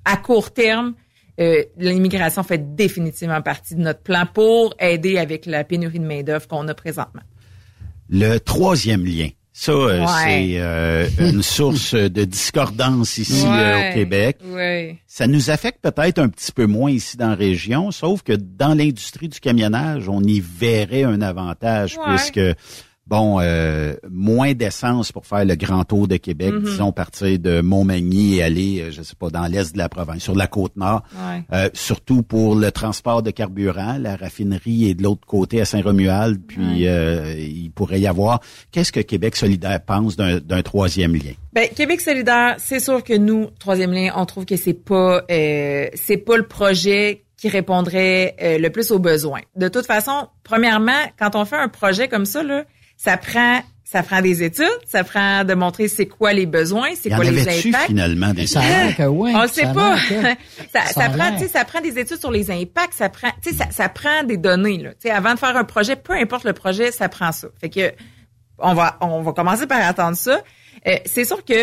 à 0.04 0.16
court 0.16 0.52
terme, 0.52 0.94
euh, 1.40 1.62
l'immigration 1.76 2.42
fait 2.44 2.74
définitivement 2.76 3.42
partie 3.42 3.74
de 3.74 3.80
notre 3.80 4.00
plan 4.00 4.24
pour 4.32 4.74
aider 4.78 5.18
avec 5.18 5.46
la 5.46 5.64
pénurie 5.64 5.98
de 5.98 6.06
main-d'œuvre 6.06 6.46
qu'on 6.46 6.68
a 6.68 6.74
présentement. 6.74 7.22
Le 8.08 8.38
troisième 8.38 9.04
lien, 9.04 9.28
ça, 9.52 9.72
euh, 9.72 10.00
Ouais. 10.00 10.06
c'est 10.24 10.60
euh, 10.60 11.06
une 11.18 11.42
source 11.56 11.94
de 11.94 12.24
discordance 12.24 13.18
ici 13.18 13.44
euh, 13.46 13.50
Ouais. 13.50 13.90
au 13.90 13.94
Québec. 13.94 14.38
Ouais. 14.44 14.98
Ça 15.08 15.26
nous 15.26 15.50
affecte 15.50 15.80
peut-être 15.82 16.18
un 16.20 16.28
petit 16.28 16.52
peu 16.52 16.66
moins 16.66 16.90
ici 16.92 17.16
dans 17.16 17.30
la 17.30 17.34
région, 17.34 17.90
sauf 17.90 18.22
que 18.22 18.32
dans 18.34 18.74
l'industrie 18.74 19.28
du 19.28 19.40
camionnage, 19.40 20.08
on 20.08 20.22
y 20.22 20.40
verrait 20.40 21.02
un 21.04 21.20
avantage 21.22 21.98
puisque 22.06 22.40
bon, 23.06 23.38
euh, 23.40 23.94
moins 24.10 24.54
d'essence 24.54 25.12
pour 25.12 25.26
faire 25.26 25.44
le 25.44 25.54
grand 25.56 25.84
tour 25.84 26.08
de 26.08 26.16
Québec, 26.16 26.52
Mhm. 26.54 26.62
disons 26.64 26.92
partir 26.92 27.38
de 27.38 27.60
Montmagny 27.60 28.36
et 28.36 28.42
aller, 28.42 28.80
euh, 28.80 28.90
je 28.90 29.02
sais 29.02 29.14
pas, 29.18 29.28
dans 29.30 29.46
l'est 29.46 29.72
de 29.72 29.78
la 29.78 29.88
province, 29.88 30.22
sur 30.22 30.34
la 30.34 30.46
côte 30.46 30.76
nord, 30.76 31.02
Ouais. 31.14 31.42
Euh, 31.52 31.68
surtout 31.74 32.22
pour 32.22 32.54
le 32.54 32.70
transport 32.72 33.22
de 33.22 33.30
carburant, 33.30 33.98
la 34.00 34.16
raffinerie 34.16 34.90
est 34.90 34.94
de 34.94 35.02
l'autre 35.02 35.26
côté 35.26 35.60
à 35.60 35.64
Saint-Romuald, 35.64 36.40
puis 36.46 36.86
euh, 36.86 37.34
il 37.38 37.70
pourrait 37.70 38.00
y 38.00 38.06
avoir. 38.06 38.40
Qu'est-ce 38.72 38.92
que 38.92 39.00
Québec 39.00 39.36
solidaire 39.36 39.80
pense 39.84 40.16
d'un 40.16 40.62
troisième 40.62 41.14
lien? 41.14 41.32
Ben, 41.52 41.68
Québec 41.68 42.00
solidaire, 42.00 42.56
c'est 42.58 42.80
sûr 42.80 43.04
que 43.04 43.14
nous, 43.16 43.48
troisième 43.58 43.92
lien, 43.92 44.12
on 44.16 44.24
trouve 44.26 44.44
que 44.44 44.56
c'est 44.56 44.72
pas 44.72 45.22
euh, 45.30 45.86
c'est 45.94 46.16
pas 46.16 46.36
le 46.36 46.46
projet 46.46 47.20
qui 47.36 47.48
répondrait 47.48 48.36
euh, 48.42 48.58
le 48.58 48.70
plus 48.70 48.90
aux 48.90 48.98
besoins. 48.98 49.40
De 49.56 49.68
toute 49.68 49.86
façon, 49.86 50.28
premièrement, 50.44 50.92
quand 51.18 51.36
on 51.36 51.44
fait 51.44 51.56
un 51.56 51.68
projet 51.68 52.08
comme 52.08 52.24
ça, 52.24 52.42
là, 52.42 52.64
ça 52.96 53.16
prend 53.16 53.60
ça 53.86 54.02
prend 54.02 54.20
des 54.22 54.42
études, 54.42 54.64
ça 54.88 55.04
prend 55.04 55.44
de 55.44 55.54
montrer 55.54 55.86
c'est 55.88 56.06
quoi 56.06 56.32
les 56.32 56.46
besoins, 56.46 56.88
c'est 57.00 57.12
en 57.12 57.16
quoi 57.16 57.24
les 57.26 57.42
impacts. 57.68 57.86
finalement 57.86 58.32
des 58.32 58.46
Ça 58.48 58.60
que 58.96 59.02
oui. 59.04 59.32
On 59.36 59.42
Ça 59.42 59.48
sait 59.48 59.72
pas. 59.72 59.96
ça, 60.72 60.80
ça 60.86 60.86
ça 61.02 61.08
prend, 61.10 61.28
l'air. 61.30 61.34
tu 61.38 61.42
sais, 61.44 61.48
ça 61.48 61.64
prend 61.64 61.80
des 61.80 61.96
études 61.98 62.18
sur 62.18 62.30
les 62.32 62.50
impacts, 62.50 62.94
ça 62.94 63.08
prend, 63.08 63.28
tu 63.42 63.50
sais, 63.50 63.56
ça, 63.56 63.66
ça 63.70 63.88
prend 63.88 64.24
des 64.24 64.36
données 64.36 64.78
là. 64.78 64.90
Tu 64.94 65.02
sais, 65.02 65.10
avant 65.10 65.34
de 65.34 65.38
faire 65.38 65.56
un 65.56 65.64
projet, 65.64 65.94
peu 65.94 66.14
importe 66.14 66.44
le 66.44 66.54
projet, 66.54 66.90
ça 66.90 67.08
prend 67.08 67.30
ça. 67.30 67.48
Fait 67.60 67.68
que 67.70 67.92
on 68.58 68.74
va, 68.74 68.96
on 69.00 69.22
va 69.22 69.32
commencer 69.32 69.66
par 69.66 69.86
attendre 69.86 70.16
ça. 70.16 70.40
Euh, 70.88 70.96
c'est 71.04 71.24
sûr 71.24 71.44
que 71.44 71.54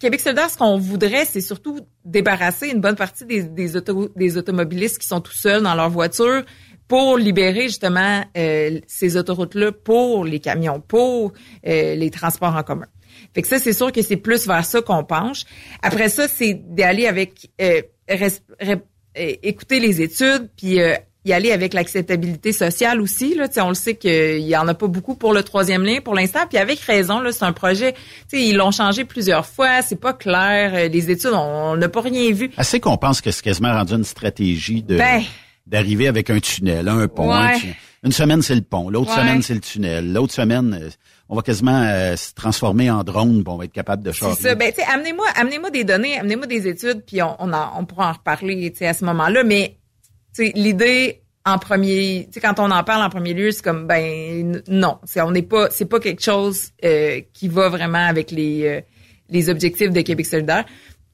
Québec 0.00 0.20
solidaire, 0.20 0.50
ce 0.50 0.56
qu'on 0.56 0.78
voudrait, 0.78 1.26
c'est 1.26 1.40
surtout 1.40 1.78
débarrasser 2.04 2.70
une 2.70 2.80
bonne 2.80 2.96
partie 2.96 3.24
des, 3.24 3.44
des, 3.44 3.76
auto- 3.76 4.10
des 4.16 4.36
automobilistes 4.36 4.98
qui 4.98 5.06
sont 5.06 5.20
tout 5.20 5.32
seuls 5.32 5.62
dans 5.62 5.74
leur 5.76 5.90
voiture 5.90 6.42
pour 6.92 7.16
libérer 7.16 7.62
justement 7.68 8.22
euh, 8.36 8.78
ces 8.86 9.16
autoroutes-là 9.16 9.72
pour 9.72 10.26
les 10.26 10.40
camions, 10.40 10.78
pour 10.78 11.32
euh, 11.66 11.94
les 11.94 12.10
transports 12.10 12.54
en 12.54 12.62
commun. 12.62 12.84
Fait 13.34 13.40
que 13.40 13.48
ça, 13.48 13.58
c'est 13.58 13.72
sûr 13.72 13.90
que 13.92 14.02
c'est 14.02 14.18
plus 14.18 14.46
vers 14.46 14.66
ça 14.66 14.82
qu'on 14.82 15.02
penche. 15.02 15.44
Après 15.82 16.10
ça, 16.10 16.28
c'est 16.28 16.52
d'aller 16.52 17.06
avec 17.06 17.48
euh, 17.62 17.80
res- 18.10 18.42
euh, 18.60 18.76
écouter 19.42 19.80
les 19.80 20.02
études, 20.02 20.50
puis 20.54 20.82
euh, 20.82 20.92
y 21.24 21.32
aller 21.32 21.50
avec 21.50 21.72
l'acceptabilité 21.72 22.52
sociale 22.52 23.00
aussi. 23.00 23.34
Là, 23.36 23.46
on 23.64 23.68
le 23.70 23.74
sait 23.74 23.94
qu'il 23.94 24.40
y 24.40 24.54
en 24.54 24.68
a 24.68 24.74
pas 24.74 24.86
beaucoup 24.86 25.14
pour 25.14 25.32
le 25.32 25.42
troisième 25.42 25.84
lien 25.84 26.00
pour 26.04 26.14
l'instant, 26.14 26.40
puis 26.46 26.58
avec 26.58 26.78
raison. 26.80 27.20
Là, 27.20 27.32
c'est 27.32 27.44
un 27.46 27.54
projet. 27.54 27.94
Ils 28.34 28.54
l'ont 28.56 28.70
changé 28.70 29.06
plusieurs 29.06 29.46
fois. 29.46 29.80
C'est 29.80 29.98
pas 29.98 30.12
clair. 30.12 30.72
Euh, 30.74 30.88
Les 30.88 31.10
études, 31.10 31.32
on 31.32 31.70
on 31.72 31.76
n'a 31.78 31.88
pas 31.88 32.02
rien 32.02 32.30
vu. 32.32 32.50
Assez 32.58 32.80
qu'on 32.80 32.98
pense 32.98 33.22
que 33.22 33.30
c'est 33.30 33.42
quasiment 33.42 33.72
rendu 33.72 33.94
une 33.94 34.04
stratégie 34.04 34.82
de 34.82 34.98
Ben. 34.98 35.22
D'arriver 35.72 36.06
avec 36.06 36.30
un 36.30 36.38
tunnel, 36.38 36.86
un 36.88 37.08
pont. 37.08 37.32
un 37.32 37.58
tunnel. 37.58 37.74
Une 38.04 38.12
semaine, 38.12 38.42
c'est 38.42 38.54
le 38.56 38.62
pont. 38.62 38.90
L'autre 38.90 39.10
Ouais. 39.10 39.16
semaine, 39.22 39.42
c'est 39.42 39.54
le 39.54 39.60
tunnel. 39.60 40.12
L'autre 40.12 40.32
semaine, 40.34 40.76
euh, 40.80 40.90
on 41.28 41.36
va 41.36 41.42
quasiment 41.42 41.82
euh, 41.84 42.14
se 42.16 42.34
transformer 42.34 42.90
en 42.90 43.04
drone, 43.04 43.42
puis 43.44 43.52
on 43.52 43.56
va 43.56 43.64
être 43.64 43.72
capable 43.72 44.02
de 44.02 44.10
charger. 44.12 44.36
C'est 44.40 44.48
ça. 44.50 44.54
Ben, 44.56 44.72
tu 44.76 44.82
amenez-moi, 44.82 45.26
amenez-moi 45.36 45.70
des 45.70 45.84
données, 45.84 46.18
amenez-moi 46.18 46.46
des 46.46 46.66
études, 46.68 47.02
puis 47.06 47.22
on, 47.22 47.36
on, 47.40 47.52
en- 47.52 47.78
on 47.78 47.84
pourra 47.84 48.10
en 48.10 48.12
reparler, 48.12 48.72
tu 48.76 48.84
à 48.84 48.92
ce 48.92 49.04
moment-là. 49.04 49.44
Mais 49.44 49.76
tu 50.34 50.50
l'idée 50.54 51.22
en 51.44 51.58
premier, 51.58 52.26
tu 52.26 52.34
sais, 52.34 52.40
quand 52.40 52.58
on 52.60 52.70
en 52.70 52.82
parle 52.84 53.02
en 53.04 53.10
premier 53.10 53.34
lieu, 53.34 53.50
c'est 53.52 53.62
comme 53.64 53.86
ben 53.86 54.62
non, 54.68 54.98
c'est 55.04 55.20
on 55.20 55.30
n'est 55.30 55.42
pas, 55.42 55.68
c'est 55.70 55.86
pas 55.88 55.98
quelque 56.00 56.22
chose 56.22 56.70
euh, 56.84 57.20
qui 57.32 57.48
va 57.48 57.68
vraiment 57.68 58.04
avec 58.06 58.30
les 58.32 58.64
euh, 58.66 58.80
les 59.30 59.48
objectifs 59.48 59.90
de 59.90 60.00
Québec 60.02 60.26
solidaire. 60.26 60.64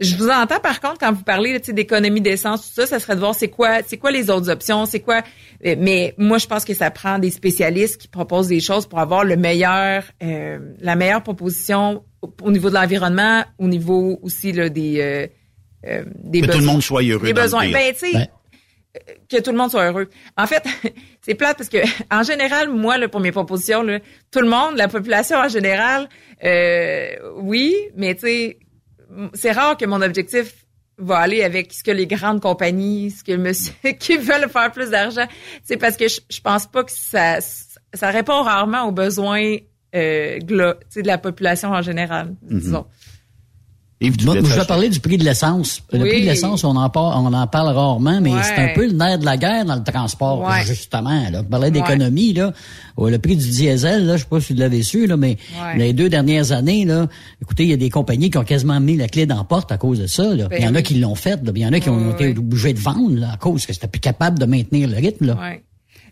Je 0.01 0.15
vous 0.17 0.29
entends 0.29 0.61
par 0.61 0.81
contre 0.81 0.99
quand 0.99 1.13
vous 1.13 1.25
parlez 1.25 1.53
là, 1.53 1.59
tu 1.61 1.67
sais, 1.67 1.73
d'économie 1.73 2.21
d'essence, 2.21 2.69
tout 2.69 2.81
ça, 2.81 2.87
ça 2.87 3.01
serait 3.01 3.15
de 3.17 3.21
voir 3.21 3.35
c'est 3.35 3.49
quoi, 3.49 3.79
c'est 3.87 3.97
quoi 3.97 4.11
les 4.13 4.31
autres 4.31 4.49
options, 4.49 4.87
c'est 4.87 5.01
quoi. 5.01 5.23
euh, 5.67 5.75
Mais 5.79 6.15
moi, 6.19 6.39
je 6.39 6.47
pense 6.47 6.65
que 6.65 6.73
ça 6.75 6.91
prend 6.93 7.19
des 7.19 7.31
spécialistes 7.31 8.01
qui 8.01 8.07
proposent 8.09 8.47
des 8.49 8.61
choses 8.61 8.87
pour 8.87 9.01
avoir 9.01 9.25
le 9.25 9.37
meilleur, 9.37 10.05
euh, 10.23 10.59
la 10.81 10.95
meilleure 10.95 11.23
proposition 11.25 12.05
au, 12.23 12.33
au 12.43 12.51
niveau 12.53 12.69
de 12.71 12.75
l'environnement, 12.75 13.45
au 13.59 13.67
niveau 13.67 14.19
aussi 14.23 14.53
là, 14.53 14.69
des 14.69 15.01
euh, 15.01 15.27
euh, 15.87 16.05
des 16.15 16.43
Que 16.43 16.47
tout 16.47 16.53
le 16.53 16.59
besoins- 16.59 16.73
monde 16.75 16.83
soit 16.83 17.03
heureux 17.03 17.23
Des 17.27 17.33
le 17.33 17.41
besoins. 17.43 17.71
Ben, 17.73 17.93
tu 17.93 18.11
sais, 18.11 18.17
Ouais. 18.17 18.31
que 19.29 19.41
tout 19.41 19.51
le 19.51 19.57
monde 19.57 19.71
soit 19.71 19.87
heureux. 19.87 20.09
En 20.37 20.47
fait, 20.47 20.63
c'est 21.23 21.35
plate 21.35 21.57
parce 21.59 21.69
que 21.69 21.79
en 22.15 22.23
général, 22.23 22.69
moi, 22.69 22.99
là, 22.99 23.09
pour 23.09 23.21
mes 23.21 23.33
propositions, 23.33 23.83
là, 23.83 23.99
tout 24.31 24.41
le 24.41 24.49
monde, 24.49 24.77
la 24.77 24.87
population 24.89 25.39
en 25.39 25.49
général, 25.49 26.09
euh, 26.45 27.11
oui, 27.37 27.75
mais 27.97 28.15
tu 28.15 28.21
sais, 28.23 28.59
c'est 29.35 29.53
rare 29.53 29.77
que 29.77 29.85
mon 29.87 30.03
objectif 30.03 30.67
va 30.99 31.19
aller 31.19 31.43
avec 31.43 31.73
ce 31.73 31.85
que 31.85 31.91
les 31.91 32.07
grandes 32.07 32.41
compagnies, 32.41 33.11
ce 33.11 33.23
que 33.23 33.37
monsieur 33.37 33.73
qui 33.99 34.17
veulent 34.17 34.49
faire 34.49 34.73
plus 34.73 34.91
d'argent. 34.91 35.27
C'est 35.63 35.77
parce 35.77 35.97
que 35.97 36.09
je, 36.09 36.21
je 36.29 36.41
pense 36.41 36.67
pas 36.67 36.85
que 36.85 36.93
ça 36.93 37.39
ça 37.95 38.11
répond 38.11 38.43
rarement 38.43 38.87
aux 38.87 38.93
besoins 38.93 39.57
euh, 39.95 40.39
de 40.41 41.01
la 41.03 41.19
population 41.19 41.71
en 41.71 41.83
général, 41.83 42.35
Moi, 44.01 44.37
je 44.45 44.55
vais 44.61 44.65
parler 44.65 44.89
du 44.91 45.01
prix 45.01 45.19
de 45.19 45.25
l'essence. 45.25 45.83
Le 45.93 46.03
Oui. 46.05 46.09
prix 46.11 46.21
de 46.21 46.27
l'essence, 46.27 46.63
on 46.63 46.77
en 46.77 46.89
parle, 46.89 47.15
on 47.17 47.33
en 47.33 47.47
parle 47.49 47.75
rarement, 47.75 48.21
mais 48.21 48.33
Ouais. 48.33 48.43
c'est 48.45 48.55
un 48.55 48.73
peu 48.73 48.87
le 48.87 48.93
nerf 48.93 49.19
de 49.19 49.25
la 49.25 49.37
guerre 49.37 49.65
dans 49.65 49.75
le 49.75 49.83
transport, 49.83 50.41
Ouais. 50.43 50.65
justement. 50.65 51.29
Là. 51.31 51.41
On 51.41 51.45
parlait 51.45 51.73
d'économie, 51.73 52.33
là. 52.33 52.53
Oh, 52.97 53.09
Le 53.09 53.19
prix 53.19 53.35
du 53.35 53.49
diesel, 53.49 54.07
là, 54.07 54.17
je 54.17 54.23
sais 54.23 54.29
pas 54.29 54.41
si 54.41 54.53
vous 54.53 54.61
l'avez 54.61 54.85
su, 54.85 55.07
là, 55.09 55.17
mais 55.17 55.37
Ouais. 55.61 55.79
les 55.79 55.93
deux 55.93 56.09
dernières 56.09 56.53
années, 56.53 56.85
là, 56.85 57.09
écoutez, 57.43 57.65
il 57.65 57.71
y 57.71 57.73
a 57.73 57.77
des 57.77 57.91
compagnies 57.91 58.31
qui 58.31 58.39
ont 58.39 58.45
quasiment 58.45 58.79
mis 58.79 58.97
la 58.97 59.09
clé 59.09 59.27
dans 59.27 59.37
la 59.39 59.45
porte 59.45 59.73
à 59.73 59.79
cause 59.79 59.99
de 59.99 60.07
ça. 60.07 60.33
Là. 60.33 60.47
Ben 60.47 60.59
il 60.61 60.65
y 60.65 60.69
en 60.69 60.77
a 60.77 60.83
qui 60.83 60.95
l'ont 60.95 61.17
fait, 61.17 61.45
là. 61.45 61.51
il 61.55 61.61
y 61.61 61.67
en 61.67 61.73
a 61.73 61.81
qui 61.81 61.89
ont 61.91 62.13
été 62.13 62.39
obligés 62.39 62.75
de 62.75 62.79
vendre 62.81 63.17
là, 63.19 63.33
à 63.33 63.37
cause 63.37 63.67
que 63.67 63.73
c'était 63.73 63.89
plus 63.89 64.01
capable 64.01 64.39
de 64.39 64.47
maintenir 64.47 64.89
le 64.89 64.95
rythme. 64.97 65.27
Là. 65.27 65.39
Ouais. 65.41 65.65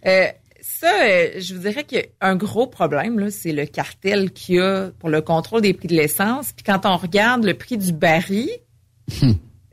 Euh, 0.06 0.26
ça, 0.68 0.92
euh, 1.04 1.30
je 1.38 1.54
vous 1.54 1.60
dirais 1.60 1.84
qu'un 1.84 2.36
gros 2.36 2.66
problème, 2.66 3.18
là, 3.18 3.30
c'est 3.30 3.52
le 3.52 3.66
cartel 3.66 4.32
qu'il 4.32 4.56
y 4.56 4.60
a 4.60 4.90
pour 4.98 5.08
le 5.08 5.22
contrôle 5.22 5.62
des 5.62 5.72
prix 5.72 5.88
de 5.88 5.94
l'essence. 5.94 6.52
Puis 6.52 6.64
quand 6.64 6.84
on 6.84 6.96
regarde 6.96 7.44
le 7.44 7.54
prix 7.54 7.78
du 7.78 7.92
baril 7.92 8.50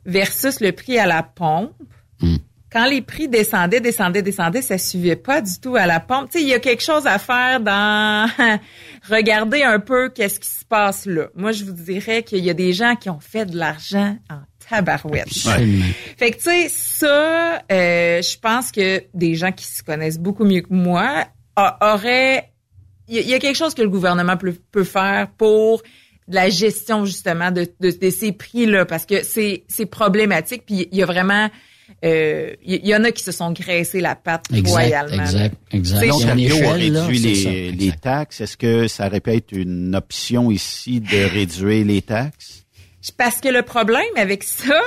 versus 0.06 0.60
le 0.60 0.72
prix 0.72 1.00
à 1.00 1.08
la 1.08 1.24
pompe, 1.24 1.74
quand 2.72 2.86
les 2.86 3.02
prix 3.02 3.28
descendaient, 3.28 3.82
descendaient, 3.82 4.22
descendaient, 4.22 4.62
ça 4.62 4.78
suivait 4.78 5.16
pas 5.16 5.42
du 5.42 5.60
tout 5.60 5.76
à 5.76 5.86
la 5.86 6.00
pompe. 6.00 6.30
Tu 6.32 6.40
sais, 6.40 6.44
il 6.44 6.50
y 6.50 6.54
a 6.54 6.60
quelque 6.60 6.84
chose 6.84 7.06
à 7.06 7.20
faire 7.20 7.60
dans 7.60 8.30
regarder 9.10 9.64
un 9.64 9.80
peu 9.80 10.10
qu'est-ce 10.10 10.40
qui 10.40 10.50
se 10.50 10.66
passe 10.66 11.06
là. 11.06 11.28
Moi, 11.36 11.52
je 11.52 11.66
vous 11.66 11.72
dirais 11.72 12.24
qu'il 12.24 12.44
y 12.44 12.50
a 12.50 12.56
des 12.56 12.74
gens 12.74 12.96
qui 12.96 13.10
ont 13.10 13.20
fait 13.20 13.46
de 13.46 13.58
l'argent 13.58 14.18
en 14.30 14.42
tabarouette. 14.76 15.28
Absolument. 15.28 15.86
Fait 16.18 16.32
que 16.32 16.38
tu 16.38 16.44
sais 16.44 16.68
ça, 16.70 17.62
euh, 17.72 18.22
je 18.22 18.38
pense 18.40 18.72
que 18.72 19.04
des 19.14 19.36
gens 19.36 19.52
qui 19.52 19.66
se 19.66 19.84
connaissent 19.84 20.20
beaucoup 20.20 20.46
mieux 20.46 20.62
que 20.62 20.74
moi 20.74 21.26
a- 21.56 21.94
auraient, 21.94 22.52
il 23.08 23.16
y, 23.16 23.20
a- 23.20 23.22
il 23.22 23.30
y 23.30 23.34
a 23.34 23.40
quelque 23.40 23.58
chose 23.58 23.74
que 23.74 23.82
le 23.82 23.90
gouvernement 23.90 24.38
peut, 24.38 24.56
peut 24.72 24.84
faire 24.84 25.28
pour 25.38 25.82
de 26.28 26.36
la 26.36 26.50
gestion 26.50 27.06
justement 27.06 27.52
de, 27.52 27.68
de, 27.82 27.92
de 27.92 28.10
ces 28.10 28.32
prix 28.32 28.66
là, 28.66 28.86
parce 28.86 29.06
que 29.06 29.24
c'est 29.24 29.64
c'est 29.68 29.86
problématique. 29.86 30.64
Puis 30.66 30.88
il 30.90 30.98
y 30.98 31.04
a 31.04 31.06
vraiment, 31.06 31.50
euh, 32.06 32.54
il 32.64 32.76
y, 32.76 32.78
il 32.78 32.88
y 32.88 32.96
en 32.96 33.04
a 33.04 33.12
qui 33.12 33.22
se 33.24 33.34
sont 33.34 33.52
graissés 33.52 34.00
la 34.00 34.16
patte 34.16 34.46
Exact, 34.54 34.70
royalement. 34.72 35.22
exact, 35.24 35.56
exact. 35.72 36.06
L'Ontario 36.08 36.56
a 36.66 36.72
réduit 36.74 37.20
les, 37.20 37.36
ça, 37.36 37.50
les 37.50 37.92
taxes. 38.02 38.40
Est-ce 38.40 38.56
que 38.56 38.88
ça 38.88 39.08
aurait 39.08 39.20
pu 39.20 39.32
être 39.32 39.52
une 39.52 39.94
option 39.98 40.50
ici 40.50 41.02
de 41.02 41.26
réduire 41.30 41.86
les 41.86 42.02
taxes? 42.02 42.63
Parce 43.12 43.42
que 43.42 43.50
le 43.50 43.64
problème 43.64 44.06
avec 44.16 44.44
ça, 44.44 44.80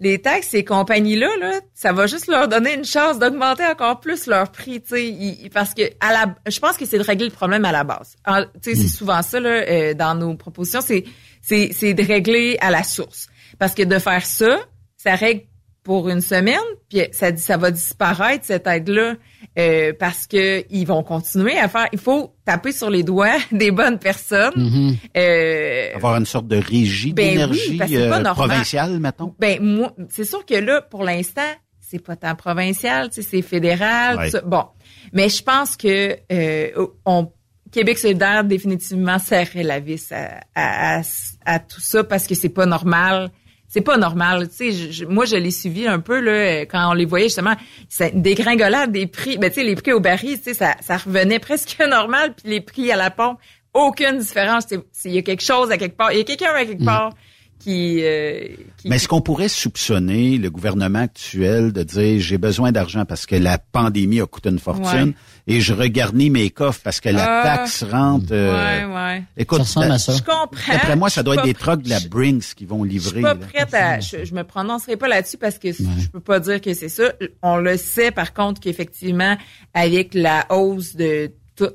les 0.00 0.20
taxes, 0.20 0.48
ces 0.48 0.64
compagnies-là, 0.64 1.28
là, 1.38 1.60
ça 1.72 1.92
va 1.92 2.06
juste 2.06 2.26
leur 2.26 2.48
donner 2.48 2.74
une 2.74 2.84
chance 2.84 3.18
d'augmenter 3.18 3.64
encore 3.64 4.00
plus 4.00 4.26
leur 4.26 4.50
prix, 4.50 4.82
tu 4.82 5.48
parce 5.50 5.72
que 5.72 5.82
à 6.00 6.12
la, 6.12 6.34
je 6.48 6.58
pense 6.58 6.76
que 6.76 6.84
c'est 6.84 6.98
de 6.98 7.04
régler 7.04 7.26
le 7.26 7.32
problème 7.32 7.64
à 7.64 7.72
la 7.72 7.84
base. 7.84 8.16
Tu 8.62 8.74
sais, 8.74 8.74
c'est 8.74 8.88
souvent 8.88 9.22
ça 9.22 9.40
là, 9.40 9.48
euh, 9.50 9.94
dans 9.94 10.14
nos 10.14 10.34
propositions, 10.34 10.80
c'est 10.80 11.04
c'est 11.40 11.70
c'est 11.72 11.94
de 11.94 12.02
régler 12.02 12.58
à 12.60 12.70
la 12.70 12.82
source, 12.82 13.28
parce 13.58 13.74
que 13.74 13.82
de 13.82 13.98
faire 13.98 14.26
ça, 14.26 14.58
ça 14.96 15.14
règle 15.14 15.44
pour 15.84 16.08
une 16.08 16.22
semaine, 16.22 16.58
puis 16.88 17.02
ça 17.12 17.30
dit 17.30 17.40
ça 17.40 17.58
va 17.58 17.70
disparaître 17.70 18.44
cette 18.46 18.66
aide-là 18.66 19.14
euh, 19.58 19.92
parce 19.98 20.26
que 20.26 20.64
ils 20.70 20.86
vont 20.86 21.02
continuer 21.02 21.56
à 21.58 21.68
faire. 21.68 21.86
Il 21.92 21.98
faut 21.98 22.34
taper 22.46 22.72
sur 22.72 22.88
les 22.88 23.02
doigts 23.02 23.36
des 23.52 23.70
bonnes 23.70 23.98
personnes. 23.98 24.96
Euh, 25.16 25.94
Avoir 25.94 26.16
une 26.16 26.26
sorte 26.26 26.48
de 26.48 26.56
régie 26.56 27.12
ben 27.12 27.50
oui, 27.50 27.68
d'énergie 27.68 28.08
pas 28.08 28.18
euh, 28.18 28.34
provinciale, 28.34 28.98
mettons? 28.98 29.34
Ben 29.38 29.62
moi, 29.62 29.92
c'est 30.08 30.24
sûr 30.24 30.44
que 30.46 30.54
là, 30.54 30.80
pour 30.80 31.04
l'instant, 31.04 31.42
c'est 31.80 32.02
pas 32.02 32.16
tant 32.16 32.34
provincial, 32.34 33.10
tu 33.10 33.22
sais, 33.22 33.28
c'est 33.30 33.42
fédéral. 33.42 34.16
Ouais. 34.16 34.24
tout 34.24 34.38
ça. 34.38 34.40
Bon, 34.40 34.64
mais 35.12 35.28
je 35.28 35.42
pense 35.42 35.76
que 35.76 36.16
euh, 36.32 36.86
on 37.04 37.30
Québec 37.70 37.98
solidaire 37.98 38.44
définitivement 38.44 39.18
serrait 39.18 39.64
la 39.64 39.80
vis 39.80 40.10
à, 40.12 40.40
à, 40.54 40.98
à, 40.98 41.02
à 41.44 41.58
tout 41.58 41.80
ça 41.80 42.04
parce 42.04 42.26
que 42.26 42.34
c'est 42.34 42.48
pas 42.48 42.66
normal. 42.66 43.30
C'est 43.74 43.80
pas 43.80 43.96
normal, 43.98 44.48
tu 44.50 44.54
sais. 44.54 44.70
je- 44.72 44.92
je- 44.92 45.04
moi, 45.04 45.24
je 45.24 45.34
l'ai 45.34 45.50
suivi 45.50 45.88
un 45.88 45.98
peu 45.98 46.20
là 46.20 46.60
quand 46.60 46.90
on 46.90 46.94
les 46.94 47.06
voyait 47.06 47.26
justement. 47.26 47.56
C'est 47.88 48.10
une 48.10 48.22
dégringolade 48.22 48.92
des 48.92 49.08
prix. 49.08 49.36
Ben 49.36 49.50
tu 49.50 49.56
sais, 49.56 49.64
les 49.64 49.74
prix 49.74 49.92
au 49.92 49.98
baril, 49.98 50.36
tu 50.38 50.44
sais, 50.44 50.54
ça, 50.54 50.76
ça 50.80 50.96
revenait 50.96 51.40
presque 51.40 51.76
normal, 51.90 52.34
puis 52.40 52.48
les 52.52 52.60
prix 52.60 52.92
à 52.92 52.96
la 52.96 53.10
pompe, 53.10 53.38
aucune 53.72 54.18
différence. 54.18 54.66
Il 55.04 55.10
y 55.12 55.18
a 55.18 55.22
quelque 55.22 55.42
chose 55.42 55.72
à 55.72 55.76
quelque 55.76 55.96
part. 55.96 56.12
Il 56.12 56.18
y 56.18 56.20
a 56.20 56.24
quelqu'un 56.24 56.52
à 56.54 56.64
quelque 56.64 56.82
Mm. 56.82 56.86
part 56.86 57.14
qui, 57.58 57.98
euh, 58.04 58.44
qui 58.76 58.88
Mais 58.88 58.94
est-ce 58.96 59.08
qu'on 59.08 59.20
pourrait 59.22 59.48
soupçonner 59.48 60.38
le 60.38 60.50
gouvernement 60.50 61.00
actuel 61.00 61.72
de 61.72 61.82
dire 61.82 62.20
j'ai 62.20 62.38
besoin 62.38 62.70
d'argent 62.70 63.04
parce 63.04 63.26
que 63.26 63.34
la 63.34 63.58
pandémie 63.58 64.20
a 64.20 64.26
coûté 64.26 64.50
une 64.50 64.58
fortune? 64.60 65.08
Ouais. 65.08 65.14
Et 65.46 65.60
je 65.60 65.72
regarnis 65.74 66.30
mes 66.30 66.50
coffres 66.50 66.80
parce 66.82 67.00
que 67.00 67.08
la 67.10 67.40
Ah. 67.40 67.42
taxe 67.58 67.82
rentre. 67.82 68.26
euh, 68.32 68.86
Ouais, 68.88 68.94
ouais. 68.94 69.22
Écoute, 69.36 69.58
Ça 69.58 69.64
ressemble 69.64 69.92
à 69.92 69.98
ça. 69.98 70.12
Je 70.14 70.22
comprends. 70.22 70.72
D'après 70.72 70.96
moi, 70.96 71.10
ça 71.10 71.20
Je 71.20 71.24
doit 71.24 71.34
être 71.36 71.44
des 71.44 71.54
trucks 71.54 71.82
de 71.82 71.90
la 71.90 72.00
Brinks 72.00 72.54
qui 72.54 72.64
vont 72.66 72.84
Je 72.84 72.88
livrer. 72.90 73.10
suis 73.10 73.22
pas 73.22 73.34
là. 73.34 73.46
prête 73.46 73.74
à, 73.74 74.00
je, 74.00 74.24
je 74.24 74.34
me 74.34 74.42
prononcerai 74.44 74.96
pas 74.96 75.08
là-dessus 75.08 75.36
parce 75.38 75.58
que 75.58 75.72
je 75.72 76.08
peux 76.12 76.20
pas 76.20 76.40
dire 76.40 76.60
que 76.60 76.72
c'est 76.74 76.88
ça. 76.88 77.12
On 77.42 77.56
le 77.58 77.76
sait 77.76 78.10
par 78.10 78.32
contre 78.32 78.60
qu'effectivement 78.60 79.36
avec 79.74 80.14
la 80.14 80.46
hausse 80.50 80.96
de 80.96 81.30
tout, 81.56 81.70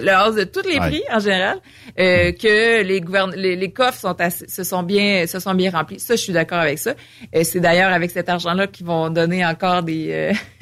la 0.00 0.28
hausse 0.28 0.36
de 0.36 0.44
tous 0.44 0.62
les 0.68 0.78
Ouais. 0.78 0.88
prix 0.88 1.02
en 1.12 1.18
général, 1.18 1.58
euh, 1.98 2.32
que 2.32 2.82
les, 2.82 3.02
les, 3.36 3.56
les 3.56 3.70
coffres 3.72 3.98
sont 4.00 4.20
assez- 4.20 4.48
se 4.48 4.64
sont 4.64 4.82
bien 4.82 5.26
se 5.26 5.38
sont 5.40 5.54
bien 5.54 5.70
remplis. 5.70 6.00
Ça, 6.00 6.16
je 6.16 6.20
suis 6.22 6.32
d'accord 6.32 6.58
avec 6.58 6.78
ça. 6.78 6.94
Euh, 7.34 7.42
c'est 7.44 7.60
d'ailleurs 7.60 7.92
avec 7.92 8.10
cet 8.10 8.28
argent-là 8.28 8.66
qu'ils 8.66 8.86
vont 8.86 9.10
donner 9.10 9.44
encore 9.44 9.82
des 9.82 10.08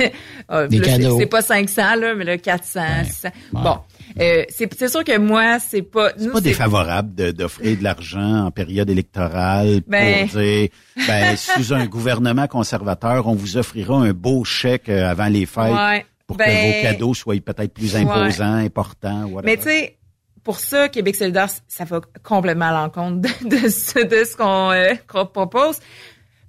euh, 0.01 0.07
euh, 0.51 0.67
Des 0.69 0.81
cadeaux. 0.81 1.19
C'est 1.19 1.27
pas 1.27 1.43
500 1.43 1.97
là, 1.97 2.15
mais 2.15 2.25
là 2.25 2.39
400, 2.39 2.81
600. 3.05 3.29
Bon, 3.53 3.79
euh, 4.21 4.45
c'est 4.49 4.73
c'est 4.79 4.89
sûr 4.89 5.05
que 5.05 5.17
moi 5.19 5.59
c'est 5.59 5.83
pas. 5.83 6.11
C'est 6.17 6.31
pas 6.33 6.41
défavorable 6.41 7.33
d'offrir 7.33 7.77
de 7.79 7.83
l'argent 7.85 8.47
en 8.47 8.51
période 8.51 8.89
électorale 8.91 9.81
Ben. 9.87 10.29
pour 10.29 10.41
dire, 10.41 10.69
ben, 11.07 11.37
sous 11.37 11.73
un 11.73 11.87
gouvernement 11.87 12.47
conservateur, 12.47 13.27
on 13.27 13.35
vous 13.35 13.57
offrira 13.57 13.95
un 13.97 14.13
beau 14.13 14.45
chèque 14.45 14.89
euh, 14.89 15.11
avant 15.11 15.27
les 15.29 15.47
fêtes 15.47 16.05
Ouais. 16.33 16.45
pour 16.45 16.47
que 16.47 16.51
Ben, 16.51 16.77
vos 16.77 16.83
cadeaux 16.83 17.15
soient 17.15 17.35
peut-être 17.45 17.73
plus 17.75 17.95
Ouais. 17.95 18.01
imposants, 18.03 18.55
importants. 18.55 19.25
whatever. 19.27 19.43
Mais 19.45 19.57
tu 19.57 19.65
sais, 19.65 19.97
pour 20.45 20.59
ça, 20.59 20.89
Québec 20.89 21.15
solidaire, 21.15 21.49
ça 21.69 21.85
va 21.85 22.01
complètement 22.25 22.67
à 22.67 22.73
l'encontre 22.73 23.21
de, 23.21 23.49
de 23.49 23.69
ce, 23.69 24.05
de 24.05 24.25
ce 24.25 24.37
qu'on 24.37 24.71
euh, 24.73 24.95
qu'on 25.07 25.27
propose. 25.27 25.79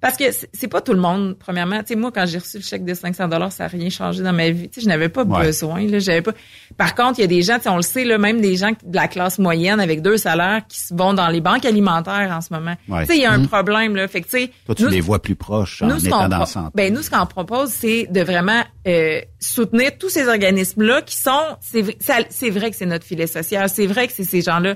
Parce 0.04 0.18
que 0.18 0.26
c'est 0.52 0.68
pas 0.68 0.82
tout 0.82 0.92
le 0.92 1.00
monde, 1.00 1.38
premièrement. 1.40 1.80
Tu 1.80 1.86
sais, 1.88 1.96
moi, 1.96 2.12
quand 2.14 2.26
j'ai 2.26 2.38
reçu 2.38 2.58
le 2.58 2.64
chèque 2.64 2.84
de 2.84 2.94
500 2.94 3.30
dollars, 3.30 3.54
ça 3.54 3.64
n'a 3.64 3.68
rien 3.70 3.90
changé 3.90 4.22
dans 4.22 4.34
ma 4.34 4.50
vie. 4.50 4.68
Tu 4.68 4.76
sais, 4.76 4.82
je 4.82 4.88
n'avais 4.90 5.08
pas 5.08 5.24
Ouais. 5.24 5.46
besoin. 5.46 5.88
Là, 5.88 6.00
j'avais 6.00 6.22
pas. 6.22 6.34
Par 6.76 6.94
contre, 6.94 7.20
il 7.20 7.22
y 7.22 7.24
a 7.24 7.28
des 7.28 7.42
gens, 7.42 7.56
tu 7.56 7.62
sais, 7.64 7.70
on 7.70 7.78
le 7.78 7.84
sait, 7.84 8.04
là, 8.04 8.18
même 8.18 8.42
des 8.42 8.58
gens 8.58 8.72
de 8.72 8.96
la 8.96 9.08
classe 9.08 9.40
moyenne 9.40 9.80
avec 9.80 10.02
deux 10.02 10.18
salaires 10.18 10.62
qui 10.68 10.78
se 10.78 10.94
vont 10.94 11.14
dans 11.14 11.30
les 11.30 11.40
banques 11.40 11.64
alimentaires 11.64 12.32
en 12.38 12.42
ce 12.42 12.54
moment. 12.54 12.76
Ouais. 12.90 13.06
Tu 13.06 13.14
sais, 13.14 13.16
il 13.18 13.22
y 13.22 13.26
a 13.26 13.32
un 13.32 13.38
Mhm. 13.38 13.48
problème 13.48 13.96
là. 13.96 14.06
Fait 14.10 14.20
que 14.20 14.26
tu 14.28 14.40
sais, 14.42 14.52
Toi, 14.66 14.76
tu 14.76 14.84
nous, 14.84 14.90
les 14.90 15.00
vois 15.00 15.22
plus 15.22 15.36
proches 15.38 15.82
en 15.82 15.88
nous, 15.88 16.00
ce 16.00 16.08
étant 16.08 16.24
qu'on 16.24 16.28
dans 16.28 16.40
le 16.42 16.46
centre. 16.48 16.72
ben, 16.76 16.94
nous, 16.94 17.02
ce 17.02 17.10
qu'on 17.10 17.26
propose, 17.26 17.70
c'est 17.70 18.08
de 18.12 18.20
vraiment 18.22 18.62
euh, 18.86 19.22
soutenir 19.40 19.98
tous 19.98 20.10
ces 20.10 20.28
organismes-là 20.28 21.02
qui 21.04 21.16
sont, 21.16 21.32
c'est 21.62 22.50
vrai 22.50 22.70
que 22.72 22.76
c'est 22.76 22.86
notre 22.86 23.06
filet 23.06 23.28
social, 23.28 23.70
c'est 23.70 23.88
vrai 23.88 24.08
que 24.08 24.14
c'est 24.14 24.26
ces 24.26 24.42
gens-là 24.42 24.76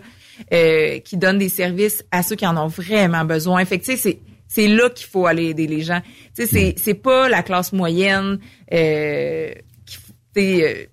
euh, 0.53 0.99
qui 0.99 1.17
donnent 1.17 1.39
des 1.39 1.49
services 1.49 2.05
à 2.11 2.23
ceux 2.23 2.37
qui 2.37 2.47
en 2.47 2.55
ont 2.55 2.67
vraiment 2.67 3.25
besoin. 3.25 3.65
Fait 3.65 3.79
que, 3.79 3.83
tu 3.83 3.91
sais, 3.91 3.97
c'est 3.97 4.19
c'est 4.47 4.67
là 4.67 4.89
qu'il 4.89 5.07
faut 5.07 5.25
aller 5.25 5.45
aider 5.45 5.67
les 5.67 5.81
gens. 5.81 6.01
Tu 6.35 6.45
sais, 6.45 6.47
c'est 6.47 6.75
c'est 6.77 6.93
pas 6.93 7.29
la 7.29 7.43
classe 7.43 7.73
moyenne 7.73 8.39
euh, 8.73 9.51
qui, 9.85 10.63
euh, 10.63 10.85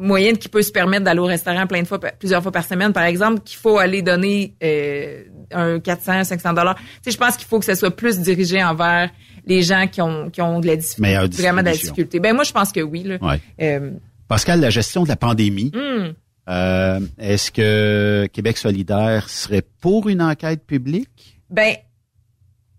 moyenne 0.00 0.38
qui 0.38 0.48
peut 0.48 0.62
se 0.62 0.72
permettre 0.72 1.04
d'aller 1.04 1.20
au 1.20 1.26
restaurant 1.26 1.66
plein 1.66 1.82
de 1.82 1.86
fois, 1.86 1.98
plusieurs 1.98 2.42
fois 2.42 2.52
par 2.52 2.64
semaine, 2.64 2.92
par 2.92 3.04
exemple, 3.04 3.40
qu'il 3.42 3.58
faut 3.58 3.78
aller 3.78 4.02
donner 4.02 4.54
euh, 4.62 5.22
un 5.52 5.78
400, 5.78 6.24
500 6.24 6.54
dollars. 6.54 6.76
Tu 6.76 6.84
sais, 7.02 7.10
je 7.12 7.18
pense 7.18 7.36
qu'il 7.36 7.46
faut 7.46 7.58
que 7.58 7.64
ça 7.66 7.74
soit 7.74 7.94
plus 7.94 8.18
dirigé 8.18 8.62
envers 8.62 9.10
les 9.46 9.62
gens 9.62 9.86
qui 9.86 10.00
ont 10.00 10.30
qui 10.30 10.42
ont 10.42 10.60
de 10.60 10.66
la 10.66 10.76
difficulté, 10.76 11.42
vraiment 11.42 11.60
de 11.60 11.66
la 11.66 11.72
difficulté. 11.72 12.20
Ben 12.20 12.34
moi, 12.34 12.44
je 12.44 12.52
pense 12.52 12.72
que 12.72 12.80
oui. 12.80 13.02
Là. 13.04 13.18
Ouais. 13.20 13.40
Euh, 13.60 13.90
Pascal, 14.28 14.60
la 14.60 14.70
gestion 14.70 15.02
de 15.02 15.08
la 15.08 15.16
pandémie, 15.16 15.72
hmm. 15.74 16.14
euh, 16.48 17.00
est-ce 17.18 17.50
que 17.50 18.28
Québec 18.32 18.58
solidaire 18.58 19.28
serait 19.28 19.64
pour 19.80 20.08
une 20.08 20.22
enquête 20.22 20.64
publique? 20.64 21.40
Ben, 21.50 21.74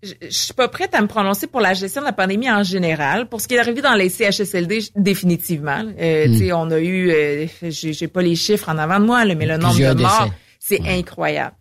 je, 0.04 0.14
je 0.22 0.30
suis 0.30 0.54
pas 0.54 0.68
prête 0.68 0.96
à 0.96 1.02
me 1.02 1.08
prononcer 1.08 1.48
pour 1.48 1.62
la 1.62 1.74
gestion 1.74 2.02
de 2.02 2.08
la 2.08 2.14
pandémie 2.14 2.50
en 2.52 2.64
général. 2.64 3.28
Pour 3.30 3.40
ce 3.42 3.48
qui 3.48 3.56
est 3.56 3.60
arrivé 3.60 3.82
dans 3.82 3.94
les 3.96 4.10
CHSLD, 4.10 4.80
définitivement. 4.96 5.84
Euh, 6.00 6.28
Mm. 6.28 6.32
Tu 6.34 6.38
sais, 6.40 6.54
on 6.54 6.70
a 6.72 6.80
eu, 6.80 7.10
euh, 7.12 7.46
j'ai 7.64 7.94
j'ai 7.94 8.08
pas 8.08 8.22
les 8.22 8.36
chiffres 8.36 8.70
en 8.70 8.78
avant 8.78 9.00
de 9.00 9.06
moi, 9.06 9.24
là, 9.26 9.36
mais 9.36 9.46
le 9.46 9.58
nombre 9.58 9.76
de 9.78 10.02
morts, 10.02 10.30
c'est 10.60 10.82
incroyable. 10.88 11.56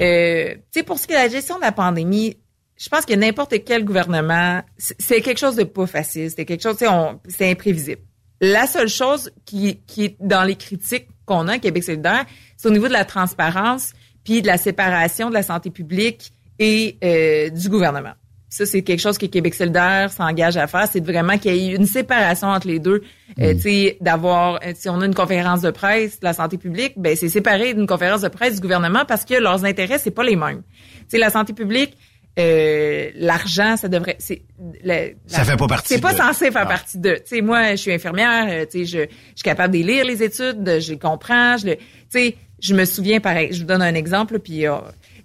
Euh, 0.00 0.54
tu 0.54 0.60
sais, 0.80 0.82
pour 0.82 0.98
ce 0.98 1.06
qui 1.06 1.12
est 1.12 1.16
de 1.16 1.22
la 1.22 1.28
gestion 1.28 1.56
de 1.56 1.60
la 1.62 1.72
pandémie, 1.72 2.36
je 2.76 2.88
pense 2.88 3.04
que 3.06 3.14
n'importe 3.14 3.54
quel 3.64 3.84
gouvernement, 3.84 4.62
c'est 4.78 5.20
quelque 5.20 5.38
chose 5.38 5.56
de 5.56 5.64
pas 5.64 5.86
facile. 5.86 6.30
C'est 6.34 6.44
quelque 6.44 6.62
chose, 6.62 6.76
tu 6.78 6.84
sais, 6.86 6.90
on- 6.90 7.20
c'est 7.28 7.50
imprévisible. 7.50 8.00
La 8.40 8.66
seule 8.66 8.88
chose 8.88 9.30
qui, 9.44 9.80
qui 9.86 10.04
est 10.06 10.16
dans 10.20 10.42
les 10.42 10.56
critiques 10.56 11.06
qu'on 11.24 11.46
a 11.48 11.54
à 11.54 11.58
Québec 11.58 11.84
solidaire, 11.84 12.24
c'est 12.56 12.68
au 12.68 12.72
niveau 12.72 12.88
de 12.88 12.92
la 12.92 13.04
transparence 13.04 13.92
puis 14.24 14.42
de 14.42 14.46
la 14.46 14.56
séparation 14.58 15.28
de 15.28 15.34
la 15.34 15.42
santé 15.42 15.70
publique 15.70 16.32
et 16.58 16.96
euh, 17.04 17.50
du 17.50 17.68
gouvernement. 17.68 18.12
Ça, 18.48 18.66
c'est 18.66 18.82
quelque 18.82 19.00
chose 19.00 19.18
que 19.18 19.26
Québec 19.26 19.52
solidaire 19.54 20.12
s'engage 20.12 20.56
à 20.56 20.68
faire. 20.68 20.86
C'est 20.88 21.04
vraiment 21.04 21.36
qu'il 21.38 21.56
y 21.56 21.72
ait 21.72 21.74
une 21.74 21.86
séparation 21.86 22.46
entre 22.48 22.68
les 22.68 22.78
deux. 22.78 23.02
Euh, 23.40 23.54
tu 23.54 23.60
sais, 23.62 23.96
d'avoir, 24.00 24.60
euh, 24.64 24.72
si 24.76 24.88
on 24.88 25.00
a 25.00 25.06
une 25.06 25.14
conférence 25.14 25.60
de 25.60 25.72
presse 25.72 26.20
de 26.20 26.24
la 26.24 26.34
santé 26.34 26.56
publique, 26.56 26.92
ben 26.96 27.16
c'est 27.16 27.28
séparé 27.28 27.74
d'une 27.74 27.88
conférence 27.88 28.20
de 28.20 28.28
presse 28.28 28.54
du 28.54 28.60
gouvernement 28.60 29.04
parce 29.08 29.24
que 29.24 29.34
leurs 29.34 29.64
intérêts, 29.64 29.98
c'est 29.98 30.12
pas 30.12 30.22
les 30.22 30.36
mêmes. 30.36 30.62
Tu 31.00 31.04
sais, 31.08 31.18
la 31.18 31.30
santé 31.30 31.52
publique, 31.52 31.96
euh, 32.38 33.10
l'argent, 33.16 33.76
ça 33.76 33.88
devrait, 33.88 34.16
c'est, 34.20 34.42
le- 34.84 35.14
Ça 35.26 35.38
la- 35.38 35.44
fait 35.44 35.56
pas 35.56 35.66
partie 35.66 35.94
C'est 35.94 36.00
pas 36.00 36.12
de- 36.12 36.18
censé 36.18 36.50
faire 36.52 36.62
Ah. 36.64 36.66
partie 36.66 36.98
de. 36.98 37.14
Tu 37.14 37.22
sais, 37.26 37.40
moi, 37.40 37.70
je 37.72 37.76
suis 37.76 37.92
infirmière, 37.92 38.46
euh, 38.48 38.66
tu 38.70 38.80
sais, 38.80 38.84
je, 38.84 38.98
je 38.98 39.06
suis 39.36 39.42
capable 39.42 39.74
de 39.74 39.84
lire 39.84 40.04
les 40.04 40.22
études, 40.22 40.62
de- 40.62 40.78
je 40.78 40.92
les 40.92 40.98
comprends, 40.98 41.56
je 41.56 41.66
le, 41.66 41.76
tu 41.76 41.82
sais, 42.10 42.36
je 42.60 42.74
me 42.74 42.84
souviens, 42.84 43.18
pareil, 43.20 43.48
je 43.52 43.60
vous 43.60 43.66
donne 43.66 43.82
un 43.82 43.94
exemple, 43.94 44.38
puis, 44.38 44.66
euh, 44.66 44.76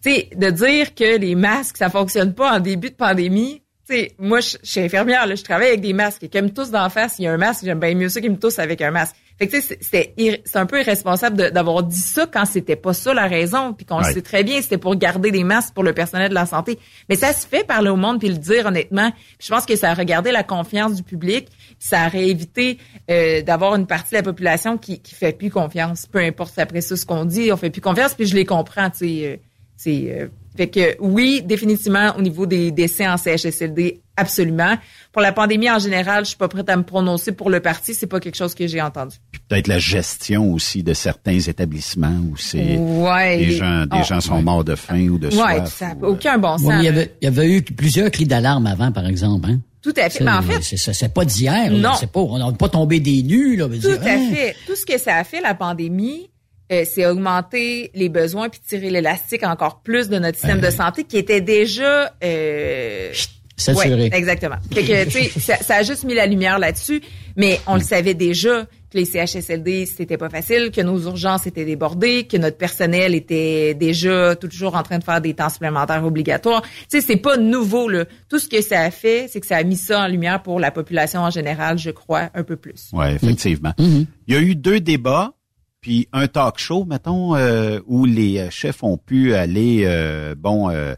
tu 0.03 0.11
sais, 0.11 0.29
de 0.35 0.49
dire 0.49 0.95
que 0.95 1.17
les 1.17 1.35
masques, 1.35 1.77
ça 1.77 1.89
fonctionne 1.89 2.33
pas 2.33 2.55
en 2.55 2.59
début 2.59 2.89
de 2.89 2.95
pandémie, 2.95 3.61
tu 3.89 3.95
sais, 3.95 4.11
moi, 4.19 4.39
je, 4.39 4.57
je 4.63 4.69
suis 4.69 4.81
infirmière, 4.81 5.25
là, 5.25 5.35
je 5.35 5.43
travaille 5.43 5.69
avec 5.69 5.81
des 5.81 5.93
masques, 5.93 6.23
et 6.23 6.29
qu'ils 6.29 6.43
me 6.43 6.49
toussent 6.49 6.69
d'en 6.71 6.89
face, 6.89 7.15
il 7.19 7.23
y 7.23 7.27
a 7.27 7.33
un 7.33 7.37
masque, 7.37 7.61
j'aime 7.65 7.79
bien 7.79 7.95
mieux 7.95 8.09
ça 8.09 8.21
qu'ils 8.21 8.31
me 8.31 8.37
toussent 8.37 8.59
avec 8.59 8.81
un 8.81 8.91
masque. 8.91 9.15
Fait 9.39 9.47
que, 9.47 9.55
tu 9.55 9.61
sais, 9.61 9.79
c'est- 9.81 10.57
un 10.57 10.65
peu 10.65 10.81
irresponsable 10.81 11.51
d'avoir 11.51 11.81
dit 11.83 11.97
ça 11.97 12.27
quand 12.31 12.43
c'était 12.43 12.75
pas 12.75 12.93
ça 12.93 13.13
la 13.13 13.25
raison, 13.25 13.71
puis 13.73 13.85
qu'on 13.85 13.99
le 13.99 14.05
Ouais. 14.05 14.13
sait 14.13 14.21
très 14.21 14.43
bien, 14.43 14.61
c'était 14.61 14.77
pour 14.77 14.95
garder 14.97 15.31
des 15.31 15.45
masques 15.45 15.73
pour 15.73 15.83
le 15.85 15.93
personnel 15.93 16.27
de 16.29 16.33
la 16.33 16.45
santé. 16.45 16.77
Mais 17.07 17.15
ça 17.15 17.31
se 17.31 17.47
fait 17.47 17.65
parler 17.65 17.89
au 17.89 17.95
monde 17.95 18.19
puis 18.19 18.27
le 18.27 18.35
dire 18.37 18.65
honnêtement. 18.65 19.11
Puis 19.11 19.47
je 19.47 19.49
pense 19.49 19.65
que 19.65 19.77
ça 19.77 19.91
a 19.91 19.93
regardé 19.93 20.31
la 20.33 20.43
confiance 20.43 20.93
du 20.93 21.03
public, 21.03 21.47
ça 21.79 22.07
aurait 22.07 22.27
évité 22.27 22.79
euh, 23.09 23.41
d'avoir 23.41 23.75
une 23.75 23.87
partie 23.87 24.11
de 24.11 24.17
la 24.17 24.23
population 24.23 24.77
qui 24.77 24.99
qui 25.01 25.15
fait 25.15 25.31
plus 25.31 25.49
confiance. 25.49 26.05
Peu 26.05 26.19
importe 26.19 26.59
après 26.59 26.81
ça 26.81 26.97
ce 26.97 27.05
qu'on 27.05 27.23
dit, 27.23 27.49
on 27.53 27.57
fait 27.57 27.69
plus 27.69 27.81
confiance. 27.81 28.13
Puis 28.15 28.25
je 28.27 28.35
les 28.35 28.45
comprends, 28.45 28.89
tu 28.89 28.97
sais. 28.99 29.41
Euh, 29.87 29.91
c'est 30.07 30.11
euh, 30.11 30.27
fait 30.57 30.67
que 30.67 30.97
oui, 30.99 31.41
définitivement 31.45 32.13
au 32.17 32.21
niveau 32.21 32.45
des 32.45 32.71
décès 32.71 33.07
en 33.07 33.15
CHSLD, 33.17 34.01
absolument. 34.17 34.75
Pour 35.13 35.21
la 35.21 35.31
pandémie 35.31 35.69
en 35.71 35.79
général, 35.79 36.25
je 36.25 36.29
suis 36.29 36.37
pas 36.37 36.49
prête 36.49 36.69
à 36.69 36.75
me 36.75 36.83
prononcer 36.83 37.31
pour 37.31 37.49
le 37.49 37.61
parti. 37.61 37.93
C'est 37.93 38.07
pas 38.07 38.19
quelque 38.19 38.35
chose 38.35 38.53
que 38.55 38.67
j'ai 38.67 38.81
entendu. 38.81 39.15
Peut-être 39.47 39.67
la 39.67 39.79
gestion 39.79 40.53
aussi 40.53 40.83
de 40.83 40.93
certains 40.93 41.39
établissements 41.39 42.13
où 42.29 42.35
c'est 42.35 42.77
Ouais, 42.77 43.37
des 43.37 43.45
les- 43.45 43.51
gens, 43.55 43.85
des 43.85 44.03
gens 44.03 44.19
sont 44.21 44.41
morts 44.41 44.63
de 44.65 44.75
faim 44.75 45.07
ou 45.07 45.17
de 45.17 45.27
Ouais, 45.27 45.33
soif. 45.33 45.73
ça 45.77 45.95
n'a 45.95 46.07
aucun 46.07 46.37
bon 46.37 46.57
sens. 46.57 46.67
Ouais, 46.67 46.75
il, 46.79 46.83
y 46.83 46.87
avait, 46.89 47.15
il 47.21 47.25
y 47.25 47.27
avait 47.27 47.49
eu 47.49 47.61
plusieurs 47.61 48.11
cris 48.11 48.25
d'alarme 48.25 48.67
avant, 48.67 48.91
par 48.91 49.05
exemple. 49.07 49.49
Hein? 49.49 49.59
Tout 49.81 49.93
à 49.95 50.09
fait. 50.09 50.23
Mais 50.25 50.31
en 50.31 50.41
fait, 50.41 50.61
c'est, 50.61 51.13
pas 51.13 51.23
d'hier. 51.23 51.71
Non. 51.71 51.93
C'est 51.97 52.11
pas, 52.11 52.19
on 52.19 52.37
n'a 52.37 52.51
pas 52.51 52.67
tombé 52.67 52.99
des 52.99 53.23
nues. 53.23 53.55
Là, 53.55 53.65
Tout 53.69 53.77
dire, 53.77 53.99
à 54.03 54.09
hein? 54.09 54.29
fait. 54.33 54.55
Tout 54.67 54.75
ce 54.75 54.85
que 54.85 54.97
ça 54.99 55.15
a 55.15 55.23
fait, 55.23 55.39
la 55.39 55.53
pandémie, 55.53 56.29
euh, 56.71 56.83
c'est 56.85 57.05
augmenter 57.05 57.91
les 57.93 58.09
besoins 58.09 58.49
puis 58.49 58.59
tirer 58.65 58.89
l'élastique 58.89 59.43
encore 59.43 59.81
plus 59.81 60.09
de 60.09 60.19
notre 60.19 60.37
système 60.37 60.61
de 60.61 60.69
santé 60.69 61.03
qui 61.03 61.17
était 61.17 61.41
déjà... 61.41 62.13
Euh, 62.23 63.11
Saturé. 63.57 64.03
ouais, 64.03 64.09
exactement. 64.13 64.55
Fait 64.71 64.83
que, 64.83 65.03
tu 65.05 65.11
sais, 65.11 65.39
ça, 65.39 65.57
ça 65.57 65.75
a 65.75 65.83
juste 65.83 66.05
mis 66.05 66.13
la 66.13 66.25
lumière 66.25 66.59
là-dessus, 66.59 67.01
mais 67.35 67.59
on 67.67 67.75
le 67.75 67.81
savait 67.81 68.13
déjà 68.13 68.65
que 68.91 68.97
les 68.97 69.05
CHSLD, 69.05 69.85
c'était 69.85 70.17
pas 70.17 70.29
facile, 70.29 70.71
que 70.71 70.81
nos 70.81 70.99
urgences 70.99 71.45
étaient 71.45 71.65
débordées, 71.65 72.25
que 72.25 72.37
notre 72.37 72.57
personnel 72.57 73.13
était 73.13 73.73
déjà 73.73 74.35
toujours 74.35 74.75
en 74.75 74.83
train 74.83 74.97
de 74.97 75.03
faire 75.03 75.21
des 75.21 75.33
temps 75.33 75.49
supplémentaires 75.49 76.03
obligatoires. 76.03 76.61
Tu 76.61 76.69
sais, 76.89 77.01
c'est 77.01 77.17
pas 77.17 77.37
nouveau, 77.37 77.87
là. 77.87 78.05
Tout 78.29 78.39
ce 78.39 78.47
que 78.47 78.61
ça 78.61 78.81
a 78.81 78.91
fait, 78.91 79.27
c'est 79.29 79.39
que 79.39 79.47
ça 79.47 79.57
a 79.57 79.63
mis 79.63 79.77
ça 79.77 80.01
en 80.01 80.07
lumière 80.07 80.41
pour 80.41 80.59
la 80.59 80.71
population 80.71 81.21
en 81.21 81.29
général, 81.29 81.77
je 81.77 81.91
crois, 81.91 82.29
un 82.33 82.43
peu 82.43 82.55
plus. 82.55 82.89
Oui, 82.93 83.07
effectivement. 83.13 83.73
Mm-hmm. 83.77 84.05
Il 84.27 84.33
y 84.33 84.37
a 84.37 84.41
eu 84.41 84.55
deux 84.55 84.79
débats, 84.79 85.33
puis 85.81 86.07
un 86.13 86.27
talk 86.27 86.57
show, 86.57 86.85
mettons, 86.85 87.35
euh, 87.35 87.79
où 87.87 88.05
les 88.05 88.37
euh, 88.39 88.49
chefs 88.49 88.83
ont 88.83 88.97
pu 88.97 89.33
aller, 89.33 89.83
euh, 89.85 90.35
bon, 90.37 90.69
euh, 90.69 90.73
euh, 90.73 90.93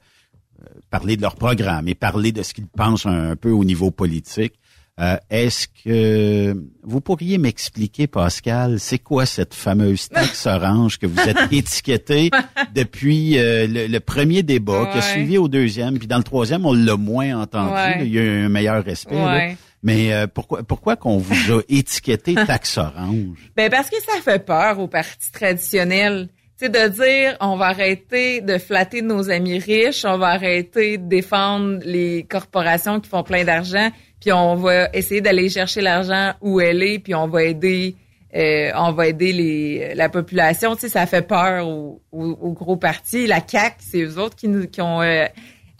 parler 0.89 1.17
de 1.17 1.21
leur 1.21 1.35
programme 1.35 1.87
et 1.87 1.95
parler 1.95 2.31
de 2.31 2.41
ce 2.43 2.53
qu'ils 2.53 2.67
pensent 2.67 3.05
un, 3.05 3.35
peu 3.35 3.51
au 3.51 3.63
niveau 3.63 3.91
politique. 3.91 4.53
Euh, 4.99 5.17
Est-ce 5.29 5.67
que 5.83 6.53
vous 6.83 7.01
pourriez 7.01 7.37
m'expliquer, 7.37 8.07
Pascal, 8.07 8.79
c'est 8.79 8.99
quoi 8.99 9.25
cette 9.25 9.53
fameuse 9.53 10.09
taxe 10.13 10.45
orange 10.45 10.99
que 10.99 11.07
vous 11.07 11.19
êtes 11.21 11.51
étiqueté 11.51 12.29
depuis 12.75 13.33
le, 13.35 13.87
le 13.87 13.99
premier 13.99 14.43
débat, 14.43 14.87
qui 14.91 14.97
a 14.97 15.01
Ouais. 15.01 15.01
suivi 15.01 15.37
au 15.37 15.47
deuxième, 15.47 15.97
puis 15.97 16.07
dans 16.07 16.17
le 16.17 16.23
troisième, 16.23 16.65
on 16.65 16.73
l'a 16.73 16.97
moins 16.97 17.39
entendu. 17.41 17.73
Ouais. 17.73 18.05
il 18.05 18.11
y 18.13 18.19
a 18.19 18.21
eu 18.23 18.45
un 18.45 18.49
meilleur 18.49 18.83
respect. 18.83 19.15
là. 19.15 19.55
Mais 19.83 20.13
euh, 20.13 20.27
pourquoi 20.27 20.63
pourquoi 20.63 20.95
qu'on 20.95 21.17
vous 21.17 21.53
a 21.53 21.61
étiqueté 21.69 22.35
taxe 22.35 22.77
orange? 22.77 23.51
Ben 23.55 23.69
parce 23.69 23.89
que 23.89 23.95
ça 24.03 24.21
fait 24.21 24.45
peur 24.45 24.79
aux 24.79 24.87
partis 24.87 25.31
traditionnels. 25.31 26.27
Sais, 26.57 26.69
de 26.69 26.87
dire 26.89 27.35
on 27.39 27.55
va 27.57 27.65
arrêter 27.69 28.39
de 28.41 28.59
flatter 28.59 29.01
nos 29.01 29.31
amis 29.31 29.57
riches, 29.57 30.05
on 30.05 30.19
va 30.19 30.27
arrêter 30.27 30.99
de 30.99 31.07
défendre 31.07 31.79
les 31.83 32.23
corporations 32.29 32.99
qui 32.99 33.09
font 33.09 33.23
plein 33.23 33.43
d'argent, 33.43 33.89
puis 34.19 34.31
on 34.31 34.53
va 34.55 34.87
essayer 34.93 35.21
d'aller 35.21 35.49
chercher 35.49 35.81
l'argent 35.81 36.33
où 36.41 36.61
elle 36.61 36.83
est, 36.83 36.99
puis 36.99 37.15
on 37.15 37.27
va 37.27 37.43
aider 37.45 37.95
euh, 38.35 38.69
on 38.75 38.91
va 38.91 39.07
aider 39.07 39.33
les 39.33 39.95
la 39.95 40.07
population. 40.09 40.75
Tu 40.75 40.81
sais, 40.81 40.89
ça 40.89 41.07
fait 41.07 41.27
peur 41.27 41.67
aux, 41.67 41.99
aux- 42.11 42.37
aux 42.39 42.53
gros 42.53 42.77
partis. 42.77 43.25
La 43.25 43.41
CAC, 43.41 43.77
c'est 43.79 44.03
eux 44.03 44.19
autres 44.19 44.35
qui 44.35 44.47
nous 44.47 44.67
qui 44.67 44.81
ont 44.81 45.01
euh, 45.01 45.25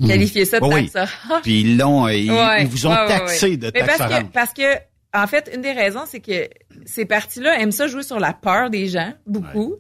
qualifié 0.07 0.45
ça 0.45 0.59
de 0.59 0.65
Oui, 0.65 0.89
taxe. 0.89 1.11
Puis 1.43 1.61
ils 1.61 1.77
l'ont, 1.77 2.07
euh, 2.07 2.13
ils, 2.13 2.31
Ouais, 2.31 2.61
ils 2.63 2.67
vous 2.67 2.87
ont 2.87 2.91
ouais, 2.91 3.07
taxé 3.07 3.57
de 3.57 3.71
Mais 3.73 3.81
taxe 3.85 3.97
parce 3.97 4.13
que, 4.19 4.25
parce 4.31 4.53
que, 4.53 4.77
en 5.13 5.27
fait, 5.27 5.51
une 5.53 5.61
des 5.61 5.71
raisons, 5.73 6.03
c'est 6.07 6.19
que 6.21 6.47
ces 6.85 7.05
partis-là 7.05 7.59
aiment 7.59 7.71
ça 7.71 7.87
jouer 7.87 8.03
sur 8.03 8.19
la 8.19 8.33
peur 8.33 8.69
des 8.69 8.87
gens, 8.87 9.13
beaucoup. 9.27 9.75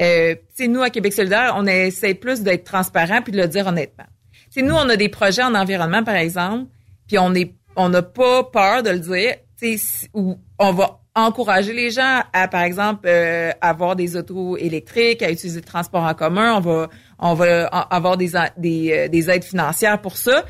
Euh, 0.00 0.34
tu 0.34 0.40
sais, 0.64 0.68
nous, 0.68 0.80
à 0.82 0.88
Québec 0.90 1.12
solidaire, 1.12 1.54
on 1.56 1.66
essaie 1.66 2.14
plus 2.14 2.40
d'être 2.42 2.64
transparent 2.64 3.20
puis 3.22 3.32
de 3.32 3.36
le 3.38 3.48
dire 3.48 3.66
honnêtement. 3.66 4.06
Tu 4.44 4.60
sais, 4.60 4.62
nous, 4.62 4.74
on 4.74 4.88
a 4.88 4.96
des 4.96 5.08
projets 5.10 5.42
en 5.42 5.54
environnement, 5.54 6.02
par 6.02 6.14
exemple, 6.16 6.70
puis 7.06 7.18
on 7.18 7.34
est, 7.34 7.54
on 7.76 7.88
n'a 7.90 8.02
pas 8.02 8.44
peur 8.44 8.82
de 8.82 8.90
le 8.90 8.98
dire, 9.00 9.34
tu 9.60 9.72
sais, 9.72 9.76
si- 9.76 10.08
où 10.14 10.38
on 10.58 10.72
va 10.72 10.99
encourager 11.14 11.72
les 11.72 11.90
gens 11.90 12.20
à, 12.32 12.48
par 12.48 12.62
exemple, 12.62 13.06
euh, 13.06 13.50
avoir 13.60 13.96
des 13.96 14.16
autos 14.16 14.56
électriques, 14.56 15.22
à 15.22 15.30
utiliser 15.30 15.60
le 15.60 15.64
transport 15.66 16.02
en 16.04 16.14
commun. 16.14 16.54
On 16.56 16.60
va, 16.60 16.88
on 17.18 17.34
va 17.34 17.66
avoir 17.66 18.16
des, 18.16 18.34
euh, 18.36 19.08
des 19.08 19.30
aides 19.30 19.44
financières 19.44 20.00
pour 20.00 20.16
ça. 20.16 20.44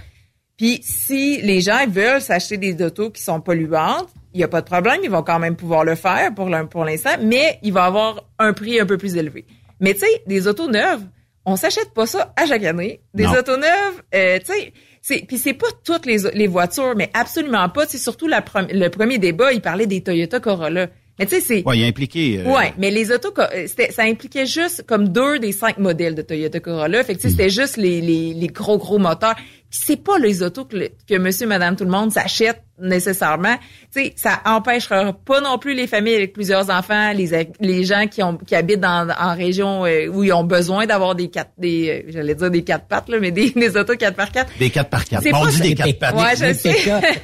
Puis 0.57 0.81
si 0.83 1.41
les 1.41 1.61
gens 1.63 1.87
veulent 1.89 2.21
s'acheter 2.21 2.59
des 2.59 2.83
autos 2.85 3.11
qui 3.11 3.23
sont 3.23 3.41
polluantes, 3.41 4.09
il 4.35 4.39
n'y 4.39 4.45
a 4.45 4.49
pas 4.49 4.61
de 4.61 4.67
problème, 4.67 5.01
ils 5.03 5.11
vont 5.11 5.23
quand 5.23 5.39
même 5.39 5.57
pouvoir 5.57 5.85
le 5.85 5.95
faire 5.95 6.35
pour 6.35 6.49
l'in- 6.49 6.67
pour 6.67 6.85
l'instant, 6.85 7.17
mais 7.23 7.59
il 7.63 7.73
va 7.73 7.85
avoir 7.87 8.25
un 8.39 8.53
prix 8.53 8.79
un 8.79 8.87
peu 8.87 8.99
plus 8.99 9.17
élevé. 9.17 9.47
Mais 9.81 9.95
tu 9.95 10.01
sais, 10.01 10.23
des 10.27 10.47
autos 10.47 10.69
neuves, 10.69 11.03
on 11.47 11.57
s'achète 11.57 11.93
pas 11.95 12.05
ça 12.07 12.33
à 12.37 12.45
chaque 12.47 12.63
année. 12.65 13.01
Des 13.15 13.25
Non. 13.25 13.33
autos 13.33 13.57
neuves, 13.57 14.03
euh, 14.15 14.39
tu 14.39 14.53
sais, 14.53 14.73
c'est 15.03 15.25
puis 15.27 15.39
c'est 15.39 15.55
pas 15.55 15.67
toutes 15.85 16.07
les, 16.07 16.19
les 16.35 16.47
voitures, 16.47 16.95
mais 16.97 17.11
absolument 17.15 17.69
pas. 17.69 17.87
C'est 17.87 17.99
surtout 17.99 18.27
la 18.29 18.45
le 18.73 18.89
premier 18.89 19.19
débat, 19.19 19.53
il 19.53 19.61
parlait 19.61 19.87
des 19.87 20.03
Toyota 20.03 20.41
Corolla. 20.41 20.89
Mais 21.19 21.27
tu 21.27 21.35
sais, 21.35 21.41
c'est 21.43 21.63
Ouais, 21.67 21.77
il 21.79 21.85
a 21.85 21.87
impliqué. 21.87 22.39
euh, 22.41 22.51
Ouais, 22.51 22.73
mais 22.79 22.91
les 22.91 23.13
autos, 23.13 23.33
euh, 23.39 23.67
ça 23.91 24.05
impliquait 24.05 24.47
juste 24.47 24.85
comme 24.87 25.09
deux 25.09 25.39
des 25.39 25.53
cinq 25.53 25.77
modèles 25.77 26.15
de 26.15 26.23
Toyota 26.23 26.61
Corolla. 26.61 27.05
Fait 27.05 27.15
que 27.15 27.19
tu 27.21 27.25
sais, 27.29 27.31
c'était 27.31 27.51
juste 27.51 27.77
les, 27.77 28.01
les, 28.01 28.33
les 28.33 28.47
gros 28.47 28.79
gros 28.79 28.99
moteurs. 28.99 29.37
C'est 29.73 30.03
pas 30.03 30.19
les 30.19 30.43
autos 30.43 30.65
que, 30.65 30.77
le- 30.77 30.89
que 31.09 31.17
Monsieur, 31.17 31.47
Madame, 31.47 31.77
tout 31.77 31.85
le 31.85 31.91
monde 31.91 32.11
s'achète 32.11 32.61
nécessairement. 32.81 33.57
Tu 33.95 34.03
sais, 34.05 34.13
ça 34.17 34.41
empêchera 34.45 35.13
pas 35.13 35.41
non 35.41 35.59
plus 35.59 35.75
les 35.75 35.87
familles 35.87 36.17
avec 36.17 36.33
plusieurs 36.33 36.71
enfants, 36.71 37.13
les 37.13 37.49
les 37.61 37.85
gens 37.85 38.07
qui 38.09 38.23
ont 38.23 38.37
qui 38.37 38.55
habitent 38.57 38.81
dans 38.81 39.09
en 39.17 39.35
région 39.37 39.85
euh, 39.87 40.09
où 40.09 40.25
ils 40.25 40.33
ont 40.33 40.43
besoin 40.45 40.87
d'avoir 40.87 41.15
des 41.15 41.29
quatre 41.31 41.53
des 41.59 42.05
euh, 42.09 42.11
j'allais 42.11 42.35
dire 42.35 42.51
des 42.51 42.65
quatre 42.65 42.87
pattes 42.87 43.09
là, 43.09 43.19
mais 43.21 43.31
des, 43.31 43.51
des 43.55 43.77
autos 43.77 43.97
4 43.97 44.17
par 44.17 44.33
4 44.33 44.51
Des 44.59 44.71
4 44.71 44.91
par 44.91 45.05
4 45.05 45.23
C'est 45.23 45.35
on 45.35 45.47
dit 45.47 45.57
ça. 45.57 45.63
des 45.63 45.69
Des 45.75 45.75
4 45.75 45.99
par 45.99 46.17
Ouais, 46.17 46.37
je 46.37 46.45
les 46.47 46.55
sais. 46.55 46.77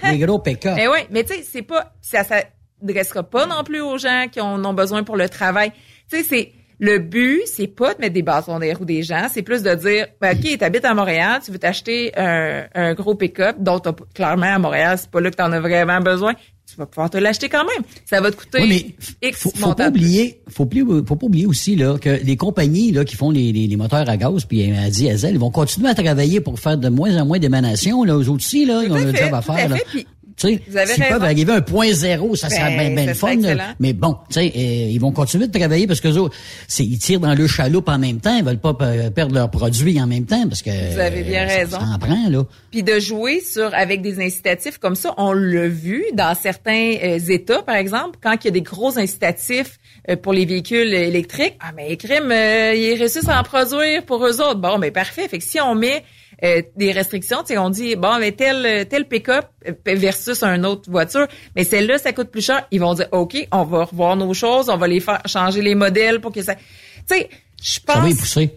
Les 0.05 0.19
gros 0.25 0.39
PK. 0.39 0.67
Mais 0.77 0.87
oui, 0.89 0.99
mais 1.11 1.25
tu 1.25 1.35
sais, 1.35 1.45
c'est 1.51 1.63
pas 1.63 1.95
ça, 2.01 2.23
ça 2.23 2.43
s'adressera 2.81 3.23
pas 3.25 3.47
non 3.47 3.65
plus 3.65 3.81
aux 3.81 3.99
gens 3.99 4.27
qui 4.31 4.41
en 4.41 4.65
ont 4.65 4.75
besoin 4.75 5.03
pour 5.03 5.17
le 5.17 5.29
travail. 5.29 5.73
Tu 6.11 6.19
sais, 6.19 6.23
c'est 6.23 6.53
le 6.79 6.99
but, 6.99 7.43
c'est 7.47 7.67
pas 7.67 7.95
de 7.95 8.01
mettre 8.01 8.15
des 8.15 8.23
bâtons 8.23 8.53
dans 8.53 8.59
les 8.59 8.73
roues 8.73 8.85
des 8.85 9.03
gens, 9.03 9.29
c'est 9.33 9.43
plus 9.43 9.63
de 9.63 9.75
dire, 9.75 10.07
ben, 10.21 10.37
OK, 10.37 10.59
t'habites 10.59 10.85
à 10.85 10.95
Montréal, 10.95 11.41
tu 11.45 11.51
veux 11.51 11.59
t'acheter 11.59 12.13
un, 12.19 12.65
un 12.75 12.95
gros 12.95 13.15
pick-up, 13.15 13.57
dont 13.59 13.81
clairement 14.15 14.55
à 14.55 14.59
Montréal, 14.59 14.97
c'est 15.01 15.11
pas 15.11 15.21
là 15.21 15.31
que 15.31 15.37
t'en 15.37 15.53
as 15.53 15.61
vraiment 15.61 16.01
besoin, 16.01 16.35
tu 16.69 16.77
vas 16.77 16.87
pouvoir 16.87 17.09
te 17.09 17.17
l'acheter 17.17 17.49
quand 17.49 17.65
même. 17.65 17.85
Ça 18.05 18.21
va 18.21 18.31
te 18.31 18.37
coûter 18.37 18.61
Oui, 18.61 18.97
mais 19.21 19.29
X 19.29 19.39
faut, 19.41 19.53
faut 19.55 19.75
pas 19.75 19.89
oublier, 19.89 20.43
faut, 20.49 20.69
faut 21.07 21.17
pas 21.17 21.27
oublier 21.27 21.47
aussi 21.47 21.77
là 21.77 21.97
que 21.97 22.09
les 22.23 22.37
compagnies 22.37 22.91
là 22.91 23.05
qui 23.05 23.15
font 23.15 23.31
les, 23.31 23.53
les, 23.53 23.69
les 23.69 23.77
moteurs 23.77 24.09
à 24.09 24.17
gaz 24.17 24.45
puis 24.45 24.71
à 24.77 24.91
diesel, 24.91 25.35
ils 25.35 25.39
vont 25.39 25.51
continuer 25.53 25.89
à 25.89 25.95
travailler 25.95 26.41
pour 26.41 26.59
faire 26.59 26.77
de 26.77 26.89
moins 26.89 27.17
en 27.17 27.25
moins 27.25 27.39
d'émanations 27.39 28.03
là. 28.03 28.15
Eux 28.15 28.29
autres 28.29 28.45
aussi 28.45 28.65
là, 28.65 28.83
ils 28.85 28.91
ont 28.91 28.97
le 28.97 29.15
job 29.15 29.33
à 29.33 29.43
tout 29.43 29.53
à 29.53 29.57
faire. 29.57 29.69
là. 29.69 29.77
puis 29.89 30.07
Tu 30.37 30.49
sais, 30.49 30.61
vous 30.69 30.77
avez 30.77 30.95
peuvent 31.09 31.23
arriver 31.25 31.53
à 31.53 31.57
un 31.57 31.61
point 31.63 31.91
zéro, 31.93 32.37
ça 32.37 32.51
serait 32.51 32.77
bien 32.77 32.91
Ben, 32.91 32.95
ben 32.95 33.15
ça 33.15 33.35
le 33.35 33.43
fun. 33.43 33.55
là. 33.55 33.75
Mais 33.81 33.95
bon, 33.95 34.17
tu 34.29 34.35
sais, 34.35 34.53
euh, 34.55 34.61
ils 34.91 34.99
vont 35.01 35.11
continuer 35.13 35.47
de 35.47 35.59
travailler 35.59 35.87
parce 35.87 36.01
que 36.01 36.09
eux 36.09 36.19
autres, 36.19 36.37
c'est- 36.69 36.85
ils 36.85 36.99
tirent 36.99 37.21
dans 37.21 37.33
le 37.35 37.47
chaloupe 37.47 37.89
en 37.89 37.99
même 37.99 38.21
temps, 38.21 38.37
ils 38.37 38.45
veulent 38.45 38.59
pas 38.61 38.75
perdre 38.75 39.35
leurs 39.35 39.51
produits 39.51 39.99
en 40.01 40.07
même 40.07 40.27
temps 40.27 40.47
parce 40.47 40.61
que 40.61 40.71
Vous 40.95 41.01
avez 41.01 41.23
bien 41.23 41.49
ça- 41.49 41.55
raison. 41.57 41.79
Ça 41.81 41.87
en 41.95 41.99
prend 41.99 42.29
là. 42.29 42.45
Puis 42.71 42.83
de 42.83 43.01
jouer 43.01 43.41
sur 43.41 43.73
avec 43.75 44.03
des 44.03 44.21
incitatifs 44.21 44.77
comme 44.79 44.95
ça, 44.95 45.15
on 45.17 45.33
l'a 45.33 45.69
vu 45.69 46.05
dans 46.13 46.35
certains 46.35 46.95
euh, 47.03 47.19
États, 47.29 47.63
par 47.63 47.77
exemple, 47.77 48.19
quand 48.23 48.35
il 48.43 48.45
y 48.45 48.49
a 48.49 48.51
des 48.51 48.61
gros 48.63 48.99
incitatifs 48.99 49.79
euh, 50.11 50.17
pour 50.17 50.33
les 50.35 50.45
véhicules 50.45 50.93
électriques. 50.93 51.55
Ah 51.61 51.73
mais 51.75 51.89
les 51.89 51.97
crimes, 51.97 52.31
euh, 52.31 52.75
ils 52.75 52.95
réussissent 52.99 53.29
à 53.29 53.41
en 53.41 53.43
produire 53.43 54.05
pour 54.05 54.25
eux 54.27 54.41
autres. 54.43 54.61
Bon, 54.61 54.77
mais 54.79 54.91
parfait. 54.91 55.27
Fait 55.29 55.39
que 55.39 55.45
si 55.45 55.59
on 55.61 55.75
met 55.75 56.05
euh, 56.45 56.63
des 56.77 56.93
restrictions, 56.93 57.39
tu 57.41 57.55
sais, 57.55 57.59
on 57.59 57.71
dit 57.71 57.97
bon, 57.97 58.19
mais 58.19 58.33
tel 58.33 58.65
euh, 58.67 58.85
tel 58.85 59.07
pick-up 59.07 59.47
euh, 59.67 59.73
versus 59.95 60.43
un 60.43 60.65
autre 60.65 60.91
voiture, 60.91 61.27
mais 61.55 61.65
celle-là 61.65 61.99
ça 61.99 62.13
coûte 62.13 62.31
plus 62.31 62.45
cher. 62.45 62.67
Ils 62.71 62.81
vont 62.81 62.95
dire 62.95 63.09
ok, 63.13 63.37
on 63.53 63.65
va 63.65 63.85
revoir 63.85 64.17
nos 64.17 64.35
choses, 64.35 64.69
on 64.69 64.77
va 64.77 64.87
les 64.89 65.01
faire 65.01 65.23
changer 65.27 65.63
les 65.63 65.75
modèles 65.75 66.21
pour 66.21 66.33
que 66.33 66.43
ça. 66.43 66.55
Tu 66.55 66.63
sais, 67.07 67.31
je 67.63 67.79
pense. 67.81 68.03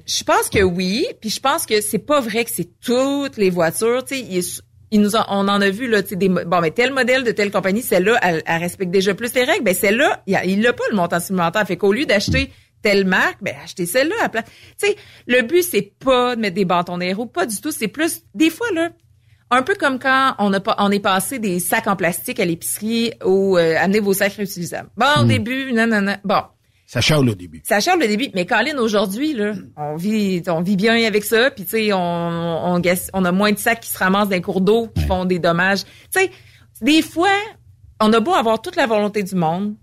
Je 0.05 0.23
pense 0.23 0.49
que 0.49 0.61
oui, 0.61 1.07
puis 1.21 1.29
je 1.29 1.39
pense 1.39 1.65
que 1.65 1.79
c'est 1.81 1.99
pas 1.99 2.19
vrai 2.19 2.43
que 2.43 2.51
c'est 2.51 2.67
toutes 2.83 3.37
les 3.37 3.49
voitures, 3.49 4.03
tu 4.03 4.15
sais, 4.15 4.21
il, 4.29 4.43
il 4.91 4.99
nous 5.01 5.15
en- 5.15 5.25
on 5.29 5.47
en 5.47 5.61
a 5.61 5.69
vu 5.69 5.87
là, 5.87 6.01
tu 6.03 6.09
sais 6.09 6.15
des 6.17 6.27
bon 6.29 6.59
mais 6.61 6.71
tel 6.71 6.91
modèle 6.91 7.23
de 7.23 7.31
telle 7.31 7.51
compagnie, 7.51 7.81
celle-là 7.83 8.19
elle, 8.23 8.41
elle 8.45 8.59
respecte 8.61 8.91
déjà 8.91 9.13
plus 9.13 9.33
les 9.35 9.43
règles, 9.43 9.63
ben 9.63 9.73
celle-là, 9.75 10.21
il 10.27 10.35
a- 10.35 10.43
l'a 10.43 10.73
pas 10.73 10.83
le 10.89 10.95
montant 10.97 11.19
supplémentaire, 11.19 11.65
fait 11.65 11.77
qu'au 11.77 11.93
lieu 11.93 12.05
d'acheter 12.05 12.51
telle 12.81 13.05
marque, 13.05 13.37
ben 13.41 13.55
achetez 13.63 13.85
celle-là 13.85 14.15
à 14.23 14.29
place. 14.29 14.45
Tu 14.81 14.87
sais, 14.87 14.95
le 15.27 15.41
but 15.41 15.63
c'est 15.63 15.93
pas 15.99 16.35
de 16.35 16.41
mettre 16.41 16.55
des 16.55 16.65
bâtons 16.65 16.93
dans 16.93 16.97
les 16.99 17.13
roues, 17.13 17.25
pas 17.25 17.45
du 17.45 17.59
tout, 17.61 17.71
c'est 17.71 17.87
plus 17.87 18.23
des 18.33 18.49
fois 18.49 18.67
là 18.73 18.89
un 19.51 19.63
peu 19.63 19.75
comme 19.75 19.99
quand 19.99 20.35
on 20.39 20.53
a 20.53 20.59
pas, 20.59 20.75
on 20.79 20.91
est 20.91 20.99
passé 20.99 21.39
des 21.39 21.59
sacs 21.59 21.87
en 21.87 21.95
plastique 21.95 22.39
à 22.39 22.45
l'épicerie 22.45 23.13
ou 23.25 23.57
euh, 23.57 23.75
amener 23.79 23.99
vos 23.99 24.13
sacs 24.13 24.33
réutilisables. 24.33 24.89
Bon, 24.95 25.21
au 25.21 25.23
début, 25.23 25.73
non, 25.73 25.87
non, 25.87 26.01
non. 26.01 26.15
Bon, 26.23 26.41
Ça 26.85 27.01
charle 27.01 27.27
au 27.29 27.35
début. 27.35 27.61
ça 27.65 27.79
charge 27.79 27.99
le 27.99 28.07
débit, 28.07 28.31
mais 28.35 28.45
Colin, 28.45 28.77
aujourd'hui, 28.77 29.33
là, 29.33 29.53
on 29.75 29.95
vit, 29.95 30.43
on 30.47 30.61
vit 30.61 30.75
bien 30.75 31.03
avec 31.03 31.23
ça, 31.23 31.49
puis 31.51 31.63
tu 31.63 31.71
sais, 31.71 31.93
on, 31.93 31.97
on, 31.97 32.81
on 33.13 33.25
a 33.25 33.31
moins 33.31 33.51
de 33.51 33.57
sacs 33.57 33.79
qui 33.79 33.89
se 33.89 33.97
ramassent 33.97 34.29
dans 34.29 34.35
les 34.35 34.41
cours 34.41 34.61
d'eau, 34.61 34.87
qui 34.95 35.03
font 35.05 35.25
des 35.25 35.39
dommages. 35.39 35.83
Tu 36.13 36.21
sais, 36.21 36.31
des 36.81 37.01
fois, 37.01 37.33
on 37.99 38.13
a 38.13 38.19
beau 38.19 38.33
avoir 38.33 38.61
toute 38.61 38.75
la 38.75 38.85
volonté 38.85 39.23
du 39.23 39.33
monde, 39.35 39.75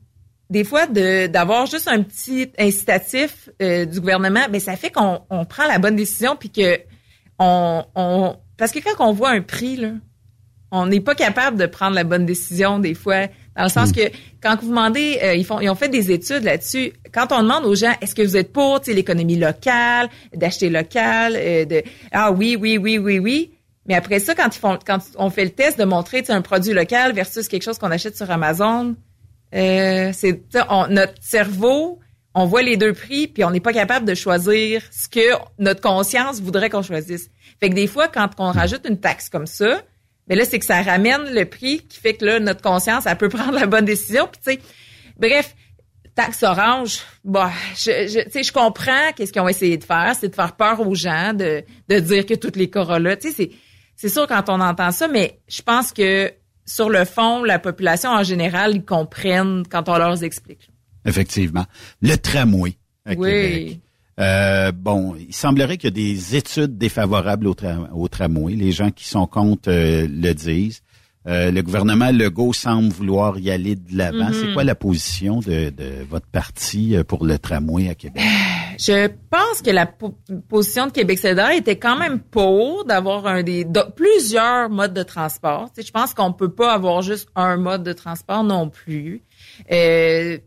des 0.51 0.65
fois, 0.65 0.87
de 0.87 1.27
d'avoir 1.27 1.67
juste 1.67 1.89
un 1.89 2.03
petit 2.03 2.51
incitatif 2.59 3.51
euh, 3.61 3.85
du 3.85 4.01
gouvernement, 4.01 4.47
ben 4.51 4.61
ça 4.61 4.77
fait 4.77 4.91
qu'on 4.91 5.21
on 5.31 5.45
prend 5.45 5.67
la 5.67 5.79
bonne 5.79 5.97
décision, 5.97 6.37
puis 6.37 6.51
que 6.51 6.81
on, 7.39 7.85
on, 7.95 8.37
parce 8.57 8.73
que 8.73 8.79
quand 8.79 9.05
on 9.07 9.13
voit 9.13 9.31
un 9.31 9.43
prix 9.43 9.77
là, 9.77 9.91
on 10.71 10.87
n'est 10.87 11.01
pas 11.01 11.15
capable 11.15 11.57
de 11.57 11.67
prendre 11.67 11.95
la 11.95 12.05
bonne 12.05 12.27
décision 12.27 12.79
des 12.79 12.95
fois, 12.95 13.27
dans 13.57 13.65
le 13.65 13.69
sens 13.69 13.93
que 13.93 14.11
quand 14.43 14.57
vous 14.61 14.69
demandez, 14.69 15.19
euh, 15.23 15.35
ils 15.35 15.45
font, 15.45 15.61
ils 15.61 15.71
ont 15.71 15.75
fait 15.75 15.89
des 15.89 16.11
études 16.13 16.43
là-dessus. 16.43 16.93
Quand 17.13 17.33
on 17.33 17.43
demande 17.43 17.65
aux 17.65 17.75
gens, 17.75 17.95
est-ce 18.01 18.15
que 18.15 18.23
vous 18.23 18.37
êtes 18.37 18.53
pour, 18.53 18.81
l'économie 18.87 19.37
locale, 19.37 20.09
d'acheter 20.35 20.69
local, 20.69 21.35
euh, 21.37 21.65
de 21.65 21.83
ah 22.13 22.33
oui, 22.33 22.57
oui, 22.61 22.79
oui, 22.79 22.99
oui, 22.99 23.19
oui. 23.19 23.53
Mais 23.87 23.95
après 23.95 24.19
ça, 24.19 24.35
quand 24.35 24.55
ils 24.55 24.59
font, 24.59 24.79
quand 24.85 24.99
on 25.17 25.31
fait 25.31 25.45
le 25.45 25.51
test 25.51 25.79
de 25.79 25.85
montrer 25.85 26.25
un 26.29 26.43
produit 26.43 26.73
local 26.73 27.13
versus 27.15 27.49
quelque 27.49 27.63
chose 27.63 27.79
qu'on 27.79 27.91
achète 27.91 28.17
sur 28.17 28.31
Amazon, 28.31 28.97
euh, 29.57 30.11
c'est 30.13 30.43
on- 30.69 30.87
notre 30.89 31.15
cerveau, 31.21 32.01
on 32.35 32.45
voit 32.47 32.63
les 32.63 32.77
deux 32.77 32.93
prix, 32.93 33.29
puis 33.29 33.45
on 33.45 33.51
n'est 33.51 33.61
pas 33.61 33.73
capable 33.73 34.05
de 34.07 34.15
choisir 34.15 34.83
ce 34.91 35.09
que 35.09 35.35
notre 35.59 35.81
conscience 35.81 36.41
voudrait 36.41 36.69
qu'on 36.71 36.83
choisisse. 36.83 37.31
Fait 37.61 37.71
que 37.71 37.75
des 37.75 37.87
fois, 37.87 38.09
quand 38.09 38.29
on 38.39 38.51
rajoute 38.53 38.87
une 38.89 39.01
taxe 39.01 39.29
comme 39.31 39.47
ça, 39.47 39.83
ben 40.27 40.37
là, 40.37 40.45
c'est 40.45 40.59
que 40.59 40.65
ça 40.67 40.83
ramène 40.83 41.33
le 41.33 41.45
prix 41.47 41.87
qui 41.89 41.99
fait 41.99 42.15
que 42.15 42.25
là, 42.25 42.41
notre 42.41 42.61
conscience, 42.61 43.05
elle 43.07 43.17
peut 43.17 43.29
prendre 43.31 43.53
la 43.59 43.67
bonne 43.67 43.85
décision. 43.87 44.29
Puis 44.31 44.41
tu 44.45 44.53
sais, 44.53 44.61
bref, 45.19 45.55
taxe 46.15 46.43
orange, 46.43 46.99
bah, 47.25 47.51
je, 47.77 48.09
je, 48.09 48.25
tu 48.25 48.31
sais, 48.31 48.43
je 48.43 48.53
comprends 48.53 49.13
qu'est-ce 49.17 49.33
qu'ils 49.33 49.43
ont 49.43 49.49
essayé 49.49 49.79
de 49.79 49.85
faire, 49.85 50.15
c'est 50.19 50.29
de 50.29 50.35
faire 50.35 50.57
peur 50.57 50.81
aux 50.87 50.95
gens, 50.95 51.33
de, 51.33 51.63
de 51.89 51.99
dire 52.01 52.27
que 52.27 52.35
toutes 52.35 52.57
les 52.57 52.69
Corolla, 52.69 53.17
tu 53.17 53.29
sais, 53.29 53.35
c'est, 53.35 53.51
c'est 53.95 54.09
sûr 54.11 54.27
quand 54.27 54.49
on 54.49 54.61
entend 54.61 54.91
ça, 54.91 55.09
mais 55.09 55.41
je 55.49 55.63
pense 55.63 55.93
que 55.93 56.31
sur 56.67 56.91
le 56.91 57.05
fond, 57.05 57.45
la 57.45 57.59
population 57.59 58.11
en 58.11 58.23
général, 58.25 58.73
ils 58.77 58.85
comprennent 58.85 59.63
quand 59.71 59.89
on 59.89 59.97
leur 59.97 60.23
explique. 60.23 60.69
Effectivement. 61.05 61.65
Le 62.03 62.17
tramway 62.17 62.75
à 63.05 63.13
Oui. 63.15 63.17
Québec. 63.31 63.81
Euh, 64.19 64.73
bon, 64.73 65.15
il 65.17 65.33
semblerait 65.35 65.77
qu'il 65.77 65.91
y 65.91 65.93
a 65.93 66.15
des 66.15 66.37
études 66.37 66.77
défavorables 66.79 67.47
au, 67.47 67.55
tra- 67.55 67.89
au 67.93 68.09
tramway. 68.09 68.55
Les 68.55 68.73
gens 68.73 68.91
qui 68.91 69.07
sont 69.07 69.27
contre 69.27 69.69
euh, 69.71 70.09
le 70.11 70.33
disent. 70.33 70.83
Euh, 71.29 71.51
le 71.51 71.61
gouvernement 71.63 72.11
Legault 72.13 72.53
semble 72.53 72.89
vouloir 72.91 73.39
y 73.39 73.51
aller 73.51 73.75
de 73.75 73.97
l'avant. 73.97 74.29
Mhm. 74.29 74.35
C'est 74.35 74.53
quoi 74.55 74.65
la 74.65 74.75
position 74.77 75.41
de, 75.41 75.71
de 75.71 76.05
votre 76.09 76.27
parti 76.29 76.97
pour 77.09 77.27
le 77.27 77.39
tramway 77.39 77.89
à 77.89 77.95
Québec? 77.95 78.23
Je 78.79 79.09
pense 79.31 79.63
que 79.65 79.71
la 79.71 79.87
po- 79.87 80.19
position 80.49 80.87
de 80.87 80.93
Québec 80.93 81.19
solidaire 81.19 81.51
était 81.53 81.77
quand 81.79 81.97
même 81.97 82.21
pour 82.21 82.85
d'avoir 82.85 83.27
un 83.27 83.43
des 83.43 83.65
de- 83.65 83.85
plusieurs 83.95 84.69
modes 84.71 84.95
de 84.95 85.03
transport. 85.03 85.71
Tu 85.75 85.81
sais, 85.83 85.87
je 85.87 85.93
pense 85.93 86.15
qu'on 86.15 86.33
peut 86.33 86.51
pas 86.53 86.73
avoir 86.73 87.03
juste 87.03 87.29
un 87.37 87.57
mode 87.57 87.83
de 87.83 87.93
transport 87.93 88.45
non 88.45 88.69
plus. 88.69 89.23
Euh, 89.73 90.39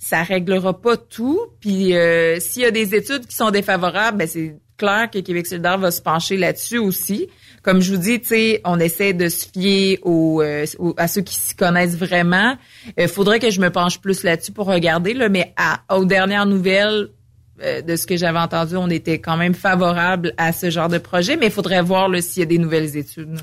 ça 0.00 0.22
réglera 0.22 0.80
pas 0.80 0.96
tout. 0.96 1.40
Puis 1.60 1.94
euh, 1.96 2.38
s'il 2.40 2.62
y 2.62 2.66
a 2.66 2.70
des 2.70 2.94
études 2.94 3.26
qui 3.26 3.36
sont 3.36 3.50
défavorables, 3.50 4.18
ben 4.18 4.28
c'est 4.28 4.56
clair 4.76 5.08
que 5.12 5.18
Québec 5.18 5.46
solidaire 5.46 5.78
va 5.78 5.90
se 5.90 6.00
pencher 6.00 6.36
là-dessus 6.36 6.78
aussi. 6.78 7.28
Comme 7.62 7.80
je 7.80 7.92
vous 7.92 8.00
dis, 8.00 8.20
on 8.64 8.78
essaie 8.78 9.12
de 9.12 9.28
se 9.28 9.46
fier 9.52 9.98
aux, 10.02 10.40
euh, 10.40 10.64
à 10.96 11.08
ceux 11.08 11.22
qui 11.22 11.34
s'y 11.34 11.54
connaissent 11.56 11.96
vraiment. 11.96 12.56
Il 12.96 13.08
faudrait 13.08 13.40
que 13.40 13.50
je 13.50 13.60
me 13.60 13.70
penche 13.70 14.00
plus 14.00 14.22
là-dessus 14.22 14.52
pour 14.52 14.66
regarder, 14.66 15.12
là, 15.14 15.28
mais 15.28 15.52
à, 15.56 15.80
aux 15.96 16.04
dernières 16.04 16.46
nouvelles, 16.46 17.08
euh, 17.10 17.17
de 17.86 17.96
ce 17.96 18.06
que 18.06 18.16
j'avais 18.16 18.38
entendu, 18.38 18.76
on 18.76 18.88
était 18.90 19.18
quand 19.18 19.36
même 19.36 19.54
favorable 19.54 20.32
à 20.36 20.52
ce 20.52 20.70
genre 20.70 20.88
de 20.88 20.98
projet, 20.98 21.36
mais 21.36 21.46
il 21.46 21.52
faudrait 21.52 21.82
voir 21.82 22.08
s'il 22.22 22.40
y 22.40 22.42
a 22.42 22.46
des 22.46 22.58
nouvelles 22.58 22.96
études. 22.96 23.38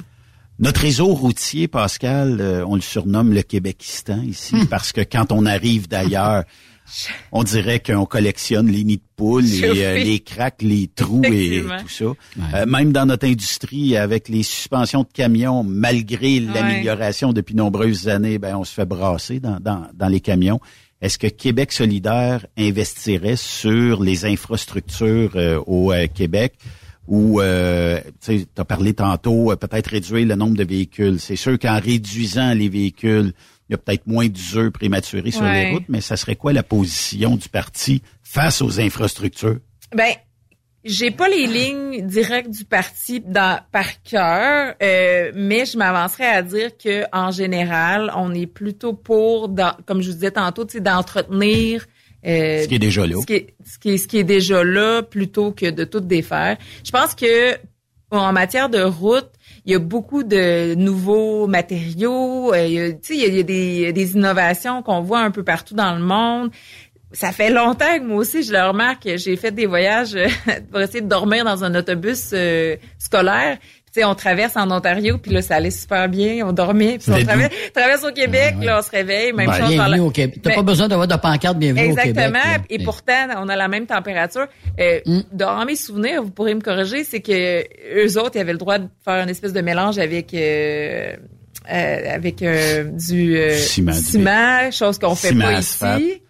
Notre 0.57 0.81
réseau 0.81 1.07
routier, 1.07 1.67
Pascal, 1.67 2.37
euh, 2.39 2.65
on 2.65 2.75
le 2.75 2.81
surnomme 2.81 3.33
le 3.33 3.41
Québékistan 3.41 4.21
ici, 4.21 4.55
parce 4.69 4.93
que 4.93 5.01
quand 5.01 5.33
on 5.33 5.45
arrive 5.45 5.89
d'ailleurs, 5.89 6.43
on 7.33 7.43
dirait 7.43 7.81
qu'on 7.81 8.05
collectionne 8.05 8.67
les 8.67 8.85
nids 8.85 8.97
de 8.97 9.01
poules, 9.17 9.43
les, 9.43 9.69
Oui. 9.69 9.83
euh, 9.83 9.97
les 9.97 10.19
craques, 10.21 10.61
les 10.61 10.87
trous 10.95 11.21
et 11.25 11.61
tout 11.81 11.89
ça. 11.89 12.05
Euh, 12.53 12.65
même 12.65 12.93
dans 12.93 13.05
notre 13.05 13.27
industrie, 13.27 13.97
avec 13.97 14.29
les 14.29 14.43
suspensions 14.43 15.01
de 15.01 15.09
camions, 15.13 15.63
malgré 15.63 16.39
l'amélioration 16.39 17.33
depuis 17.33 17.55
nombreuses 17.55 18.07
années, 18.07 18.37
ben 18.39 18.55
on 18.55 18.63
se 18.63 18.73
fait 18.73 18.85
brasser 18.85 19.41
dans, 19.41 19.59
dans, 19.59 19.87
dans 19.93 20.07
les 20.07 20.21
camions. 20.21 20.61
Est-ce 21.06 21.19
que 21.19 21.27
Québec 21.27 21.72
solidaire 21.72 22.48
investirait 22.57 23.36
sur 23.36 24.02
les 24.02 24.26
infrastructures 24.26 25.34
euh, 25.36 25.61
au 25.68 25.94
euh, 25.94 26.07
Québec? 26.07 26.56
Ou 27.07 27.40
euh, 27.41 28.02
tu 28.26 28.44
as 28.57 28.65
parlé 28.65 28.95
tantôt, 28.95 29.52
euh, 29.52 29.56
peut-être 29.56 29.86
réduire 29.91 30.26
le 30.26 30.34
nombre 30.34 30.57
de 30.57 30.64
véhicules. 30.64 31.19
C'est 31.19 31.36
sûr 31.36 31.60
qu'en 31.60 31.80
réduisant 31.80 32.56
les 32.56 32.69
véhicules, 32.69 33.34
il 33.69 33.73
y 33.73 33.76
a 33.76 33.77
peut-être 33.77 34.07
moins 34.07 34.27
d'usures 34.27 34.72
prématurés 34.72 35.30
sur 35.30 35.44
Ouais. 35.44 35.65
les 35.65 35.72
routes, 35.73 35.90
mais 35.90 36.02
ça 36.02 36.18
serait 36.18 36.36
quoi 36.36 36.53
la 36.53 36.64
position 36.64 37.36
du 37.36 37.49
parti 37.49 38.02
face 38.23 38.64
aux 38.64 38.80
infrastructures? 38.80 39.60
Ben, 39.95 40.11
j'ai 40.85 41.09
pas 41.11 41.27
les 41.27 41.47
lignes 41.47 42.05
directes 42.05 42.49
du 42.51 42.63
parti 42.63 43.19
dans, 43.19 43.59
par 43.71 44.01
cœur, 44.03 44.75
euh, 44.81 45.31
mais 45.35 45.65
je 45.65 45.77
m'avancerais 45.77 46.27
à 46.27 46.41
dire 46.41 46.69
que 46.77 47.03
en 47.11 47.31
général, 47.31 48.11
on 48.15 48.33
est 48.33 48.45
plutôt 48.47 48.93
pour, 48.93 49.49
dans- 49.49 49.75
comme 49.85 50.01
je 50.01 50.09
vous 50.09 50.13
disais 50.13 50.31
tantôt, 50.31 50.63
d'entretenir 50.65 51.85
euh, 52.25 52.63
Ce 52.63 52.67
qui 52.67 52.75
est 52.75 52.79
déjà 52.79 53.05
là. 53.05 53.17
Ce 53.21 53.25
qui 53.25 53.33
est, 53.33 53.53
ce 53.65 53.77
qui 53.79 53.89
est, 53.91 53.97
ce 53.97 54.07
qui 54.07 54.17
est 54.17 54.23
déjà 54.23 54.63
là 54.63 55.01
plutôt 55.03 55.51
que 55.51 55.69
de 55.69 55.83
tout 55.83 55.99
défaire. 55.99 56.57
Je 56.83 56.91
pense 56.91 57.13
que 57.15 57.55
en 58.11 58.31
matière 58.31 58.69
de 58.69 58.81
route, 58.81 59.29
il 59.65 59.73
y 59.73 59.75
a 59.75 59.79
beaucoup 59.79 60.23
de 60.23 60.75
nouveaux 60.75 61.47
matériaux. 61.47 62.53
euh, 62.53 62.65
il 62.67 62.73
y 62.73 62.79
a, 62.79 62.91
tu 62.93 62.97
sais, 63.01 63.15
il 63.15 63.21
y 63.21 63.25
a, 63.25 63.27
il 63.27 63.35
y 63.35 63.39
a 63.39 63.43
des, 63.43 63.93
des 63.93 64.11
innovations 64.13 64.81
qu'on 64.83 65.01
voit 65.01 65.19
un 65.21 65.31
peu 65.31 65.43
partout 65.43 65.73
dans 65.75 65.93
le 65.95 66.01
monde. 66.03 66.51
Ça 67.15 67.31
fait 67.31 67.49
longtemps 67.49 67.97
que 67.97 68.03
moi 68.03 68.17
aussi, 68.17 68.43
je 68.43 68.51
le 68.51 68.61
remarque, 68.61 69.07
j'ai 69.15 69.35
fait 69.37 69.51
des 69.51 69.65
voyages 69.65 70.15
euh, 70.15 70.27
pour 70.71 70.81
essayer 70.81 71.01
de 71.01 71.07
dormir 71.07 71.43
dans 71.45 71.63
un 71.63 71.73
autobus 71.75 72.31
euh, 72.33 72.75
scolaire. 72.99 73.57
Puis, 73.59 74.01
sais, 74.01 74.03
on 74.03 74.13
traverse 74.15 74.57
en 74.57 74.69
Ontario, 74.71 75.17
puis 75.17 75.31
là, 75.31 75.41
ça 75.41 75.55
allait 75.55 75.71
super 75.71 76.09
bien, 76.09 76.45
on 76.45 76.51
dormait, 76.51 76.97
puis 76.97 77.09
on 77.13 77.23
traverse, 77.23 77.53
traverse 77.73 78.03
au 78.03 78.11
Québec, 78.11 78.55
là, 78.61 78.79
on 78.79 78.81
se 78.81 78.91
réveille, 78.91 79.31
même 79.31 79.49
chose. 79.49 79.59
dans 79.61 79.67
Bienvenue 79.69 79.97
la- 79.97 80.03
au 80.03 80.09
Québec. 80.09 80.39
T'as 80.43 80.53
pas 80.55 80.61
besoin 80.63 80.87
d'avoir 80.89 81.07
de 81.07 81.15
pancarte 81.15 81.57
bienvenue 81.57 81.93
au 81.93 81.95
Québec. 81.95 82.07
Exactement. 82.17 82.63
Et 82.69 82.83
pourtant, 82.83 83.27
on 83.37 83.47
a 83.47 83.55
la 83.55 83.69
même 83.69 83.85
température. 83.85 84.47
Euh, 84.81 84.99
Mm. 85.05 85.19
Dans 85.31 85.63
mes 85.65 85.77
souvenirs, 85.77 86.23
vous 86.23 86.31
pourrez 86.31 86.53
me 86.55 86.59
corriger, 86.61 87.05
c'est 87.05 87.21
que 87.21 87.61
eux 88.05 88.19
autres, 88.19 88.31
ils 88.35 88.39
avaient 88.41 88.51
le 88.51 88.57
droit 88.57 88.79
de 88.79 88.87
faire 89.05 89.23
une 89.23 89.29
espèce 89.29 89.53
de 89.53 89.61
mélange 89.61 89.97
avec 89.97 90.33
euh, 90.33 91.15
euh, 91.71 92.13
avec 92.13 92.41
euh, 92.43 92.83
du 92.83 93.37
euh, 93.37 93.55
Ciment, 93.55 94.71
chose 94.71 94.99
qu'on 94.99 95.15
fait 95.15 95.29
Ciment, 95.29 95.45
pas 95.45 95.59
ici. 95.99 96.21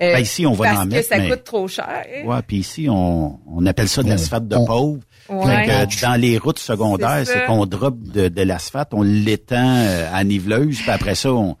Euh, 0.00 0.12
Ben, 0.12 0.18
ici, 0.20 0.46
on 0.46 0.52
va 0.52 0.64
parce 0.66 0.78
en 0.80 0.82
que 0.84 0.88
mettre, 0.94 1.08
ça 1.08 1.18
mais- 1.18 1.28
coûte 1.30 1.44
trop 1.44 1.66
cher. 1.68 2.06
Ouais, 2.24 2.36
puis 2.46 2.58
ici, 2.58 2.86
on, 2.88 3.38
on 3.46 3.66
appelle 3.66 3.88
ça 3.88 4.02
de 4.02 4.08
l'asphalte 4.08 4.46
de 4.48 4.56
pauvre. 4.56 5.00
Ouais. 5.28 5.66
Fait 5.66 5.86
que 5.88 6.00
dans 6.02 6.14
les 6.20 6.38
routes 6.38 6.58
secondaires, 6.58 7.22
C'est 7.26 7.44
qu'on 7.46 7.66
drop 7.66 7.98
de, 8.00 8.28
de 8.28 8.42
l'asphalte, 8.42 8.90
on 8.92 9.02
l'étend 9.02 9.56
euh, 9.76 10.08
à 10.12 10.22
niveleuse, 10.24 10.78
puis 10.80 10.90
après 10.90 11.14
ça, 11.14 11.32
on 11.32 11.56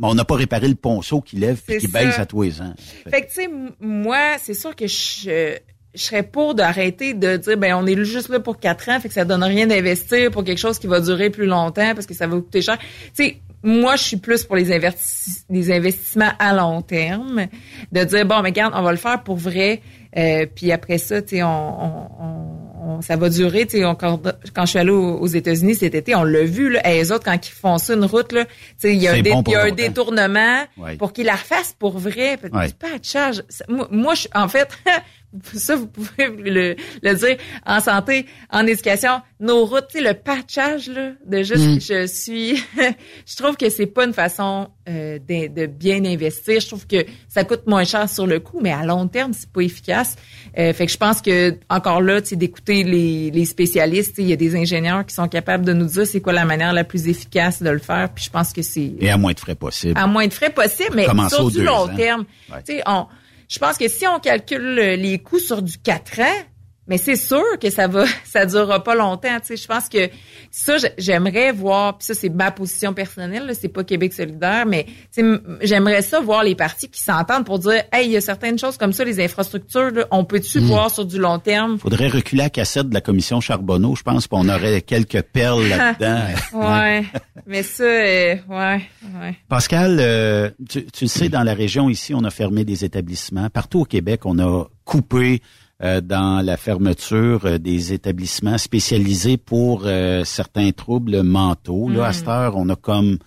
on 0.00 0.14
n'a 0.14 0.24
pas 0.24 0.34
réparé 0.34 0.66
le 0.66 0.74
ponceau 0.74 1.20
qui 1.20 1.36
lève 1.36 1.60
puis 1.64 1.78
qui 1.78 1.86
ça. 1.86 2.00
baisse 2.00 2.18
à 2.18 2.26
tous 2.26 2.42
les 2.42 2.60
ans. 2.60 2.74
Fait 3.08 3.22
que, 3.22 3.28
tu 3.28 3.34
sais, 3.34 3.48
moi, 3.80 4.36
c'est 4.42 4.54
sûr 4.54 4.74
que 4.74 4.88
je, 4.88 5.56
je 5.94 6.02
serais 6.02 6.24
pour 6.24 6.56
d'arrêter 6.56 7.14
de 7.14 7.36
dire, 7.36 7.56
ben, 7.56 7.74
on 7.74 7.86
est 7.86 8.04
juste 8.04 8.28
là 8.28 8.40
pour 8.40 8.58
quatre 8.58 8.88
ans, 8.88 8.98
fait 8.98 9.06
que 9.06 9.14
ça 9.14 9.24
donne 9.24 9.44
rien 9.44 9.68
d'investir 9.68 10.32
pour 10.32 10.42
quelque 10.42 10.58
chose 10.58 10.80
qui 10.80 10.88
va 10.88 11.00
durer 11.00 11.30
plus 11.30 11.46
longtemps 11.46 11.94
parce 11.94 12.06
que 12.06 12.14
ça 12.14 12.26
va 12.26 12.34
coûter 12.36 12.60
cher. 12.60 12.76
Tu 13.16 13.24
sais, 13.24 13.40
moi, 13.62 13.96
je 13.96 14.02
suis 14.04 14.16
plus 14.16 14.44
pour 14.44 14.56
les, 14.56 14.70
investis- 14.72 15.44
les 15.50 15.70
investissements 15.72 16.32
à 16.38 16.52
long 16.54 16.80
terme, 16.82 17.46
de 17.92 18.04
dire, 18.04 18.24
bon, 18.26 18.36
mais 18.42 18.50
regarde, 18.50 18.74
on 18.76 18.82
va 18.82 18.90
le 18.92 18.96
faire 18.98 19.22
pour 19.22 19.36
vrai, 19.36 19.80
euh, 20.16 20.46
puis 20.54 20.72
après 20.72 20.98
ça, 20.98 21.20
tu 21.22 21.36
sais, 21.36 21.42
on, 21.42 21.48
on- 21.48 22.08
on- 22.22 23.00
ça 23.02 23.16
va 23.16 23.28
durer. 23.28 23.66
Tu 23.66 23.78
sais, 23.78 23.84
quand, 23.98 24.20
quand 24.54 24.62
je 24.64 24.70
suis 24.70 24.78
allée 24.78 24.90
aux, 24.90 25.18
aux 25.18 25.26
États-Unis 25.26 25.74
cet 25.76 25.94
été, 25.94 26.14
on 26.14 26.24
l'a 26.24 26.44
vu, 26.44 26.70
là, 26.72 26.88
et 26.90 26.94
les 26.98 27.12
autres, 27.12 27.24
quand 27.24 27.46
ils 27.46 27.50
font 27.52 27.78
ça, 27.78 27.94
une 27.94 28.04
route, 28.04 28.32
là, 28.32 28.44
tu 28.46 28.52
sais, 28.78 28.94
il 28.94 29.02
y 29.02 29.06
a, 29.08 29.12
un, 29.12 29.20
dé- 29.20 29.30
bon 29.30 29.42
pour 29.42 29.52
il 29.52 29.56
y 29.56 29.58
a 29.58 29.62
un 29.62 29.64
longtemps. 29.66 29.76
détournement 29.76 30.62
Ouais. 30.78 30.96
pour 30.96 31.12
qu'ils 31.12 31.26
la 31.26 31.34
refassent 31.36 31.74
pour 31.78 31.98
vrai. 31.98 32.38
Ouais. 32.52 32.68
Du 32.68 32.74
patchage. 32.74 33.42
Ça- 33.48 33.64
Moi, 33.68 33.86
moi, 33.90 34.14
je, 34.14 34.26
en 34.34 34.48
fait, 34.48 34.68
ça, 35.54 35.76
vous 35.76 35.86
pouvez 35.86 36.28
le, 36.28 36.74
le 37.02 37.14
dire 37.14 37.36
en 37.66 37.80
santé, 37.80 38.26
en 38.50 38.66
éducation, 38.66 39.20
nos 39.40 39.64
routes, 39.66 39.86
tu 39.90 39.98
sais, 39.98 40.04
le 40.04 40.14
patchage, 40.14 40.88
là, 40.88 41.10
de 41.26 41.42
juste, 41.42 41.58
Mm. 41.66 41.80
je 41.80 42.06
suis, 42.06 42.56
je 43.26 43.36
trouve 43.36 43.56
que 43.56 43.68
c'est 43.68 43.86
pas 43.86 44.04
une 44.04 44.14
façon 44.14 44.68
euh, 44.88 45.18
de, 45.18 45.48
de 45.48 45.66
bien 45.66 46.04
investir. 46.04 46.60
Je 46.60 46.66
trouve 46.68 46.86
que 46.86 47.04
ça 47.28 47.44
coûte 47.44 47.66
moins 47.66 47.84
cher 47.84 48.08
sur 48.08 48.26
le 48.26 48.40
coup, 48.40 48.58
mais 48.62 48.72
à 48.72 48.84
long 48.84 49.06
terme, 49.06 49.32
c'est 49.34 49.50
pas 49.50 49.60
efficace. 49.60 50.16
Euh, 50.58 50.72
fait 50.72 50.86
que 50.86 50.92
je 50.92 50.96
pense 50.96 51.20
que, 51.20 51.56
encore 51.68 52.00
là, 52.00 52.22
tu 52.22 52.36
d'écouter 52.36 52.82
les, 52.84 53.30
les 53.30 53.44
spécialistes, 53.44 54.14
il 54.18 54.28
y 54.28 54.32
a 54.32 54.36
des 54.36 54.56
ingénieurs 54.56 55.04
qui 55.04 55.14
sont 55.14 55.28
capables 55.28 55.64
de 55.64 55.72
nous 55.74 55.86
dire 55.86 56.06
c'est 56.06 56.20
quoi 56.20 56.32
la 56.32 56.44
manière 56.46 56.72
la 56.72 56.84
plus 56.84 57.06
efficace 57.08 57.62
de 57.62 57.70
le 57.70 57.78
faire, 57.78 58.08
puis 58.14 58.24
je 58.24 58.30
pense 58.30 58.52
que 58.52 58.62
c'est 58.62 58.92
Et 59.00 59.10
à 59.10 59.16
moins 59.18 59.32
de 59.32 59.40
frais 59.40 59.54
possible. 59.54 59.92
à 59.98 60.06
moins 60.06 60.26
de 60.26 60.32
frais 60.32 60.50
possible, 60.50 60.94
mais 60.96 61.06
sur 61.28 61.50
du 61.50 61.62
long 61.62 61.80
ans. 61.88 61.94
terme. 61.94 62.24
Ouais. 62.50 62.62
Tu 62.66 62.76
sais, 62.76 62.82
on, 62.86 63.06
je 63.48 63.58
pense 63.58 63.78
que 63.78 63.88
si 63.88 64.06
on 64.06 64.20
calcule 64.20 64.74
les 64.74 65.18
coûts 65.18 65.38
sur 65.38 65.62
du 65.62 65.78
4 65.78 66.20
ans, 66.20 66.44
mais 66.88 66.98
c'est 66.98 67.16
sûr 67.16 67.44
que 67.60 67.70
ça 67.70 67.86
va, 67.86 68.04
ça 68.24 68.46
durera 68.46 68.82
pas 68.82 68.94
longtemps. 68.94 69.38
Tu 69.40 69.48
sais, 69.48 69.56
je 69.56 69.66
pense 69.68 69.88
que 69.88 70.08
ça, 70.50 70.76
j'aimerais 70.98 71.52
voir. 71.52 71.98
Puis 71.98 72.06
ça, 72.06 72.14
c'est 72.14 72.28
ma 72.30 72.50
position 72.50 72.94
personnelle. 72.94 73.50
C'est 73.60 73.68
pas 73.68 73.84
Québec 73.84 74.12
solidaire, 74.12 74.64
mais 74.66 74.84
tu 74.84 74.92
sais, 75.12 75.20
m- 75.20 75.58
j'aimerais 75.62 76.02
ça 76.02 76.20
voir 76.20 76.42
les 76.42 76.54
partis 76.54 76.88
qui 76.88 77.00
s'entendent 77.00 77.44
pour 77.44 77.58
dire, 77.58 77.82
hey, 77.92 78.06
il 78.06 78.12
y 78.12 78.16
a 78.16 78.20
certaines 78.20 78.58
choses 78.58 78.76
comme 78.78 78.92
ça, 78.92 79.04
les 79.04 79.22
infrastructures, 79.22 79.90
là, 79.92 80.06
on 80.10 80.24
peut-tu 80.24 80.60
Mm. 80.60 80.64
voir 80.64 80.90
sur 80.90 81.04
du 81.04 81.18
long 81.18 81.38
terme 81.38 81.78
Faudrait 81.78 82.08
reculer 82.08 82.42
la 82.42 82.50
cassette 82.50 82.88
de 82.88 82.94
la 82.94 83.00
commission 83.00 83.40
Charbonneau, 83.40 83.94
je 83.94 84.02
pense, 84.02 84.26
qu'on 84.26 84.48
aurait 84.48 84.80
quelques 84.82 85.22
perles 85.22 85.68
là-dedans. 85.68 86.22
Ouais, 86.54 87.04
mais 87.46 87.62
ça, 87.62 87.84
euh, 87.84 88.36
ouais, 88.48 88.80
ouais. 89.20 89.36
Pascal, 89.48 89.98
euh, 90.00 90.50
tu, 90.68 90.84
tu 90.86 91.04
le 91.04 91.08
sais, 91.08 91.28
dans 91.28 91.42
la 91.42 91.54
région 91.54 91.88
ici, 91.90 92.14
on 92.14 92.24
a 92.24 92.30
fermé 92.30 92.64
des 92.64 92.84
établissements. 92.84 93.50
Partout 93.50 93.80
au 93.80 93.84
Québec, 93.84 94.22
on 94.24 94.38
a 94.38 94.64
coupé 94.84 95.42
euh, 95.82 96.00
dans 96.00 96.44
la 96.44 96.56
fermeture 96.56 97.44
euh, 97.44 97.58
des 97.58 97.92
établissements 97.92 98.58
spécialisés 98.58 99.36
pour 99.36 99.82
euh, 99.84 100.24
certains 100.24 100.72
troubles 100.72 101.22
mentaux. 101.22 101.88
Là, 101.88 102.06
à 102.06 102.12
cette 102.12 102.28
heure, 102.28 102.56
on 102.56 102.68
a 102.68 102.76
comme 102.76 103.18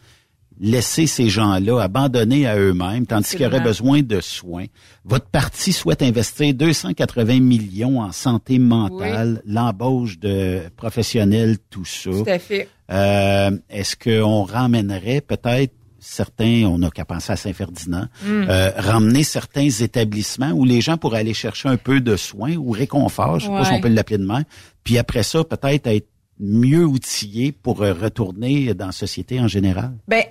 laissé 0.61 1.07
ces 1.07 1.27
gens-là 1.27 1.81
abandonnés 1.81 2.45
à 2.45 2.55
eux-mêmes, 2.55 3.07
tandis 3.07 3.35
qu'ils 3.35 3.47
auraient 3.47 3.61
besoin 3.61 4.03
de 4.03 4.21
soins. 4.21 4.65
Votre 5.03 5.25
parti 5.25 5.73
souhaite 5.73 6.03
investir 6.03 6.53
280 6.53 7.39
millions 7.39 7.99
en 7.99 8.11
santé 8.11 8.59
mentale, 8.59 9.41
l'embauche 9.45 10.19
de 10.19 10.61
professionnels, 10.77 11.57
tout 11.71 11.85
ça. 11.85 12.11
Tout 12.11 12.23
à 12.27 12.37
fait. 12.37 12.69
Euh, 12.91 13.57
Est-ce 13.69 13.95
qu'on 13.95 14.43
ramènerait 14.43 15.21
peut-être 15.21 15.73
certains, 16.01 16.63
on 16.65 16.79
n'a 16.79 16.89
qu'à 16.89 17.05
penser 17.05 17.31
à 17.31 17.35
Saint-Ferdinand, 17.37 18.07
Mm. 18.25 18.45
euh, 18.49 18.71
ramener 18.75 19.23
certains 19.23 19.69
établissements 19.69 20.51
où 20.51 20.65
les 20.65 20.81
gens 20.81 20.97
pourraient 20.97 21.19
aller 21.19 21.33
chercher 21.35 21.69
un 21.69 21.77
peu 21.77 22.01
de 22.01 22.17
soins 22.17 22.55
ou 22.55 22.71
réconfort, 22.71 23.39
je 23.39 23.45
sais 23.45 23.51
pas 23.51 23.63
si 23.63 23.71
on 23.71 23.79
peut 23.79 23.87
l'appeler 23.87 24.17
de 24.17 24.25
même, 24.25 24.43
puis 24.83 24.97
après 24.97 25.23
ça, 25.23 25.43
peut-être 25.43 25.87
être 25.87 26.07
mieux 26.39 26.85
outillés 26.85 27.51
pour 27.51 27.83
euh, 27.83 27.93
retourner 27.93 28.73
dans 28.73 28.87
la 28.87 28.91
société 28.91 29.39
en 29.39 29.47
général? 29.47 29.91
Ben, 30.07 30.23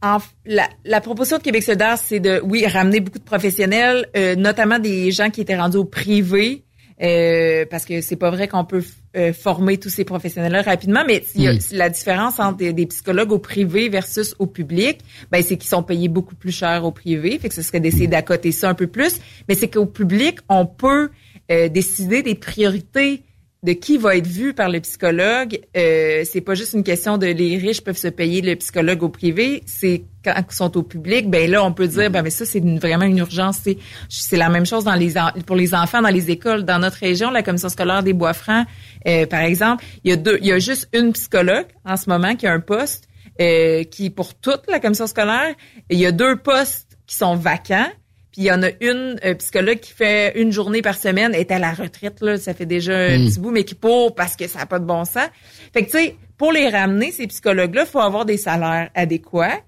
en 0.00 0.18
la, 0.46 0.68
la 0.84 1.00
proposition 1.00 1.38
de 1.38 1.42
Québec 1.42 1.62
solidaire, 1.64 1.98
c'est 1.98 2.20
de, 2.20 2.40
oui, 2.44 2.64
ramener 2.66 3.00
beaucoup 3.00 3.18
de 3.18 3.24
professionnels, 3.24 4.06
euh, 4.16 4.36
notamment 4.36 4.78
des 4.78 5.10
gens 5.10 5.30
qui 5.30 5.40
étaient 5.40 5.56
rendus 5.56 5.78
au 5.78 5.84
privé, 5.84 6.62
euh, 7.02 7.64
parce 7.70 7.84
que 7.84 8.00
c'est 8.00 8.16
pas 8.16 8.30
vrai 8.30 8.46
qu'on 8.48 8.64
peut 8.64 8.84
euh, 9.16 9.32
former 9.32 9.78
tous 9.78 9.88
ces 9.90 10.04
professionnels-là 10.04 10.62
rapidement, 10.62 11.02
mais 11.06 11.24
y 11.34 11.46
a- 11.48 11.52
Mm. 11.54 11.58
la 11.72 11.88
différence 11.90 12.38
entre 12.40 12.56
des, 12.58 12.72
des 12.72 12.86
psychologues 12.86 13.32
au 13.32 13.38
privé 13.38 13.88
versus 13.88 14.34
au 14.38 14.46
public, 14.46 15.00
ben 15.30 15.42
c'est 15.42 15.56
qu'ils 15.56 15.68
sont 15.68 15.82
payés 15.82 16.08
beaucoup 16.08 16.34
plus 16.36 16.52
cher 16.52 16.84
au 16.84 16.90
privé, 16.92 17.38
fait 17.38 17.48
que 17.48 17.54
ce 17.54 17.62
serait 17.62 17.80
d'essayer 17.80 18.06
d'accoter 18.06 18.52
ça 18.52 18.68
un 18.68 18.74
peu 18.74 18.86
plus, 18.86 19.18
mais 19.48 19.54
c'est 19.54 19.68
qu'au 19.68 19.86
public, 19.86 20.38
on 20.48 20.66
peut 20.66 21.10
euh, 21.50 21.68
décider 21.68 22.22
des 22.22 22.34
priorités 22.34 23.22
de 23.64 23.72
qui 23.72 23.96
va 23.96 24.14
être 24.16 24.26
vu 24.26 24.52
par 24.54 24.68
le 24.68 24.78
psychologue. 24.80 25.58
Euh, 25.76 26.22
c'est 26.30 26.42
pas 26.42 26.54
juste 26.54 26.74
une 26.74 26.84
question 26.84 27.16
de 27.18 27.26
les 27.26 27.56
riches 27.56 27.80
peuvent 27.80 27.96
se 27.96 28.08
payer 28.08 28.42
le 28.42 28.54
psychologue 28.56 29.02
au 29.02 29.08
privé. 29.08 29.62
C'est 29.66 30.04
quand 30.22 30.34
ils 30.36 30.54
sont 30.54 30.76
au 30.76 30.82
public, 30.82 31.28
ben 31.30 31.50
là 31.50 31.64
on 31.64 31.72
peut 31.72 31.88
dire 31.88 32.10
ben 32.10 32.22
mais 32.22 32.28
ça 32.30 32.44
c'est 32.44 32.58
une- 32.58 32.78
vraiment 32.78 33.06
une 33.06 33.18
urgence. 33.18 33.58
C'est 33.64 33.78
c'est 34.10 34.36
la 34.36 34.50
même 34.50 34.66
chose 34.66 34.84
dans 34.84 34.94
les 34.94 35.16
en- 35.18 35.32
pour 35.46 35.56
les 35.56 35.74
enfants 35.74 36.02
dans 36.02 36.10
les 36.10 36.30
écoles 36.30 36.64
dans 36.64 36.78
notre 36.78 36.98
région, 36.98 37.30
la 37.30 37.42
commission 37.42 37.70
scolaire 37.70 38.02
des 38.02 38.12
Bois-Francs, 38.12 38.66
euh, 39.08 39.26
par 39.26 39.40
exemple, 39.40 39.82
il 40.04 40.10
y 40.10 40.12
a 40.12 40.16
deux, 40.16 40.38
il 40.42 40.46
y 40.46 40.52
a 40.52 40.58
juste 40.58 40.88
une 40.92 41.12
psychologue 41.14 41.66
en 41.86 41.96
ce 41.96 42.08
moment 42.10 42.36
qui 42.36 42.46
a 42.46 42.52
un 42.52 42.60
poste 42.60 43.04
euh, 43.40 43.82
qui 43.84 44.10
pour 44.10 44.34
toute 44.34 44.62
la 44.68 44.78
commission 44.78 45.06
scolaire. 45.06 45.54
Il 45.90 45.98
y 45.98 46.04
a 46.06 46.12
deux 46.12 46.36
postes 46.36 46.98
qui 47.06 47.16
sont 47.16 47.34
vacants. 47.34 47.88
Puis 48.34 48.42
il 48.42 48.44
y 48.46 48.50
en 48.50 48.64
a 48.64 48.68
une 48.80 49.16
euh, 49.24 49.34
psychologue 49.34 49.78
qui 49.78 49.92
fait 49.92 50.36
une 50.40 50.50
journée 50.50 50.82
par 50.82 50.96
semaine, 50.96 51.32
est 51.34 51.52
à 51.52 51.60
la 51.60 51.70
retraite 51.72 52.20
là, 52.20 52.36
ça 52.36 52.52
fait 52.52 52.66
déjà 52.66 52.92
un 52.92 53.18
Mm. 53.20 53.26
petit 53.28 53.38
bout, 53.40 53.52
mais 53.52 53.62
qui 53.62 53.76
pour 53.76 54.14
parce 54.16 54.34
que 54.34 54.48
ça 54.48 54.58
n'a 54.58 54.66
pas 54.66 54.80
de 54.80 54.84
bon 54.84 55.04
sens. 55.04 55.28
Fait 55.72 55.84
que 55.84 55.90
tu 55.92 55.98
sais, 55.98 56.16
pour 56.36 56.50
les 56.50 56.68
ramener 56.68 57.12
ces 57.12 57.28
psychologues-là, 57.28 57.86
faut 57.86 58.00
avoir 58.00 58.24
des 58.24 58.36
salaires 58.36 58.90
adéquats 58.96 59.60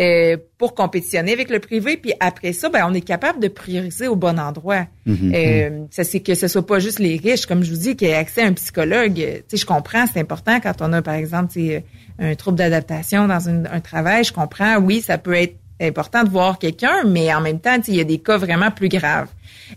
euh, 0.00 0.36
pour 0.56 0.74
compétitionner 0.76 1.32
avec 1.32 1.50
le 1.50 1.58
privé. 1.58 1.96
Puis 1.96 2.12
après 2.20 2.52
ça, 2.52 2.68
ben 2.68 2.86
on 2.88 2.94
est 2.94 3.00
capable 3.00 3.40
de 3.40 3.48
prioriser 3.48 4.06
au 4.06 4.14
bon 4.14 4.38
endroit. 4.38 4.86
Mhm. 5.04 5.32
Euh, 5.34 5.70
ça 5.90 6.04
c'est 6.04 6.20
que 6.20 6.34
ce 6.36 6.46
soit 6.46 6.64
pas 6.64 6.78
juste 6.78 7.00
les 7.00 7.16
riches, 7.16 7.46
comme 7.46 7.64
je 7.64 7.70
vous 7.72 7.76
dis, 7.80 7.96
qui 7.96 8.04
aient 8.04 8.14
accès 8.14 8.42
à 8.42 8.46
un 8.46 8.52
psychologue. 8.52 9.20
Euh, 9.20 9.38
Tu 9.38 9.42
sais, 9.48 9.56
je 9.56 9.66
comprends, 9.66 10.04
c'est 10.06 10.20
important 10.20 10.60
quand 10.60 10.80
on 10.80 10.92
a 10.92 11.02
par 11.02 11.14
exemple, 11.14 11.52
sais, 11.52 11.84
un 12.20 12.34
trouble 12.36 12.58
d'adaptation 12.58 13.26
dans 13.26 13.48
une- 13.48 13.68
un 13.70 13.80
travail. 13.80 14.22
Je 14.22 14.32
comprends, 14.32 14.76
oui, 14.76 15.00
ça 15.00 15.18
peut 15.18 15.34
être 15.34 15.56
important 15.82 16.24
de 16.24 16.28
voir 16.30 16.58
quelqu'un, 16.58 17.04
mais 17.04 17.32
en 17.34 17.40
même 17.40 17.60
temps, 17.60 17.76
tu 17.76 17.84
sais, 17.84 17.92
il 17.92 17.98
y 17.98 18.00
a 18.00 18.04
des 18.04 18.18
cas 18.18 18.36
vraiment 18.38 18.70
plus 18.70 18.88
graves. 18.88 19.28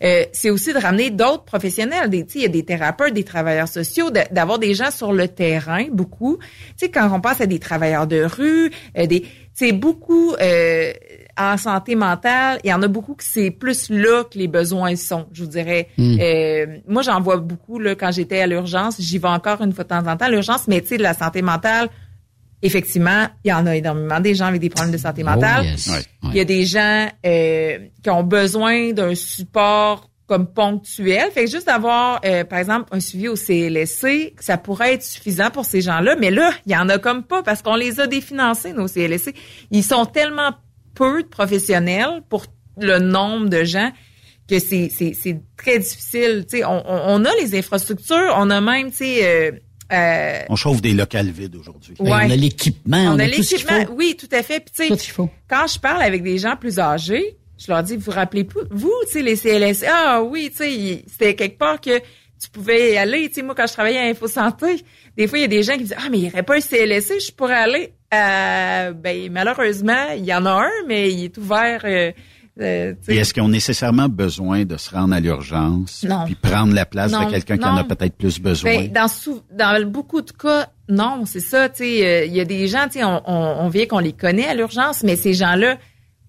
Euh, 0.03 0.23
c'est 0.34 0.49
aussi 0.49 0.73
de 0.73 0.80
ramener 0.80 1.10
d'autres 1.10 1.44
professionnels. 1.45 2.10
Des, 2.10 2.26
tu 2.26 2.34
sais, 2.34 2.40
il 2.40 2.41
y 2.44 2.45
a 2.45 2.49
des 2.49 2.64
thérapeutes, 2.65 3.14
des 3.14 3.23
travailleurs 3.23 3.68
sociaux, 3.68 4.10
de- 4.11 4.22
d'avoir 4.32 4.60
des 4.60 4.73
gens 4.73 4.91
sur 4.91 5.14
le 5.14 5.27
terrain, 5.27 5.86
beaucoup. 5.91 6.38
Tu 6.77 6.86
sais, 6.86 6.90
quand 6.90 7.10
on 7.14 7.22
pense 7.22 7.40
à 7.41 7.45
des 7.45 7.60
travailleurs 7.60 8.07
de 8.07 8.23
rue, 8.23 8.72
euh, 8.98 9.06
des, 9.06 9.26
c'est 9.53 9.72
beaucoup 9.72 10.34
euh, 10.41 10.91
en 11.38 11.57
santé 11.57 11.95
mentale. 11.95 12.60
Il 12.64 12.69
y 12.69 12.73
en 12.73 12.82
a 12.82 12.88
beaucoup 12.90 13.14
que 13.15 13.23
c'est 13.23 13.52
plus 13.52 13.90
là 13.90 14.23
que 14.26 14.38
les 14.38 14.48
besoins 14.49 14.95
sont. 14.98 15.27
Je 15.32 15.44
vous 15.44 15.49
dirais. 15.49 15.88
Mm. 15.98 16.18
Euh, 16.19 16.65
moi, 16.88 17.02
j'en 17.02 17.22
vois 17.22 17.38
beaucoup 17.38 17.80
là 17.80 17.95
quand 17.95 18.11
j'étais 18.11 18.41
à 18.41 18.48
l'urgence. 18.48 18.95
J'y 18.99 19.18
vais 19.18 19.30
encore 19.30 19.61
une 19.61 19.72
fois 19.72 19.86
de 19.86 19.90
temps 19.90 20.06
en 20.07 20.18
temps 20.18 20.26
à 20.26 20.30
l'urgence, 20.30 20.68
mais 20.68 20.82
tu 20.82 20.88
sais, 20.90 20.98
de 20.98 21.03
la 21.03 21.14
santé 21.14 21.41
mentale. 21.41 21.90
Effectivement, 22.65 23.27
il 23.43 23.49
y 23.49 23.53
en 23.53 23.67
a 23.67 23.75
énormément 23.75 24.19
des 24.19 24.33
gens 24.33 24.47
avec 24.47 24.59
des 24.59 24.69
problèmes 24.69 24.91
de 24.91 24.97
santé 24.97 25.21
mentale. 25.23 25.61
Oh, 25.61 25.65
yes. 25.65 25.87
Ouais. 25.87 26.01
Il 26.23 26.35
y 26.35 26.39
a 26.39 26.45
des 26.45 26.65
gens 26.65 27.07
euh, 27.23 27.77
qui 28.01 28.09
ont 28.09 28.23
besoin 28.23 28.91
d'un 28.91 29.13
support 29.13 30.09
comme 30.25 30.47
ponctuel. 30.47 31.29
Fait 31.31 31.45
que 31.45 31.51
juste 31.51 31.67
d'avoir, 31.67 32.19
euh, 32.25 32.43
par 32.43 32.57
exemple, 32.57 32.89
un 32.91 32.99
suivi 32.99 33.27
au 33.27 33.35
CLSC, 33.35 34.33
ça 34.39 34.57
pourrait 34.57 34.95
être 34.95 35.03
suffisant 35.03 35.51
pour 35.51 35.65
ces 35.65 35.81
gens-là. 35.81 36.15
Mais 36.19 36.31
là, 36.31 36.49
il 36.65 36.71
y 36.71 36.75
en 36.75 36.89
a 36.89 36.97
comme 36.97 37.21
pas 37.21 37.43
parce 37.43 37.61
qu'on 37.61 37.75
les 37.75 37.99
a 37.99 38.07
définancés, 38.07 38.73
nos 38.73 38.87
CLSC. 38.87 39.35
Ils 39.69 39.83
sont 39.83 40.07
tellement 40.07 40.55
peu 40.95 41.21
de 41.21 41.27
professionnels 41.27 42.23
pour 42.29 42.45
le 42.81 42.97
nombre 42.97 43.47
de 43.47 43.63
gens 43.63 43.91
que 44.49 44.59
c'est 44.59 44.89
c'est 44.91 45.13
c'est 45.13 45.39
très 45.57 45.77
difficile. 45.79 46.45
Tu 46.49 46.57
sais, 46.57 46.65
on, 46.65 46.83
on, 46.89 47.21
on 47.21 47.25
a 47.25 47.35
les 47.35 47.55
infrastructures, 47.55 48.33
on 48.37 48.49
a 48.49 48.61
même 48.61 48.89
tu 48.89 48.97
sais 48.97 49.19
euh, 49.23 49.51
euh, 49.91 50.40
On 50.49 50.56
chauffe 50.56 50.82
des 50.82 50.94
locales 50.94 51.30
vides 51.30 51.56
aujourd'hui. 51.56 51.94
Ouais. 51.99 52.10
Ben, 52.10 52.28
on 52.28 52.32
a 52.32 52.36
l'équipement, 52.36 52.98
on, 52.98 53.20
a, 53.20 53.26
l'équipement. 53.26 53.86
Oui, 53.95 54.18
tout 54.20 54.30
à 54.32 54.44
fait. 54.44 54.60
Puis, 54.60 54.74
tu 54.76 54.88
Tout 54.88 54.98
ce 54.98 55.03
qu'il 55.03 55.14
faut. 55.14 55.30
quand 55.48 55.68
je 55.68 55.80
parle 55.80 56.02
avec 56.02 56.24
des 56.24 56.38
gens 56.38 56.56
plus 56.56 56.80
âgés, 56.80 57.38
je 57.57 57.72
leur 57.72 57.84
dis, 57.84 57.95
vous 57.95 58.03
vous 58.06 58.12
rappelez 58.12 58.44
pas, 58.44 58.62
vous, 58.72 58.94
tu 59.07 59.14
sais, 59.14 59.22
les 59.22 59.38
CLSC, 59.38 59.86
ah 59.88 60.22
oui, 60.24 60.49
tu 60.52 60.57
sais, 60.57 61.03
c'était 61.07 61.36
quelque 61.36 61.57
part 61.57 61.80
que 61.80 61.99
tu 61.99 62.49
pouvais 62.52 62.94
y 62.94 62.98
aller. 62.98 63.30
Tu 63.30 63.36
sais, 63.36 63.41
moi, 63.41 63.56
quand 63.56 63.68
je 63.68 63.74
travaillais 63.74 63.99
à 63.99 64.10
Info 64.10 64.28
Santé, 64.28 64.84
des 65.18 65.28
fois, 65.28 65.38
il 65.38 65.41
y 65.41 65.45
a 65.45 65.48
des 65.48 65.64
gens 65.64 65.74
qui 65.74 65.80
me 65.80 65.84
disent, 65.84 65.95
ah, 65.98 66.10
mais 66.10 66.18
il 66.18 66.24
n'y 66.24 66.30
aurait 66.30 66.44
pas 66.44 66.56
un 66.56 66.62
CLSC, 66.62 67.20
je 67.20 67.32
pourrais 67.32 67.56
aller. 67.56 67.94
Euh, 68.14 68.91
ben, 68.94 69.32
malheureusement, 69.32 70.12
il 70.18 70.26
y 70.26 70.34
en 70.34 70.45
a 70.45 70.52
un, 70.52 70.88
mais 70.88 71.12
il 71.12 71.26
est 71.26 71.38
ouvert. 71.38 71.82
Euh, 71.86 72.12
euh. 72.61 72.94
Et 73.07 73.18
est-ce 73.18 73.34
qu'ils 73.34 73.44
ont 73.44 73.48
nécessairement 73.49 74.07
besoin 74.07 74.64
de 74.65 74.77
se 74.77 74.90
rendre 74.90 75.14
à 75.14 75.19
l'urgence 75.19 76.03
Non. 76.07 76.23
puis 76.26 76.36
prendre 76.36 76.73
la 76.73 76.86
place 76.86 77.11
Non, 77.11 77.26
de 77.26 77.32
quelqu'un 77.32 77.57
qui 77.57 77.65
en 77.65 77.76
a 77.76 77.84
peut-être 77.84 78.15
plus 78.15 78.40
besoin? 78.40 78.72
Ben, 78.72 78.91
dans, 78.91 79.07
sou- 79.07 79.41
dans 79.52 79.86
beaucoup 79.90 80.22
de 80.22 80.32
cas, 80.32 80.68
non, 80.88 81.23
c'est 81.26 81.40
ça. 81.40 81.65
Euh, 81.82 82.26
il 82.26 82.34
y 82.34 82.40
a 82.40 82.45
des 82.45 82.68
gens, 82.68 82.88
on, 82.95 83.22
on, 83.26 83.56
on 83.65 83.69
vient 83.69 83.86
qu'on 83.88 83.99
les 83.99 84.14
connaît 84.14 84.48
à 84.48 84.53
l'urgence, 84.53 85.03
mais 85.03 85.15
ces 85.15 85.34
gens-là 85.34 85.77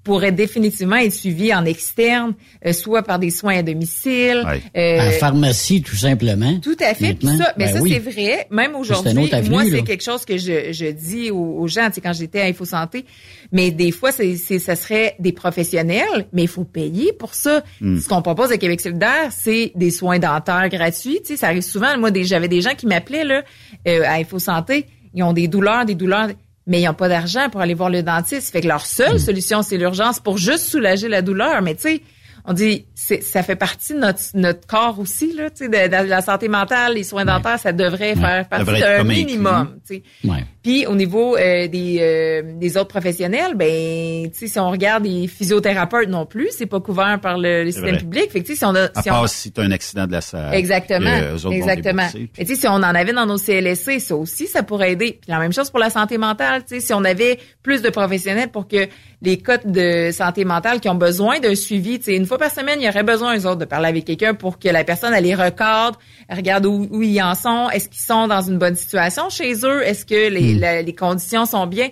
pourraient 0.07 0.31
définitivement 0.31 0.95
être 0.97 1.13
suivis 1.13 1.53
en 1.53 1.65
externe, 1.65 2.35
euh, 2.65 2.73
soit 2.73 3.03
par 3.03 3.19
des 3.19 3.31
soins 3.31 3.59
à 3.59 3.63
domicile. 3.63 4.45
euh, 4.77 5.01
à 5.01 5.05
la 5.07 5.11
pharmacie, 5.11 5.83
tout 5.83 5.97
simplement. 5.97 6.61
Tout 6.61 6.77
à 6.81 6.95
fait. 6.95 7.15
Puis 7.15 7.27
Maintenant, 7.27 7.45
ça, 7.45 7.55
mais 7.59 7.65
ben 7.67 7.75
ça 7.75 7.83
oui. 7.83 7.93
c'est 7.93 7.99
vrai. 8.11 8.47
Même 8.53 8.77
aujourd'hui, 8.77 9.29
moi 9.51 9.65
c'est 9.69 9.83
quelque 9.83 10.05
chose 10.05 10.25
que 10.25 10.39
je, 10.39 10.73
je 10.73 10.87
dis 10.93 11.33
aux, 11.33 11.59
aux 11.59 11.67
gens, 11.67 11.89
tu 11.89 11.95
sais, 11.95 12.01
quand 12.01 12.13
j'étais 12.13 12.41
à 12.41 12.45
Info 12.45 12.65
Santé. 12.65 13.05
Mais 13.51 13.73
des 13.73 13.91
fois, 13.91 14.13
c'est, 14.13 14.37
c'est, 14.37 14.61
ça 14.61 14.77
serait 14.77 15.17
des 15.19 15.33
professionnels, 15.33 16.27
mais 16.33 16.43
il 16.43 16.49
faut 16.49 16.65
payer 16.65 17.13
pour 17.13 17.35
ça. 17.35 17.65
Mm. 17.81 17.99
Ce 17.99 18.09
qu'on 18.09 18.23
propose 18.23 18.53
à 18.53 18.59
Québec 18.59 18.81
solidaire, 18.81 19.31
c'est 19.31 19.73
des 19.75 19.91
soins 19.91 20.21
dentaires 20.21 20.69
gratuits. 20.69 21.19
Tu 21.23 21.33
sais, 21.33 21.37
ça 21.37 21.49
arrive 21.49 21.63
souvent. 21.63 21.99
Moi, 21.99 22.13
des, 22.13 22.25
j'avais 22.25 22.49
des 22.49 22.61
gens 22.61 22.75
qui 22.77 22.87
m'appelaient 22.87 23.25
là 23.25 23.43
euh, 23.89 24.03
à 24.05 24.15
Info 24.15 24.39
Santé. 24.39 24.87
Ils 25.15 25.23
ont 25.23 25.33
des 25.33 25.49
douleurs, 25.49 25.85
des 25.85 25.95
douleurs, 25.95 26.29
mais 26.67 26.81
ils 26.81 26.87
n'ont 26.87 26.95
pas 26.95 27.09
d'argent 27.09 27.49
pour 27.51 27.61
aller 27.61 27.75
voir 27.75 27.91
le 27.91 28.03
dentiste. 28.03 28.53
Fait 28.53 28.61
que 28.61 28.69
leur 28.69 28.85
seule 28.85 29.15
Mm. 29.17 29.19
solution, 29.19 29.63
c'est 29.63 29.77
l'urgence 29.77 30.21
pour 30.21 30.37
juste 30.39 30.65
soulager 30.69 31.09
la 31.09 31.23
douleur. 31.23 31.63
Mais 31.63 31.75
tu 31.75 31.83
sais, 31.83 32.03
on 32.47 32.53
dit, 32.53 32.87
c'est, 32.95 33.23
ça 33.23 33.43
fait 33.43 33.57
partie 33.57 33.93
de 33.95 33.99
notre, 33.99 34.21
notre 34.35 34.67
corps 34.67 34.99
aussi, 35.01 35.33
là, 35.33 35.51
tu 35.51 35.65
sais, 35.65 35.69
de, 35.69 36.05
de 36.05 36.09
la 36.09 36.21
santé 36.23 36.49
mentale, 36.49 36.95
les 36.95 37.03
soins 37.03 37.25
dentaires, 37.25 37.59
ça 37.59 37.73
devrait 37.73 38.15
faire 38.15 38.49
partie 38.49 38.81
d'un 38.81 39.03
minimum, 39.05 39.79
tu 39.87 39.97
sais. 39.97 40.03
Ouais. 40.29 40.45
Puis 40.63 40.87
au 40.87 40.95
niveau 40.95 41.37
euh, 41.37 41.67
des, 41.69 41.99
euh, 42.01 42.43
des 42.59 42.77
autres 42.77 42.89
professionnels, 42.89 43.55
ben, 43.55 44.31
tu 44.31 44.39
sais, 44.39 44.47
si 44.49 44.59
on 44.59 44.71
regarde 44.71 45.05
les 45.05 45.27
physiothérapeutes 45.29 46.09
non 46.09 46.27
plus, 46.27 46.49
c'est 46.57 46.67
pas 46.67 46.81
couvert 46.81 47.21
par 47.21 47.39
le, 47.39 47.67
système 47.67 47.91
vrai. 47.91 47.99
public. 47.99 48.31
Fait 48.31 48.41
que 48.43 48.47
tu 48.47 48.53
sais, 48.53 48.59
si 48.59 48.65
on 48.65 48.75
a, 48.75 48.85
À 48.95 49.03
si 49.03 49.11
on- 49.11 49.15
part 49.15 49.29
si 49.29 49.53
as 49.57 49.61
un 49.63 49.71
accident 49.71 50.07
de 50.07 50.13
la 50.13 50.21
salle. 50.21 50.55
Exactement. 50.55 51.37
Exactement. 51.51 52.09
Et 52.39 52.45
tu 52.45 52.55
sais, 52.55 52.61
si 52.61 52.67
on 52.69 52.73
en 52.75 52.83
avait 52.83 53.13
dans 53.13 53.27
nos 53.27 53.39
CLSC, 53.39 54.01
ça 54.01 54.17
aussi, 54.17 54.47
ça 54.47 54.63
pourrait 54.63 54.93
aider. 54.93 55.19
Puis 55.21 55.31
la 55.31 55.39
même 55.39 55.53
chose 55.53 55.71
pour 55.71 55.79
la 55.81 55.91
santé 55.91 56.19
mentale. 56.19 56.63
Tu 56.63 56.77
sais, 56.77 56.81
si 56.81 56.93
on 56.95 57.05
avait 57.05 57.39
plus 57.63 57.83
de 57.83 57.91
professionnels 57.91 58.51
pour 58.51 58.69
que 58.69 58.87
les 59.23 59.39
cotes 59.39 59.67
de 59.67 60.11
santé 60.13 60.45
mentale 60.45 60.79
qui 60.81 60.89
ont 60.89 60.95
besoin 60.95 61.41
d'un 61.41 61.55
suivi, 61.55 61.99
tu 61.99 62.05
sais, 62.07 62.17
une 62.17 62.27
fois 62.27 62.37
par 62.39 62.51
semaine, 62.51 62.81
il 62.81 62.85
y 62.85 62.89
aurait 62.89 63.03
besoin, 63.03 63.37
eux 63.37 63.47
autres, 63.47 63.57
de 63.61 63.65
parler 63.65 63.89
avec 63.89 64.05
quelqu'un 64.05 64.35
pour 64.35 64.59
que 64.59 64.69
la 64.69 64.85
personne, 64.85 65.15
elle 65.15 65.25
les 65.25 65.35
recadre, 65.35 65.99
elle 66.29 66.37
regarde 66.37 66.67
où, 66.67 66.87
où 66.91 67.03
ils 67.03 67.21
en 67.23 67.35
sont, 67.35 67.71
est-ce 67.71 67.89
qu'ils 67.89 68.03
sont 68.03 68.29
dans 68.29 68.43
une 68.43 68.59
bonne 68.59 68.75
situation 68.75 69.31
chez 69.31 69.55
eux, 69.65 69.83
est-ce 69.87 70.05
que 70.05 70.29
les, 70.31 70.55
la- 70.55 70.83
les 70.83 70.95
conditions 70.95 71.47
sont 71.47 71.67
bien. 71.67 71.89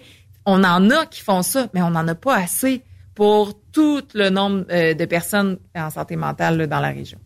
On 0.46 0.62
en 0.64 0.90
a 0.90 1.06
qui 1.06 1.22
font 1.22 1.42
ça, 1.42 1.68
mais 1.72 1.80
on 1.80 1.90
n'en 1.90 2.06
a 2.06 2.14
pas 2.14 2.36
assez 2.36 2.82
pour 3.14 3.54
tout 3.72 4.02
le 4.14 4.28
nombre 4.28 4.64
euh, 4.70 4.92
de 4.92 5.04
personnes 5.06 5.58
en 5.74 5.88
santé 5.88 6.16
mentale 6.16 6.58
là, 6.58 6.66
dans 6.66 6.80
la 6.80 6.88
région. 6.90 7.18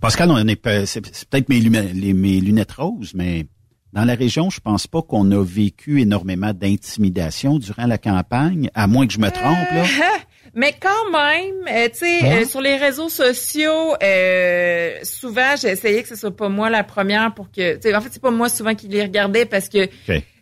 Pascal, 0.00 0.30
on 0.30 0.38
est 0.48 0.60
c'est 0.86 1.04
c'est 1.14 1.28
peut-être 1.28 1.48
mes, 1.48 1.60
luma- 1.60 1.82
les- 1.92 2.14
mes 2.14 2.40
lunettes 2.40 2.72
roses, 2.72 3.12
mais 3.14 3.46
dans 3.94 4.04
la 4.04 4.14
région, 4.14 4.50
je 4.50 4.60
pense 4.60 4.86
pas 4.86 5.02
qu'on 5.02 5.30
a 5.30 5.42
vécu 5.44 6.00
énormément 6.02 6.52
d'intimidation 6.52 7.58
durant 7.58 7.86
la 7.86 7.96
campagne, 7.98 8.68
à 8.74 8.86
moins 8.86 9.06
que 9.06 9.12
je 9.12 9.18
me 9.20 9.30
trompe. 9.30 9.56
Là. 9.72 9.84
Mais 10.56 10.72
quand 10.80 11.10
même, 11.10 11.54
euh, 11.68 11.88
tu 11.88 11.98
sais, 12.00 12.22
Ouais. 12.22 12.42
euh, 12.42 12.44
sur 12.44 12.60
les 12.60 12.76
réseaux 12.76 13.08
sociaux, 13.08 13.94
euh, 14.02 14.98
souvent, 15.02 15.54
j'ai 15.60 15.68
essayé 15.70 16.02
que 16.02 16.08
ce 16.08 16.14
soit 16.16 16.36
pas 16.36 16.48
moi 16.48 16.70
la 16.70 16.84
première 16.84 17.34
pour 17.34 17.50
que, 17.50 17.74
tu 17.74 17.80
sais, 17.82 17.94
en 17.96 18.00
fait, 18.00 18.10
c'est 18.12 18.22
pas 18.22 18.30
moi 18.30 18.48
souvent 18.48 18.74
qui 18.74 18.86
les 18.86 19.02
regardais 19.02 19.46
parce 19.46 19.68
que 19.68 19.88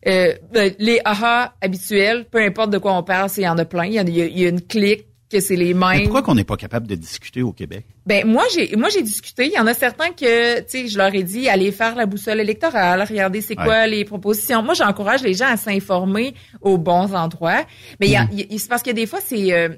euh, 0.07 0.35
ben, 0.53 0.75
les 0.79 1.01
aha 1.05 1.55
habituels, 1.63 2.27
peu 2.31 2.43
importe 2.43 2.71
de 2.71 2.79
quoi 2.79 2.93
on 2.95 3.03
parle, 3.03 3.31
il 3.37 3.43
y 3.45 3.49
en 3.49 3.57
a 3.57 3.65
plein. 3.65 3.87
Il 3.87 4.09
y, 4.09 4.41
y 4.41 4.45
a 4.45 4.49
une 4.49 4.61
clique 4.61 5.07
que 5.33 5.41
c'est 5.41 5.57
les 5.57 5.75
Mais 5.75 5.95
mêmes. 5.95 6.03
pourquoi 6.05 6.23
qu'on 6.23 6.35
n'est 6.37 6.45
pas 6.45 6.57
capable 6.57 6.87
de 6.87 6.95
discuter 6.95 7.43
au 7.43 7.53
Québec? 7.53 7.85
Ben 8.07 8.27
moi 8.27 8.45
j'ai 8.55 8.77
moi 8.77 8.89
j'ai 8.91 9.03
discuté. 9.03 9.47
Il 9.47 9.53
y 9.53 9.59
en 9.59 9.67
a 9.67 9.75
certains 9.75 10.11
que 10.11 10.61
tu 10.61 10.65
sais 10.69 10.87
je 10.89 10.97
leur 10.99 11.13
ai 11.15 11.23
dit 11.23 11.49
allez 11.49 11.73
faire 11.73 11.95
la 11.97 12.07
boussole 12.07 12.39
électorale, 12.41 13.05
regardez 13.09 13.41
c'est 13.41 13.57
quoi 13.57 13.87
les 13.87 14.05
propositions. 14.05 14.63
Moi 14.63 14.75
j'encourage 14.75 15.23
les 15.23 15.35
gens 15.35 15.47
à 15.49 15.57
s'informer 15.57 16.35
aux 16.61 16.79
bons 16.79 17.15
endroits. 17.15 17.65
Mais 17.99 18.09
il 18.09 18.29
il 18.33 18.55
a- 18.55 18.59
c'est 18.59 18.69
parce 18.69 18.83
que 18.83 18.91
des 18.93 19.07
fois 19.07 19.21
c'est 19.25 19.53
euh, 19.53 19.71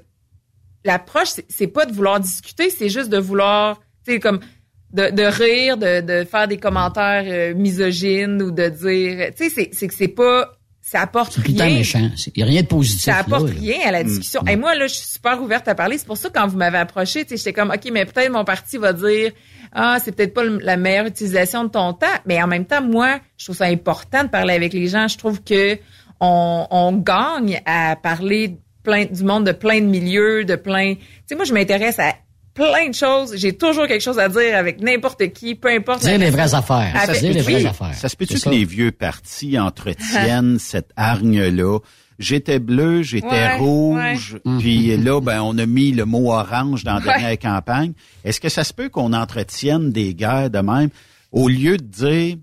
l'approche 0.83 1.29
c'est- 1.47 1.67
pas 1.67 1.85
de 1.85 1.93
vouloir 1.93 2.19
discuter, 2.19 2.69
c'est 2.69 2.89
juste 2.89 3.09
de 3.09 3.17
vouloir 3.17 3.79
tu 4.05 4.13
sais 4.13 4.19
comme 4.19 4.39
de, 4.93 5.09
de 5.09 5.23
rire, 5.23 5.77
de, 5.77 6.01
de 6.01 6.23
faire 6.25 6.47
des 6.47 6.57
commentaires 6.57 7.25
euh, 7.27 7.53
misogynes 7.53 8.41
ou 8.41 8.51
de 8.51 8.69
dire 8.69 9.31
tu 9.37 9.49
sais 9.49 9.69
c'est 9.71 9.87
que 9.87 9.93
c'est 9.93 10.07
pas 10.07 10.51
ça 10.87 11.01
apporte 11.01 11.33
rien. 11.33 11.65
méchant. 11.65 12.11
Il 12.27 12.33
n'y 12.37 12.43
a 12.43 12.45
rien 12.45 12.61
de 12.61 12.67
positif. 12.67 13.05
Ça 13.05 13.17
apporte 13.17 13.47
là, 13.47 13.53
là. 13.53 13.59
rien 13.59 13.87
à 13.87 13.91
la 13.91 14.03
discussion. 14.03 14.45
Et 14.45 14.55
moi, 14.55 14.75
là, 14.75 14.85
je 14.85 14.93
suis 14.93 15.07
super 15.07 15.41
ouverte 15.41 15.67
à 15.67 15.73
parler. 15.73 15.97
C'est 15.97 16.05
pour 16.05 16.15
ça 16.15 16.29
que 16.29 16.35
quand 16.35 16.45
vous 16.45 16.57
m'avez 16.57 16.77
approché, 16.77 17.23
tu 17.23 17.29
sais, 17.29 17.37
j'étais 17.37 17.53
comme, 17.53 17.71
OK, 17.71 17.89
mais 17.91 18.05
peut-être 18.05 18.31
mon 18.31 18.45
parti 18.45 18.77
va 18.77 18.93
dire, 18.93 19.31
ah, 19.73 19.97
c'est 19.99 20.11
peut-être 20.11 20.35
pas 20.35 20.43
la 20.43 20.77
meilleure 20.77 21.07
utilisation 21.07 21.63
de 21.63 21.69
ton 21.69 21.93
temps. 21.93 22.05
Mais 22.27 22.39
en 22.41 22.45
même 22.45 22.65
temps, 22.65 22.83
moi, 22.83 23.19
je 23.35 23.45
trouve 23.45 23.55
ça 23.55 23.65
important 23.65 24.25
de 24.25 24.29
parler 24.29 24.53
avec 24.53 24.73
les 24.73 24.87
gens. 24.87 25.07
Je 25.07 25.17
trouve 25.17 25.41
que 25.41 25.75
on, 26.19 26.67
on 26.69 26.91
gagne 26.91 27.63
à 27.65 27.95
parler 27.95 28.59
plein, 28.83 29.05
du 29.05 29.23
monde 29.23 29.43
de 29.43 29.53
plein 29.53 29.81
de 29.81 29.87
milieux, 29.87 30.45
de 30.45 30.55
plein. 30.55 30.93
Tu 30.93 31.01
sais, 31.25 31.35
moi, 31.35 31.45
je 31.45 31.53
m'intéresse 31.53 31.97
à 31.97 32.13
plein 32.55 32.89
de 32.89 32.95
choses. 32.95 33.35
J'ai 33.37 33.53
toujours 33.53 33.85
quelque 33.85 34.01
chose 34.01 34.17
à 34.17 34.27
dire 34.29 34.57
avec 34.57 34.81
n'importe 34.81 35.27
qui, 35.33 35.53
peu 35.53 35.67
importe. 35.69 36.01
Dire 36.01 36.17
la 36.17 36.25
les 36.25 36.31
vraies 36.31 36.55
affaires. 36.55 36.91
Avec- 36.95 37.19
Dire 37.19 37.33
les 37.33 37.41
vraies 37.41 37.65
affaires. 37.67 37.93
Ça 37.93 38.09
se 38.09 38.15
peut-tu 38.15 38.33
C'est 38.33 38.39
que 38.39 38.43
ça. 38.45 38.49
les 38.49 38.65
vieux 38.65 38.91
partis 38.91 39.59
entretiennent 39.59 40.57
cette 40.59 40.89
hargne-là? 40.95 41.79
J'étais 42.17 42.59
bleu, 42.59 43.01
j'étais 43.03 43.27
Ouais, 43.27 43.57
rouge, 43.57 44.37
ouais. 44.45 44.57
puis 44.59 44.95
là, 44.95 45.19
ben, 45.19 45.41
on 45.41 45.57
a 45.57 45.65
mis 45.65 45.91
le 45.91 46.05
mot 46.05 46.31
orange 46.31 46.85
dans 46.85 46.93
la 46.93 46.99
Ouais. 46.99 47.05
dernière 47.05 47.37
campagne. 47.39 47.91
Est-ce 48.23 48.39
que 48.39 48.47
ça 48.47 48.63
se 48.63 48.71
peut 48.73 48.87
qu'on 48.87 49.11
entretienne 49.11 49.91
des 49.91 50.13
guerres 50.15 50.49
de 50.49 50.59
même? 50.59 50.89
Au 51.33 51.49
lieu 51.49 51.75
de 51.75 51.83
dire, 51.83 52.37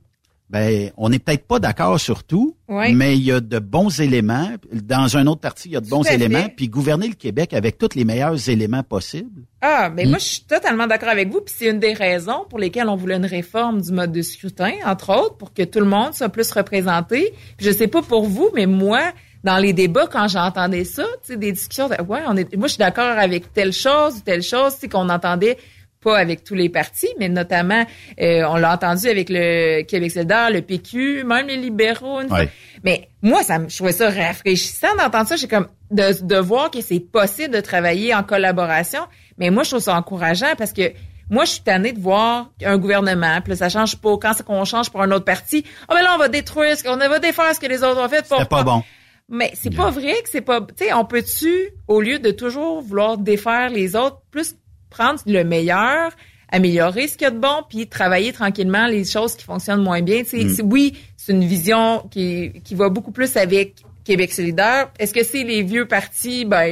ben, 0.53 0.91
on 0.99 1.09
n'est 1.09 1.19
peut-être 1.19 1.47
pas 1.47 1.59
d'accord 1.59 1.99
sur 1.99 2.25
tout, 2.25 2.57
mais 2.69 3.17
il 3.17 3.25
y 3.25 3.33
a 3.33 3.41
de 3.41 3.59
bons 3.59 4.01
éléments. 4.01 4.51
Dans 4.71 5.17
un 5.17 5.27
autre 5.27 5.41
parti, 5.41 5.71
il 5.71 5.73
y 5.73 5.77
a 5.77 5.81
de 5.81 5.89
bons 5.89 6.03
éléments, 6.05 6.47
puis 6.55 6.69
gouverner 6.69 7.09
le 7.09 7.15
Québec 7.15 7.55
avec 7.55 7.79
tous 7.79 7.95
les 7.95 8.05
meilleurs 8.05 8.49
éléments 8.51 8.83
possibles. 8.83 9.43
Ah, 9.63 9.91
mais 9.95 10.05
Mm. 10.05 10.09
moi, 10.11 10.19
je 10.19 10.25
suis 10.25 10.43
totalement 10.43 10.87
d'accord 10.87 11.09
avec 11.09 11.31
vous. 11.31 11.41
Puis 11.41 11.55
c'est 11.59 11.71
une 11.71 11.79
des 11.79 11.95
raisons 11.95 12.45
pour 12.51 12.59
lesquelles 12.59 12.89
on 12.89 12.97
voulait 12.97 13.17
une 13.17 13.25
réforme 13.25 13.81
du 13.81 13.93
mode 13.93 14.13
de 14.13 14.21
scrutin, 14.21 14.73
entre 14.85 15.11
autres, 15.17 15.37
pour 15.37 15.55
que 15.55 15.63
tout 15.63 15.81
le 15.81 15.87
monde 15.87 16.13
soit 16.13 16.29
plus 16.29 16.51
représenté. 16.53 17.33
Puis 17.57 17.67
je 17.67 17.73
sais 17.73 17.89
pas 17.89 18.03
pour 18.03 18.27
vous, 18.27 18.51
mais 18.55 18.67
moi, 18.67 19.01
dans 19.45 19.57
les 19.59 19.73
débats, 19.73 20.07
quand 20.07 20.29
j'entendais 20.29 20.85
ça, 20.85 21.05
tu 21.25 21.33
sais, 21.33 21.37
des 21.39 21.53
discussions, 21.53 21.89
de, 21.89 21.95
ouais, 22.03 22.21
on 22.29 22.37
est, 22.37 22.55
moi, 22.57 22.67
je 22.69 22.75
suis 22.75 22.79
d'accord 22.79 23.19
avec 23.19 23.53
telle 23.55 23.73
chose 23.73 24.17
ou 24.17 24.21
telle 24.21 24.43
chose, 24.43 24.75
tu 24.75 24.81
sais, 24.81 24.89
qu'on 24.89 25.09
entendait 25.09 25.57
pas 26.03 26.19
avec 26.19 26.45
tous 26.45 26.55
les 26.55 26.69
partis, 26.69 27.09
mais 27.19 27.29
notamment, 27.29 27.85
euh, 28.21 28.43
on 28.49 28.57
l'a 28.57 28.75
entendu 28.75 29.09
avec 29.09 29.29
le 29.31 29.83
Québec 29.83 30.11
solidaire, 30.11 30.51
le 30.51 30.61
PQ, 30.61 31.25
même 31.25 31.47
les 31.47 31.57
libéraux. 31.57 32.21
une. 32.21 32.33
Ouais. 32.33 32.49
Mais 32.85 33.09
moi, 33.23 33.43
ça 33.43 33.59
me, 33.59 33.69
je 33.69 33.77
trouvais 33.77 33.93
ça 33.93 34.11
rafraîchissant 34.11 34.95
d'entendre 34.99 35.29
ça. 35.29 35.37
J'ai 35.37 35.49
comme 35.49 35.69
de, 35.91 36.25
de 36.25 36.37
voir 36.37 36.71
que 36.71 36.81
c'est 36.81 37.01
possible 37.01 37.55
de 37.55 37.61
travailler 37.61 38.15
en 38.15 38.23
collaboration. 38.23 39.01
Mais 39.39 39.51
moi, 39.51 39.63
je 39.63 39.71
trouve 39.71 39.83
ça 39.83 39.97
encourageant 39.97 40.55
parce 40.59 40.73
que 40.73 40.93
moi, 41.31 41.45
je 41.45 41.53
suis 41.53 41.63
tannée 41.63 41.93
de 41.93 42.01
voir 42.01 42.51
un 42.63 42.77
gouvernement, 42.77 43.41
puis 43.41 43.53
là, 43.53 43.57
ça 43.57 43.69
change 43.69 43.97
pas. 43.97 44.17
Quand 44.21 44.33
c'est 44.35 44.45
qu'on 44.45 44.65
change 44.65 44.91
pour 44.91 45.01
un 45.03 45.11
autre 45.13 45.25
parti, 45.25 45.65
ah 45.89 45.95
ben 45.95 46.03
là, 46.03 46.13
on 46.15 46.19
va 46.19 46.29
détruire, 46.29 46.77
ce 46.77 46.83
qu'on 46.83 46.97
va 46.97 47.19
défaire 47.21 47.55
ce 47.55 47.61
que 47.61 47.67
les 47.67 47.83
autres 47.83 48.03
ont 48.05 48.09
fait. 48.09 48.27
C'était 48.27 48.45
pas 48.45 48.63
bon. 48.63 48.83
Mais 49.29 49.51
c'est 49.55 49.75
pas 49.75 49.89
vrai 49.89 50.13
que 50.23 50.29
c'est 50.29 50.43
pas. 50.43 50.61
Tu 50.61 50.85
sais, 50.85 50.93
on 50.93 51.07
peut-tu, 51.07 51.71
au 51.89 52.03
lieu 52.03 52.19
de 52.19 52.33
toujours 52.33 52.83
vouloir 52.83 53.17
défaire 53.17 53.71
les 53.71 53.97
autres, 53.97 54.21
plus 54.31 54.57
prendre 54.93 55.21
le 55.27 55.43
meilleur, 55.45 56.13
améliorer 56.51 57.09
ce 57.09 57.17
qu'il 57.17 57.25
y 57.25 57.29
a 57.29 57.31
de 57.31 57.39
bon, 57.39 57.63
puis 57.69 57.87
travailler 57.89 58.33
tranquillement 58.33 58.87
les 58.87 59.05
choses 59.05 59.35
qui 59.37 59.45
fonctionnent 59.45 59.83
moins 59.83 60.03
bien. 60.03 60.23
Mm. 60.23 60.49
c'est- 60.55 60.63
oui, 60.63 60.97
c'est 61.17 61.33
une 61.33 61.45
vision 61.45 62.07
qui, 62.11 62.53
qui 62.65 62.75
va 62.75 62.89
beaucoup 62.91 63.11
plus 63.13 63.37
avec 63.37 63.77
Québec 64.05 64.33
solidaire. 64.33 64.91
Est-ce 64.99 65.15
que 65.15 65.23
c'est 65.25 65.45
les 65.45 65.63
vieux 65.63 65.87
partis? 65.87 66.45
Ben, 66.45 66.67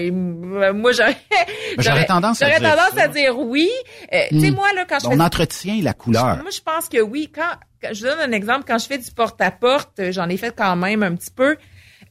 euh, 0.63 0.73
moi, 0.75 0.91
j'aurais, 0.93 1.17
J'aurais 1.79 2.05
tendance 2.05 2.43
à 2.43 2.47
dire 2.51 2.59
tendance 2.59 2.99
à 2.99 3.07
dire 3.09 3.39
oui. 3.39 3.71
Euh, 4.13 4.19
Tu 4.31 4.41
sais, 4.41 4.51
Mm. 4.51 4.55
moi, 4.55 4.73
là, 4.75 4.85
quand 4.89 4.99
je 5.01 5.07
On 5.07 5.13
fais 5.13 5.21
entretient 5.23 5.79
la 5.83 5.93
couleur. 5.95 6.37
moi, 6.43 6.51
je 6.53 6.61
pense 6.61 6.89
que 6.89 7.01
oui. 7.01 7.31
Quand, 7.35 7.53
quand- 7.81 7.95
je 7.95 8.03
donne 8.03 8.19
un 8.21 8.33
exemple, 8.33 8.65
quand 8.67 8.79
je 8.79 8.87
fais 8.87 8.99
du 8.99 9.11
porte-à-porte, 9.13 10.11
j'en 10.11 10.29
ai 10.29 10.37
fait 10.37 10.55
quand 10.55 10.75
même 10.77 11.03
un 11.05 11.15
petit 11.15 11.31
peu. 11.31 11.57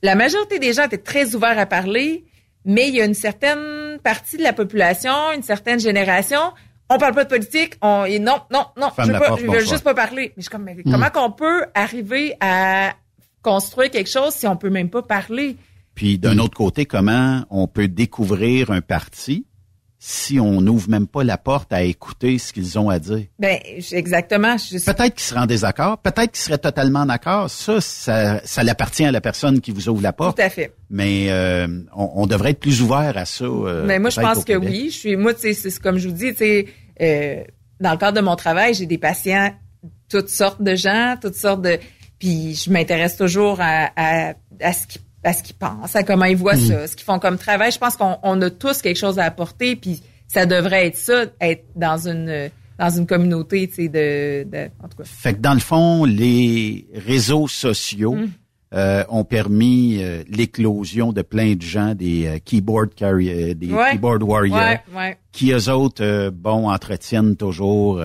La 0.02 0.16
majorité 0.16 0.58
des 0.60 0.72
gens 0.74 0.86
étaient 0.86 0.98
très 0.98 1.36
ouverts 1.36 1.60
à 1.60 1.66
parler, 1.66 2.24
mais 2.70 2.88
il 2.88 2.96
y 2.96 3.02
a 3.02 3.06
une 3.06 3.16
certaine 3.16 3.98
partie 4.04 4.38
de 4.38 4.44
la 4.44 4.54
population, 4.54 5.32
une 5.36 5.42
certaine 5.42 5.80
génération, 5.80 6.40
on 6.88 7.00
parle 7.00 7.16
pas 7.16 7.24
de 7.24 7.30
politique, 7.30 7.74
on 7.82 8.06
et 8.06 8.20
non, 8.20 8.38
non, 8.52 8.66
non, 8.78 8.90
je 8.96 9.04
veux, 9.12 9.14
pas, 9.14 9.28
porte, 9.30 9.42
je 9.42 9.48
veux 9.48 9.60
juste 9.62 9.84
pas 9.84 9.96
parler. 9.96 10.28
Mais 10.30 10.34
je 10.38 10.42
suis 10.44 10.50
comme, 10.52 10.64
mais 10.66 10.76
Mm. 10.76 10.92
comment 10.92 11.10
qu'on 11.10 11.32
peut 11.32 11.66
arriver 11.74 12.36
à 12.40 12.94
construire 13.42 13.90
quelque 13.90 14.10
chose 14.10 14.34
si 14.34 14.46
on 14.48 14.56
peut 14.56 14.70
même 14.70 14.92
pas 14.92 15.02
parler? 15.02 15.58
Puis 15.96 16.20
d'un 16.20 16.38
autre 16.38 16.56
côté, 16.56 16.86
comment 16.86 17.44
on 17.50 17.68
peut 17.68 17.88
découvrir 17.88 18.70
un 18.70 18.82
parti 18.82 19.48
si 20.02 20.40
on 20.40 20.62
n'ouvre 20.62 20.90
même 20.90 21.08
pas 21.08 21.26
la 21.26 21.38
porte 21.38 21.74
à 21.74 21.84
écouter 21.84 22.38
ce 22.38 22.54
qu'ils 22.54 22.80
ont 22.80 22.90
à 22.90 23.00
dire? 23.00 23.26
Ben, 23.38 23.60
exactement. 23.92 24.58
Suis- 24.58 24.80
Peut-être 24.80 25.14
qu'ils 25.16 25.20
seraient 25.24 25.42
en 25.42 25.46
désaccord, 25.46 25.98
peut-être 25.98 26.32
qu'ils 26.32 26.40
seraient 26.42 26.58
totalement 26.58 27.06
d'accord. 27.06 27.50
Ça, 27.50 27.82
ça, 27.82 28.40
ça 28.46 28.64
l'appartient 28.64 29.04
à 29.04 29.12
la 29.12 29.20
personne 29.20 29.60
qui 29.60 29.72
vous 29.72 29.90
ouvre 29.90 30.02
la 30.02 30.14
porte. 30.14 30.38
Tout 30.38 30.44
à 30.44 30.50
fait. 30.50 30.74
Mais 30.90 31.28
euh, 31.30 31.68
on, 31.94 32.12
on 32.16 32.28
devrait 32.28 32.52
être 32.52 32.62
plus 32.62 32.82
ouvert 32.82 33.18
à 33.18 33.26
ça. 33.26 33.44
euh, 33.44 33.86
Mais 33.86 34.00
moi, 34.00 34.10
je 34.10 34.22
pense 34.22 34.46
que 34.46 34.54
oui. 34.54 34.90
Je 34.90 34.98
suis, 34.98 35.16
moi, 35.18 35.34
c'est 35.38 35.54
comme 35.80 35.98
je 35.98 36.08
vous 36.08 36.16
dis, 36.16 36.34
tu 36.34 36.66
euh, 37.02 37.44
dans 37.82 37.92
le 37.92 37.98
cadre 37.98 38.18
de 38.20 38.26
mon 38.26 38.36
travail, 38.38 38.74
j'ai 38.74 38.86
des 38.86 38.98
patients, 38.98 39.52
toutes 40.10 40.30
sortes 40.30 40.62
de 40.62 40.76
gens, 40.76 41.16
toutes 41.22 41.36
sortes 41.36 41.62
de, 41.62 41.78
puis 42.20 42.56
je 42.56 42.72
m'intéresse 42.72 43.16
toujours 43.18 43.58
à, 43.62 43.90
à, 43.98 44.34
à 44.62 44.74
ce 44.74 44.88
qu'ils 44.88 45.02
à 45.24 45.34
ce 45.34 45.44
qu'ils 45.44 45.56
pensent, 45.56 45.96
à 45.96 46.04
comment 46.04 46.26
ils 46.26 46.38
voient 46.38 46.56
Mm. 46.56 46.68
ça, 46.68 46.88
ce 46.88 46.96
qu'ils 46.96 47.06
font 47.06 47.20
comme 47.20 47.38
travail. 47.38 47.72
Je 47.72 47.78
pense 47.78 47.96
qu'on 47.96 48.18
on 48.24 48.42
a 48.42 48.50
tous 48.50 48.82
quelque 48.82 48.98
chose 48.98 49.20
à 49.20 49.26
apporter, 49.26 49.76
puis 49.76 50.02
ça 50.28 50.46
devrait 50.46 50.88
être 50.88 50.98
ça, 50.98 51.26
être 51.42 51.66
dans 51.76 52.08
une 52.08 52.50
dans 52.78 52.90
une 52.90 53.06
communauté, 53.06 53.68
tu 53.68 53.74
sais, 53.76 53.88
de, 53.90 54.50
de, 54.50 54.70
en 54.82 54.88
tout 54.88 54.96
cas. 55.00 55.04
Fait 55.04 55.34
que 55.34 55.40
dans 55.42 55.54
le 55.54 55.60
fond, 55.60 56.06
les 56.06 56.88
réseaux 56.96 57.50
sociaux 57.50 58.16
Mm. 58.16 58.28
euh, 58.76 59.04
ont 59.10 59.26
permis 59.26 59.98
euh, 60.02 60.24
l'éclosion 60.30 61.12
de 61.12 61.22
plein 61.24 61.56
de 61.56 61.62
gens, 61.62 61.94
des 61.96 62.28
euh, 62.28 62.38
keyboard 62.40 62.92
carri- 62.94 63.30
euh, 63.30 63.54
des 63.54 63.72
Ouais. 63.74 63.92
keyboard 63.92 64.24
warriors, 64.24 64.58
Ouais, 64.60 64.80
ouais. 64.96 65.18
qui 65.34 65.52
eux 65.52 65.70
autres, 65.70 66.02
euh, 66.04 66.32
bon, 66.34 66.70
entretiennent 66.70 67.36
toujours. 67.36 68.00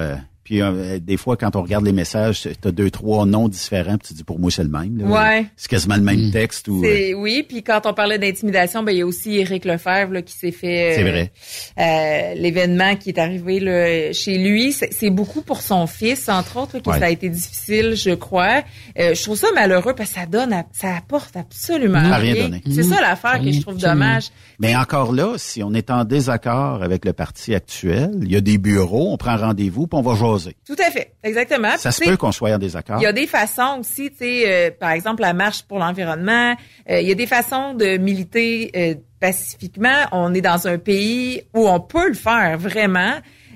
Euh, 0.45 0.45
puis 0.45 0.63
euh, 0.63 0.99
des 1.01 1.17
fois, 1.17 1.37
quand 1.37 1.57
on 1.57 1.63
regarde 1.63 1.85
les 1.85 1.93
messages, 1.93 2.49
t'as 2.61 2.71
deux, 2.71 2.91
trois 2.91 3.27
noms 3.27 3.49
différents, 3.49 3.97
puis 3.99 4.09
tu 4.09 4.15
dis 4.15 4.25
pour 4.25 4.39
moi 4.39 4.51
c'est 4.51 4.63
le 4.63 4.69
même. 4.69 4.99
là. 4.99 5.05
Ouais. 5.07 5.47
C'est 5.57 5.69
quasiment 5.69 5.97
le 5.97 6.03
même 6.03 6.31
texte. 6.31 6.69
Ou, 6.69 6.85
euh, 6.85 6.87
C'est 6.89 7.15
oui, 7.15 7.45
puis 7.49 7.63
quand 7.63 7.81
on 7.87 7.95
parlait 7.95 8.19
d'intimidation, 8.19 8.83
ben 8.83 8.93
il 8.93 8.99
y 8.99 9.03
a 9.03 9.07
aussi 9.07 9.37
Éric 9.39 9.65
Lefebvre 9.65 10.13
là, 10.13 10.23
qui 10.23 10.35
s'est 10.35 10.51
fait 10.53 10.93
euh, 10.93 10.95
C'est 10.97 11.03
vrai. 11.11 11.33
euh, 11.79 12.35
l'événement 12.41 12.97
qui 12.97 13.11
est 13.11 13.19
arrivé 13.19 13.61
là, 13.61 14.13
chez 14.13 14.39
lui, 14.39 14.73
c'est 14.73 15.11
beaucoup 15.11 15.43
pour 15.43 15.61
son 15.63 15.87
fils 15.87 16.29
entre 16.29 16.59
autres 16.59 16.77
là, 16.77 16.81
que 16.81 16.91
Ouais. 16.91 16.99
ça 16.99 17.07
a 17.07 17.11
été 17.11 17.29
difficile, 17.29 17.95
je 17.97 18.11
crois. 18.11 18.63
Euh, 18.99 19.15
je 19.15 19.23
trouve 19.23 19.37
ça 19.37 19.49
malheureux 19.55 19.95
parce 19.97 20.11
que 20.11 20.21
ça 20.21 20.27
donne 20.27 20.53
à- 20.53 20.65
ça 20.73 20.97
apporte 20.97 21.37
absolument 21.37 22.01
Ça 22.01 22.15
a 22.17 22.19
rien. 22.19 22.35
rien 22.35 22.45
donné. 22.45 22.63
C'est 22.71 22.83
ça 22.83 23.01
l'affaire 23.01 23.41
que 23.41 23.51
je 23.51 23.61
trouve 23.61 23.79
dommage. 23.79 24.29
Mais 24.61 24.77
encore 24.77 25.13
là, 25.13 25.35
si 25.37 25.63
on 25.63 25.73
est 25.75 25.91
en 25.91 26.05
désaccord 26.05 26.83
avec 26.83 27.05
le 27.05 27.13
parti 27.13 27.55
actuel, 27.55 28.11
il 28.23 28.31
y 28.31 28.37
a 28.37 28.41
des 28.41 28.59
bureaux, 28.59 29.13
on 29.13 29.17
prend 29.17 29.37
rendez-vous, 29.37 29.87
puis 29.87 29.99
on 29.99 30.03
va 30.03 30.15
jaser. 30.39 30.57
Tout 30.67 30.77
à 30.79 30.91
fait, 30.91 31.13
exactement. 31.23 31.77
Ça 31.79 31.91
Puis, 31.91 32.05
se 32.07 32.11
peut 32.11 32.17
qu'on 32.17 32.33
soit 32.33 32.53
en 32.53 32.59
désaccord. 32.59 32.97
Il 33.01 33.03
y 33.03 33.07
a 33.07 33.13
des 33.13 33.27
façons 33.27 33.79
aussi, 33.81 34.11
tu 34.11 34.19
sais, 34.19 34.45
euh, 34.47 34.71
par 34.79 34.91
exemple 34.91 35.23
la 35.23 35.33
marche 35.33 35.63
pour 35.63 35.79
l'environnement. 35.79 36.55
euh, 36.91 37.01
il 37.01 37.09
y 37.09 37.13
a 37.13 37.15
des 37.15 37.27
façons 37.27 37.75
de 37.75 37.97
militer 37.97 38.71
euh, 38.77 38.95
pacifiquement. 39.21 40.05
On 40.13 40.35
est 40.35 40.41
dans 40.41 40.67
un 40.69 40.79
pays 40.79 41.43
où 41.55 41.69
on 41.69 41.81
peut 41.81 42.09
le 42.09 42.15
faire 42.15 42.59
vraiment. 42.59 43.15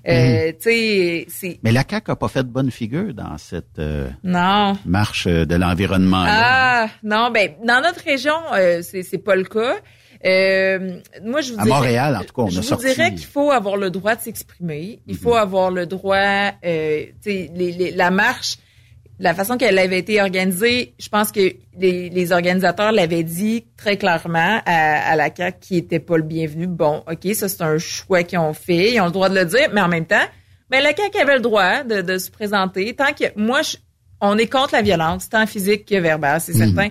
Euh, 0.09 0.53
c'est 0.61 1.27
Mais 1.63 1.73
la 1.73 1.83
CAQ 1.89 2.13
a 2.13 2.17
pas 2.17 2.29
fait 2.29 2.43
de 2.43 2.49
bonne 2.49 2.71
figure 2.71 3.13
dans 3.13 3.37
cette 3.37 3.79
euh, 3.79 4.09
non. 4.25 4.79
marche 4.87 5.27
de 5.27 5.55
l'environnement. 5.57 6.25
Ah 6.27 6.89
non, 7.03 7.31
ben 7.31 7.51
dans 7.65 7.83
notre 7.83 8.03
région, 8.05 8.33
euh, 8.55 8.81
c'est 8.83 9.03
c'est 9.03 9.19
pas 9.19 9.37
le 9.37 9.45
cas. 9.45 9.75
Euh, 10.25 10.99
moi, 11.25 11.41
je 11.41 11.53
vous 11.53 11.61
À 11.61 11.63
dirais- 11.65 11.75
Montréal, 11.77 12.17
en 12.17 12.25
tout 12.25 12.35
cas, 12.35 12.43
on 12.43 12.49
je 12.49 12.59
a 12.59 12.61
vous 12.63 12.67
sorti. 12.69 12.87
dirais 12.87 13.15
qu'il 13.15 13.27
faut 13.27 13.51
avoir 13.51 13.77
le 13.77 13.91
droit 13.91 14.17
de 14.17 14.21
s'exprimer. 14.21 15.01
Il 15.07 15.17
faut 15.17 15.35
avoir 15.37 15.71
le 15.71 15.87
droit, 15.87 16.17
euh, 16.65 17.05
les- 17.25 17.49
les- 17.55 17.91
la 17.93 18.11
marche, 18.11 18.57
la 19.21 19.35
façon 19.35 19.57
qu'elle 19.57 19.79
avait 19.79 19.99
été 19.99 20.21
organisée, 20.21 20.95
je 20.99 21.09
pense 21.09 21.33
que 21.33 21.53
les, 21.77 22.09
les 22.11 22.33
organisateurs 22.33 22.93
l'avaient 22.93 23.25
dit 23.25 23.65
très 23.77 23.97
clairement 23.97 24.61
à, 24.65 25.11
à 25.11 25.17
la 25.17 25.29
CAQ 25.35 25.59
qui 25.61 25.77
était 25.77 25.99
pas 26.01 26.17
le 26.17 26.23
bienvenu. 26.23 26.67
Bon, 26.69 27.03
ok, 27.11 27.35
ça 27.35 27.49
c'est 27.49 27.63
un 27.63 27.79
choix 27.79 28.23
qu'ils 28.23 28.39
ont 28.39 28.55
fait, 28.55 28.95
ils 28.95 29.01
ont 29.01 29.07
le 29.07 29.11
droit 29.13 29.29
de 29.29 29.35
le 29.35 29.45
dire, 29.45 29.69
mais 29.73 29.81
en 29.81 29.89
même 29.89 30.07
temps, 30.07 30.17
ben 30.71 30.83
la 30.83 30.95
CAQ 30.95 31.19
avait 31.21 31.35
le 31.35 31.41
droit 31.41 31.83
de, 31.83 32.01
de 32.03 32.19
se 32.19 32.31
présenter. 32.31 32.95
Tant 32.95 33.13
que 33.13 33.25
moi, 33.37 33.63
je- 33.63 33.77
on 34.21 34.37
est 34.39 34.47
contre 34.47 34.75
la 34.75 34.83
violence, 34.83 35.29
tant 35.29 35.47
physique 35.47 35.85
que 35.87 35.97
verbale, 35.97 36.41
c'est 36.41 36.53
certain. 36.53 36.89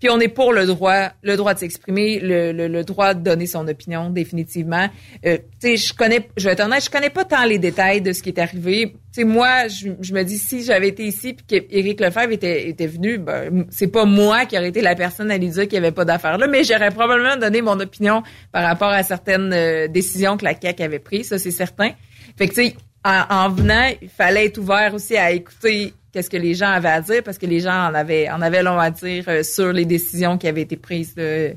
Puis 0.00 0.10
on 0.10 0.20
est 0.20 0.28
pour 0.28 0.52
le 0.52 0.66
droit, 0.66 1.10
le 1.22 1.36
droit 1.36 1.54
de 1.54 1.58
s'exprimer, 1.58 2.20
le, 2.20 2.52
le, 2.52 2.68
le 2.68 2.84
droit 2.84 3.14
de 3.14 3.22
donner 3.22 3.46
son 3.46 3.66
opinion, 3.68 4.10
définitivement. 4.10 4.88
Euh, 5.24 5.38
tu 5.60 5.68
sais, 5.68 5.76
je 5.76 5.94
connais, 5.94 6.28
je 6.36 6.46
vais 6.46 6.52
être 6.52 6.64
honnête, 6.64 6.84
je 6.84 6.90
connais 6.90 7.10
pas 7.10 7.24
tant 7.24 7.44
les 7.44 7.58
détails 7.58 8.02
de 8.02 8.12
ce 8.12 8.22
qui 8.22 8.30
est 8.30 8.38
arrivé. 8.38 8.92
Tu 8.92 9.22
sais, 9.22 9.24
moi, 9.24 9.68
je, 9.68 9.90
je 10.00 10.12
me 10.12 10.22
dis 10.22 10.36
si 10.38 10.64
j'avais 10.64 10.88
été 10.88 11.04
ici 11.04 11.34
puis 11.34 11.46
qu'Éric 11.46 12.00
Lefebvre 12.00 12.32
était, 12.32 12.68
était 12.68 12.86
venu, 12.86 13.18
ben, 13.18 13.66
c'est 13.70 13.88
pas 13.88 14.04
moi 14.04 14.44
qui 14.46 14.58
aurais 14.58 14.68
été 14.68 14.82
la 14.82 14.94
personne 14.94 15.30
à 15.30 15.38
lui 15.38 15.48
dire 15.48 15.62
qu'il 15.64 15.74
y 15.74 15.78
avait 15.78 15.92
pas 15.92 16.04
d'affaires 16.04 16.38
là, 16.38 16.46
mais 16.48 16.64
j'aurais 16.64 16.90
probablement 16.90 17.36
donné 17.36 17.62
mon 17.62 17.78
opinion 17.80 18.22
par 18.52 18.64
rapport 18.64 18.90
à 18.90 19.02
certaines 19.02 19.52
euh, 19.52 19.88
décisions 19.88 20.36
que 20.36 20.44
la 20.44 20.58
CAQ 20.60 20.82
avait 20.82 20.98
prises, 20.98 21.28
ça 21.28 21.38
c'est 21.38 21.50
certain. 21.50 21.92
Fait 22.36 22.48
que 22.48 22.54
tu 22.54 22.66
sais, 22.66 22.74
en, 23.04 23.22
en 23.30 23.48
venant, 23.48 23.90
il 24.02 24.08
fallait 24.08 24.46
être 24.46 24.58
ouvert 24.58 24.92
aussi 24.94 25.16
à 25.16 25.30
écouter 25.30 25.92
qu'est-ce 26.14 26.30
que 26.30 26.36
les 26.38 26.54
gens 26.54 26.70
avaient 26.70 26.88
à 26.88 27.00
dire 27.02 27.22
parce 27.22 27.36
que 27.38 27.44
les 27.46 27.60
gens 27.60 27.88
en 27.90 27.94
avaient 27.94 28.30
en 28.30 28.40
avaient 28.40 28.62
long 28.62 28.78
à 28.78 28.90
dire 28.90 29.24
euh, 29.28 29.42
sur 29.42 29.72
les 29.72 29.84
décisions 29.84 30.38
qui 30.38 30.48
avaient 30.48 30.62
été 30.62 30.76
prises 30.76 31.14
euh, 31.18 31.52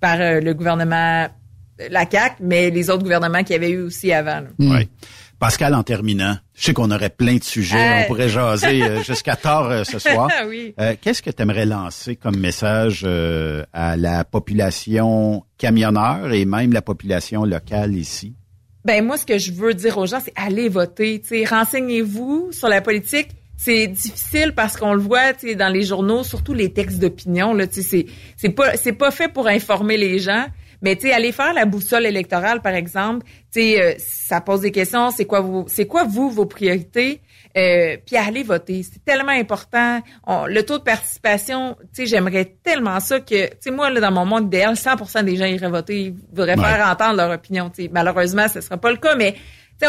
par 0.00 0.20
euh, 0.20 0.40
le 0.40 0.52
gouvernement 0.54 1.24
euh, 1.80 1.88
la 1.90 2.06
CAC 2.06 2.34
mais 2.40 2.70
les 2.70 2.90
autres 2.90 3.02
gouvernements 3.02 3.42
qu'il 3.42 3.54
y 3.54 3.56
avait 3.56 3.70
eu 3.70 3.80
aussi 3.80 4.12
avant. 4.12 4.42
là. 4.42 4.48
Ouais. 4.60 4.88
Pascal, 5.38 5.74
en 5.74 5.82
terminant, 5.82 6.36
je 6.54 6.66
sais 6.66 6.72
qu'on 6.72 6.92
aurait 6.92 7.10
plein 7.10 7.34
de 7.34 7.42
sujets, 7.42 7.76
Euh. 7.76 8.02
on 8.04 8.06
pourrait 8.06 8.28
jaser 8.28 9.02
jusqu'à 9.04 9.34
tard 9.34 9.68
euh, 9.70 9.82
ce 9.82 9.98
soir. 9.98 10.30
Oui. 10.48 10.72
Euh, 10.78 10.94
Qu'est-ce 11.00 11.20
que 11.20 11.30
tu 11.30 11.42
aimerais 11.42 11.66
lancer 11.66 12.14
comme 12.14 12.36
message 12.36 13.02
euh, 13.04 13.64
à 13.72 13.96
la 13.96 14.22
population 14.22 15.42
camionneur 15.58 16.32
et 16.32 16.44
même 16.44 16.72
la 16.72 16.82
population 16.82 17.44
locale 17.44 17.96
ici? 17.96 18.34
Ben 18.84 19.04
moi, 19.04 19.16
ce 19.16 19.26
que 19.26 19.38
je 19.38 19.52
veux 19.52 19.74
dire 19.74 19.98
aux 19.98 20.06
gens, 20.06 20.20
c'est 20.24 20.32
allez 20.36 20.68
voter. 20.68 21.20
Tu 21.20 21.28
sais, 21.28 21.44
renseignez-vous 21.44 22.50
sur 22.52 22.68
la 22.68 22.80
politique. 22.80 23.30
C'est 23.64 23.86
difficile 23.86 24.52
parce 24.56 24.76
qu'on 24.76 24.94
le 24.94 25.00
voit, 25.00 25.32
tu 25.34 25.48
sais, 25.50 25.54
dans 25.54 25.68
les 25.72 25.82
journaux, 25.82 26.24
surtout 26.24 26.54
les 26.54 26.72
textes 26.72 26.98
d'opinion. 26.98 27.54
Là, 27.54 27.66
c'est 27.70 28.06
c'est 28.36 28.48
pas 28.50 28.76
c'est 28.76 28.92
pas 28.92 29.10
fait 29.10 29.28
pour 29.28 29.46
informer 29.48 29.96
les 29.96 30.18
gens. 30.18 30.46
Mais 30.84 30.96
tu 30.96 31.02
sais, 31.06 31.12
aller 31.12 31.30
faire 31.30 31.52
la 31.52 31.64
boussole 31.64 32.06
électorale, 32.06 32.60
par 32.60 32.74
exemple, 32.74 33.24
tu 33.52 33.60
sais, 33.60 33.80
euh, 33.80 33.94
ça 33.98 34.40
pose 34.40 34.62
des 34.62 34.72
questions. 34.72 35.12
C'est 35.12 35.26
quoi 35.26 35.40
vous, 35.40 35.64
c'est 35.68 35.86
quoi 35.86 36.02
vous 36.02 36.28
vos 36.28 36.44
priorités? 36.44 37.20
Euh, 37.56 37.96
Puis 38.04 38.16
aller 38.16 38.42
voter, 38.42 38.82
c'est 38.82 39.04
tellement 39.04 39.30
important. 39.30 40.00
On- 40.26 40.46
le 40.46 40.60
taux 40.64 40.78
de 40.78 40.82
participation, 40.82 41.76
tu 41.94 42.02
sais, 42.02 42.06
j'aimerais 42.06 42.56
tellement 42.64 42.98
ça 42.98 43.20
que, 43.20 43.46
tu 43.46 43.56
sais, 43.60 43.70
moi 43.70 43.90
là, 43.90 44.00
dans 44.00 44.10
mon 44.10 44.24
monde 44.24 44.46
idéal, 44.46 44.74
100% 44.74 45.22
des 45.22 45.36
gens 45.36 45.44
iraient 45.44 45.68
voter, 45.70 46.00
ils 46.06 46.14
voudraient 46.32 46.58
Ouais. 46.58 46.64
faire 46.64 46.88
entendre 46.90 47.16
leur 47.16 47.30
opinion. 47.30 47.70
Tu 47.70 47.84
sais, 47.84 47.90
malheureusement, 47.92 48.48
ce 48.48 48.60
sera 48.60 48.76
pas 48.76 48.90
le 48.90 48.96
cas, 48.96 49.14
mais 49.14 49.36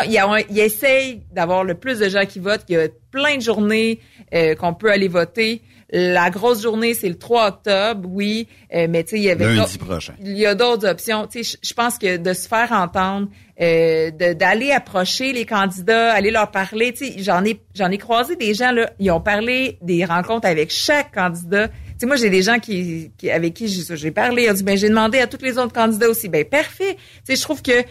il, 0.06 0.18
a 0.18 0.40
il 0.49 0.60
essaye 0.60 1.22
d'avoir 1.32 1.64
le 1.64 1.76
plus 1.76 1.99
de 1.99 2.10
gens 2.10 2.26
qui 2.26 2.40
votent. 2.40 2.64
Il 2.70 2.76
y 2.76 2.78
a 2.78 2.88
plein 3.11 3.38
de 3.38 3.41
journées 3.41 3.99
euh, 4.34 4.56
qu'on 4.56 4.74
peut 4.74 4.91
aller 4.91 5.07
voter. 5.07 5.61
La 5.95 6.32
grosse 6.32 6.64
journée, 6.64 6.95
c'est 6.95 7.07
le 7.10 7.20
3 7.20 7.48
octobre, 7.49 8.10
oui, 8.11 8.48
euh, 8.74 8.88
mais 8.90 9.03
tu 9.03 9.11
sais, 9.11 9.18
il 9.18 9.24
y 9.26 9.30
avait 9.30 9.45
Lundi 9.53 9.78
prochain. 9.78 10.15
il 10.20 10.36
y 10.36 10.48
a 10.48 10.56
d'autres 10.56 10.88
options. 10.90 11.28
Tu 11.28 11.44
sais, 11.44 11.60
je- 11.61 11.74
pense 11.76 11.99
que 11.99 12.18
de 12.18 12.34
se 12.34 12.48
faire 12.48 12.72
entendre, 12.72 13.28
euh, 13.61 14.10
d'aller 14.10 14.72
approcher 14.72 15.34
les 15.34 15.45
candidats, 15.45 16.11
aller 16.11 16.32
leur 16.32 16.49
parler. 16.49 16.94
Tu 16.94 17.06
sais, 17.06 17.14
j'en 17.20 17.45
ai, 17.45 17.60
j'en 17.76 17.91
ai 17.91 17.99
croisé 17.99 18.36
des 18.36 18.56
gens 18.56 18.72
là. 18.72 18.90
Ils 18.98 19.11
ont 19.11 19.22
parlé 19.22 19.78
des 19.84 20.03
rencontres 20.03 20.48
avec 20.48 20.72
chaque 20.72 21.14
candidat. 21.14 21.68
Tu 21.68 21.74
sais, 21.99 22.06
moi, 22.07 22.15
j'ai 22.15 22.32
des 22.32 22.41
gens 22.41 22.57
qui, 22.57 23.11
qui 23.15 23.30
avec 23.30 23.53
qui 23.53 23.68
j'ai 23.68 23.95
j'ai 23.95 24.10
parlé. 24.11 24.45
Ils 24.45 24.49
ont 24.49 24.53
dit, 24.56 24.64
ben, 24.64 24.76
j'ai 24.76 24.90
demandé 24.90 25.20
à 25.20 25.28
tous 25.28 25.44
les 25.45 25.60
autres 25.60 25.74
candidats 25.74 26.10
aussi. 26.10 26.28
Ben, 26.28 26.44
parfait. 26.44 26.95
Tu 26.95 27.22
sais, 27.26 27.36
je 27.36 27.41
trouve 27.44 27.61
que 27.61 27.84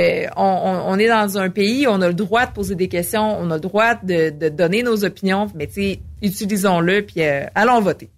euh, 0.00 0.30
on, 0.36 0.98
est 0.98 1.08
dans 1.08 1.38
un 1.38 1.50
pays, 1.50 1.86
où 1.86 1.90
on 1.90 2.00
a 2.00 2.08
le 2.08 2.14
droit 2.14 2.46
de 2.46 2.52
poser 2.52 2.74
des 2.74 2.88
questions, 2.88 3.38
on 3.40 3.50
a 3.50 3.54
le 3.54 3.60
droit 3.60 3.94
de, 3.96 4.30
de 4.30 4.48
donner 4.48 4.82
nos 4.82 5.04
opinions, 5.04 5.48
mais 5.54 5.66
tu 5.66 5.74
sais, 5.74 6.00
utilisons-le 6.22 7.02
puis 7.02 7.22
euh, 7.22 7.44
allons 7.54 7.80
voter. 7.80 8.08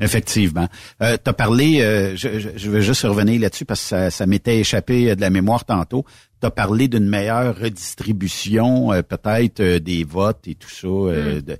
Effectivement. 0.00 0.66
Euh, 1.02 1.16
tu 1.22 1.30
as 1.30 1.32
parlé, 1.32 1.80
euh, 1.80 2.16
je, 2.16 2.38
je- 2.56 2.70
veux 2.70 2.80
juste 2.80 3.02
revenir 3.02 3.40
là-dessus 3.40 3.64
parce 3.64 3.80
que 3.82 3.86
ça, 3.88 4.10
ça 4.10 4.26
m'était 4.26 4.58
échappé 4.58 5.14
de 5.14 5.20
la 5.20 5.30
mémoire 5.30 5.64
tantôt. 5.64 6.04
Tu 6.40 6.46
as 6.46 6.50
parlé 6.50 6.88
d'une 6.88 7.08
meilleure 7.08 7.56
redistribution, 7.56 8.92
euh, 8.92 9.02
peut-être 9.02 9.62
des 9.78 10.02
votes 10.04 10.48
et 10.48 10.54
tout 10.56 10.70
ça. 10.70 10.88
de- 10.88 11.56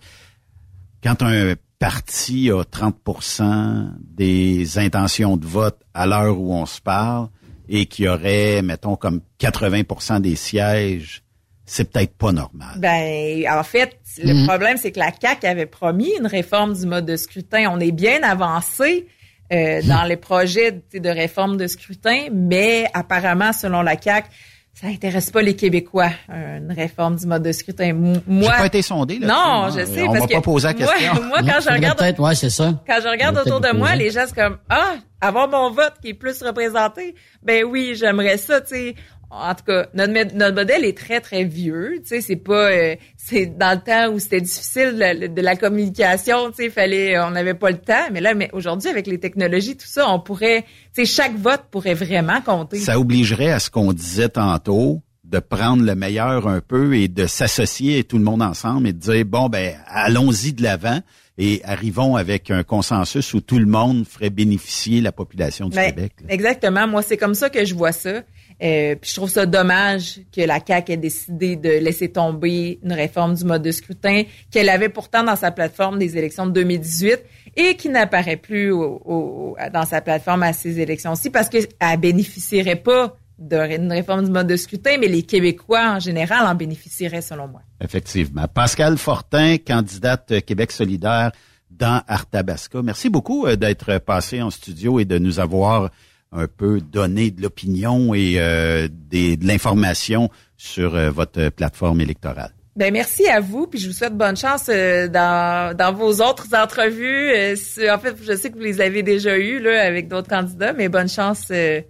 quand 1.04 1.22
un 1.22 1.54
parti 1.78 2.50
a 2.50 2.62
30% 2.64 3.90
des 4.00 4.78
intentions 4.78 5.36
de 5.36 5.46
vote 5.46 5.78
à 5.94 6.06
l'heure 6.06 6.38
où 6.38 6.52
on 6.54 6.66
se 6.66 6.80
parle 6.80 7.28
et 7.74 7.86
qu'il 7.86 8.04
y 8.04 8.08
aurait, 8.08 8.60
mettons, 8.60 8.96
comme 8.96 9.22
80% 9.40 10.20
des 10.20 10.36
sièges, 10.36 11.22
c'est 11.64 11.90
peut-être 11.90 12.14
pas 12.18 12.30
normal. 12.30 12.74
Ben, 12.76 13.44
en 13.50 13.62
fait, 13.62 13.96
le 14.22 14.34
Mhm. 14.34 14.46
problème, 14.46 14.76
c'est 14.76 14.92
que 14.92 14.98
la 14.98 15.10
CAQ 15.18 15.46
avait 15.46 15.64
promis 15.66 16.12
une 16.20 16.26
réforme 16.26 16.74
du 16.74 16.84
mode 16.86 17.06
de 17.06 17.16
scrutin. 17.16 17.70
On 17.72 17.80
est 17.80 17.90
bien 17.92 18.22
avancé 18.22 19.06
euh, 19.52 19.80
dans 19.82 20.04
les 20.04 20.16
projets 20.18 20.82
de 20.92 21.08
réforme 21.08 21.56
de 21.56 21.66
scrutin, 21.66 22.26
mais 22.32 22.86
apparemment, 22.92 23.52
selon 23.54 23.80
la 23.80 24.00
CAQ, 24.00 24.28
ça 24.74 24.86
intéresse 24.86 25.30
pas 25.30 25.42
les 25.42 25.54
Québécois, 25.54 26.10
une 26.28 26.72
réforme 26.72 27.16
du 27.16 27.26
mode 27.26 27.42
de 27.42 27.52
scrutin. 27.52 27.92
Moi, 27.92 28.20
J'ai 28.26 28.48
pas 28.48 28.66
été 28.66 28.82
sondé. 28.82 29.18
Là 29.18 29.26
non, 29.26 29.70
je 29.70 29.84
sais. 29.84 30.02
On 30.02 30.06
parce 30.06 30.20
m'a 30.20 30.26
que 30.26 30.32
pas 30.32 30.40
posé 30.40 30.66
la 30.68 30.74
question. 30.74 31.14
Moi, 31.14 31.24
moi 31.28 31.38
quand 31.40 31.60
je 31.60 31.72
regarde, 31.72 32.18
ouais, 32.18 32.34
c'est 32.34 32.50
ça. 32.50 32.82
quand 32.86 32.98
je 33.02 33.08
regarde 33.08 33.36
autour 33.36 33.60
de 33.60 33.72
moi, 33.76 33.94
les 33.94 34.10
gens 34.10 34.24
c'est 34.26 34.34
comme 34.34 34.56
ah, 34.70 34.94
avoir 35.20 35.48
mon 35.48 35.70
vote 35.70 35.94
qui 36.00 36.08
est 36.08 36.14
plus 36.14 36.42
représenté. 36.42 37.14
Ben 37.42 37.64
oui, 37.64 37.94
j'aimerais 37.94 38.38
ça. 38.38 38.60
Tu 38.60 38.68
sais, 38.68 38.94
en 39.32 39.54
tout 39.54 39.64
cas, 39.64 39.86
notre, 39.94 40.34
notre 40.34 40.54
modèle 40.54 40.84
est 40.84 40.96
très 40.96 41.20
très 41.20 41.44
vieux. 41.44 41.94
Tu 42.02 42.08
sais, 42.08 42.20
c'est 42.20 42.36
pas, 42.36 42.70
euh, 42.70 42.96
c'est 43.16 43.46
dans 43.46 43.78
le 43.78 43.82
temps 43.82 44.12
où 44.12 44.18
c'était 44.18 44.40
difficile 44.40 44.92
de, 44.94 45.26
de 45.28 45.40
la 45.40 45.56
communication. 45.56 46.50
Tu 46.50 46.64
sais, 46.64 46.70
fallait, 46.70 47.18
on 47.18 47.30
n'avait 47.30 47.54
pas 47.54 47.70
le 47.70 47.78
temps. 47.78 48.08
Mais 48.12 48.20
là, 48.20 48.34
mais 48.34 48.50
aujourd'hui 48.52 48.90
avec 48.90 49.06
les 49.06 49.18
technologies, 49.18 49.76
tout 49.76 49.86
ça, 49.86 50.08
on 50.08 50.20
pourrait, 50.20 50.64
tu 50.94 51.04
sais, 51.04 51.06
chaque 51.06 51.36
vote 51.36 51.62
pourrait 51.70 51.94
vraiment 51.94 52.42
compter. 52.42 52.78
Ça 52.78 53.00
obligerait 53.00 53.50
à 53.50 53.58
ce 53.58 53.70
qu'on 53.70 53.92
disait 53.92 54.28
tantôt 54.28 55.00
de 55.24 55.38
prendre 55.38 55.82
le 55.82 55.94
meilleur 55.94 56.46
un 56.46 56.60
peu 56.60 56.94
et 56.94 57.08
de 57.08 57.26
s'associer 57.26 58.04
tout 58.04 58.18
le 58.18 58.24
monde 58.24 58.42
ensemble 58.42 58.88
et 58.88 58.92
de 58.92 58.98
dire 58.98 59.24
bon 59.24 59.48
ben 59.48 59.74
allons-y 59.86 60.52
de 60.52 60.62
l'avant 60.62 61.00
et 61.38 61.62
arrivons 61.64 62.16
avec 62.16 62.50
un 62.50 62.62
consensus 62.62 63.32
où 63.32 63.40
tout 63.40 63.58
le 63.58 63.66
monde 63.66 64.06
ferait 64.06 64.30
bénéficier 64.30 65.00
la 65.00 65.12
population 65.12 65.68
du 65.68 65.76
Ben, 65.76 65.86
Québec. 65.86 66.12
Exactement. 66.28 66.86
Moi, 66.86 67.02
c'est 67.02 67.16
comme 67.16 67.34
ça 67.34 67.48
que 67.48 67.64
je 67.64 67.74
vois 67.74 67.92
ça. 67.92 68.22
Euh, 68.62 68.94
puis 68.94 69.10
je 69.10 69.16
trouve 69.16 69.30
ça 69.30 69.44
dommage 69.44 70.20
que 70.34 70.40
la 70.40 70.60
CAQ 70.64 70.92
ait 70.92 70.96
décidé 70.96 71.56
de 71.56 71.68
laisser 71.68 72.12
tomber 72.12 72.78
une 72.84 72.92
réforme 72.92 73.34
du 73.34 73.44
mode 73.44 73.62
de 73.62 73.72
scrutin 73.72 74.22
qu'elle 74.50 74.68
avait 74.68 74.88
pourtant 74.88 75.24
dans 75.24 75.34
sa 75.34 75.50
plateforme 75.50 75.98
des 75.98 76.16
élections 76.16 76.46
de 76.46 76.52
2018 76.52 77.20
et 77.56 77.76
qui 77.76 77.88
n'apparaît 77.88 78.36
plus 78.36 78.70
dans 78.70 79.84
sa 79.84 80.00
plateforme 80.00 80.44
à 80.44 80.52
ces 80.52 80.78
élections-ci 80.78 81.30
parce 81.30 81.48
qu'elle 81.48 81.66
bénéficierait 81.98 82.76
pas 82.76 83.16
d'une 83.38 83.90
réforme 83.90 84.24
du 84.24 84.30
mode 84.30 84.46
de 84.46 84.56
scrutin, 84.56 84.98
mais 85.00 85.08
les 85.08 85.24
Québécois 85.24 85.94
en 85.96 85.98
général 85.98 86.46
en 86.46 86.54
bénéficieraient 86.54 87.22
selon 87.22 87.48
moi. 87.48 87.62
Effectivement. 87.80 88.46
Pascal 88.46 88.96
Fortin, 88.96 89.56
candidate 89.58 90.44
Québec 90.44 90.70
solidaire 90.70 91.32
dans 91.70 92.02
Arthabasca. 92.06 92.82
Merci 92.82 93.08
beaucoup 93.08 93.46
euh, 93.46 93.56
d'être 93.56 93.98
passé 93.98 94.40
en 94.42 94.50
studio 94.50 95.00
et 95.00 95.04
de 95.04 95.18
nous 95.18 95.40
avoir 95.40 95.90
un 96.32 96.46
peu 96.46 96.80
donné 96.80 97.30
de 97.30 97.42
l'opinion 97.42 98.14
et 98.14 98.34
euh, 98.38 98.88
des- 98.90 99.36
de 99.36 99.46
l'information 99.46 100.30
sur 100.56 100.94
euh, 100.94 101.10
votre 101.10 101.48
plateforme 101.50 102.00
électorale. 102.00 102.52
Ben 102.74 102.90
merci 102.90 103.26
à 103.28 103.40
vous, 103.40 103.66
puis 103.66 103.78
je 103.78 103.86
vous 103.88 103.92
souhaite 103.92 104.16
bonne 104.16 104.36
chance 104.36 104.70
euh, 104.70 105.06
dans, 105.06 105.76
dans 105.76 105.92
vos 105.92 106.22
autres 106.22 106.46
entrevues. 106.54 107.30
Euh, 107.34 107.54
en 107.92 107.98
fait, 107.98 108.14
je 108.22 108.34
sais 108.34 108.48
que 108.50 108.54
vous 108.56 108.62
les 108.64 108.80
avez 108.80 109.02
déjà 109.02 109.36
eues 109.36 109.60
là 109.60 109.82
avec 109.84 110.08
d'autres 110.08 110.28
candidats, 110.28 110.72
mais 110.72 110.88
bonne 110.88 111.08
chance 111.10 111.48
euh, 111.50 111.82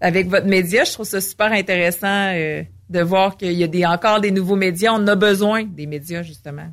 avec 0.00 0.28
votre 0.28 0.46
média. 0.46 0.84
Je 0.84 0.92
trouve 0.92 1.06
ça 1.06 1.20
super 1.20 1.52
intéressant 1.52 2.32
euh, 2.34 2.62
de 2.88 3.00
voir 3.02 3.36
qu'il 3.36 3.52
y 3.52 3.62
a 3.62 3.66
des, 3.66 3.84
encore 3.84 4.20
des 4.22 4.30
nouveaux 4.30 4.56
médias. 4.56 4.92
On 4.94 5.06
a 5.06 5.14
besoin 5.16 5.64
des 5.64 5.86
médias 5.86 6.22
justement. 6.22 6.72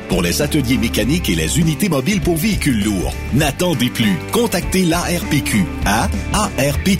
pour 0.11 0.21
les 0.21 0.41
ateliers 0.41 0.77
mécaniques 0.77 1.29
et 1.29 1.35
les 1.35 1.57
unités 1.57 1.87
mobiles 1.87 2.19
pour 2.19 2.35
véhicules 2.35 2.83
lourds. 2.83 3.13
N'attendez 3.33 3.89
plus. 3.89 4.17
Contactez 4.33 4.83
l'ARPQ 4.83 5.65
à 5.85 6.09
arpq.org. 6.33 6.99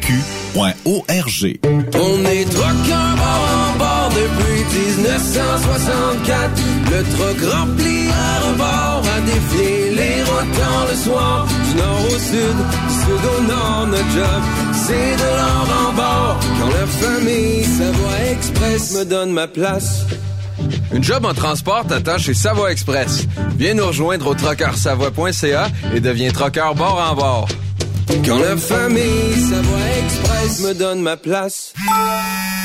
On 1.66 2.26
est 2.26 2.46
truckers 2.46 3.16
bord 3.18 3.48
en 3.60 3.78
bord 3.78 4.10
depuis 4.16 4.64
1964. 4.80 6.62
Le 6.90 7.04
truck 7.04 7.40
rempli 7.54 8.08
à 8.08 8.40
rebord 8.48 9.04
a 9.04 9.20
défié 9.22 9.90
les 9.90 10.24
routes 10.24 10.62
le 10.90 10.96
soir. 10.96 11.48
Du 11.68 11.76
nord 11.76 12.06
au 12.06 12.18
sud, 12.18 12.58
du 12.88 12.94
sud 13.04 13.24
au 13.38 13.42
nord, 13.44 13.88
notre 13.88 14.12
job, 14.12 14.42
c'est 14.86 15.16
de 15.18 15.30
l'or 15.38 15.68
en 15.86 15.94
bord. 15.94 16.40
Quand 16.62 16.70
la 16.70 16.88
famille 16.88 17.66
Savoie 17.66 18.22
Express 18.32 18.94
me 18.94 19.04
donne 19.04 19.32
ma 19.34 19.48
place. 19.48 20.06
Une 20.94 21.04
job 21.04 21.26
en 21.26 21.34
transport 21.34 21.86
t'attend 21.88 22.18
chez 22.18 22.34
Savoie 22.34 22.72
Express. 22.72 23.26
Viens 23.58 23.74
nous 23.74 23.86
rejoindre 23.88 24.28
au 24.28 24.36
trockeursavoie.ca 24.36 25.68
et 25.96 26.00
deviens 26.00 26.32
trockeur 26.32 26.76
bord 26.76 27.06
en 27.12 27.16
bord. 27.16 27.48
Quand 28.26 28.40
la 28.40 28.56
famille 28.58 29.36
Savoie 29.50 29.80
Express 30.04 30.60
me 30.62 30.74
donne 30.74 31.02
ma 31.02 31.18
place. 31.18 31.74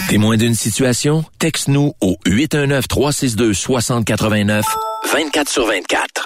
Témoin 0.08 0.36
d'une 0.36 0.54
situation? 0.54 1.24
Texte-nous 1.38 1.94
au 2.00 2.16
819-362-6089, 2.26 4.62
24 5.12 5.48
sur 5.48 5.66
24. 5.66 6.25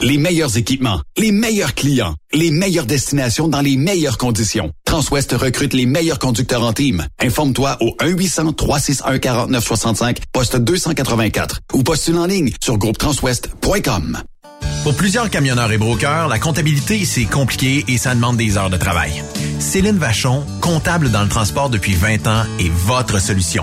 Les 0.00 0.18
meilleurs 0.18 0.56
équipements, 0.56 1.02
les 1.18 1.30
meilleurs 1.30 1.74
clients, 1.74 2.14
les 2.32 2.50
meilleures 2.50 2.86
destinations 2.86 3.46
dans 3.48 3.60
les 3.60 3.76
meilleures 3.76 4.16
conditions. 4.18 4.72
Transwest 4.84 5.32
recrute 5.32 5.74
les 5.74 5.86
meilleurs 5.86 6.18
conducteurs 6.18 6.64
en 6.64 6.72
team. 6.72 7.06
Informe-toi 7.22 7.76
au 7.80 7.94
1-800-361-4965, 8.00 10.16
poste 10.32 10.56
284 10.56 11.60
ou 11.74 11.82
postule 11.82 12.16
en 12.16 12.24
ligne 12.26 12.50
sur 12.62 12.78
groupetranswest.com. 12.78 14.22
Pour 14.82 14.94
plusieurs 14.94 15.28
camionneurs 15.28 15.72
et 15.72 15.78
brokers, 15.78 16.28
la 16.28 16.38
comptabilité, 16.38 17.04
c'est 17.04 17.26
compliqué 17.26 17.84
et 17.88 17.98
ça 17.98 18.14
demande 18.14 18.38
des 18.38 18.56
heures 18.56 18.70
de 18.70 18.78
travail. 18.78 19.22
Céline 19.58 19.98
Vachon, 19.98 20.42
comptable 20.62 21.10
dans 21.10 21.22
le 21.22 21.28
transport 21.28 21.68
depuis 21.68 21.92
20 21.92 22.26
ans, 22.26 22.44
est 22.58 22.70
votre 22.70 23.20
solution. 23.20 23.62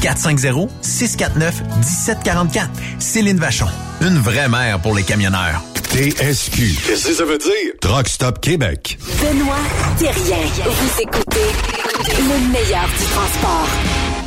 450-649-1744. 0.00 2.68
Céline 2.98 3.38
Vachon. 3.38 3.66
Une 4.00 4.18
vraie 4.18 4.48
mère 4.48 4.80
pour 4.80 4.94
les 4.94 5.02
camionneurs. 5.02 5.62
TSQ. 5.92 6.76
Qu'est-ce 6.86 7.08
que 7.08 7.14
ça 7.14 7.24
veut 7.24 7.38
dire? 7.38 7.72
Truck 7.80 8.08
Stop 8.08 8.40
Québec. 8.40 8.96
Benoît 9.20 9.56
Thérien. 9.98 10.38
Vous 10.64 11.00
écoutez 11.02 11.50
le 12.18 12.52
meilleur 12.52 12.86
du 12.86 13.04
transport. 13.12 13.68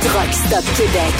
Truck 0.00 0.32
Stop 0.32 0.64
Québec. 0.76 1.14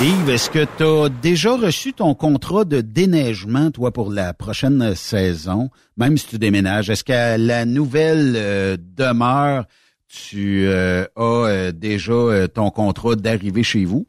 Est-ce 0.00 0.48
que 0.50 0.64
tu 0.76 0.84
as 0.84 1.08
déjà 1.08 1.56
reçu 1.56 1.92
ton 1.92 2.14
contrat 2.14 2.64
de 2.64 2.80
déneigement, 2.80 3.72
toi, 3.72 3.92
pour 3.92 4.12
la 4.12 4.32
prochaine 4.32 4.94
saison, 4.94 5.70
même 5.96 6.16
si 6.16 6.28
tu 6.28 6.38
déménages? 6.38 6.88
Est-ce 6.88 7.02
qu'à 7.02 7.36
la 7.36 7.64
nouvelle 7.64 8.34
euh, 8.36 8.76
demeure, 8.96 9.64
tu 10.06 10.66
euh, 10.68 11.04
as 11.16 11.20
euh, 11.20 11.72
déjà 11.72 12.12
euh, 12.12 12.46
ton 12.46 12.70
contrat 12.70 13.16
d'arrivée 13.16 13.64
chez 13.64 13.84
vous? 13.84 14.06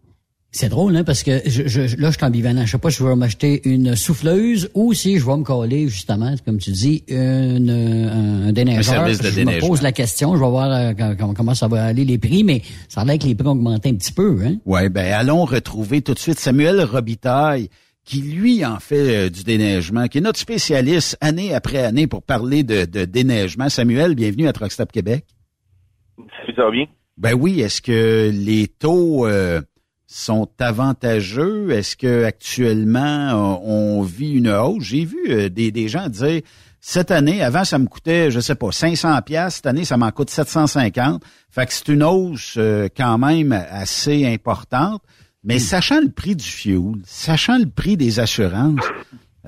C'est 0.51 0.69
drôle, 0.69 0.95
hein, 0.95 1.03
parce 1.03 1.21
que 1.21 1.41
je, 1.45 1.67
je, 1.67 1.81
là, 1.97 2.09
je 2.09 2.17
suis 2.17 2.25
ambivalent. 2.25 2.65
Je 2.65 2.71
sais 2.71 2.77
pas 2.79 2.89
si 2.89 2.97
je 2.97 3.03
vais 3.03 3.15
m'acheter 3.15 3.61
une 3.69 3.95
souffleuse 3.95 4.71
ou 4.73 4.93
si 4.93 5.19
je 5.19 5.25
vais 5.25 5.37
me 5.37 5.43
coller, 5.43 5.87
justement, 5.87 6.33
comme 6.43 6.57
tu 6.57 6.71
dis, 6.71 7.03
une, 7.07 7.69
un, 7.69 8.47
un 8.47 8.51
déneigeur. 8.51 8.83
service 8.83 9.19
de 9.19 9.29
je 9.29 9.35
déneigement. 9.35 9.67
me 9.67 9.69
pose 9.69 9.83
la 9.83 9.91
question, 9.91 10.35
je 10.35 10.41
vais 10.41 10.49
voir 10.49 10.71
euh, 10.71 11.13
comment, 11.35 11.53
ça 11.53 11.67
va 11.67 11.83
aller 11.85 12.03
les 12.03 12.17
prix, 12.17 12.43
mais 12.43 12.63
ça 12.87 13.01
a 13.01 13.05
l'air 13.05 13.19
que 13.19 13.25
les 13.27 13.35
prix 13.35 13.47
ont 13.47 13.51
augmenté 13.51 13.89
un 13.89 13.93
petit 13.95 14.11
peu. 14.11 14.39
Hein? 14.43 14.55
Oui, 14.65 14.89
ben 14.89 15.13
allons 15.13 15.45
retrouver 15.45 16.01
tout 16.01 16.15
de 16.15 16.19
suite 16.19 16.39
Samuel 16.39 16.81
Robitaille, 16.81 17.69
qui 18.03 18.21
lui 18.23 18.65
en 18.65 18.79
fait 18.79 19.27
euh, 19.27 19.29
du 19.29 19.43
déneigement, 19.43 20.07
qui 20.07 20.17
est 20.17 20.21
notre 20.21 20.39
spécialiste 20.39 21.15
année 21.21 21.53
après 21.53 21.77
année 21.77 22.07
pour 22.07 22.23
parler 22.23 22.63
de, 22.63 22.85
de 22.85 23.05
déneigement. 23.05 23.69
Samuel, 23.69 24.15
bienvenue 24.15 24.47
à 24.47 24.53
Truck 24.53 24.71
Stop 24.71 24.91
Québec. 24.91 25.25
Ça 26.55 26.63
va 26.63 26.71
bien? 26.71 26.85
Ben 27.17 27.33
oui, 27.33 27.59
est-ce 27.61 27.81
que 27.81 28.31
les 28.33 28.67
taux 28.67 29.27
euh, 29.27 29.61
sont 30.09 30.49
avantageux? 30.59 31.71
Est-ce 31.71 31.95
que 31.95 32.23
actuellement 32.23 32.99
euh, 32.99 33.59
on 33.63 34.01
vit 34.01 34.33
une 34.33 34.49
hausse? 34.49 34.83
J'ai 34.83 35.05
vu 35.05 35.19
euh, 35.29 35.49
des, 35.49 35.71
des 35.71 35.87
gens 35.87 36.09
dire 36.09 36.41
cette 36.81 37.11
année, 37.11 37.43
avant 37.43 37.63
ça 37.63 37.77
me 37.77 37.87
coûtait, 37.87 38.31
je 38.31 38.39
sais 38.39 38.55
pas, 38.55 38.71
500 38.71 39.21
pièces. 39.21 39.55
Cette 39.55 39.67
année, 39.67 39.85
ça 39.85 39.97
m'en 39.97 40.11
coûte 40.11 40.29
750. 40.29 41.21
Fait 41.51 41.65
que 41.65 41.73
c'est 41.73 41.89
une 41.89 42.03
hausse 42.03 42.55
euh, 42.57 42.87
quand 42.95 43.17
même 43.17 43.51
assez 43.51 44.25
importante. 44.25 45.01
Mais 45.43 45.59
sachant 45.59 46.01
le 46.01 46.09
prix 46.09 46.35
du 46.35 46.45
fuel, 46.45 46.95
sachant 47.05 47.57
le 47.57 47.69
prix 47.69 47.95
des 47.95 48.19
assurances, 48.19 48.83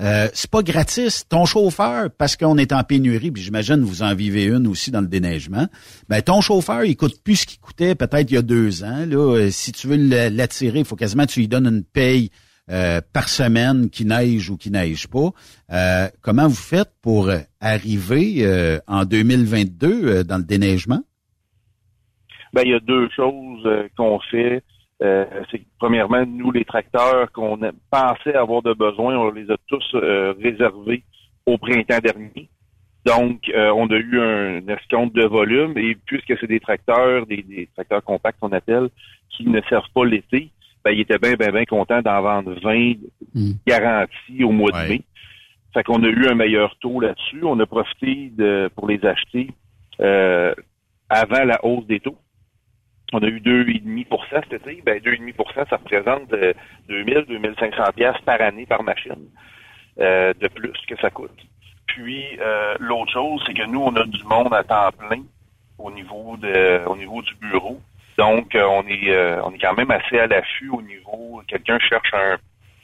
euh, 0.02 0.28
c'est 0.34 0.50
pas 0.50 0.62
gratis. 0.62 1.26
Ton 1.28 1.44
chauffeur, 1.44 2.10
parce 2.10 2.36
qu'on 2.36 2.58
est 2.58 2.72
en 2.72 2.82
pénurie, 2.82 3.30
puis 3.30 3.42
j'imagine 3.42 3.80
vous 3.80 4.02
en 4.02 4.14
vivez 4.14 4.44
une 4.44 4.66
aussi 4.66 4.90
dans 4.90 5.00
le 5.00 5.06
déneigement, 5.06 5.66
ben 6.08 6.20
ton 6.22 6.40
chauffeur, 6.40 6.84
il 6.84 6.96
coûte 6.96 7.22
plus 7.22 7.36
ce 7.36 7.46
qu'il 7.46 7.60
coûtait 7.60 7.94
peut-être 7.94 8.30
il 8.30 8.34
y 8.34 8.38
a 8.38 8.42
deux 8.42 8.84
ans. 8.84 9.06
Là, 9.06 9.36
Euh, 9.36 9.50
si 9.50 9.72
tu 9.72 9.86
veux 9.86 9.96
l'attirer, 10.28 10.80
il 10.80 10.84
faut 10.84 10.96
quasiment 10.96 11.24
que 11.26 11.32
tu 11.32 11.40
lui 11.40 11.48
donnes 11.48 11.66
une 11.66 11.84
paye 11.84 12.30
euh, 12.70 13.00
par 13.12 13.28
semaine 13.28 13.90
qui 13.90 14.04
neige 14.04 14.50
ou 14.50 14.56
qui 14.56 14.70
neige 14.70 15.08
pas. 15.08 15.30
Euh, 15.72 16.08
comment 16.20 16.46
vous 16.46 16.54
faites 16.54 16.90
pour 17.02 17.30
arriver 17.60 18.44
euh, 18.44 18.78
en 18.86 19.04
2022 19.04 19.86
euh, 19.88 20.24
dans 20.24 20.38
le 20.38 20.44
déneigement? 20.44 21.00
Ben, 22.52 22.62
il 22.64 22.70
y 22.70 22.74
a 22.74 22.80
deux 22.80 23.08
choses 23.16 23.66
qu'on 23.96 24.20
fait. 24.30 24.62
Euh, 25.02 25.24
c'est 25.50 25.58
que, 25.58 25.64
premièrement, 25.78 26.24
nous, 26.26 26.52
les 26.52 26.64
tracteurs 26.64 27.30
qu'on 27.32 27.58
pensait 27.90 28.34
avoir 28.34 28.62
de 28.62 28.72
besoin, 28.72 29.16
on 29.16 29.30
les 29.30 29.50
a 29.50 29.56
tous 29.66 29.84
euh, 29.94 30.34
réservés 30.40 31.02
au 31.44 31.58
printemps 31.58 31.98
dernier. 31.98 32.48
Donc, 33.04 33.48
euh, 33.48 33.72
on 33.74 33.88
a 33.88 33.96
eu 33.96 34.20
un 34.20 34.68
escompte 34.68 35.14
de 35.14 35.24
volume 35.24 35.76
et 35.76 35.96
puisque 36.06 36.38
c'est 36.38 36.46
des 36.46 36.60
tracteurs, 36.60 37.26
des, 37.26 37.42
des 37.42 37.68
tracteurs 37.74 38.04
compacts 38.04 38.38
qu'on 38.38 38.52
appelle, 38.52 38.90
qui 39.30 39.48
ne 39.48 39.60
servent 39.62 39.90
pas 39.92 40.04
l'été, 40.04 40.50
ben, 40.84 40.92
ils 40.92 41.00
étaient 41.00 41.18
bien, 41.18 41.34
bien, 41.34 41.50
bien 41.50 41.64
contents 41.64 42.02
d'en 42.02 42.22
vendre 42.22 42.54
20 42.62 42.94
garantis 43.66 44.44
au 44.44 44.52
mois 44.52 44.70
de 44.70 44.88
mai. 44.88 45.02
Fait 45.74 45.82
qu'on 45.82 46.02
a 46.04 46.08
eu 46.08 46.26
un 46.26 46.34
meilleur 46.34 46.76
taux 46.80 47.00
là-dessus. 47.00 47.40
On 47.42 47.58
a 47.60 47.66
profité 47.66 48.30
de, 48.36 48.70
pour 48.74 48.88
les 48.88 49.04
acheter 49.04 49.48
euh, 50.00 50.54
avant 51.08 51.44
la 51.44 51.64
hausse 51.64 51.86
des 51.86 52.00
taux. 52.00 52.16
On 53.12 53.18
a 53.22 53.26
eu 53.26 53.40
2,5 53.40 54.06
cet 54.30 54.52
été. 54.52 54.82
Ben, 54.84 54.98
2,5% 54.98 55.68
ça 55.68 55.76
représente 55.76 56.32
euh, 56.32 56.52
2000, 56.88 57.24
2500 57.28 57.82
pièces 57.94 58.18
par 58.24 58.40
année 58.40 58.66
par 58.66 58.82
machine 58.82 59.28
euh, 60.00 60.32
de 60.40 60.48
plus 60.48 60.72
que 60.88 60.96
ça 60.96 61.10
coûte. 61.10 61.30
Puis, 61.86 62.24
euh, 62.40 62.74
l'autre 62.80 63.12
chose, 63.12 63.42
c'est 63.46 63.54
que 63.54 63.66
nous, 63.66 63.80
on 63.80 63.94
a 63.96 64.04
du 64.04 64.24
monde 64.24 64.54
à 64.54 64.64
temps 64.64 64.90
plein 64.96 65.22
au 65.78 65.90
niveau 65.90 66.36
de, 66.38 66.82
au 66.86 66.96
niveau 66.96 67.20
du 67.22 67.34
bureau. 67.34 67.80
Donc, 68.16 68.54
euh, 68.54 68.64
on 68.64 68.86
est, 68.86 69.10
euh, 69.10 69.42
on 69.44 69.52
est 69.52 69.58
quand 69.58 69.74
même 69.74 69.90
assez 69.90 70.18
à 70.18 70.26
l'affût 70.26 70.70
au 70.70 70.80
niveau. 70.80 71.42
Quelqu'un 71.48 71.78
cherche 71.78 72.12
un 72.14 72.38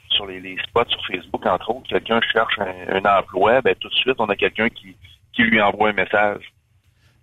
sur 0.09 0.25
les, 0.25 0.39
les 0.39 0.57
spots 0.67 0.89
sur 0.89 1.05
Facebook, 1.05 1.45
entre 1.45 1.69
autres, 1.69 1.87
quelqu'un 1.87 2.19
cherche 2.33 2.57
un, 2.59 2.95
un 2.95 3.19
emploi, 3.19 3.61
ben 3.61 3.75
tout 3.75 3.89
de 3.89 3.93
suite, 3.93 4.15
on 4.17 4.25
a 4.25 4.35
quelqu'un 4.35 4.67
qui, 4.69 4.95
qui 5.33 5.43
lui 5.43 5.61
envoie 5.61 5.89
un 5.89 5.93
message. 5.93 6.51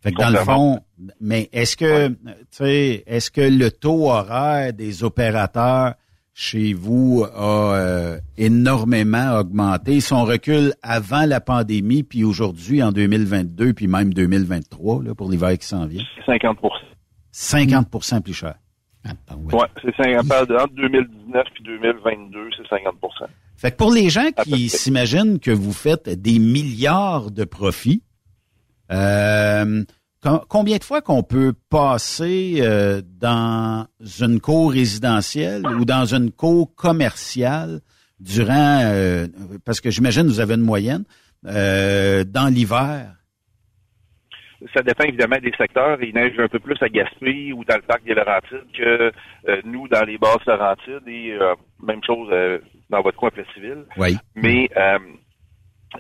Fait 0.07 0.13
que 0.13 0.23
dans 0.23 0.31
le 0.31 0.39
fond, 0.39 0.79
mais 1.21 1.49
est-ce 1.53 1.77
que, 1.77 2.07
tu 2.11 2.17
sais, 2.53 3.03
est-ce 3.09 3.29
que 3.29 3.41
le 3.41 3.73
taux 3.73 4.09
horaire 4.09 4.73
des 4.73 5.03
opérateurs 5.03 5.95
chez 6.33 6.75
vous 6.75 7.25
a 7.35 7.75
euh, 7.75 8.19
énormément 8.39 9.37
augmenté? 9.37 9.99
Si 9.99 10.13
on 10.13 10.23
recule 10.23 10.75
avant 10.85 11.27
la 11.27 11.41
pandémie, 11.41 12.05
puis 12.05 12.23
aujourd'hui, 12.23 12.85
en 12.85 12.93
2022, 12.93 13.73
puis 13.73 13.89
même 13.89 14.15
2023, 14.15 15.03
là, 15.03 15.15
pour 15.17 15.29
l'hiver 15.29 15.59
qui 15.59 15.67
s'en 15.67 15.87
vient? 15.87 16.05
50% 16.29 16.55
50% 17.33 18.23
plus 18.23 18.33
cher. 18.33 18.55
Ah, 19.05 19.35
ouais, 19.37 19.67
c'est 19.83 19.97
50 19.97 20.33
entre 20.33 20.75
2019 20.75 21.47
puis 21.53 21.65
2022, 21.65 22.51
c'est 22.57 22.77
50% 22.77 23.27
Fait 23.57 23.73
que 23.73 23.77
pour 23.77 23.93
les 23.93 24.09
gens 24.09 24.31
qui 24.45 24.69
s'imaginent 24.69 25.41
que 25.41 25.51
vous 25.51 25.73
faites 25.73 26.09
des 26.09 26.39
milliards 26.39 27.33
de 27.33 27.45
profits, 27.45 28.03
euh, 28.91 29.83
combien 30.49 30.77
de 30.77 30.85
fois 30.85 31.01
qu'on 31.03 31.23
peut 31.23 31.53
passer 31.71 32.59
euh, 32.61 33.03
dans 33.05 33.87
une 34.21 34.41
cour 34.41 34.73
résidentielle 34.73 35.67
ou 35.67 35.85
dans 35.85 36.05
une 36.05 36.31
cour 36.31 36.75
commerciale 36.75 37.81
durant, 38.19 38.81
euh, 38.83 39.27
parce 39.65 39.81
que 39.81 39.91
j'imagine 39.91 40.27
vous 40.27 40.41
avez 40.41 40.55
une 40.55 40.63
moyenne, 40.63 41.05
dans 41.43 42.53
l'hiver? 42.53 43.13
Ça 44.75 44.83
dépend 44.83 45.05
évidemment 45.05 45.37
des 45.41 45.53
secteurs. 45.57 46.03
Il 46.03 46.15
neige 46.15 46.33
un 46.39 46.49
peu 46.49 46.59
plus 46.59 46.77
à 46.81 46.89
Gaspé 46.89 47.53
ou 47.53 47.63
dans 47.65 47.77
le 47.77 47.83
parc 47.83 48.03
des 48.05 48.15
Laurentides 48.15 48.65
que 48.77 49.13
nous 49.65 49.87
dans 49.87 50.03
les 50.05 50.17
basses 50.17 50.45
Laurentides 50.47 51.07
et 51.07 51.39
même 51.83 52.01
chose 52.05 52.29
dans 52.89 53.03
votre 53.03 53.19
coin 53.19 53.31
civil. 53.55 53.85
Oui. 53.99 54.17
Mais 54.35 54.69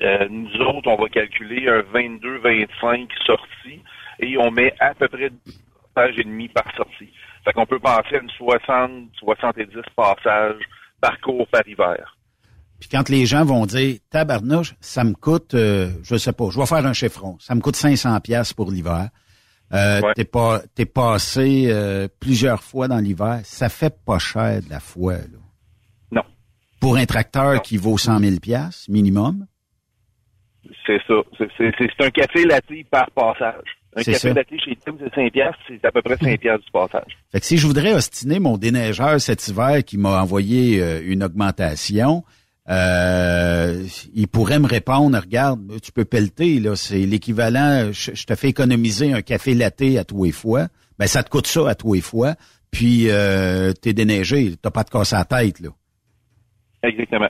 euh, 0.02 0.28
nous 0.30 0.50
autres, 0.60 0.88
on 0.88 0.96
va 0.96 1.08
calculer 1.08 1.68
un 1.68 1.80
22-25 1.80 3.08
sorties 3.24 3.82
et 4.20 4.38
on 4.38 4.50
met 4.50 4.74
à 4.80 4.94
peu 4.94 5.08
près 5.08 5.30
deux 5.30 5.52
passages 5.94 6.18
et 6.18 6.24
demi 6.24 6.48
par 6.48 6.64
sortie. 6.76 7.10
Fait 7.44 7.52
qu'on 7.52 7.66
peut 7.66 7.78
passer 7.78 8.16
à 8.16 8.20
une 8.20 8.30
60-70 8.30 9.82
passages 9.94 10.62
par 11.00 11.20
cours 11.20 11.46
par 11.48 11.66
hiver. 11.66 12.16
Puis 12.78 12.88
quand 12.90 13.08
les 13.08 13.24
gens 13.24 13.44
vont 13.44 13.64
dire 13.66 13.98
tabarnouche, 14.10 14.74
ça 14.80 15.04
me 15.04 15.14
coûte, 15.14 15.54
euh, 15.54 15.90
je 16.02 16.16
sais 16.16 16.32
pas, 16.32 16.50
je 16.50 16.58
vais 16.58 16.66
faire 16.66 16.84
un 16.84 16.92
chiffron, 16.92 17.36
ça 17.40 17.54
me 17.54 17.60
coûte 17.60 17.76
500 17.76 18.20
pièces 18.20 18.52
pour 18.52 18.70
l'hiver. 18.70 19.08
Euh, 19.72 20.00
T'es 20.14 20.24
pas, 20.24 20.62
t'es 20.74 20.86
passé 20.86 21.66
euh, 21.68 22.06
plusieurs 22.20 22.62
fois 22.62 22.86
dans 22.86 22.98
l'hiver, 22.98 23.40
ça 23.44 23.68
fait 23.68 23.96
pas 24.04 24.18
cher 24.18 24.60
de 24.62 24.70
la 24.70 24.78
fois 24.80 25.14
là. 25.14 25.38
Non. 26.12 26.22
Pour 26.80 26.96
un 26.96 27.06
tracteur 27.06 27.62
qui 27.62 27.76
vaut 27.76 27.98
100 27.98 28.20
000 28.20 28.36
pièces 28.40 28.88
minimum. 28.88 29.46
C'est 30.86 31.00
ça. 31.06 31.14
C'est 31.58 32.04
un 32.04 32.10
café 32.10 32.44
latte 32.44 32.64
par 32.90 33.10
passage. 33.10 33.64
Un 33.94 34.02
café 34.02 34.32
latte 34.34 34.48
chez 34.62 34.76
Tim, 34.84 34.96
c'est 34.98 35.14
5 35.14 35.32
piastres, 35.32 35.58
c'est 35.68 35.84
à 35.84 35.90
peu 35.90 36.02
près 36.02 36.16
5 36.16 36.38
piastres 36.40 36.64
du 36.64 36.70
passage. 36.70 37.16
Fait 37.32 37.40
que 37.40 37.46
si 37.46 37.56
je 37.56 37.66
voudrais 37.66 37.94
ostiner 37.94 38.38
mon 38.38 38.58
déneigeur 38.58 39.20
cet 39.20 39.48
hiver 39.48 39.82
qui 39.84 39.98
m'a 39.98 40.20
envoyé 40.20 40.82
euh, 40.82 41.00
une 41.04 41.24
augmentation, 41.24 42.24
euh, 42.68 43.84
il 44.14 44.28
pourrait 44.28 44.58
me 44.58 44.66
répondre, 44.66 45.18
regarde, 45.18 45.80
tu 45.80 45.92
peux 45.92 46.04
pelleter, 46.04 46.58
là, 46.58 46.76
c'est 46.76 46.98
l'équivalent, 46.98 47.90
je, 47.92 48.24
te 48.24 48.34
fais 48.34 48.48
économiser 48.48 49.12
un 49.12 49.22
café 49.22 49.54
latte 49.54 49.82
à 49.98 50.04
tous 50.04 50.24
les 50.24 50.32
fois. 50.32 50.66
Ben, 50.98 51.06
ça 51.06 51.22
te 51.22 51.30
coûte 51.30 51.46
ça 51.46 51.68
à 51.68 51.74
tous 51.74 51.94
les 51.94 52.00
fois. 52.00 52.34
Puis, 52.70 53.08
euh, 53.08 53.72
t'es 53.72 53.92
déneigé, 53.92 54.54
t'as 54.60 54.70
pas 54.70 54.82
de 54.82 54.90
casse 54.90 55.12
à 55.12 55.18
la 55.18 55.24
tête, 55.24 55.60
là. 55.60 55.70
Exactement. 56.82 57.28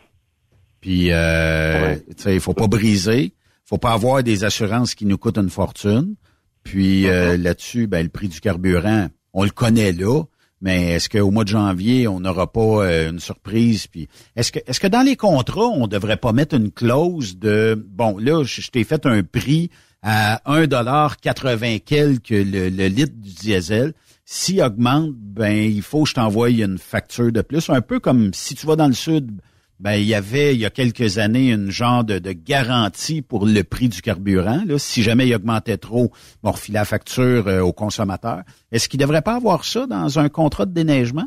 Puis, 0.86 1.10
euh, 1.10 1.96
sais, 2.16 2.34
il 2.34 2.40
faut 2.40 2.54
pas 2.54 2.68
briser. 2.68 3.34
faut 3.64 3.76
pas 3.76 3.90
avoir 3.90 4.22
des 4.22 4.44
assurances 4.44 4.94
qui 4.94 5.04
nous 5.04 5.18
coûtent 5.18 5.36
une 5.36 5.50
fortune. 5.50 6.14
Puis 6.62 7.08
euh, 7.08 7.36
là-dessus, 7.36 7.88
ben, 7.88 8.04
le 8.04 8.08
prix 8.08 8.28
du 8.28 8.38
carburant, 8.38 9.08
on 9.32 9.42
le 9.42 9.50
connaît 9.50 9.90
là. 9.90 10.22
Mais 10.60 10.92
est-ce 10.92 11.08
qu'au 11.08 11.32
mois 11.32 11.42
de 11.42 11.48
janvier, 11.48 12.06
on 12.06 12.20
n'aura 12.20 12.52
pas 12.52 12.84
euh, 12.84 13.10
une 13.10 13.18
surprise? 13.18 13.88
Puis 13.88 14.06
est-ce 14.36 14.52
que 14.52 14.60
est-ce 14.64 14.78
que 14.78 14.86
dans 14.86 15.02
les 15.02 15.16
contrats, 15.16 15.66
on 15.66 15.88
devrait 15.88 16.18
pas 16.18 16.32
mettre 16.32 16.54
une 16.54 16.70
clause 16.70 17.36
de 17.36 17.74
bon, 17.74 18.16
là, 18.18 18.44
je, 18.44 18.70
t'ai 18.70 18.84
fait 18.84 19.06
un 19.06 19.24
prix 19.24 19.70
à 20.02 20.40
1,80 20.46 21.80
quelques 21.80 22.30
le, 22.30 22.68
le 22.68 22.86
litre 22.86 23.14
du 23.16 23.34
diesel. 23.34 23.92
S'il 24.24 24.62
augmente, 24.62 25.14
ben 25.16 25.52
il 25.52 25.82
faut 25.82 26.04
que 26.04 26.10
je 26.10 26.14
t'envoie 26.14 26.50
une 26.50 26.78
facture 26.78 27.32
de 27.32 27.42
plus. 27.42 27.70
Un 27.70 27.80
peu 27.80 27.98
comme 27.98 28.32
si 28.32 28.54
tu 28.54 28.68
vas 28.68 28.76
dans 28.76 28.86
le 28.86 28.92
sud, 28.92 29.32
ben 29.78 29.94
il 29.94 30.04
y 30.04 30.14
avait 30.14 30.54
il 30.54 30.60
y 30.60 30.66
a 30.66 30.70
quelques 30.70 31.18
années 31.18 31.52
une 31.52 31.70
genre 31.70 32.04
de, 32.04 32.18
garantie 32.32 33.22
pour 33.22 33.46
le 33.46 33.62
prix 33.62 33.88
du 33.88 34.00
carburant. 34.00 34.62
Là, 34.66 34.78
si 34.78 35.02
jamais 35.02 35.26
il 35.26 35.34
augmentait 35.34 35.76
trop, 35.76 36.10
on 36.42 36.50
refilait 36.50 36.78
la 36.78 36.84
facture 36.84 37.48
euh, 37.48 37.60
aux 37.60 37.72
consommateurs. 37.72 38.42
Est-ce 38.72 38.88
qu'il 38.88 39.00
ne 39.00 39.04
devrait 39.04 39.22
pas 39.22 39.34
avoir 39.34 39.64
ça 39.64 39.86
dans 39.86 40.18
un 40.18 40.28
contrat 40.28 40.66
de 40.66 40.72
déneigement? 40.72 41.26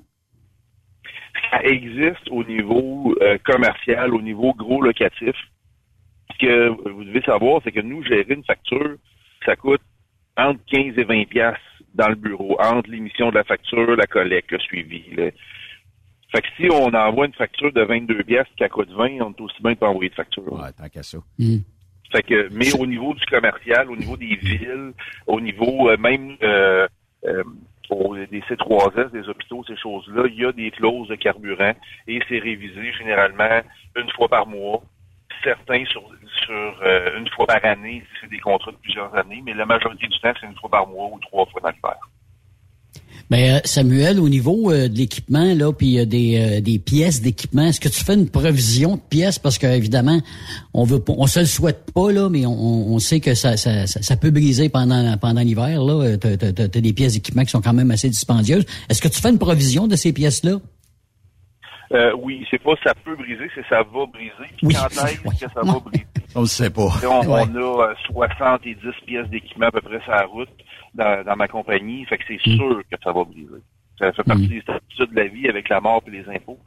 Ça 1.52 1.64
existe 1.64 2.28
au 2.32 2.44
niveau 2.44 3.16
euh, 3.22 3.38
commercial, 3.46 4.14
au 4.14 4.22
niveau 4.22 4.54
gros 4.54 4.82
locatif. 4.82 5.36
Ce 6.34 6.46
que 6.46 6.92
vous 6.92 7.04
devez 7.04 7.22
savoir, 7.22 7.62
c'est 7.64 7.72
que 7.72 7.82
nous, 7.82 8.04
gérer 8.04 8.34
une 8.34 8.44
facture, 8.44 8.96
ça 9.46 9.56
coûte 9.56 9.82
entre 10.38 10.60
15 10.72 10.98
et 10.98 11.04
20 11.04 11.28
piastres 11.28 11.60
dans 11.96 12.08
le 12.08 12.16
bureau, 12.16 12.58
entre 12.60 12.90
l'émission 12.90 13.30
de 13.30 13.36
la 13.36 13.44
facture, 13.44 13.96
la 13.96 14.06
collecte, 14.06 14.52
le 14.52 14.60
suivi. 14.60 15.04
Fait 16.31 16.41
que 16.41 16.47
si 16.57 16.69
on 16.69 16.93
envoie 16.93 17.26
une 17.26 17.34
facture 17.34 17.73
de 17.73 17.81
22 17.81 18.23
pièces 18.23 18.47
qui 18.56 18.68
coûte 18.69 18.89
20, 18.91 19.22
on 19.22 19.31
est 19.31 19.41
aussi 19.41 19.61
bien 19.61 19.72
de 19.72 19.77
pas 19.77 19.88
envoyer 19.88 20.10
de 20.10 20.15
facture. 20.15 20.51
Ouais, 20.53 20.72
tant 20.77 20.88
qu'à 20.88 21.01
ça. 21.01 21.18
Hmm. 21.39 21.60
Fait 22.11 22.23
que, 22.23 22.49
mais 22.51 22.73
au 22.80 22.85
niveau 22.85 23.14
du 23.14 23.26
commercial, 23.26 23.89
au 23.89 23.95
niveau 23.95 24.18
des 24.18 24.35
villes, 24.35 24.93
au 25.27 25.39
niveau 25.39 25.89
euh, 25.89 25.97
même 25.97 26.35
euh, 26.41 26.88
euh, 27.26 27.43
des 28.31 28.41
C3S, 28.41 29.11
des 29.11 29.27
hôpitaux, 29.27 29.64
ces 29.68 29.77
choses-là, 29.77 30.23
il 30.27 30.35
y 30.35 30.45
a 30.45 30.51
des 30.51 30.72
clauses 30.72 31.07
de 31.07 31.15
carburant 31.15 31.73
et 32.07 32.19
c'est 32.27 32.39
révisé 32.39 32.93
généralement 32.93 33.61
une 33.95 34.10
fois 34.11 34.27
par 34.27 34.47
mois. 34.47 34.81
Certains 35.43 35.85
sur, 35.85 36.03
sur 36.43 36.84
une 37.18 37.30
fois 37.30 37.47
par 37.47 37.64
année, 37.64 38.03
c'est 38.19 38.30
des 38.30 38.39
contrats 38.39 38.72
de 38.72 38.77
plusieurs 38.77 39.15
années, 39.15 39.41
mais 39.43 39.53
la 39.53 39.65
majorité 39.65 40.07
du 40.07 40.19
temps, 40.19 40.34
c'est 40.39 40.47
une 40.47 40.56
fois 40.56 40.69
par 40.69 40.88
mois 40.88 41.07
ou 41.11 41.19
trois 41.19 41.45
fois 41.45 41.61
dans 41.61 41.69
l'hiver. 41.69 41.97
Ben 43.30 43.57
euh, 43.57 43.60
Samuel, 43.64 44.19
au 44.19 44.27
niveau 44.27 44.72
euh, 44.72 44.88
de 44.88 44.97
l'équipement 44.97 45.53
là, 45.53 45.72
puis 45.72 45.99
euh, 45.99 46.06
des, 46.06 46.61
des 46.61 46.80
pièces 46.80 47.22
d'équipement, 47.22 47.68
est-ce 47.68 47.80
que 47.80 47.89
tu 47.89 48.03
fais 48.03 48.15
une 48.15 48.27
provision 48.27 48.95
de 48.95 49.01
pièces? 49.01 49.38
Parce 49.38 49.60
que 49.60 49.68
évidemment, 49.68 50.19
on 50.73 50.84
veut 50.84 51.03
on 51.10 51.27
se 51.27 51.41
le 51.41 51.45
souhaite 51.45 51.91
pas 51.93 52.11
là, 52.11 52.30
mais 52.30 52.45
on, 52.47 52.97
sait 52.99 53.19
que 53.19 53.35
ça, 53.35 53.56
peut 54.19 54.31
briser 54.31 54.69
pendant 54.69 55.15
pendant 55.18 55.41
l'hiver 55.41 55.84
là. 55.84 56.18
T'as, 56.18 56.30
as, 56.30 56.68
des 56.68 56.93
pièces 56.93 57.14
d'équipement 57.14 57.43
qui 57.43 57.51
sont 57.51 57.61
quand 57.61 57.73
même 57.73 57.91
assez 57.91 58.10
dispendieuses. 58.10 58.65
Est-ce 58.89 59.01
que 59.01 59.07
tu 59.07 59.22
fais 59.22 59.30
une 59.30 59.38
provision 59.38 59.88
de 59.88 59.95
ces 59.95 60.11
pièces 60.11 60.43
là? 60.43 60.60
Euh, 61.91 62.14
oui, 62.22 62.45
c'est 62.52 62.61
pas 62.61 62.74
ça 62.84 62.94
peut 62.94 63.16
briser, 63.16 63.49
c'est 63.56 63.66
ça 63.68 63.82
va 63.82 64.06
briser. 64.06 64.53
Puis 64.57 64.68
quand 64.76 64.88
est-ce 64.88 65.45
que 65.45 65.52
ça 65.52 65.61
va 65.61 65.80
briser? 65.80 66.06
On 66.36 66.41
ne 66.41 66.45
sait 66.45 66.70
pas. 66.70 66.90
On, 67.03 67.28
on 67.28 67.88
a 67.88 67.95
70 68.11 68.76
pièces 69.07 69.28
d'équipement 69.30 69.66
à 69.66 69.72
peu 69.72 69.82
près 69.82 69.99
sur 70.02 70.11
la 70.11 70.26
route 70.26 70.49
dans, 70.94 71.36
ma 71.36 71.48
compagnie, 71.48 72.06
fait 72.06 72.18
que 72.18 72.24
c'est 72.28 72.48
mm. 72.48 72.56
sûr 72.56 72.82
que 72.91 72.98
ça 73.03 73.11
va 73.11 73.24
briser. 73.24 73.61
Ça 73.98 74.11
fait 74.11 74.24
partie 74.24 74.44
mm. 74.44 74.49
des 74.49 74.61
statuts 74.61 75.07
de 75.07 75.16
la 75.16 75.28
vie 75.28 75.49
avec 75.49 75.70
la 75.70 75.82
mort 75.82 76.03
et 76.07 76.11
les 76.11 76.30
impôts. 76.30 76.60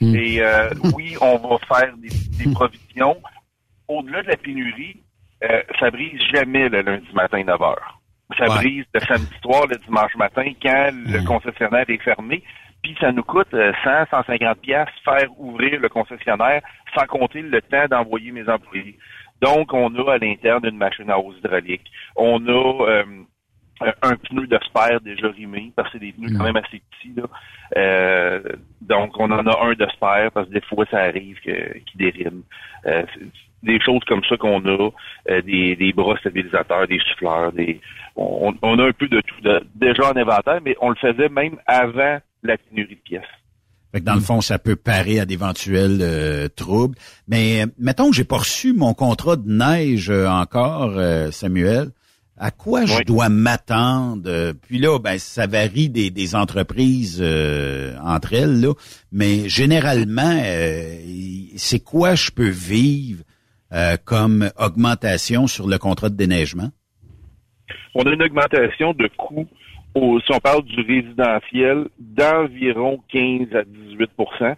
Mm. 0.00 0.14
Et 0.16 0.42
euh, 0.42 0.70
oui, 0.94 1.16
on 1.20 1.36
va 1.36 1.58
faire 1.66 1.94
des, 1.96 2.50
provisions. 2.52 3.16
Au-delà 3.86 4.22
de 4.22 4.28
la 4.28 4.36
pénurie, 4.36 5.00
euh, 5.44 5.62
ça 5.78 5.90
brise 5.90 6.20
jamais 6.32 6.68
le 6.68 6.82
lundi 6.82 7.08
matin 7.14 7.42
9 7.44 7.60
h. 7.60 7.74
Ça 8.36 8.46
brise 8.46 8.84
le 8.92 9.00
samedi 9.00 9.32
soir, 9.40 9.66
le 9.66 9.76
dimanche 9.76 10.14
matin, 10.16 10.44
quand 10.60 10.90
le 10.92 11.24
concessionnaire 11.24 11.88
est 11.88 12.02
fermé. 12.02 12.42
Puis 12.88 12.96
ça 13.00 13.12
nous 13.12 13.22
coûte 13.22 13.50
100, 13.50 13.58
euh, 13.58 14.04
150 14.10 14.60
pièces 14.60 14.88
faire 15.04 15.28
ouvrir 15.38 15.78
le 15.78 15.90
concessionnaire, 15.90 16.62
sans 16.94 17.04
compter 17.06 17.42
le 17.42 17.60
temps 17.60 17.86
d'envoyer 17.90 18.32
mes 18.32 18.48
employés. 18.48 18.96
Donc, 19.42 19.74
on 19.74 19.94
a 19.94 20.14
à 20.14 20.18
l'interne 20.18 20.64
une 20.64 20.78
machine 20.78 21.10
à 21.10 21.18
hausse 21.18 21.36
hydraulique. 21.38 21.84
On 22.16 22.40
a 22.48 23.04
un 24.02 24.16
pneu 24.16 24.46
de 24.46 24.58
spare 24.64 25.02
déjà 25.02 25.28
rimé, 25.28 25.70
parce 25.76 25.92
que 25.92 25.98
c'est 25.98 26.06
des 26.06 26.12
pneus 26.12 26.36
quand 26.36 26.44
même 26.44 26.56
assez 26.56 26.80
petits. 26.90 27.12
Là. 27.14 27.24
Euh, 27.76 28.40
donc, 28.80 29.12
on 29.18 29.30
en 29.30 29.46
a 29.46 29.66
un 29.66 29.72
de 29.74 29.86
spare, 29.92 30.32
parce 30.32 30.48
que 30.48 30.54
des 30.54 30.62
fois, 30.62 30.86
ça 30.90 31.00
arrive 31.00 31.38
qu'il 31.40 31.82
dérime. 31.96 32.42
Euh, 32.86 33.04
des 33.62 33.80
choses 33.80 34.02
comme 34.04 34.24
ça 34.24 34.36
qu'on 34.36 34.64
a, 34.64 34.90
euh, 35.30 35.42
des, 35.42 35.76
des 35.76 35.92
bras 35.92 36.16
stabilisateurs, 36.18 36.86
des 36.86 37.00
souffleurs, 37.00 37.52
des 37.52 37.80
on, 38.16 38.52
a 38.78 38.84
un 38.84 38.92
peu 38.92 39.06
de 39.06 39.20
tout 39.20 39.48
déjà 39.76 40.10
en 40.10 40.16
inventaire, 40.16 40.60
mais 40.64 40.76
on 40.80 40.90
le 40.90 40.96
faisait 40.96 41.28
même 41.28 41.56
avant 41.66 42.18
la 42.42 42.56
pénurie 42.56 42.96
de 42.96 43.00
pièces. 43.00 43.22
Fait 43.92 44.00
que 44.00 44.04
dans 44.04 44.14
le 44.14 44.20
fond, 44.20 44.40
ça 44.40 44.58
peut 44.58 44.76
parer 44.76 45.18
à 45.18 45.24
d'éventuels 45.24 46.50
troubles. 46.54 46.96
Mais 47.26 47.64
mettons 47.78 48.10
que 48.10 48.16
j'ai 48.16 48.24
pas 48.24 48.38
reçu 48.38 48.74
mon 48.74 48.92
contrat 48.92 49.36
de 49.36 49.48
neige 49.50 50.10
encore, 50.10 51.00
Samuel. 51.32 51.92
À 52.40 52.52
quoi 52.52 52.86
je 52.86 53.02
dois 53.02 53.28
m'attendre? 53.28 54.22
Euh, 54.26 54.52
Puis 54.52 54.78
là, 54.78 54.98
ben, 55.00 55.18
ça 55.18 55.46
varie 55.48 55.88
des, 55.88 56.10
des 56.10 56.36
entreprises 56.36 57.18
euh, 57.20 57.96
entre 58.00 58.32
elles, 58.32 58.60
là. 58.60 58.74
mais 59.10 59.48
généralement, 59.48 60.40
euh, 60.44 60.98
c'est 61.56 61.80
quoi 61.80 62.14
je 62.14 62.30
peux 62.30 62.48
vivre 62.48 63.24
euh, 63.72 63.96
comme 64.04 64.50
augmentation 64.56 65.48
sur 65.48 65.66
le 65.66 65.78
contrat 65.78 66.10
de 66.10 66.16
déneigement? 66.16 66.70
On 67.96 68.04
a 68.04 68.10
une 68.12 68.22
augmentation 68.22 68.92
de 68.92 69.08
coûts, 69.16 69.48
au, 69.94 70.20
si 70.20 70.32
on 70.32 70.38
parle 70.38 70.62
du 70.62 70.80
résidentiel, 70.80 71.88
d'environ 71.98 73.02
15 73.08 73.54
à 73.54 73.62
18% 73.62 74.56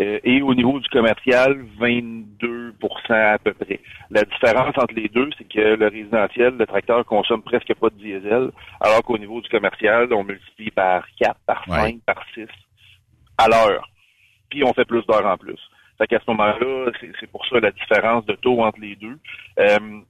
euh, 0.00 0.20
et 0.22 0.42
au 0.42 0.54
niveau 0.54 0.78
du 0.78 0.88
commercial, 0.88 1.58
22% 1.80 2.72
à 3.10 3.38
peu 3.38 3.52
près. 3.52 3.80
La 4.10 4.22
différence 4.22 4.76
entre 4.78 4.94
les 4.94 5.08
deux, 5.08 5.28
c'est 5.36 5.48
que 5.48 5.76
le 5.76 5.88
résidentiel, 5.88 6.56
le 6.56 6.66
tracteur 6.66 7.04
consomme 7.04 7.42
presque 7.42 7.74
pas 7.74 7.90
de 7.90 7.96
diesel, 7.96 8.50
alors 8.80 9.02
qu'au 9.02 9.18
niveau 9.18 9.40
du 9.40 9.48
commercial, 9.48 10.12
on 10.12 10.22
multiplie 10.22 10.70
par 10.70 11.04
4, 11.20 11.36
par 11.46 11.64
5, 11.66 12.00
par 12.06 12.22
6 12.34 12.46
à 13.38 13.48
l'heure. 13.48 13.88
Puis 14.50 14.62
on 14.64 14.72
fait 14.72 14.84
plus 14.84 15.04
d'heures 15.06 15.26
en 15.26 15.36
plus. 15.36 15.58
Fait 15.98 16.06
qu'à 16.06 16.20
ce 16.20 16.30
moment-là, 16.30 16.92
c'est 17.00 17.10
c'est 17.18 17.30
pour 17.30 17.44
ça 17.46 17.58
la 17.58 17.72
différence 17.72 18.24
de 18.26 18.34
taux 18.34 18.62
entre 18.62 18.80
les 18.80 18.94
deux. 18.94 19.18
Euh, 19.58 20.00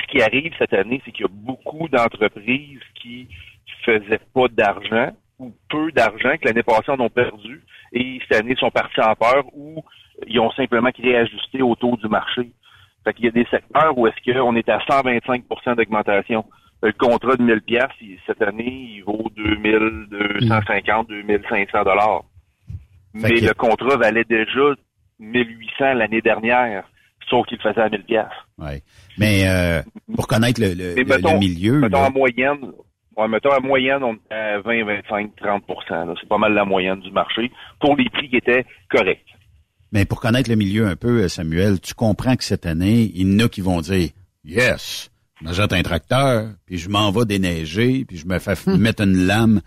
ce 0.00 0.06
qui 0.08 0.22
arrive 0.22 0.52
cette 0.58 0.72
année, 0.72 1.02
c'est 1.04 1.10
qu'il 1.10 1.22
y 1.22 1.28
a 1.28 1.32
beaucoup 1.32 1.88
d'entreprises 1.88 2.80
qui 2.94 3.28
faisaient 3.84 4.20
pas 4.34 4.48
d'argent 4.48 5.10
ou 5.38 5.52
peu 5.68 5.90
d'argent, 5.92 6.36
que 6.40 6.46
l'année 6.46 6.62
passée 6.62 6.90
en 6.90 7.00
ont 7.00 7.08
perdu, 7.10 7.62
et 7.92 8.18
cette 8.28 8.40
année 8.40 8.54
sont 8.56 8.70
partis 8.70 9.00
en 9.00 9.14
peur 9.14 9.44
ou 9.52 9.82
ils 10.26 10.38
ont 10.38 10.50
simplement 10.52 10.90
réajusté 10.96 11.60
au 11.62 11.74
taux 11.74 11.96
du 11.96 12.08
marché. 12.08 12.50
Fait 13.04 13.12
qu'il 13.12 13.24
y 13.24 13.28
a 13.28 13.32
des 13.32 13.46
secteurs 13.50 13.96
où 13.98 14.06
est-ce 14.06 14.32
qu'on 14.32 14.56
est 14.56 14.68
à 14.68 14.78
125% 14.78 15.76
d'augmentation. 15.76 16.44
Le 16.82 16.92
contrat 16.92 17.36
de 17.36 17.42
1000 17.42 17.60
pièces 17.62 17.88
cette 18.26 18.42
année, 18.42 18.90
il 18.96 19.02
vaut 19.04 19.30
2250, 19.36 21.08
2500 21.08 21.82
dollars. 21.84 22.22
Mais 23.14 23.30
que- 23.40 23.46
le 23.46 23.54
contrat 23.54 23.96
valait 23.96 24.24
déjà 24.24 24.74
1800 25.18 25.94
l'année 25.94 26.20
dernière, 26.20 26.84
sauf 27.28 27.46
qu'il 27.46 27.58
le 27.62 27.70
faisait 27.70 27.80
à 27.82 27.88
1000 27.88 28.02
pièces. 28.04 28.26
Ouais. 28.58 28.82
Mais 29.18 29.48
euh, 29.48 29.82
pour 30.14 30.26
connaître 30.26 30.60
le, 30.60 30.68
le- 30.74 30.94
Mais 30.94 31.02
le- 31.02 31.08
mettons, 31.08 31.32
le 31.34 31.38
milieu, 31.38 31.78
mettons 31.80 31.98
en 31.98 32.10
moyenne, 32.10 32.72
ouais, 33.16 33.28
mettons 33.28 33.50
en 33.52 33.60
moyenne, 33.60 34.02
on 34.02 34.14
est 34.14 34.34
à 34.34 34.60
20, 34.60 34.84
25, 34.84 35.30
30 35.36 35.62
là. 35.90 36.14
C'est 36.20 36.28
pas 36.28 36.38
mal 36.38 36.52
la 36.54 36.64
moyenne 36.64 37.00
du 37.00 37.10
marché 37.10 37.50
pour 37.80 37.96
les 37.96 38.08
prix 38.10 38.28
qui 38.28 38.36
étaient 38.36 38.64
corrects. 38.90 39.24
mais 39.92 40.04
pour 40.04 40.20
connaître 40.20 40.50
le 40.50 40.56
milieu 40.56 40.86
un 40.86 40.96
peu, 40.96 41.22
euh, 41.22 41.28
Samuel, 41.28 41.80
tu 41.80 41.94
comprends 41.94 42.36
que 42.36 42.44
cette 42.44 42.66
année, 42.66 43.10
il 43.14 43.32
y 43.32 43.34
en 43.42 43.44
a 43.44 43.48
qui 43.48 43.60
vont 43.60 43.80
dire 43.80 44.10
Yes, 44.44 45.10
je 45.44 45.62
un 45.62 45.82
tracteur, 45.82 46.48
puis 46.66 46.78
je 46.78 46.88
m'en 46.88 47.10
vais 47.10 47.24
déneiger, 47.24 48.04
puis 48.04 48.16
je 48.16 48.26
me 48.26 48.38
fais 48.38 48.52
f- 48.54 48.76
mettre 48.76 49.02
une 49.02 49.26
lame, 49.26 49.60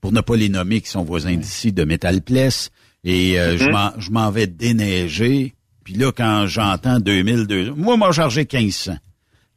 pour 0.00 0.12
ne 0.12 0.20
pas 0.20 0.36
les 0.36 0.48
nommer, 0.48 0.80
qui 0.80 0.88
sont 0.88 1.02
voisins 1.04 1.34
d'ici, 1.36 1.72
de 1.72 1.84
Metal 1.84 2.22
Place, 2.22 2.70
et 3.04 3.38
euh, 3.40 3.56
je 3.58 3.68
m'en- 3.70 3.92
je 3.98 4.10
m'en 4.10 4.30
vais 4.30 4.46
déneiger, 4.46 5.54
puis 5.84 5.94
là, 5.94 6.12
quand 6.12 6.46
j'entends 6.46 7.00
2000, 7.00 7.46
2000, 7.46 7.72
moi, 7.74 7.96
m'a 7.96 8.12
chargé 8.12 8.46
1500. 8.50 8.96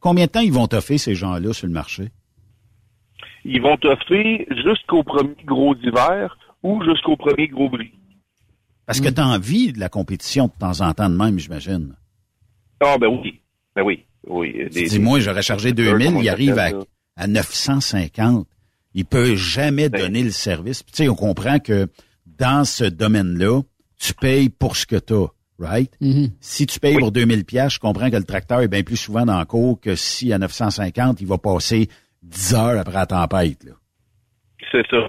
Combien 0.00 0.26
de 0.26 0.30
temps 0.30 0.40
ils 0.40 0.52
vont 0.52 0.66
toffer, 0.66 0.98
ces 0.98 1.14
gens-là, 1.14 1.52
sur 1.52 1.66
le 1.66 1.72
marché? 1.72 2.10
Ils 3.44 3.60
vont 3.60 3.76
t'offrir 3.76 4.40
jusqu'au 4.64 5.02
premier 5.02 5.36
gros 5.44 5.74
hiver 5.76 6.36
ou 6.62 6.82
jusqu'au 6.84 7.16
premier 7.16 7.48
gros 7.48 7.68
bris. 7.68 7.92
Parce 8.86 9.00
que 9.00 9.08
tu 9.08 9.20
as 9.20 9.26
envie 9.26 9.72
de 9.72 9.80
la 9.80 9.88
compétition 9.88 10.46
de 10.46 10.52
temps 10.58 10.80
en 10.80 10.92
temps 10.92 11.08
de 11.08 11.16
même, 11.16 11.38
j'imagine. 11.38 11.94
Ah, 12.80 12.96
ben 12.98 13.08
oui. 13.08 13.40
Ben 13.74 13.82
oui. 13.82 14.04
Oui. 14.26 14.54
Tu 14.72 14.84
dis, 14.84 14.98
moi, 14.98 15.20
j'aurais 15.20 15.42
chargé 15.42 15.72
2000, 15.72 16.18
il 16.20 16.28
arrive 16.28 16.58
à, 16.58 16.70
à 17.16 17.26
950. 17.26 18.46
Il 18.94 19.04
peut 19.04 19.34
jamais 19.34 19.88
Ben 19.88 20.02
donner 20.02 20.22
le 20.22 20.30
service. 20.30 20.82
Puis, 20.82 20.92
Tu 20.92 21.02
sais, 21.04 21.08
on 21.08 21.14
comprend 21.14 21.58
que 21.58 21.88
dans 22.26 22.64
ce 22.64 22.84
domaine-là, 22.84 23.62
tu 23.98 24.14
payes 24.14 24.48
pour 24.48 24.76
ce 24.76 24.86
que 24.86 24.96
tu 24.96 25.14
as, 25.14 25.26
right? 25.58 25.92
Si 26.40 26.66
tu 26.66 26.78
payes 26.78 26.98
pour 26.98 27.10
2000 27.10 27.44
pièces, 27.44 27.74
je 27.74 27.78
comprends 27.78 28.10
que 28.10 28.16
le 28.16 28.24
tracteur 28.24 28.60
est 28.60 28.68
bien 28.68 28.82
plus 28.82 28.96
souvent 28.96 29.24
dans 29.24 29.38
le 29.38 29.44
cours 29.44 29.80
que 29.80 29.94
si 29.96 30.32
à 30.32 30.38
950, 30.38 31.20
il 31.20 31.26
va 31.26 31.38
passer 31.38 31.88
10 32.24 32.54
heures 32.54 32.80
après 32.80 32.94
la 32.94 33.06
tempête. 33.06 33.66
C'est 34.72 34.86
ça. 34.88 35.08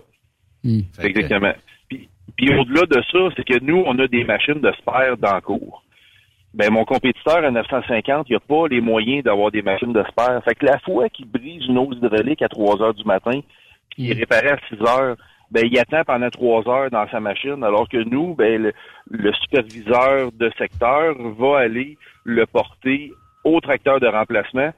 Que- 0.97 1.07
Exactement. 1.07 1.53
Puis, 1.89 2.09
puis 2.37 2.53
au-delà 2.55 2.81
de 2.85 3.01
ça, 3.11 3.19
c'est 3.35 3.43
que 3.45 3.59
nous, 3.63 3.83
on 3.85 3.97
a 3.99 4.07
des 4.07 4.23
machines 4.23 4.59
de 4.61 4.71
spare 4.79 5.17
dans 5.17 5.35
le 5.35 5.41
cours. 5.41 5.83
Ben, 6.53 6.71
mon 6.71 6.85
compétiteur 6.85 7.43
à 7.43 7.51
950, 7.51 8.27
il 8.29 8.33
n'a 8.33 8.39
pas 8.39 8.67
les 8.69 8.79
moyens 8.81 9.23
d'avoir 9.23 9.51
des 9.51 9.61
machines 9.61 9.91
de 9.93 10.03
spare. 10.09 10.41
Fait 10.43 10.55
que 10.55 10.65
la 10.65 10.79
fois 10.79 11.09
qu'il 11.09 11.27
brise 11.29 11.65
une 11.67 11.77
hausse 11.77 11.97
hydraulique 11.97 12.41
à 12.41 12.47
3 12.47 12.81
heures 12.81 12.93
du 12.93 13.03
matin, 13.03 13.41
puis 13.91 14.03
il 14.03 14.11
est 14.11 14.13
réparé 14.19 14.49
à 14.49 14.57
6 14.69 14.75
heures, 14.81 15.17
ben, 15.51 15.65
il 15.69 15.77
attend 15.77 16.03
pendant 16.05 16.29
3 16.29 16.67
heures 16.69 16.89
dans 16.89 17.07
sa 17.09 17.19
machine, 17.19 17.61
alors 17.63 17.87
que 17.89 17.97
nous, 17.97 18.35
ben, 18.35 18.61
le, 18.63 18.73
le 19.11 19.33
superviseur 19.33 20.31
de 20.31 20.49
secteur 20.57 21.15
va 21.37 21.59
aller 21.59 21.97
le 22.23 22.45
porter 22.45 23.11
au 23.43 23.59
tracteur 23.59 23.99
de 23.99 24.07
remplacement, 24.07 24.71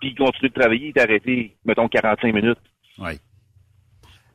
puis 0.00 0.10
il 0.10 0.14
continue 0.16 0.48
de 0.48 0.54
travailler, 0.54 0.88
il 0.88 0.98
est 0.98 1.02
arrêté, 1.02 1.56
mettons, 1.64 1.88
45 1.88 2.34
minutes. 2.34 2.58
Oui. 2.98 3.12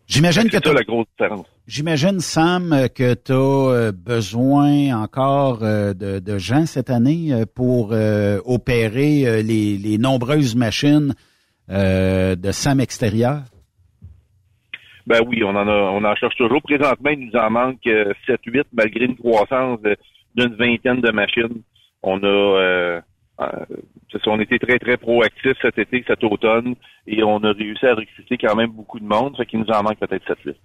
J'imagine 0.07 0.49
que 0.49 0.57
C'est 0.63 0.73
la 0.73 0.83
grosse 0.83 1.07
différence. 1.17 1.47
J'imagine, 1.67 2.19
Sam, 2.19 2.71
euh, 2.73 2.87
que 2.87 3.15
tu 3.15 3.33
as 3.33 3.91
besoin 3.91 4.95
encore 5.01 5.63
euh, 5.63 5.93
de, 5.93 6.19
de 6.19 6.37
gens 6.37 6.67
cette 6.67 6.91
année 6.91 7.33
euh, 7.33 7.45
pour 7.45 7.89
euh, 7.91 8.39
opérer 8.45 9.25
euh, 9.25 9.41
les, 9.41 9.77
les 9.77 9.97
nombreuses 9.97 10.55
machines 10.55 11.15
euh, 11.71 12.35
de 12.35 12.51
SAM 12.51 12.79
extérieur? 12.79 13.41
Ben 15.07 15.21
oui, 15.27 15.43
on 15.43 15.55
en 15.55 15.67
a, 15.67 15.71
on 15.71 16.03
en 16.03 16.15
cherche 16.15 16.35
toujours. 16.35 16.61
Présentement, 16.61 17.09
il 17.09 17.27
nous 17.27 17.39
en 17.39 17.49
manque 17.49 17.83
7-8, 17.83 18.63
malgré 18.73 19.05
une 19.05 19.15
croissance 19.15 19.79
d'une 20.35 20.55
vingtaine 20.55 21.01
de 21.01 21.11
machines. 21.11 21.61
On 22.03 22.21
a, 22.21 22.27
euh, 22.27 22.57
euh, 22.97 23.01
on 24.27 24.39
était 24.39 24.59
très, 24.59 24.79
très 24.79 24.97
proactifs 24.97 25.57
cet 25.61 25.77
été, 25.77 26.03
cet 26.07 26.23
automne, 26.23 26.75
et 27.07 27.23
on 27.23 27.37
a 27.43 27.51
réussi 27.51 27.85
à 27.85 27.93
recruter 27.95 28.37
quand 28.37 28.55
même 28.55 28.71
beaucoup 28.71 28.99
de 28.99 29.05
monde, 29.05 29.35
fait 29.37 29.45
qu'il 29.45 29.59
nous 29.59 29.69
en 29.69 29.83
manque 29.83 29.99
peut-être 29.99 30.25
7-8. 30.25 30.55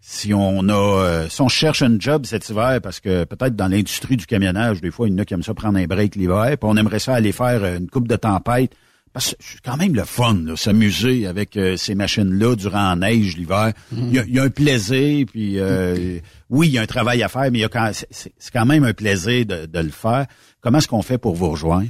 Si 0.00 0.32
on 0.32 0.68
a, 0.68 0.72
euh, 0.74 1.28
si 1.28 1.40
on 1.42 1.48
cherche 1.48 1.82
un 1.82 1.98
job 1.98 2.24
cet 2.24 2.48
hiver, 2.50 2.80
parce 2.82 3.00
que 3.00 3.24
peut-être 3.24 3.56
dans 3.56 3.66
l'industrie 3.68 4.16
du 4.16 4.26
camionnage, 4.26 4.80
des 4.80 4.90
fois, 4.92 5.08
il 5.08 5.12
y 5.12 5.14
en 5.14 5.18
a 5.18 5.24
qui 5.24 5.34
aiment 5.34 5.42
ça 5.42 5.54
prendre 5.54 5.76
un 5.78 5.86
break 5.86 6.14
l'hiver, 6.14 6.44
puis 6.50 6.58
on 6.70 6.76
aimerait 6.76 7.00
ça 7.00 7.14
aller 7.14 7.32
faire 7.32 7.64
euh, 7.64 7.78
une 7.78 7.88
coupe 7.90 8.06
de 8.06 8.16
tempête. 8.16 8.72
Parce 9.12 9.30
que 9.34 9.36
c'est 9.40 9.60
quand 9.62 9.76
même 9.78 9.94
le 9.94 10.04
fun, 10.04 10.34
là, 10.44 10.54
s'amuser 10.54 11.26
avec 11.26 11.56
euh, 11.56 11.76
ces 11.76 11.94
machines-là 11.96 12.54
durant 12.54 12.90
la 12.90 12.96
neige 12.96 13.36
l'hiver. 13.36 13.72
Il 13.90 14.10
y, 14.14 14.34
y 14.34 14.38
a 14.38 14.42
un 14.44 14.50
plaisir, 14.50 15.26
puis 15.32 15.58
euh, 15.58 16.18
oui, 16.50 16.68
il 16.68 16.74
y 16.74 16.78
a 16.78 16.82
un 16.82 16.86
travail 16.86 17.22
à 17.24 17.28
faire, 17.28 17.50
mais 17.50 17.58
il 17.58 17.62
y 17.62 17.64
a 17.64 17.68
quand, 17.68 17.90
c'est- 17.92 18.06
c'est 18.10 18.32
c'est 18.38 18.52
quand 18.52 18.66
même 18.66 18.84
un 18.84 18.92
plaisir 18.92 19.46
de, 19.46 19.66
de 19.66 19.78
le 19.80 19.88
faire. 19.90 20.26
Comment 20.60 20.78
est-ce 20.78 20.86
qu'on 20.88 21.02
fait 21.02 21.18
pour 21.18 21.34
vous 21.34 21.50
rejoindre? 21.50 21.88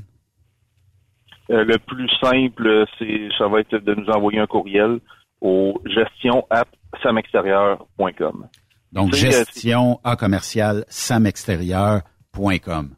Euh, 1.50 1.64
le 1.64 1.78
plus 1.78 2.08
simple, 2.20 2.84
c'est, 2.98 3.28
ça 3.38 3.48
va 3.48 3.60
être 3.60 3.74
de 3.76 3.94
nous 3.94 4.06
envoyer 4.10 4.38
un 4.38 4.46
courriel 4.46 4.98
au 5.40 5.80
gestion@samextérieur.com. 5.86 8.46
Donc, 8.92 9.14
C'est, 9.14 9.28
euh, 9.28 9.30
gestion 9.30 9.98
à 10.04 10.16
commercial 10.16 10.84
samextérieur.com. 10.88 12.90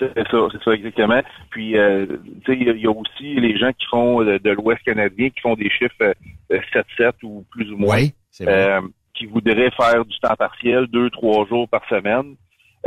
C'est 0.00 0.12
ça, 0.30 0.38
c'est 0.52 0.62
ça 0.64 0.72
exactement. 0.72 1.22
Puis, 1.50 1.78
euh, 1.78 2.06
tu 2.44 2.52
sais, 2.52 2.58
il 2.60 2.66
y 2.66 2.70
a- 2.70 2.74
il 2.74 2.80
y 2.82 2.86
a 2.86 2.90
aussi 2.90 3.34
les 3.36 3.56
gens 3.56 3.72
qui 3.72 3.86
font 3.86 4.22
de, 4.24 4.36
de 4.38 4.50
l'Ouest 4.50 4.82
canadien, 4.82 5.30
qui 5.30 5.40
font 5.40 5.54
des 5.54 5.70
chiffres 5.70 5.94
euh, 6.02 6.12
euh, 6.52 6.60
7-7 6.72 7.14
ou 7.22 7.44
plus 7.50 7.70
ou 7.72 7.76
moins, 7.78 7.94
Oui, 7.96 8.12
c'est 8.30 8.44
vrai. 8.44 8.72
euh, 8.72 8.80
qui 9.14 9.24
voudraient 9.26 9.70
faire 9.70 10.04
du 10.04 10.18
temps 10.18 10.34
partiel, 10.36 10.86
deux, 10.88 11.08
trois 11.10 11.46
jours 11.46 11.68
par 11.68 11.88
semaine, 11.88 12.34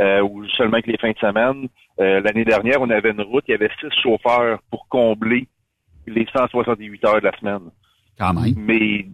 euh, 0.00 0.22
ou 0.22 0.46
seulement 0.48 0.80
que 0.80 0.90
les 0.90 0.98
fins 0.98 1.12
de 1.12 1.18
semaine. 1.18 1.68
Euh, 2.00 2.20
L'année 2.20 2.44
dernière, 2.44 2.80
on 2.80 2.90
avait 2.90 3.10
une 3.10 3.20
route, 3.20 3.44
il 3.48 3.52
y 3.52 3.54
avait 3.54 3.70
six 3.80 3.90
chauffeurs 4.02 4.60
pour 4.70 4.88
combler 4.88 5.46
les 6.06 6.26
168 6.34 7.04
heures 7.04 7.20
de 7.20 7.26
la 7.26 7.38
semaine. 7.38 7.70
Quand 8.18 8.32
même. 8.32 8.54
Mais 8.56 9.06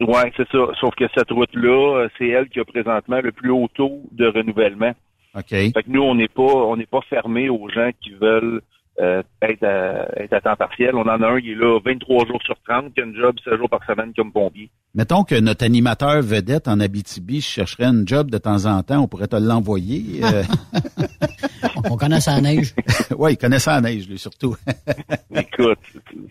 ouais, 0.00 0.32
c'est 0.36 0.48
ça. 0.50 0.66
Sauf 0.80 0.94
que 0.94 1.04
cette 1.14 1.30
route-là, 1.30 1.98
euh, 1.98 2.08
c'est 2.18 2.28
elle 2.28 2.48
qui 2.48 2.60
a 2.60 2.64
présentement 2.64 3.20
le 3.20 3.32
plus 3.32 3.50
haut 3.50 3.68
taux 3.74 4.02
de 4.12 4.26
renouvellement. 4.26 4.92
OK. 5.34 5.48
Fait 5.48 5.72
que 5.72 5.88
nous, 5.90 6.02
on 6.02 6.14
n'est 6.14 6.28
pas, 6.28 6.42
on 6.42 6.76
n'est 6.76 6.86
pas 6.86 7.00
fermé 7.08 7.48
aux 7.48 7.68
gens 7.68 7.90
qui 8.00 8.10
veulent 8.10 8.60
euh, 9.00 9.22
être, 9.42 9.64
à, 9.64 10.08
être 10.22 10.32
à 10.34 10.40
temps 10.40 10.56
partiel. 10.56 10.94
On 10.94 11.02
en 11.02 11.20
a 11.20 11.26
un, 11.26 11.38
il 11.38 11.50
est 11.50 11.54
là 11.54 11.78
23 11.84 12.26
jours 12.26 12.40
sur 12.44 12.54
30, 12.68 12.94
qui 12.94 13.00
a 13.00 13.04
une 13.04 13.16
job 13.16 13.34
7 13.44 13.56
jours 13.56 13.68
par 13.68 13.84
semaine 13.84 14.12
comme 14.16 14.32
pompier. 14.32 14.70
Mettons 14.94 15.24
que 15.24 15.34
notre 15.34 15.64
animateur 15.64 16.22
vedette 16.22 16.68
en 16.68 16.78
Abitibi 16.78 17.40
chercherait 17.40 17.86
une 17.86 18.06
job 18.06 18.30
de 18.30 18.38
temps 18.38 18.66
en 18.66 18.82
temps, 18.82 19.00
on 19.02 19.08
pourrait 19.08 19.26
te 19.26 19.36
l'envoyer. 19.36 20.22
euh. 20.24 20.42
On 21.90 21.96
connaît 21.96 22.20
sa 22.20 22.40
neige. 22.40 22.72
oui, 23.18 23.32
il 23.32 23.36
connaît 23.36 23.58
ça 23.58 23.76
en 23.76 23.80
neige, 23.80 24.08
lui, 24.08 24.18
surtout. 24.18 24.54
Écoute, 25.34 25.78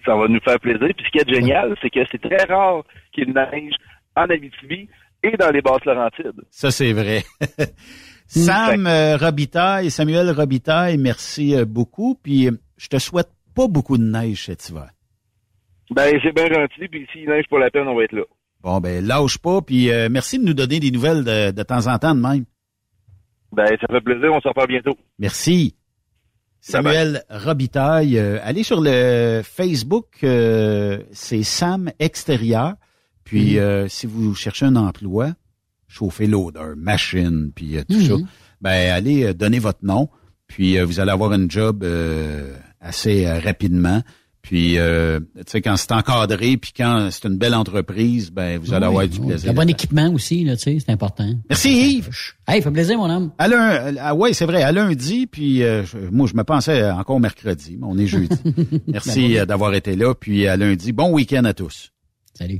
ça 0.06 0.16
va 0.16 0.28
nous 0.28 0.40
faire 0.40 0.60
plaisir. 0.60 0.88
Puis 0.96 1.06
ce 1.06 1.12
qui 1.12 1.18
est 1.20 1.30
génial, 1.34 1.76
c'est 1.82 1.90
que 1.90 2.00
c'est 2.12 2.22
très 2.22 2.44
rare 2.46 2.84
qu'il 3.12 3.32
neige 3.34 3.74
en 4.16 4.24
Abitibi 4.24 4.88
et 5.22 5.38
dans 5.38 5.52
les 5.52 5.62
Basses-Laurentides. 5.62 6.42
Ça, 6.50 6.72
c'est 6.72 6.94
vrai. 6.94 7.24
Sam 8.28 8.88
euh, 8.88 9.18
Robitaille, 9.18 9.92
Samuel 9.92 10.32
Robitaille, 10.32 10.98
merci 10.98 11.56
euh, 11.56 11.66
beaucoup. 11.66 12.20
Puis 12.22 12.48
euh, 12.48 12.52
je 12.78 12.88
te 12.88 12.98
souhaite 12.98 13.30
pas 13.56 13.68
beaucoup 13.68 13.98
de 13.98 14.04
neige 14.04 14.46
cet 14.46 14.70
hiver. 14.70 14.90
Ben, 15.92 16.18
c'est 16.24 16.34
bien 16.34 16.48
gentil, 16.48 16.88
puis 16.90 17.08
s'il 17.12 17.28
neige 17.28 17.46
pas 17.50 17.60
la 17.60 17.70
peine, 17.70 17.88
on 17.88 17.96
va 17.96 18.04
être 18.04 18.14
là. 18.14 18.24
Bon, 18.62 18.80
ben, 18.80 19.06
lâche 19.06 19.38
pas, 19.38 19.62
puis 19.62 19.92
euh, 19.92 20.08
merci 20.10 20.40
de 20.40 20.46
nous 20.46 20.54
donner 20.54 20.80
des 20.80 20.92
nouvelles 20.92 21.24
de, 21.24 21.52
de 21.52 21.64
temps 21.64 21.88
en 21.88 21.98
temps 22.00 22.16
de 22.16 22.22
même. 22.22 22.46
Ben, 23.52 23.68
ça 23.80 23.88
fait 23.88 24.02
plaisir, 24.02 24.32
on 24.34 24.42
s'en 24.42 24.50
reparle 24.50 24.70
bientôt. 24.70 24.98
Merci. 25.20 25.76
Samuel 26.66 27.24
Robitaille, 27.30 28.18
euh, 28.18 28.40
allez 28.42 28.64
sur 28.64 28.80
le 28.80 29.42
Facebook, 29.44 30.08
euh, 30.24 31.04
c'est 31.12 31.44
Sam 31.44 31.92
Extérieur. 32.00 32.76
Puis 33.26 33.60
euh, 33.60 33.90
si 33.90 34.08
vous 34.08 34.34
cherchez 34.34 34.66
un 34.66 34.78
emploi, 34.78 35.34
chauffer 35.94 36.28
l'odeur, 36.28 36.76
machine, 36.76 37.52
puis 37.56 37.78
euh, 37.78 37.84
tout 37.90 37.98
Mhm. 37.98 38.06
ça, 38.08 38.16
ben 38.62 38.92
allez 38.92 39.24
euh, 39.26 39.34
donner 39.34 39.60
votre 39.60 39.84
nom, 39.86 40.10
puis 40.48 40.78
euh, 40.78 40.86
vous 40.86 41.00
allez 41.00 41.12
avoir 41.12 41.32
un 41.32 41.48
job 41.48 41.84
euh, 41.84 42.54
assez 42.82 43.28
rapidement. 43.30 44.02
Puis, 44.42 44.78
euh, 44.78 45.22
tu 45.38 45.44
sais, 45.48 45.62
quand 45.62 45.78
c'est 45.78 45.94
encadré, 45.94 46.58
puis 46.58 46.74
quand 46.76 47.08
c'est 47.12 47.26
une 47.30 47.38
belle 47.38 47.56
entreprise, 47.56 48.30
ben 48.30 48.60
vous 48.60 48.74
allez 48.74 48.88
Oui, 48.88 48.92
avoir 48.92 49.08
du 49.08 49.20
oui. 49.22 49.28
plaisir. 49.28 49.50
Le 49.50 49.56
bon 49.56 49.70
équipement 49.70 50.10
aussi, 50.12 50.44
là, 50.44 50.58
tu 50.58 50.64
sais, 50.64 50.78
c'est 50.86 50.92
important. 50.92 51.30
Merci 51.50 51.70
Yves. 51.96 52.10
Hey, 52.46 52.62
fait 52.62 52.70
plaisir, 52.70 52.98
mon 52.98 53.10
homme. 53.10 53.32
À 53.38 53.48
ah 54.02 54.14
ouais, 54.14 54.34
c'est 54.34 54.44
vrai, 54.46 54.62
à 54.62 54.74
lundi, 54.74 55.28
puis 55.28 55.64
euh, 55.64 55.84
moi 56.12 56.28
je 56.28 56.36
me 56.36 56.44
pensais 56.44 56.84
encore 56.92 57.22
mercredi, 57.22 57.78
mais 57.80 57.88
on 57.90 57.98
est 57.98 58.06
jeudi. 58.08 58.36
Merci 58.88 59.36
Ben, 59.36 59.46
d'avoir 59.46 59.74
été 59.76 59.96
là, 59.96 60.14
puis 60.14 60.46
à 60.46 60.58
lundi. 60.58 60.92
Bon 60.92 61.10
week-end 61.12 61.46
à 61.46 61.54
tous. 61.54 61.92
Salut. 62.34 62.60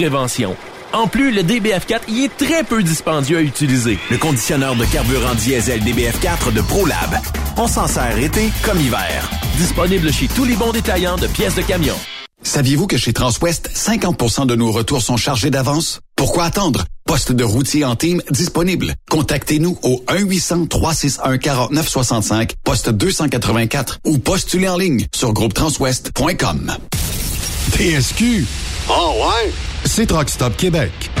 prévention. 0.01 0.57
En 0.93 1.05
plus, 1.05 1.31
le 1.31 1.43
DBF4 1.43 2.09
y 2.09 2.23
est 2.23 2.35
très 2.35 2.63
peu 2.63 2.81
dispendieux 2.81 3.37
à 3.37 3.41
utiliser. 3.41 3.99
Le 4.09 4.17
conditionneur 4.17 4.75
de 4.75 4.83
carburant 4.85 5.35
diesel 5.35 5.83
DBF4 5.83 6.51
de 6.51 6.61
ProLab. 6.61 7.19
On 7.55 7.67
s'en 7.67 7.85
sert 7.85 8.17
été 8.17 8.49
comme 8.63 8.81
hiver. 8.81 9.29
Disponible 9.57 10.11
chez 10.11 10.27
tous 10.27 10.45
les 10.45 10.55
bons 10.55 10.71
détaillants 10.71 11.17
de 11.17 11.27
pièces 11.27 11.53
de 11.53 11.61
camion. 11.61 11.93
Saviez-vous 12.41 12.87
que 12.87 12.97
chez 12.97 13.13
Transwest, 13.13 13.69
50% 13.75 14.47
de 14.47 14.55
nos 14.55 14.71
retours 14.71 15.03
sont 15.03 15.17
chargés 15.17 15.51
d'avance? 15.51 15.99
Pourquoi 16.15 16.45
attendre? 16.45 16.85
Poste 17.05 17.31
de 17.31 17.43
routier 17.43 17.85
en 17.85 17.95
team 17.95 18.23
disponible. 18.31 18.95
Contactez-nous 19.11 19.77
au 19.83 20.03
1-800-361-4965, 20.07 22.53
poste 22.63 22.89
284 22.89 23.99
ou 24.05 24.17
postulez 24.17 24.67
en 24.67 24.77
ligne 24.77 25.05
sur 25.13 25.31
groupetranswest.com. 25.31 26.75
TSQ. 27.77 28.47
Oh 28.89 29.13
ouais? 29.19 29.51
C'est 29.85 30.05
Truck 30.05 30.29
Stop 30.29 30.55
Québec. 30.57 31.20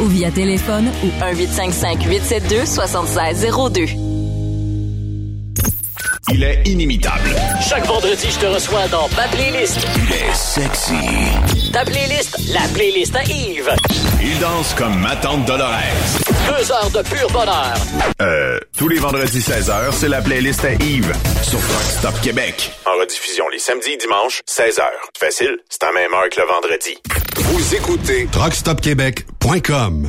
ou 0.00 0.06
via 0.06 0.30
téléphone 0.30 0.90
ou 1.04 1.08
1-855-872-7602. 1.24 3.96
Il 6.32 6.44
est 6.44 6.62
inimitable. 6.64 7.34
Chaque 7.68 7.84
vendredi, 7.86 8.30
je 8.30 8.38
te 8.38 8.46
reçois 8.46 8.86
dans 8.88 9.08
ma 9.16 9.26
playlist. 9.28 9.78
Il 9.96 10.12
est 10.12 10.34
sexy. 10.34 11.72
Ta 11.72 11.84
playlist, 11.84 12.38
la 12.52 12.60
playlist 12.72 13.16
à 13.16 13.24
Yves. 13.24 13.74
Il 14.22 14.38
danse 14.38 14.72
comme 14.74 14.96
ma 15.00 15.16
tante 15.16 15.44
Dolores. 15.44 15.74
Deux 16.46 16.70
heures 16.72 16.90
de 16.90 17.02
pur 17.08 17.28
bonheur. 17.30 17.74
Euh, 18.22 18.60
tous 18.78 18.86
les 18.88 18.98
vendredis 18.98 19.40
16h, 19.40 19.92
c'est 19.92 20.08
la 20.08 20.22
playlist 20.22 20.64
à 20.64 20.72
Yves 20.74 21.12
sur 21.42 21.58
Truck 21.58 21.82
Stop 21.82 22.20
Québec. 22.22 22.70
En 22.86 22.92
rediffusion 23.00 23.48
les 23.48 23.58
samedis 23.58 23.90
et 23.92 23.96
dimanches, 23.96 24.40
16h. 24.48 24.82
Facile, 25.18 25.58
c'est 25.68 25.82
à 25.82 25.90
même 25.92 26.14
heure 26.14 26.28
que 26.30 26.40
le 26.40 26.46
vendredi. 26.46 26.96
Vous 27.42 27.74
écoutez 27.74 28.28
truckstopquebec.com 28.30 30.08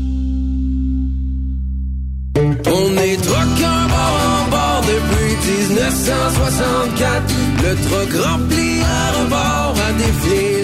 On 2.37 2.97
est 2.97 3.23
truckers 3.23 3.89
bord 3.89 4.19
en 4.27 4.49
bord 4.51 4.83
depuis 4.83 5.37
1964. 5.69 7.23
Le 7.63 7.77
truck 7.89 8.13
rempli 8.27 8.83
à 8.83 9.13
rebord 9.17 9.75
a 9.87 9.93
défié 9.93 10.60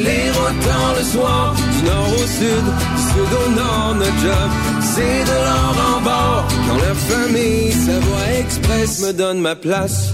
le 0.52 1.02
soir. 1.05 1.55
Du 1.55 1.82
nord 1.86 2.09
au 2.14 2.27
sud, 2.27 2.64
du 2.97 3.02
sud 3.02 3.32
au 3.47 3.51
nord, 3.51 3.94
notre 3.97 4.18
job, 4.20 4.51
c'est 4.82 5.24
de 5.24 5.36
l'or 5.44 5.77
en 5.97 6.01
bord. 6.02 6.44
Quand 6.68 6.77
la 6.77 6.94
famille 6.94 7.73
Savoie 7.73 8.32
Express 8.39 9.01
me 9.01 9.12
donne 9.12 9.40
ma 9.40 9.56
place. 9.56 10.10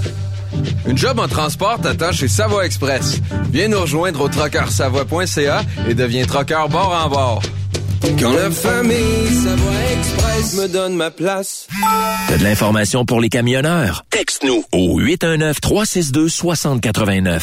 Une 0.86 0.96
job 0.98 1.18
en 1.18 1.26
transport 1.28 1.80
t'attend 1.80 2.12
chez 2.12 2.28
Savoie 2.28 2.66
Express. 2.66 3.20
Viens 3.50 3.68
nous 3.68 3.80
rejoindre 3.80 4.20
au 4.20 4.28
trockeursavoie.ca 4.28 5.62
et 5.88 5.94
deviens 5.94 6.26
trockeur 6.26 6.68
bord 6.68 6.92
en 7.04 7.08
bord. 7.08 7.40
Quand 8.18 8.32
la 8.32 8.50
famille 8.50 9.28
Savoie 9.28 9.72
Express 9.96 10.54
me 10.54 10.66
donne 10.68 10.94
ma 10.94 11.10
place. 11.10 11.66
T'as 12.28 12.38
de 12.38 12.44
l'information 12.44 13.04
pour 13.04 13.20
les 13.20 13.28
camionneurs? 13.28 14.04
Texte-nous 14.10 14.64
au 14.72 15.00
819-362-6089. 15.00 17.42